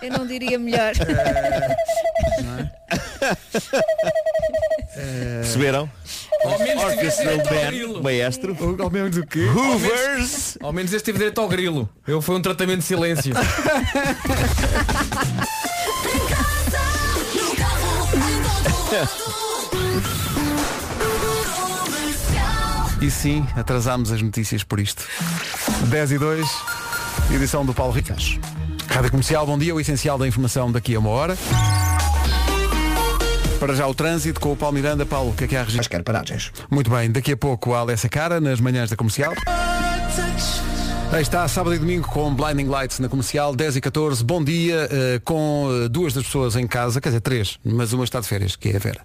Eu 0.00 0.10
não 0.10 0.26
diria 0.26 0.58
melhor. 0.58 0.94
Perceberam? 4.94 5.90
Ao 6.44 6.58
menos 6.58 6.82
Orchestral 6.82 7.40
ao 7.40 7.92
Man, 7.92 8.02
maestro. 8.02 8.56
Ao 8.82 8.90
menos 8.90 9.18
o 9.18 9.26
quê? 9.26 9.44
Hoovers. 9.44 10.56
Ao 10.62 10.72
menos 10.72 10.94
este 10.94 11.04
teve 11.04 11.18
direito 11.18 11.42
ao 11.42 11.48
grilo. 11.48 11.86
Eu 12.06 12.22
foi 12.22 12.36
um 12.36 12.40
tratamento 12.40 12.78
de 12.78 12.86
silêncio. 12.86 13.34
E 23.00 23.10
sim, 23.12 23.46
atrasámos 23.54 24.10
as 24.10 24.20
notícias 24.20 24.64
por 24.64 24.80
isto. 24.80 25.04
10 25.86 26.12
e 26.12 26.18
2, 26.18 26.48
edição 27.32 27.64
do 27.64 27.72
Paulo 27.72 27.92
Ricas. 27.92 28.40
Rádio 28.88 29.12
Comercial, 29.12 29.46
bom 29.46 29.56
dia, 29.56 29.72
o 29.72 29.80
essencial 29.80 30.18
da 30.18 30.26
informação 30.26 30.72
daqui 30.72 30.96
a 30.96 30.98
uma 30.98 31.10
hora. 31.10 31.38
Para 33.60 33.74
já 33.74 33.86
o 33.86 33.94
trânsito 33.94 34.40
com 34.40 34.52
o 34.52 34.56
Paulo 34.56 34.74
Miranda. 34.74 35.06
Paulo, 35.06 35.30
o 35.30 35.34
que 35.34 35.44
é 35.44 35.46
que 35.46 35.56
há 35.56 35.60
a 35.60 35.64
registrar? 35.64 36.02
Paragens. 36.02 36.50
Muito 36.68 36.90
bem, 36.90 37.10
daqui 37.10 37.32
a 37.32 37.36
pouco 37.36 37.72
a 37.72 37.78
Alessia 37.78 38.10
Cara, 38.10 38.40
nas 38.40 38.60
manhãs 38.60 38.90
da 38.90 38.96
comercial. 38.96 39.32
Aí 41.10 41.22
está, 41.22 41.48
sábado 41.48 41.74
e 41.74 41.78
domingo 41.78 42.06
com 42.06 42.32
Blinding 42.34 42.66
Lights 42.68 42.98
na 43.00 43.08
comercial, 43.08 43.56
10 43.56 43.76
e 43.76 43.80
14. 43.80 44.22
Bom 44.22 44.44
dia, 44.44 44.86
eh, 44.92 45.20
com 45.24 45.68
eh, 45.84 45.88
duas 45.88 46.12
das 46.12 46.22
pessoas 46.24 46.54
em 46.54 46.66
casa, 46.66 47.00
quer 47.00 47.08
dizer, 47.08 47.20
três, 47.22 47.58
mas 47.64 47.94
uma 47.94 48.04
está 48.04 48.20
de 48.20 48.28
férias, 48.28 48.54
que 48.56 48.68
é 48.68 48.76
a 48.76 48.78
Vera. 48.78 49.00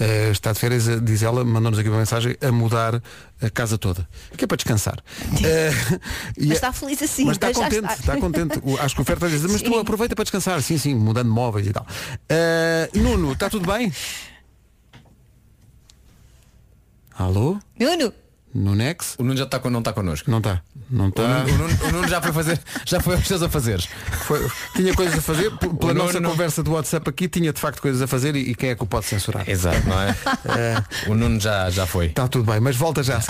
Eh, 0.00 0.30
está 0.32 0.52
de 0.52 0.58
férias, 0.58 0.84
diz 1.02 1.22
ela, 1.22 1.44
mandou-nos 1.44 1.78
aqui 1.78 1.88
uma 1.88 1.98
mensagem, 1.98 2.36
a 2.42 2.50
mudar 2.50 3.00
a 3.40 3.50
casa 3.50 3.78
toda, 3.78 4.06
que 4.36 4.44
é 4.44 4.46
para 4.48 4.56
descansar. 4.56 4.98
E 6.36 6.42
Mas 6.48 6.50
a- 6.50 6.54
está 6.54 6.72
feliz 6.72 7.00
assim. 7.00 7.24
mas 7.24 7.36
está 7.36 7.52
contente, 7.52 7.92
está 8.00 8.16
contente. 8.18 8.60
Acho 8.80 8.94
que 8.96 9.02
o 9.02 9.04
Ferro 9.04 9.16
está 9.18 9.26
a 9.26 9.30
dizer, 9.30 9.48
mas 9.48 9.62
tu 9.62 9.70
Sim. 9.72 9.78
aproveita 9.80 10.14
para 10.16 10.24
descansar. 10.24 10.60
Sim, 10.60 10.76
sim, 10.76 10.94
mudando 10.96 11.30
móveis 11.30 11.66
e 11.68 11.72
tal. 11.72 11.86
Nuno, 12.94 13.32
está 13.32 13.48
tudo 13.48 13.72
bem? 13.72 13.92
Alô? 17.16 17.58
Nuno, 17.78 18.12
Nunex? 18.54 19.16
O 19.18 19.24
Nuno 19.24 19.36
já 19.36 19.44
está, 19.44 19.58
con- 19.58 19.70
não 19.70 19.80
está 19.80 19.92
connosco. 19.92 20.30
Não 20.30 20.38
está. 20.38 20.62
Não 20.90 21.06
O 21.06 21.08
está. 21.08 21.22
Nuno, 21.44 21.54
o 21.54 21.58
Nuno- 21.58 21.84
o 21.84 21.92
Nuno 21.92 22.08
já 22.08 22.22
foi 22.22 22.32
fazer, 22.32 22.60
já 22.84 23.00
foi 23.00 23.14
aos 23.16 23.26
seus 23.26 23.42
afazeres. 23.42 23.88
Foi- 24.26 24.48
tinha 24.76 24.94
coisas 24.94 25.18
a 25.18 25.22
fazer, 25.22 25.50
p- 25.52 25.68
pela 25.68 25.92
Nuno 25.92 26.06
nossa 26.06 26.20
não- 26.20 26.30
conversa 26.30 26.62
do 26.62 26.72
WhatsApp 26.72 27.08
aqui, 27.10 27.28
tinha 27.28 27.52
de 27.52 27.60
facto 27.60 27.80
coisas 27.82 28.00
a 28.00 28.06
fazer 28.06 28.36
e, 28.36 28.50
e 28.50 28.54
quem 28.54 28.70
é 28.70 28.74
que 28.74 28.82
o 28.82 28.86
pode 28.86 29.06
censurar? 29.06 29.48
Exato, 29.48 29.86
não 29.88 30.00
é? 30.00 30.14
O 31.08 31.14
Nuno 31.14 31.40
já, 31.40 31.68
já 31.70 31.86
foi. 31.86 32.06
Está 32.06 32.28
tudo 32.28 32.50
bem, 32.50 32.60
mas 32.60 32.76
volta 32.76 33.02
já. 33.02 33.20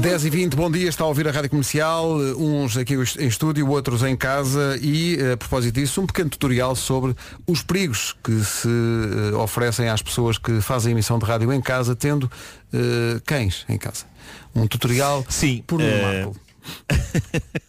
10 0.00 0.24
e 0.24 0.30
20, 0.30 0.54
bom 0.56 0.70
dia, 0.70 0.88
está 0.88 1.04
a 1.04 1.06
ouvir 1.06 1.28
a 1.28 1.30
Rádio 1.30 1.50
Comercial, 1.50 2.16
uns 2.38 2.76
aqui 2.76 2.94
em 2.94 3.26
estúdio, 3.26 3.68
outros 3.68 4.02
em 4.02 4.16
casa 4.16 4.78
e, 4.80 5.18
a 5.32 5.36
propósito 5.36 5.74
disso, 5.74 6.00
um 6.00 6.06
pequeno 6.06 6.30
tutorial 6.30 6.74
sobre 6.74 7.14
os 7.46 7.62
perigos 7.62 8.16
que 8.24 8.42
se 8.42 8.66
eh, 8.68 9.34
oferecem 9.36 9.88
às 9.88 10.00
pessoas 10.00 10.38
que 10.38 10.60
fazem 10.62 10.92
emissão 10.92 11.18
de 11.18 11.26
rádio 11.26 11.52
em 11.52 11.60
casa, 11.60 11.94
tendo 11.94 12.30
eh, 12.72 13.20
cães 13.26 13.66
em 13.68 13.76
casa. 13.76 14.06
Um 14.54 14.66
tutorial 14.66 15.24
Sim, 15.28 15.62
por 15.66 15.80
um 15.80 15.84
eh, 15.84 16.24
Marco. 16.24 16.40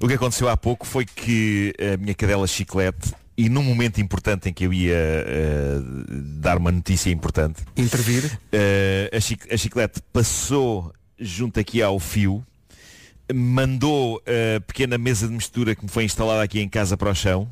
O 0.00 0.08
que 0.08 0.14
aconteceu 0.14 0.48
há 0.48 0.56
pouco 0.56 0.84
foi 0.84 1.06
que 1.06 1.72
a 1.78 1.96
minha 1.96 2.14
cadela 2.14 2.46
chiclete 2.48 3.12
e 3.36 3.48
num 3.48 3.62
momento 3.62 4.00
importante 4.00 4.48
em 4.48 4.52
que 4.52 4.66
eu 4.66 4.72
ia 4.72 4.92
eh, 4.96 5.78
dar 6.40 6.58
uma 6.58 6.72
notícia 6.72 7.10
importante 7.10 7.62
intervir 7.76 8.38
eh, 8.52 9.08
a, 9.14 9.20
chic- 9.20 9.50
a 9.50 9.56
chiclete 9.56 10.02
passou 10.12 10.92
junto 11.18 11.60
aqui 11.60 11.82
ao 11.82 11.98
fio 11.98 12.44
mandou 13.32 14.22
a 14.26 14.60
pequena 14.60 14.98
mesa 14.98 15.26
de 15.26 15.32
mistura 15.32 15.74
que 15.74 15.82
me 15.82 15.88
foi 15.88 16.04
instalada 16.04 16.42
aqui 16.42 16.60
em 16.60 16.68
casa 16.68 16.96
para 16.96 17.10
o 17.10 17.14
chão 17.14 17.48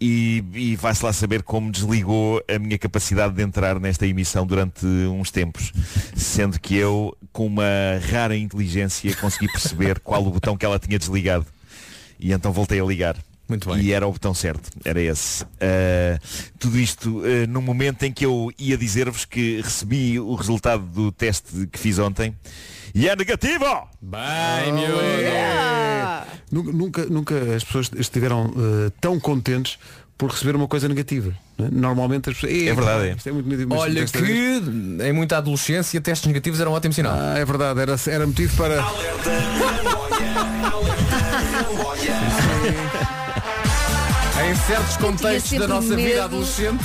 e, 0.00 0.44
e 0.52 0.76
vai-se 0.76 1.04
lá 1.04 1.12
saber 1.12 1.42
como 1.42 1.72
desligou 1.72 2.42
a 2.48 2.58
minha 2.58 2.78
capacidade 2.78 3.34
de 3.34 3.42
entrar 3.42 3.80
nesta 3.80 4.06
emissão 4.06 4.46
durante 4.46 4.86
uns 4.86 5.30
tempos. 5.30 5.72
Sendo 6.14 6.60
que 6.60 6.76
eu, 6.76 7.16
com 7.32 7.46
uma 7.46 7.64
rara 8.10 8.36
inteligência, 8.36 9.14
consegui 9.16 9.50
perceber 9.50 10.00
qual 10.00 10.24
o 10.24 10.30
botão 10.30 10.56
que 10.56 10.66
ela 10.66 10.78
tinha 10.78 10.98
desligado. 10.98 11.46
E 12.20 12.32
então 12.32 12.52
voltei 12.52 12.80
a 12.80 12.84
ligar. 12.84 13.16
Muito 13.48 13.68
bem. 13.70 13.80
E 13.80 13.92
era 13.92 14.06
o 14.06 14.12
botão 14.12 14.34
certo, 14.34 14.70
era 14.84 15.00
esse. 15.00 15.44
Uh, 15.44 16.18
tudo 16.58 16.78
isto 16.78 17.20
uh, 17.20 17.46
no 17.48 17.62
momento 17.62 18.02
em 18.02 18.12
que 18.12 18.26
eu 18.26 18.50
ia 18.58 18.76
dizer-vos 18.76 19.24
que 19.24 19.60
recebi 19.60 20.18
o 20.18 20.34
resultado 20.34 20.82
do 20.84 21.12
teste 21.12 21.66
que 21.68 21.78
fiz 21.78 21.98
ontem 21.98 22.34
e 22.94 23.08
é 23.08 23.14
negativo! 23.14 23.64
Bem, 24.00 24.72
Nu- 26.50 26.72
Nunca, 26.72 27.04
nunca 27.06 27.34
as 27.54 27.62
pessoas 27.62 27.90
estiveram 27.98 28.52
eh, 28.56 28.90
tão 29.00 29.20
contentes 29.20 29.78
por 30.16 30.30
receber 30.30 30.56
uma 30.56 30.66
coisa 30.66 30.88
negativa. 30.88 31.34
é? 31.58 31.68
Normalmente 31.70 32.30
as 32.30 32.36
pessoas. 32.36 32.52
É 32.52 32.72
verdade, 32.74 33.08
é. 33.08 33.12
Isto 33.12 33.28
é 33.28 33.32
muito 33.32 33.74
Olha 33.74 34.00
desta 34.00 34.22
que 34.22 34.62
em 35.02 35.12
muita 35.12 35.36
adolescência 35.36 36.00
testes 36.00 36.26
negativos 36.26 36.58
eram 36.58 36.72
um 36.72 36.74
ótimo 36.74 36.94
sinal. 36.94 37.14
Ah, 37.14 37.38
é 37.38 37.44
verdade, 37.44 37.80
era, 37.80 37.96
era 38.06 38.26
motivo 38.26 38.56
para. 38.56 38.82
Certos 44.66 44.96
contextos 44.96 45.58
da 45.58 45.68
nossa 45.68 45.88
vida 45.88 46.02
medo. 46.08 46.22
adolescente. 46.22 46.84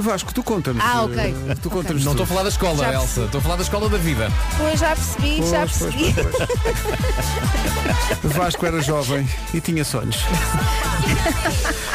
Vasco, 0.00 0.32
tu 0.32 0.44
conta-nos. 0.44 0.80
Ah, 0.84 1.02
ok. 1.02 1.18
eh, 1.48 1.54
Tu 1.60 1.68
conta-nos. 1.68 2.04
Não 2.04 2.12
estou 2.12 2.22
a 2.22 2.26
falar 2.28 2.44
da 2.44 2.48
escola, 2.50 2.76
Já 2.76 2.92
Elsa. 2.92 2.98
percebi. 3.00 3.26
Estou 3.26 3.38
a 3.38 3.42
falar 3.42 3.56
da 3.56 3.62
escola 3.62 3.88
da 3.88 3.98
vida. 3.98 4.30
pois 4.56 4.78
já 4.78 4.94
percebi, 4.94 5.36
já 5.38 5.66
Pois, 5.66 5.72
pois, 5.78 5.94
percebi. 5.94 6.14
Vasco 8.22 8.64
era 8.66 8.80
jovem 8.80 9.28
e 9.52 9.60
tinha 9.60 9.84
sonhos. 9.84 10.18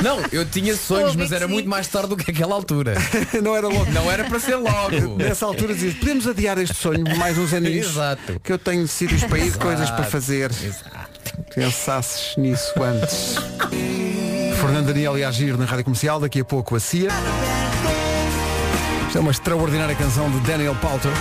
Não, 0.01 0.19
eu 0.33 0.45
tinha 0.45 0.75
sonhos, 0.75 1.15
mas 1.15 1.31
era 1.31 1.47
muito 1.47 1.69
mais 1.69 1.87
tarde 1.87 2.09
do 2.09 2.17
que 2.17 2.29
aquela 2.31 2.53
altura. 2.55 2.95
Não 3.41 3.55
era 3.55 3.69
logo. 3.69 3.89
Não 3.91 4.11
era 4.11 4.25
para 4.25 4.39
ser 4.41 4.55
logo. 4.57 5.15
Nessa 5.15 5.45
altura 5.45 5.73
dizias, 5.73 5.93
podemos 5.93 6.27
adiar 6.27 6.57
este 6.57 6.75
sonho 6.75 7.05
mais 7.17 7.37
uns 7.37 7.53
aninhos. 7.53 7.87
Exato. 7.87 8.37
Que 8.43 8.51
eu 8.51 8.57
tenho 8.59 8.85
sítios 8.85 9.23
para 9.23 9.39
ir, 9.39 9.47
Exato. 9.47 9.65
coisas 9.65 9.89
para 9.89 10.03
fazer. 10.03 10.51
Pensasses 11.55 12.35
nisso 12.35 12.73
antes. 12.83 13.35
Fernando 14.63 14.85
Daniel 14.85 15.17
e 15.17 15.25
Agir 15.25 15.57
na 15.57 15.65
Rádio 15.65 15.83
Comercial, 15.83 16.21
daqui 16.21 16.39
a 16.39 16.45
pouco 16.45 16.73
a 16.73 16.79
CIA. 16.79 17.09
Isto 19.07 19.17
é 19.17 19.19
uma 19.19 19.31
extraordinária 19.31 19.93
canção 19.93 20.31
de 20.31 20.39
Daniel 20.39 20.73
Palter, 20.75 21.11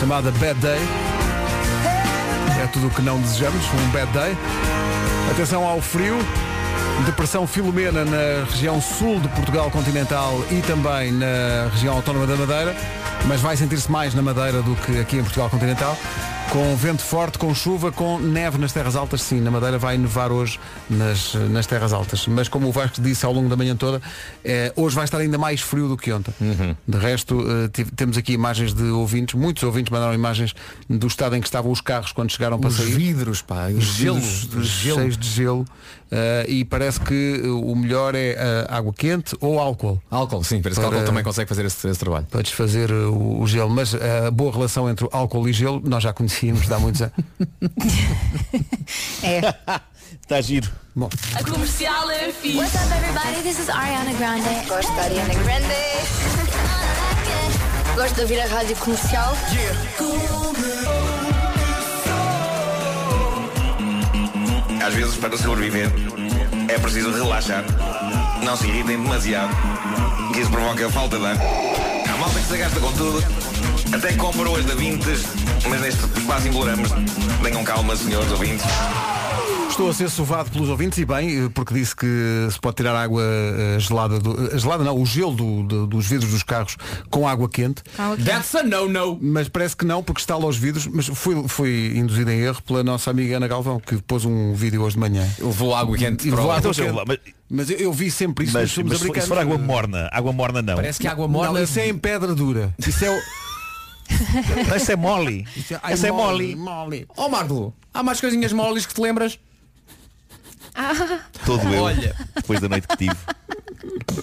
chamada 0.00 0.32
Bad 0.32 0.58
Day. 0.58 0.80
É 2.60 2.66
tudo 2.72 2.88
o 2.88 2.90
que 2.90 3.00
não 3.00 3.20
desejamos, 3.20 3.64
um 3.66 3.90
bad 3.92 4.10
day. 4.10 4.36
Atenção 5.30 5.64
ao 5.64 5.80
frio. 5.80 6.18
Depressão 7.06 7.46
Filomena 7.46 8.04
na 8.04 8.50
região 8.50 8.82
sul 8.82 9.20
de 9.20 9.28
Portugal 9.28 9.70
continental 9.70 10.44
e 10.50 10.60
também 10.62 11.12
na 11.12 11.68
região 11.72 11.94
autónoma 11.94 12.26
da 12.26 12.34
Madeira, 12.34 12.74
mas 13.26 13.40
vai 13.40 13.56
sentir-se 13.56 13.90
mais 13.90 14.12
na 14.12 14.22
Madeira 14.22 14.60
do 14.60 14.74
que 14.74 14.98
aqui 14.98 15.18
em 15.18 15.22
Portugal 15.22 15.48
continental. 15.48 15.96
Com 16.52 16.76
vento 16.76 17.00
forte, 17.00 17.38
com 17.38 17.54
chuva, 17.54 17.90
com 17.90 18.18
neve 18.18 18.58
nas 18.58 18.74
terras 18.74 18.94
altas, 18.94 19.22
sim, 19.22 19.40
na 19.40 19.50
Madeira 19.50 19.78
vai 19.78 19.96
nevar 19.96 20.30
hoje 20.30 20.60
nas, 20.90 21.32
nas 21.48 21.66
terras 21.66 21.94
altas. 21.94 22.26
Mas 22.26 22.46
como 22.46 22.68
o 22.68 22.72
Vasco 22.72 23.00
disse 23.00 23.24
ao 23.24 23.32
longo 23.32 23.48
da 23.48 23.56
manhã 23.56 23.74
toda, 23.74 24.02
eh, 24.44 24.70
hoje 24.76 24.94
vai 24.94 25.04
estar 25.06 25.16
ainda 25.16 25.38
mais 25.38 25.62
frio 25.62 25.88
do 25.88 25.96
que 25.96 26.12
ontem. 26.12 26.34
De 26.86 26.98
resto, 26.98 27.40
eh, 27.40 27.68
tive- 27.72 27.90
temos 27.92 28.18
aqui 28.18 28.34
imagens 28.34 28.74
de 28.74 28.82
ouvintes, 28.82 29.34
muitos 29.34 29.62
ouvintes 29.62 29.90
mandaram 29.90 30.12
imagens 30.12 30.54
do 30.90 31.06
estado 31.06 31.34
em 31.36 31.40
que 31.40 31.46
estavam 31.46 31.72
os 31.72 31.80
carros 31.80 32.12
quando 32.12 32.30
chegaram 32.30 32.58
para 32.60 32.68
Os 32.68 32.76
sair. 32.76 32.92
vidros, 32.96 33.40
pá, 33.40 33.68
os 33.68 33.84
gelo, 33.84 34.20
vidros 34.20 34.66
gelo. 34.68 34.98
cheios 35.00 35.16
de 35.16 35.30
gelo 35.30 35.64
eh, 36.10 36.44
e 36.48 36.64
parece 36.66 37.00
que 37.00 37.40
eh, 37.42 37.48
o 37.48 37.74
melhor 37.74 38.14
é 38.14 38.32
eh, 38.36 38.66
água 38.68 38.92
quente 38.92 39.34
ou 39.40 39.58
álcool 39.58 39.98
Álcool, 40.10 40.44
sim, 40.44 40.60
parece 40.60 40.78
que 40.78 40.84
Para- 40.86 40.96
álcool 40.96 41.06
também 41.06 41.24
consegue 41.24 41.48
fazer 41.48 41.64
esse, 41.64 41.88
esse 41.88 41.98
trabalho. 41.98 42.26
para 42.30 42.42
desfazer 42.42 42.92
o, 42.92 43.40
o 43.40 43.46
gelo. 43.46 43.70
Mas 43.70 43.94
a 43.94 44.30
boa 44.30 44.52
relação 44.52 44.90
entre 44.90 45.06
o 45.06 45.08
álcool 45.12 45.48
e 45.48 45.52
gelo 45.54 45.80
nós 45.82 46.02
já 46.02 46.12
conhecíamos 46.42 46.66
de 46.66 46.74
há 46.74 46.78
muitos 46.78 47.02
anos. 47.02 47.14
É. 49.22 49.40
Está 50.20 50.40
giro. 50.40 50.68
Bom, 50.94 51.08
A 51.34 51.44
comercial 51.44 52.10
é 52.10 52.32
fixe. 52.32 52.58
What's 52.58 52.74
up, 52.74 52.92
everybody? 52.92 53.42
This 53.42 53.60
is 53.60 53.68
Ariana 53.68 54.12
Grande. 54.14 54.66
Gosto 54.68 54.92
da 54.96 55.02
Ariana 55.02 55.34
Grande. 55.34 55.74
Gosto 57.94 58.14
de 58.16 58.20
ouvir 58.22 58.40
a 58.40 58.46
rádio 58.46 58.76
comercial. 58.76 59.32
Às 64.84 64.94
vezes, 64.94 65.16
para 65.16 65.38
sobreviver, 65.38 65.90
é 66.68 66.78
preciso 66.78 67.12
relaxar. 67.12 67.64
Não 68.44 68.56
se 68.56 68.66
irritem 68.66 69.00
demasiado, 69.00 69.54
que 70.34 70.40
isso 70.40 70.50
provoca 70.50 70.90
falta 70.90 71.16
de 71.18 71.26
ar. 71.26 71.36
Há 72.12 72.16
malta 72.18 72.40
que 72.40 72.46
se 72.46 72.56
gasta 72.58 72.80
com 72.80 72.92
tudo, 72.94 73.22
até 73.92 74.12
compra 74.14 74.48
hoje 74.50 74.66
da 74.66 74.74
Vintes, 74.74 75.24
mas 75.68 75.80
neste 75.80 76.02
quase 76.26 76.48
imploramos. 76.48 76.88
Tenham 77.42 77.64
calma, 77.64 77.94
senhores 77.96 78.30
ouvintes. 78.30 78.64
estou 79.70 79.88
a 79.88 79.94
ser 79.94 80.10
sovado 80.10 80.50
pelos 80.50 80.68
ouvintes 80.68 80.98
e 80.98 81.04
bem, 81.04 81.44
eh, 81.46 81.48
porque 81.54 81.72
disse 81.74 81.96
que 81.96 82.06
se 82.50 82.60
pode 82.60 82.76
tirar 82.76 82.94
água 82.94 83.22
eh, 83.22 83.78
gelada, 83.80 84.18
do, 84.18 84.54
eh, 84.54 84.58
gelada 84.58 84.84
não, 84.84 85.00
o 85.00 85.06
gelo 85.06 85.32
do- 85.34 85.62
do- 85.62 85.86
dos 85.86 86.06
vidros 86.06 86.30
dos 86.30 86.42
carros 86.42 86.76
com 87.10 87.26
água 87.26 87.48
quente. 87.48 87.82
Água 87.98 88.16
quente. 88.16 88.26
That's 88.28 88.54
a 88.54 88.62
no-no. 88.62 89.18
Mas 89.20 89.48
parece 89.48 89.74
que 89.76 89.84
não, 89.86 90.02
porque 90.02 90.20
está 90.20 90.36
lá 90.36 90.46
os 90.46 90.56
vidros, 90.58 90.86
mas 90.86 91.06
fui, 91.06 91.48
fui 91.48 91.92
induzido 91.96 92.30
em 92.30 92.40
erro 92.40 92.62
pela 92.62 92.84
nossa 92.84 93.10
amiga 93.10 93.36
Ana 93.38 93.48
Galvão, 93.48 93.80
que 93.80 93.96
pôs 94.02 94.24
um 94.26 94.52
vídeo 94.54 94.82
hoje 94.82 94.94
de 94.94 95.00
manhã. 95.00 95.26
Levou 95.38 95.74
água 95.74 95.96
quente 95.96 96.28
E 96.28 96.30
o- 96.30 96.34
levou 96.36 96.50
água 96.52 96.70
Então, 96.70 96.84
quente. 96.94 97.04
mas- 97.08 97.18
Mas 97.54 97.68
eu, 97.68 97.76
eu 97.78 97.92
vi 97.92 98.10
sempre 98.10 98.44
isso 98.46 98.54
Mas, 98.54 98.62
nos 98.62 98.72
filmes 98.72 98.92
mas 98.92 99.00
se 99.00 99.06
for- 99.06 99.14
se 99.14 99.20
americanos. 99.20 99.28
for 99.28 99.54
água 99.54 99.58
morna, 99.66 100.08
água 100.12 100.32
morna 100.32 100.62
não. 100.62 100.74
Parece 100.76 100.98
que 100.98 101.06
água 101.06 101.28
morna. 101.28 101.52
Não, 101.52 101.62
isso 101.64 101.78
é 101.78 101.86
em 101.88 101.98
pedra 101.98 102.34
dura. 102.34 102.74
Isso 102.78 103.04
é 103.04 103.10
o. 103.10 103.18
Isso 104.76 104.92
é 104.92 104.96
mole. 104.96 105.46
Isso 105.56 105.74
Essa 105.82 106.08
é 106.08 106.12
mole. 106.12 106.56
mole. 106.56 107.06
Ó 107.16 107.28
Marco, 107.28 107.74
há 107.92 108.02
mais 108.02 108.20
coisinhas 108.20 108.52
moles 108.52 108.86
que 108.86 108.94
te 108.94 109.00
lembras? 109.00 109.38
Todo 111.44 111.68
eu. 111.68 111.82
Olha. 111.82 112.16
Depois 112.34 112.60
da 112.60 112.68
noite 112.68 112.88
que 112.88 112.96
tive. 112.96 113.16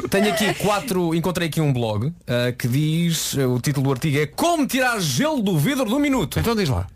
Tenho 0.10 0.34
aqui 0.34 0.54
quatro, 0.56 1.14
encontrei 1.14 1.48
aqui 1.48 1.62
um 1.62 1.72
blog 1.72 2.14
ah, 2.28 2.52
que 2.52 2.68
diz, 2.68 3.36
ah, 3.38 3.48
o 3.48 3.60
título 3.60 3.88
do 3.88 3.92
artigo 3.92 4.18
é 4.18 4.26
Como 4.26 4.66
tirar 4.66 5.00
gelo 5.00 5.42
do 5.42 5.58
vidro 5.58 5.86
do 5.86 6.00
minuto. 6.00 6.40
Então 6.40 6.56
diz 6.56 6.70
lá. 6.70 6.88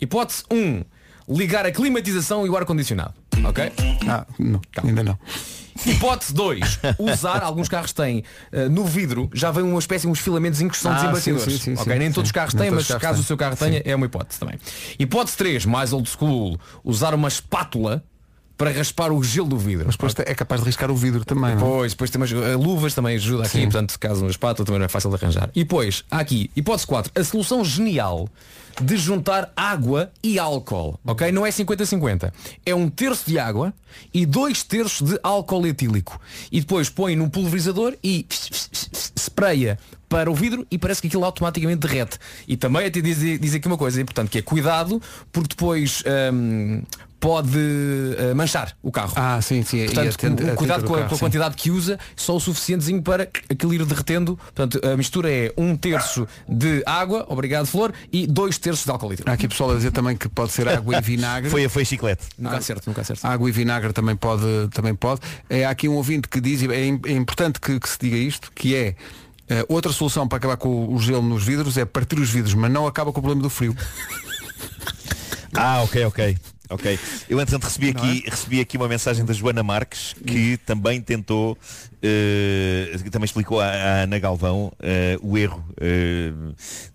Hipótese 0.00 0.44
1. 0.50 0.82
Ligar 1.28 1.64
a 1.64 1.72
climatização 1.72 2.46
e 2.46 2.50
o 2.50 2.56
ar-condicionado. 2.56 3.14
Ok? 3.44 3.72
Ah, 4.08 4.26
não, 4.38 4.60
ainda 4.82 5.02
não. 5.02 5.18
Hipótese 5.86 6.32
2. 6.34 6.80
Usar, 6.98 7.42
alguns 7.42 7.68
carros 7.68 7.92
têm, 7.92 8.22
eh, 8.52 8.68
no 8.68 8.84
vidro, 8.84 9.28
já 9.34 9.50
vem 9.50 9.64
uma 9.64 9.78
espécie, 9.78 10.06
uns 10.06 10.18
filamentos 10.20 10.60
que 10.60 10.76
são 10.76 10.92
Ah, 10.92 10.94
desembaixadores. 10.96 11.44
sim, 11.44 11.58
sim, 11.58 11.76
sim, 11.76 11.82
ok? 11.82 11.98
Nem 11.98 12.12
todos 12.12 12.28
os 12.28 12.32
carros 12.32 12.54
têm, 12.54 12.70
mas 12.70 12.86
caso 12.86 13.14
têm. 13.14 13.20
o 13.20 13.24
seu 13.24 13.36
carro 13.36 13.56
tenha, 13.56 13.82
é 13.84 13.94
uma 13.94 14.06
hipótese 14.06 14.38
também. 14.38 14.58
Hipótese 14.98 15.36
3, 15.36 15.66
mais 15.66 15.92
old 15.92 16.08
school, 16.08 16.58
usar 16.84 17.14
uma 17.14 17.28
espátula 17.28 18.04
para 18.64 18.72
raspar 18.72 19.12
o 19.12 19.22
gelo 19.22 19.46
do 19.46 19.58
vidro. 19.58 19.84
Mas 19.84 19.94
depois 19.94 20.14
é 20.20 20.34
capaz 20.34 20.62
de 20.62 20.66
riscar 20.66 20.90
o 20.90 20.96
vidro 20.96 21.22
também. 21.22 21.52
é? 21.52 21.56
Pois, 21.56 21.92
depois 21.92 22.10
temos 22.10 22.32
uh, 22.32 22.56
luvas 22.56 22.94
também 22.94 23.14
ajuda 23.14 23.42
aqui, 23.42 23.58
Sim. 23.58 23.64
portanto, 23.64 24.00
caso 24.00 24.22
uma 24.22 24.30
espátula 24.30 24.64
também 24.64 24.78
não 24.78 24.86
é 24.86 24.88
fácil 24.88 25.10
de 25.10 25.16
arranjar. 25.16 25.50
E 25.54 25.64
depois, 25.64 26.02
há 26.10 26.20
aqui, 26.20 26.50
hipótese 26.56 26.86
4, 26.86 27.12
a 27.14 27.24
solução 27.24 27.62
genial 27.62 28.26
de 28.80 28.96
juntar 28.96 29.52
água 29.54 30.10
e 30.22 30.38
álcool, 30.38 30.98
ok? 31.04 31.30
Não 31.30 31.44
é 31.44 31.50
50-50. 31.50 32.32
É 32.64 32.74
um 32.74 32.88
terço 32.88 33.28
de 33.28 33.38
água 33.38 33.74
e 34.14 34.24
dois 34.24 34.62
terços 34.62 35.10
de 35.10 35.20
álcool 35.22 35.66
etílico. 35.66 36.18
E 36.50 36.58
depois 36.60 36.88
põe 36.88 37.14
num 37.14 37.28
pulverizador 37.28 37.94
e 38.02 38.26
spraia 38.30 39.78
para 40.08 40.30
o 40.30 40.34
vidro 40.34 40.66
e 40.70 40.78
parece 40.78 41.02
que 41.02 41.08
aquilo 41.08 41.24
automaticamente 41.24 41.86
derrete. 41.86 42.18
E 42.48 42.56
também 42.56 42.86
até 42.86 43.00
diz, 43.02 43.18
diz 43.18 43.54
aqui 43.54 43.66
uma 43.66 43.76
coisa 43.76 44.00
importante, 44.00 44.30
que 44.30 44.38
é 44.38 44.42
cuidado, 44.42 45.02
porque 45.30 45.48
depois 45.50 46.02
hum, 46.32 46.82
pode 47.24 47.56
uh, 47.56 48.36
manchar 48.36 48.76
o 48.82 48.92
carro. 48.92 49.14
Ah, 49.16 49.40
sim, 49.40 49.62
sim. 49.62 49.86
Portanto, 49.86 50.44
cuidado 50.56 50.84
com 50.84 50.92
a, 50.92 50.98
carro, 50.98 51.08
com 51.08 51.14
a 51.14 51.18
quantidade 51.18 51.56
que 51.56 51.70
usa, 51.70 51.98
só 52.14 52.36
o 52.36 52.40
suficientezinho 52.40 53.00
para 53.00 53.22
aquilo 53.22 53.72
ir 53.72 53.82
derretendo. 53.86 54.36
Portanto, 54.36 54.78
a 54.86 54.94
mistura 54.94 55.32
é 55.32 55.50
um 55.56 55.74
terço 55.74 56.28
de 56.46 56.82
água, 56.84 57.24
obrigado 57.26 57.64
Flor, 57.64 57.94
e 58.12 58.26
dois 58.26 58.58
terços 58.58 58.84
de 58.84 58.90
álcool 58.90 59.08
líquido. 59.08 59.30
Há 59.30 59.32
aqui 59.32 59.48
pessoal 59.48 59.70
a 59.70 59.74
dizer 59.74 59.90
também 59.90 60.18
que 60.18 60.28
pode 60.28 60.52
ser 60.52 60.68
água 60.68 60.98
e 60.98 61.00
vinagre. 61.00 61.48
Foi, 61.54 61.66
foi 61.68 61.84
chiclete. 61.84 62.26
Nunca 62.38 62.58
acerto, 62.58 62.82
nunca 62.86 63.00
acerto. 63.00 63.26
Água 63.26 63.48
e 63.48 63.52
vinagre 63.52 63.92
também 63.94 64.16
pode. 64.16 64.44
Também 64.72 64.94
pode. 64.94 65.22
É, 65.48 65.64
há 65.64 65.70
aqui 65.70 65.88
um 65.88 65.94
ouvinte 65.94 66.28
que 66.28 66.40
diz, 66.40 66.60
e 66.60 66.66
é, 66.70 66.88
é 66.88 67.12
importante 67.12 67.58
que, 67.58 67.80
que 67.80 67.88
se 67.88 67.96
diga 67.98 68.16
isto, 68.16 68.52
que 68.54 68.74
é 68.74 68.96
eh, 69.48 69.64
outra 69.68 69.92
solução 69.92 70.28
para 70.28 70.38
acabar 70.38 70.56
com 70.56 70.68
o, 70.68 70.94
o 70.94 70.98
gelo 70.98 71.22
nos 71.22 71.42
vidros 71.42 71.78
é 71.78 71.86
partir 71.86 72.18
os 72.18 72.28
vidros, 72.28 72.52
mas 72.52 72.70
não 72.70 72.86
acaba 72.86 73.12
com 73.12 73.20
o 73.20 73.22
problema 73.22 73.42
do 73.42 73.50
frio. 73.50 73.74
Ah, 75.54 75.82
ok, 75.82 76.04
ok. 76.04 76.36
Ok. 76.70 76.98
Eu 77.28 77.38
entretanto 77.38 77.64
recebi 77.64 77.90
aqui, 77.90 78.24
recebi 78.26 78.60
aqui 78.60 78.76
uma 78.78 78.88
mensagem 78.88 79.24
da 79.24 79.34
Joana 79.34 79.62
Marques 79.62 80.14
que 80.26 80.56
também 80.58 81.00
tentou, 81.00 81.58
que 82.00 83.10
também 83.10 83.26
explicou 83.26 83.60
à, 83.60 83.66
à 83.66 84.02
Ana 84.02 84.18
Galvão 84.18 84.72
eh, 84.80 85.18
o 85.20 85.36
erro 85.36 85.62
eh, 85.78 86.32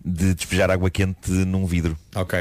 de 0.04 0.34
despejar 0.34 0.70
água 0.70 0.90
quente 0.90 1.30
num 1.30 1.66
vidro. 1.66 1.96
Ok. 2.16 2.38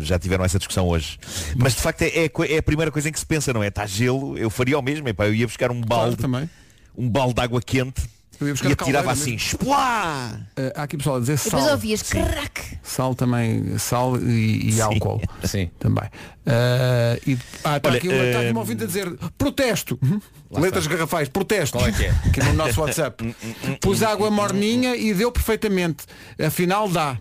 Já 0.00 0.18
tiveram 0.18 0.44
essa 0.44 0.58
discussão 0.58 0.86
hoje. 0.86 1.18
Mas 1.56 1.74
de 1.74 1.80
facto 1.80 2.02
é, 2.02 2.26
é, 2.26 2.30
é 2.54 2.58
a 2.58 2.62
primeira 2.62 2.92
coisa 2.92 3.08
em 3.08 3.12
que 3.12 3.18
se 3.18 3.26
pensa, 3.26 3.52
não 3.52 3.62
é? 3.62 3.68
Está 3.68 3.84
gelo, 3.84 4.38
eu 4.38 4.48
faria 4.48 4.78
o 4.78 4.82
mesmo, 4.82 5.08
epá, 5.08 5.26
eu 5.26 5.34
ia 5.34 5.46
buscar 5.46 5.70
um 5.72 5.80
balde, 5.80 6.16
também. 6.16 6.48
um 6.96 7.08
balde 7.08 7.34
de 7.34 7.40
água 7.40 7.60
quente 7.60 8.02
e 8.48 8.72
atirava 8.72 9.12
assim, 9.12 9.34
esplá! 9.34 10.38
Eh, 10.56 10.72
há 10.76 10.82
aqui 10.82 10.96
pessoal 10.96 11.16
a 11.16 11.20
dizer 11.20 11.34
E 11.34 11.44
depois 11.44 11.62
sal. 11.62 11.72
ouvias 11.72 12.02
crack. 12.02 12.78
Sal 12.82 13.14
também, 13.14 13.78
sal 13.78 14.18
e, 14.18 14.74
e 14.74 14.80
álcool. 14.80 15.20
Sim. 15.44 15.70
Também. 15.78 16.04
Eh, 16.44 17.20
e, 17.26 17.38
ah, 17.64 17.76
está 17.76 17.88
Olha, 17.88 17.98
aqui, 17.98 18.08
uma, 18.08 18.24
está 18.24 18.40
aqui 18.40 18.52
um 18.52 18.58
ouvinte 18.58 18.84
a 18.84 18.86
dizer 18.86 19.12
protesto. 19.38 19.98
Letras 20.50 20.86
garrafais, 20.86 21.28
protesto. 21.28 21.78
Qual 21.78 21.88
é 21.88 21.92
que 21.92 22.04
é? 22.04 22.10
Aqui 22.26 22.42
no 22.42 22.52
nosso 22.52 22.80
WhatsApp. 22.80 23.34
Pus 23.80 24.02
água 24.02 24.30
morninha 24.30 24.94
e 24.94 25.14
deu 25.14 25.32
perfeitamente. 25.32 26.04
Afinal 26.38 26.88
dá. 26.88 27.16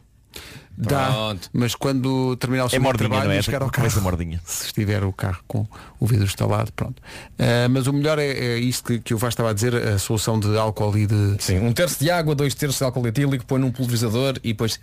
Dá. 0.77 1.07
Pronto. 1.11 1.49
Mas 1.53 1.75
quando 1.75 2.35
terminar 2.37 2.65
o 2.65 2.69
seu 2.69 2.77
É 2.77 2.79
mordinha, 2.79 3.09
trabalho 3.09 3.29
não 3.29 3.35
é? 3.37 3.41
chegar 3.41 3.61
ao 3.61 3.69
carro, 3.69 4.01
mordinha. 4.01 4.41
se 4.45 4.65
estiver 4.65 5.03
o 5.03 5.13
carro 5.13 5.43
com 5.47 5.67
o 5.99 6.07
vidro 6.07 6.25
instalado, 6.25 6.71
pronto. 6.73 7.01
Eh, 7.37 7.67
mas 7.67 7.87
o 7.87 7.93
melhor 7.93 8.17
é, 8.17 8.27
é 8.27 8.57
isto 8.57 8.85
que, 8.85 8.99
que 8.99 9.13
o 9.13 9.17
Vasco 9.17 9.29
estava 9.33 9.49
a 9.51 9.53
dizer, 9.53 9.75
a 9.75 9.99
solução 9.99 10.39
de 10.39 10.57
álcool 10.57 10.97
e 10.97 11.05
de. 11.05 11.35
Sim, 11.39 11.59
um 11.59 11.71
terço 11.73 11.99
de 11.99 12.09
água, 12.09 12.33
dois 12.33 12.55
terços 12.55 12.77
de 12.79 12.83
álcool 12.83 13.07
etílico, 13.07 13.45
põe 13.45 13.59
num 13.59 13.71
pulverizador 13.71 14.35
e 14.43 14.49
depois. 14.53 14.79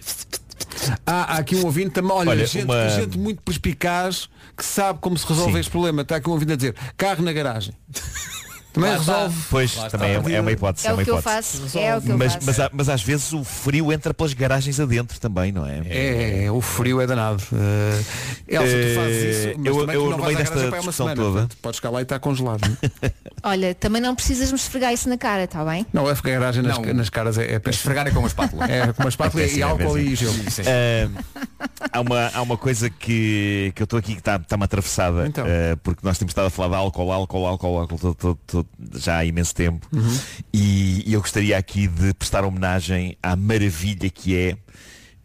Ah, 1.07 1.35
há 1.35 1.39
aqui 1.39 1.57
um 1.57 1.65
ouvinte 1.65 1.91
também, 1.91 2.13
olha, 2.13 2.31
Olha, 2.31 2.47
gente, 2.47 2.65
uma- 2.65 2.89
gente 2.89 3.19
muito 3.19 3.43
perspicaz 3.43 4.29
que 4.57 4.65
sabe 4.65 4.99
como 5.01 5.17
se 5.17 5.27
resolve 5.27 5.53
Sim. 5.55 5.59
este 5.61 5.71
problema. 5.71 6.03
Está 6.03 6.17
aqui 6.17 6.29
um 6.29 6.33
ouvinte 6.33 6.53
a 6.53 6.57
dizer, 6.57 6.75
carro 6.97 7.23
na 7.23 7.33
garagem. 7.33 7.75
Também 8.79 8.91
Lá 8.93 8.97
está. 9.01 9.13
resolve. 9.15 9.37
Pois, 9.51 9.77
Lá 9.77 9.91
também 9.91 10.17
está. 10.17 10.31
é, 10.31 10.35
é 10.35 10.41
uma 10.41 10.53
hipótese. 10.53 10.87
É 10.87 10.93
uma 10.93 11.03
o 11.03 11.05
que 11.05 11.11
eu 11.11 11.19
hipótese. 11.19 11.59
faço. 11.59 11.79
É 11.79 11.97
o 11.97 12.01
que 12.01 12.09
eu 12.11 12.19
Mas, 12.19 12.33
faço. 12.35 12.47
mas, 12.47 12.61
há- 12.61 12.71
mas 12.73 12.89
às 12.89 13.03
vezes 13.03 13.33
o 13.33 13.43
frio 13.43 13.93
entra 13.93 14.15
pelas 14.15 14.33
garagens 14.35 14.79
adentro 14.79 15.19
também, 15.19 15.51
não 15.51 15.67
é? 15.67 15.83
É, 15.87 16.45
é, 16.45 16.53
o 16.53 16.61
frio 16.61 17.01
é 17.01 17.07
danado. 17.07 17.43
Uh, 17.53 18.05
Elsa, 18.47 18.67
tu 18.67 18.95
fazes 18.95 19.37
isso, 19.37 19.49
Eh, 19.49 19.55
mas 19.59 19.67
eu- 19.67 19.81
também 19.81 19.95
eu, 19.97 20.03
tu 20.05 20.11
não 20.11 20.17
no 20.17 20.23
vais 20.23 20.27
meio 20.27 20.37
à 20.37 20.39
desta 20.39 20.55
garagem 20.55 20.55
para 20.55 20.63
aí 20.63 20.69
uma 20.69 20.79
discussão 20.91 21.07
semana, 21.07 21.17
toda- 21.23 21.33
portanto, 21.41 21.57
Podes 21.61 21.77
chegar 21.81 21.91
lá 21.91 21.99
e 21.99 22.03
está 22.03 22.19
congelado. 22.21 22.79
é? 23.03 23.11
Olha, 23.43 23.75
também 23.75 24.01
não 24.01 24.15
precisas 24.15 24.51
me 24.53 24.57
esfregar 24.59 24.93
isso 24.93 25.09
na 25.09 25.19
cara, 25.19 25.45
está 25.45 25.65
bem? 25.65 25.85
Não, 25.93 26.09
é 26.09 26.15
porque 26.15 26.31
a 26.31 26.35
garagem 26.35 26.63
nas, 26.63 26.79
Não. 26.79 26.95
nas 26.95 27.11
caras 27.11 27.37
é, 27.39 27.55
é 27.55 27.59
péssimo. 27.59 27.81
Esfregar 27.81 28.07
é 28.07 28.11
com 28.11 28.21
uma 28.21 28.29
espátula. 28.29 28.65
É 28.71 28.93
com 28.93 29.03
uma 29.03 29.09
espátula 29.09 29.43
É 29.43 29.49
e 29.49 29.61
é 29.61 29.63
álcool 29.63 29.79
péssimo. 29.95 29.99
e 29.99 30.15
gelo. 30.15 30.33
Sim. 30.51 30.63
Ah, 30.67 31.89
há, 31.93 32.01
uma, 32.01 32.31
há 32.35 32.43
uma 32.43 32.57
coisa 32.57 32.89
que, 32.91 33.73
que 33.75 33.83
eu 33.83 33.85
estou 33.85 33.99
aqui 33.99 34.13
que 34.15 34.21
está- 34.21 34.37
está-me 34.37 34.65
atravessada 34.65 35.27
Então. 35.27 35.45
ah, 35.47 35.77
porque 35.83 36.01
nós 36.05 36.17
temos 36.19 36.31
estado 36.31 36.47
a 36.47 36.51
falar 36.51 36.69
de 36.69 36.75
álcool, 36.77 37.13
álcool, 37.13 37.47
álcool, 37.47 37.79
álcool 37.79 37.99
todo- 37.99 38.15
todo- 38.15 38.39
todo- 38.47 38.68
já 38.95 39.19
há 39.19 39.25
imenso 39.25 39.55
tempo 39.55 39.87
Uhum. 39.93 40.19
e, 40.53 41.03
e 41.09 41.13
eu 41.13 41.21
gostaria 41.21 41.57
aqui 41.59 41.87
de 41.89 42.13
prestar 42.15 42.45
homenagem 42.45 43.17
à 43.23 43.35
maravilha 43.37 44.09
que 44.11 44.37
é 44.37 44.57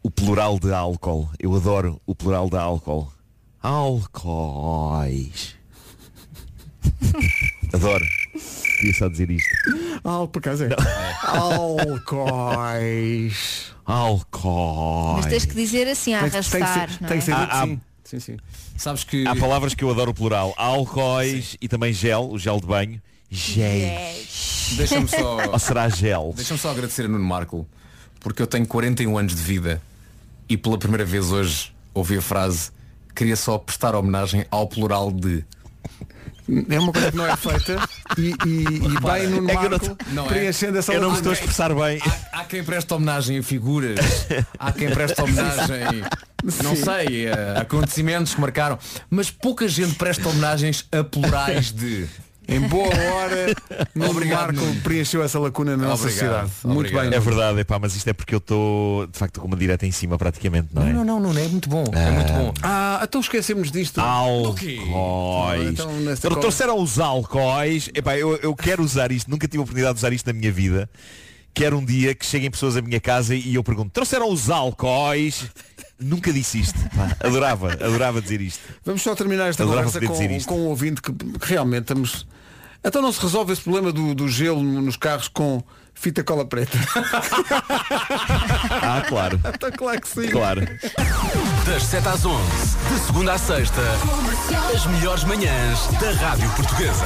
o 0.01 0.09
plural 0.11 0.59
de 0.59 0.73
álcool. 0.73 1.29
Eu 1.39 1.55
adoro 1.55 1.99
o 2.05 2.13
plural 2.15 2.49
de 2.49 2.57
álcool. 2.57 3.11
Álcois. 3.61 5.55
adoro. 7.73 8.03
Queria 8.79 8.93
só 8.97 9.07
dizer 9.07 9.29
isto. 9.31 9.49
Ah, 10.03 10.27
por 10.27 10.39
acaso 10.39 10.65
é. 10.65 10.69
Álcois. 12.33 13.71
Álcois. 13.85 15.15
Mas 15.17 15.25
tens 15.27 15.45
que 15.45 15.55
dizer 15.55 15.87
assim, 15.87 16.13
a 16.13 16.21
Tem, 16.21 16.29
tem 16.31 16.41
que 16.41 16.55
arrastar. 16.57 16.89
ser, 16.91 17.01
não 17.01 17.07
tem 17.07 17.17
é? 17.17 17.19
que 17.19 17.25
ser 17.25 17.31
Ah, 17.33 17.47
ah. 17.51 17.65
sim. 17.65 17.81
Sim, 18.03 18.19
sim. 18.19 18.37
Sabes 18.77 19.03
que. 19.03 19.25
Há 19.27 19.35
palavras 19.35 19.73
que 19.73 19.83
eu 19.83 19.89
adoro 19.89 20.11
o 20.11 20.13
plural. 20.13 20.53
Álcois 20.57 21.55
e 21.61 21.67
também 21.67 21.93
gel, 21.93 22.29
o 22.29 22.37
gel 22.37 22.59
de 22.59 22.67
banho. 22.67 23.01
Géis. 23.33 24.75
Deixa-me 24.77 25.07
só. 25.07 25.49
Ou 25.51 25.59
será 25.59 25.89
gel? 25.89 26.33
Deixa-me 26.35 26.59
só 26.59 26.71
agradecer 26.71 27.05
a 27.05 27.07
Nuno 27.07 27.25
Marco, 27.25 27.67
porque 28.19 28.41
eu 28.41 28.47
tenho 28.47 28.65
41 28.65 29.17
anos 29.17 29.35
de 29.35 29.41
vida 29.41 29.81
e 30.47 30.55
pela 30.55 30.77
primeira 30.77 31.03
vez 31.03 31.31
hoje 31.31 31.73
ouvi 31.93 32.17
a 32.17 32.21
frase 32.21 32.71
queria 33.15 33.35
só 33.35 33.57
prestar 33.57 33.95
homenagem 33.95 34.45
ao 34.51 34.67
plural 34.67 35.11
de. 35.11 35.43
É 36.69 36.77
uma 36.77 36.91
coisa 36.91 37.09
que 37.09 37.15
não 37.15 37.25
é 37.25 37.37
feita 37.37 37.89
e, 38.17 38.33
e, 38.45 38.63
e 38.63 38.99
bem 38.99 39.27
no 39.29 39.49
É 39.49 39.53
não 39.53 39.69
marco 39.69 39.97
não 40.11 40.25
é. 40.25 40.27
preenchendo 40.27 40.77
essa 40.77 40.93
Eu 40.93 41.01
não 41.01 41.11
me 41.11 41.15
estou 41.15 41.29
a 41.29 41.33
expressar 41.33 41.73
bem. 41.73 41.99
Há, 42.33 42.39
há 42.41 42.43
quem 42.43 42.63
preste 42.63 42.93
homenagem 42.93 43.39
a 43.39 43.43
figuras, 43.43 43.97
há 44.59 44.71
quem 44.73 44.89
preste 44.89 45.21
homenagem, 45.21 46.03
não 46.61 46.75
sei, 46.75 47.29
a 47.29 47.61
acontecimentos 47.61 48.35
que 48.35 48.41
marcaram, 48.41 48.77
mas 49.09 49.31
pouca 49.31 49.67
gente 49.69 49.95
presta 49.95 50.27
homenagens 50.27 50.85
a 50.91 51.03
plurais 51.03 51.71
de. 51.71 52.07
Em 52.47 52.59
boa 52.61 52.87
hora, 52.87 53.55
no 53.95 54.09
Obrigado, 54.09 54.53
Marco 54.53 54.61
Nuno. 54.61 54.81
preencheu 54.81 55.23
essa 55.23 55.39
lacuna 55.39 55.77
na 55.77 55.87
nossa 55.87 56.03
Obrigado, 56.03 56.49
sociedade. 56.49 56.51
Muito 56.65 56.77
obrigado. 56.79 57.01
bem. 57.03 57.13
É 57.13 57.19
Nuno. 57.19 57.31
verdade, 57.31 57.59
epá, 57.61 57.79
mas 57.79 57.95
isto 57.95 58.07
é 58.09 58.13
porque 58.13 58.35
eu 58.35 58.39
estou 58.39 59.07
de 59.07 59.17
facto 59.17 59.39
com 59.39 59.47
uma 59.47 59.55
direta 59.55 59.85
em 59.85 59.91
cima 59.91 60.17
praticamente, 60.17 60.69
não 60.73 60.83
é? 60.83 60.91
Não, 60.93 61.03
não, 61.05 61.19
não, 61.19 61.33
não, 61.33 61.39
é 61.41 61.47
muito 61.47 61.69
bom, 61.69 61.83
é 61.93 62.11
muito 62.11 62.33
bom. 62.33 62.53
Ah, 62.61 62.99
então 63.03 63.21
esquecemos 63.21 63.71
disto. 63.71 63.99
Álcois. 63.99 65.69
Então, 65.69 65.91
nessa 66.01 66.27
Então, 66.27 66.39
trouxeram 66.39 66.79
os 66.81 66.99
álcois. 66.99 67.89
Epá, 67.93 68.17
eu, 68.17 68.35
eu 68.37 68.55
quero 68.55 68.83
usar 68.83 69.11
isto, 69.11 69.29
nunca 69.31 69.47
tive 69.47 69.59
a 69.59 69.61
oportunidade 69.61 69.95
de 69.95 69.99
usar 69.99 70.13
isto 70.13 70.27
na 70.27 70.33
minha 70.33 70.51
vida. 70.51 70.89
Quero 71.53 71.77
um 71.77 71.85
dia 71.85 72.15
que 72.15 72.25
cheguem 72.25 72.49
pessoas 72.49 72.75
à 72.75 72.81
minha 72.81 72.99
casa 72.99 73.35
e 73.35 73.55
eu 73.55 73.63
pergunto, 73.63 73.91
trouxeram 73.91 74.29
os 74.31 74.49
álcois? 74.49 75.45
Nunca 75.99 76.33
disse 76.33 76.59
isto. 76.59 76.79
Pá, 76.95 77.15
adorava, 77.19 77.73
adorava 77.73 78.21
dizer 78.21 78.41
isto. 78.41 78.61
Vamos 78.85 79.01
só 79.01 79.15
terminar 79.15 79.49
esta 79.49 79.63
Adorava 79.63 79.91
conversa 79.91 80.45
com, 80.45 80.55
com 80.55 80.61
um 80.61 80.67
ouvinte 80.67 81.01
que, 81.01 81.11
que 81.13 81.47
realmente 81.47 81.83
estamos. 81.83 82.25
Então 82.83 83.01
não 83.01 83.11
se 83.11 83.21
resolve 83.21 83.53
esse 83.53 83.61
problema 83.61 83.91
do, 83.91 84.13
do 84.13 84.27
gelo 84.27 84.61
nos 84.61 84.97
carros 84.97 85.27
com 85.27 85.63
fita 85.93 86.23
cola 86.23 86.45
preta. 86.45 86.77
Ah, 88.85 89.01
claro. 89.07 89.39
Está 89.53 89.71
claro 89.71 90.01
que 90.01 90.07
sim. 90.07 90.27
Claro. 90.29 90.61
Das 91.65 91.83
7 91.83 92.07
às 92.07 92.25
11, 92.25 92.41
de 92.89 92.99
segunda 93.05 93.33
à 93.33 93.37
sexta, 93.37 93.81
as 94.73 94.85
melhores 94.87 95.23
manhãs 95.23 95.87
da 95.99 96.11
Rádio 96.11 96.49
Portuguesa. 96.51 97.05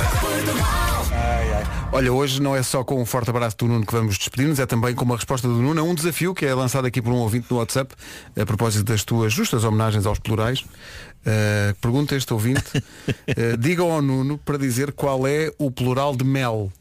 Olha, 1.92 2.12
hoje 2.12 2.42
não 2.42 2.56
é 2.56 2.64
só 2.64 2.84
com 2.84 3.02
um 3.02 3.06
forte 3.06 3.30
abraço 3.30 3.58
do 3.58 3.68
Nuno 3.68 3.86
que 3.86 3.94
vamos 3.94 4.18
despedir-nos, 4.18 4.60
é 4.60 4.66
também 4.66 4.96
com 4.96 5.06
uma 5.06 5.16
resposta 5.16 5.48
do 5.48 5.56
Nuno 5.56 5.80
a 5.80 5.84
um 5.84 5.94
desafio 5.94 6.34
que 6.34 6.46
é 6.46 6.54
lançado 6.54 6.86
aqui 6.86 7.02
por 7.02 7.14
um 7.14 7.18
ouvinte 7.18 7.48
no 7.50 7.58
WhatsApp, 7.58 7.94
a 8.40 8.46
propósito 8.46 8.84
das 8.84 9.04
tuas 9.04 9.32
justas 9.32 9.64
homenagens 9.64 10.06
aos 10.06 10.20
plurais. 10.20 10.66
Uh, 11.28 11.76
pergunta 11.82 12.16
este 12.16 12.32
ouvinte, 12.32 12.78
uh, 12.78 13.58
diga 13.60 13.82
ao 13.84 14.02
Nuno 14.02 14.38
para 14.38 14.58
dizer 14.58 14.94
qual 14.94 15.28
é 15.28 15.52
o 15.58 15.70
plural 15.70 16.16
de 16.16 16.24
mel. 16.24 16.72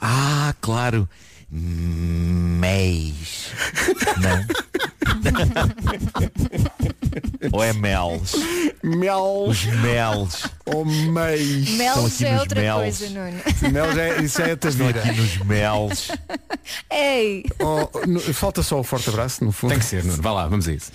Ah, 0.00 0.52
claro. 0.60 1.08
Mês. 1.48 3.52
Não? 4.20 4.44
Ou 7.52 7.62
é 7.62 7.72
Mels? 7.72 8.32
Mel. 8.82 9.44
Os 9.46 9.64
Mels. 9.64 10.46
Ou 10.64 10.84
meis. 10.84 11.68
Mel 11.70 12.06
Estão 12.06 12.06
aqui 12.06 12.18
já 12.22 12.28
é 12.28 12.32
nos 12.32 12.40
outra 12.40 12.60
mels. 12.60 12.98
coisa, 12.98 13.08
Nuno. 13.10 13.72
Mel 13.72 13.94
já 13.94 14.02
é, 14.02 14.22
isso 14.22 14.42
é 14.42 14.44
a 14.44 14.52
Estão 14.54 14.70
Tavira. 14.72 15.00
aqui 15.02 15.20
nos 15.20 15.36
Mels. 15.38 16.10
Ei! 16.90 17.44
Oh, 17.60 17.88
no- 18.06 18.20
falta 18.20 18.62
só 18.62 18.80
o 18.80 18.84
forte 18.84 19.08
abraço, 19.10 19.44
no 19.44 19.52
fundo. 19.52 19.70
Tem 19.70 19.78
que 19.78 19.84
ser, 19.84 20.04
Nuno. 20.04 20.22
Vá 20.22 20.32
lá, 20.32 20.46
vamos 20.48 20.66
a 20.68 20.72
isso. 20.72 20.90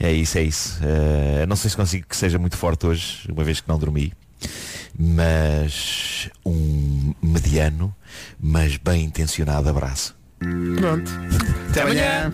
É 0.00 0.12
isso, 0.12 0.38
é 0.38 0.42
isso. 0.42 0.78
Eh, 0.82 1.44
não 1.46 1.56
sei 1.56 1.70
se 1.70 1.76
consigo 1.76 2.06
que 2.06 2.16
seja 2.16 2.38
muito 2.38 2.56
forte 2.56 2.86
hoje, 2.86 3.28
uma 3.30 3.42
vez 3.42 3.60
que 3.60 3.68
não 3.68 3.78
dormi. 3.78 4.12
Mas 4.96 6.30
um 6.44 7.12
mediano, 7.22 7.94
mas 8.40 8.76
bem 8.76 9.04
intencionado 9.04 9.68
abraço. 9.68 10.16
Pronto. 10.38 11.10
Até 11.70 11.82
amanhã. 11.82 12.32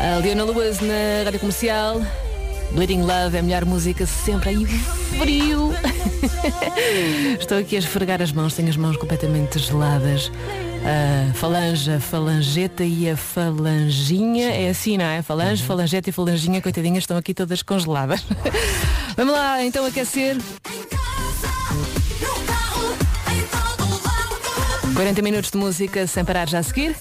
A 0.00 0.16
Leona 0.18 0.44
Lewis 0.44 0.80
na 0.80 1.24
rádio 1.24 1.40
comercial. 1.40 2.02
Bleeding 2.72 3.02
Love 3.02 3.36
é 3.36 3.40
a 3.40 3.42
melhor 3.42 3.64
música 3.64 4.06
sempre. 4.06 4.50
Aí 4.50 4.66
frio. 4.66 5.72
Estou 7.38 7.58
aqui 7.58 7.76
a 7.76 7.78
esfregar 7.78 8.20
as 8.20 8.32
mãos, 8.32 8.54
tenho 8.54 8.68
as 8.68 8.76
mãos 8.76 8.96
completamente 8.96 9.58
geladas. 9.58 10.30
A 10.84 11.32
falange, 11.34 11.92
a 11.92 12.00
falangeta 12.00 12.84
e 12.84 13.08
a 13.08 13.16
falanginha. 13.16 14.50
É 14.50 14.68
assim, 14.70 14.98
não 14.98 15.04
é? 15.04 15.22
Falange, 15.22 15.62
falangeta 15.62 16.10
e 16.10 16.12
falanginha, 16.12 16.60
coitadinhas, 16.60 17.04
estão 17.04 17.16
aqui 17.16 17.32
todas 17.32 17.62
congeladas. 17.62 18.24
Vamos 19.16 19.32
lá 19.32 19.62
então 19.64 19.86
aquecer. 19.86 20.36
40 24.94 25.22
minutos 25.22 25.50
de 25.50 25.56
música 25.56 26.06
sem 26.06 26.24
parar 26.24 26.48
já 26.48 26.58
a 26.58 26.62
seguir. 26.62 26.96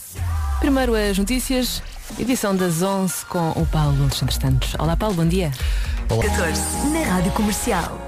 Primeiro 0.60 0.94
as 0.94 1.18
notícias, 1.18 1.82
edição 2.20 2.56
das 2.56 2.82
11 2.82 3.26
com 3.26 3.50
o 3.52 3.66
Paulo 3.66 4.04
Alexandre 4.04 4.36
Santos. 4.36 4.76
Olá 4.78 4.96
Paulo, 4.96 5.16
bom 5.16 5.28
dia. 5.28 5.52
14 6.08 6.88
na 6.92 7.04
Rádio 7.04 7.32
Comercial. 7.32 8.00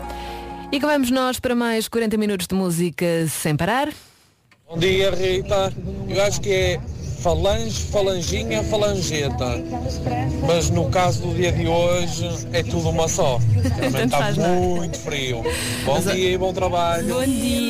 E 0.72 0.80
cá 0.80 0.88
vamos 0.88 1.10
nós 1.10 1.40
para 1.40 1.56
mais 1.56 1.88
40 1.88 2.16
minutos 2.18 2.48
de 2.48 2.56
música 2.56 3.06
sem 3.28 3.56
parar. 3.56 3.90
Bom 4.70 4.78
dia, 4.78 5.12
Rita. 5.12 5.72
Eu 6.08 6.24
acho 6.24 6.42
que 6.42 6.52
é 6.52 6.80
falange, 7.22 7.82
falanginha, 7.84 8.64
falangeta. 8.64 9.64
Mas 10.46 10.70
no 10.70 10.90
caso 10.90 11.22
do 11.22 11.36
dia 11.36 11.52
de 11.52 11.68
hoje 11.68 12.30
é 12.52 12.64
tudo 12.64 12.90
uma 12.90 13.08
só. 13.08 13.40
Também 13.80 14.06
está 14.06 14.32
muito 14.34 14.98
frio. 15.00 15.42
Bom 15.86 15.94
Mas, 15.94 16.16
dia 16.16 16.32
e 16.32 16.38
bom 16.38 16.54
trabalho. 16.54 17.08
Bom 17.08 17.24
dia. 17.24 17.64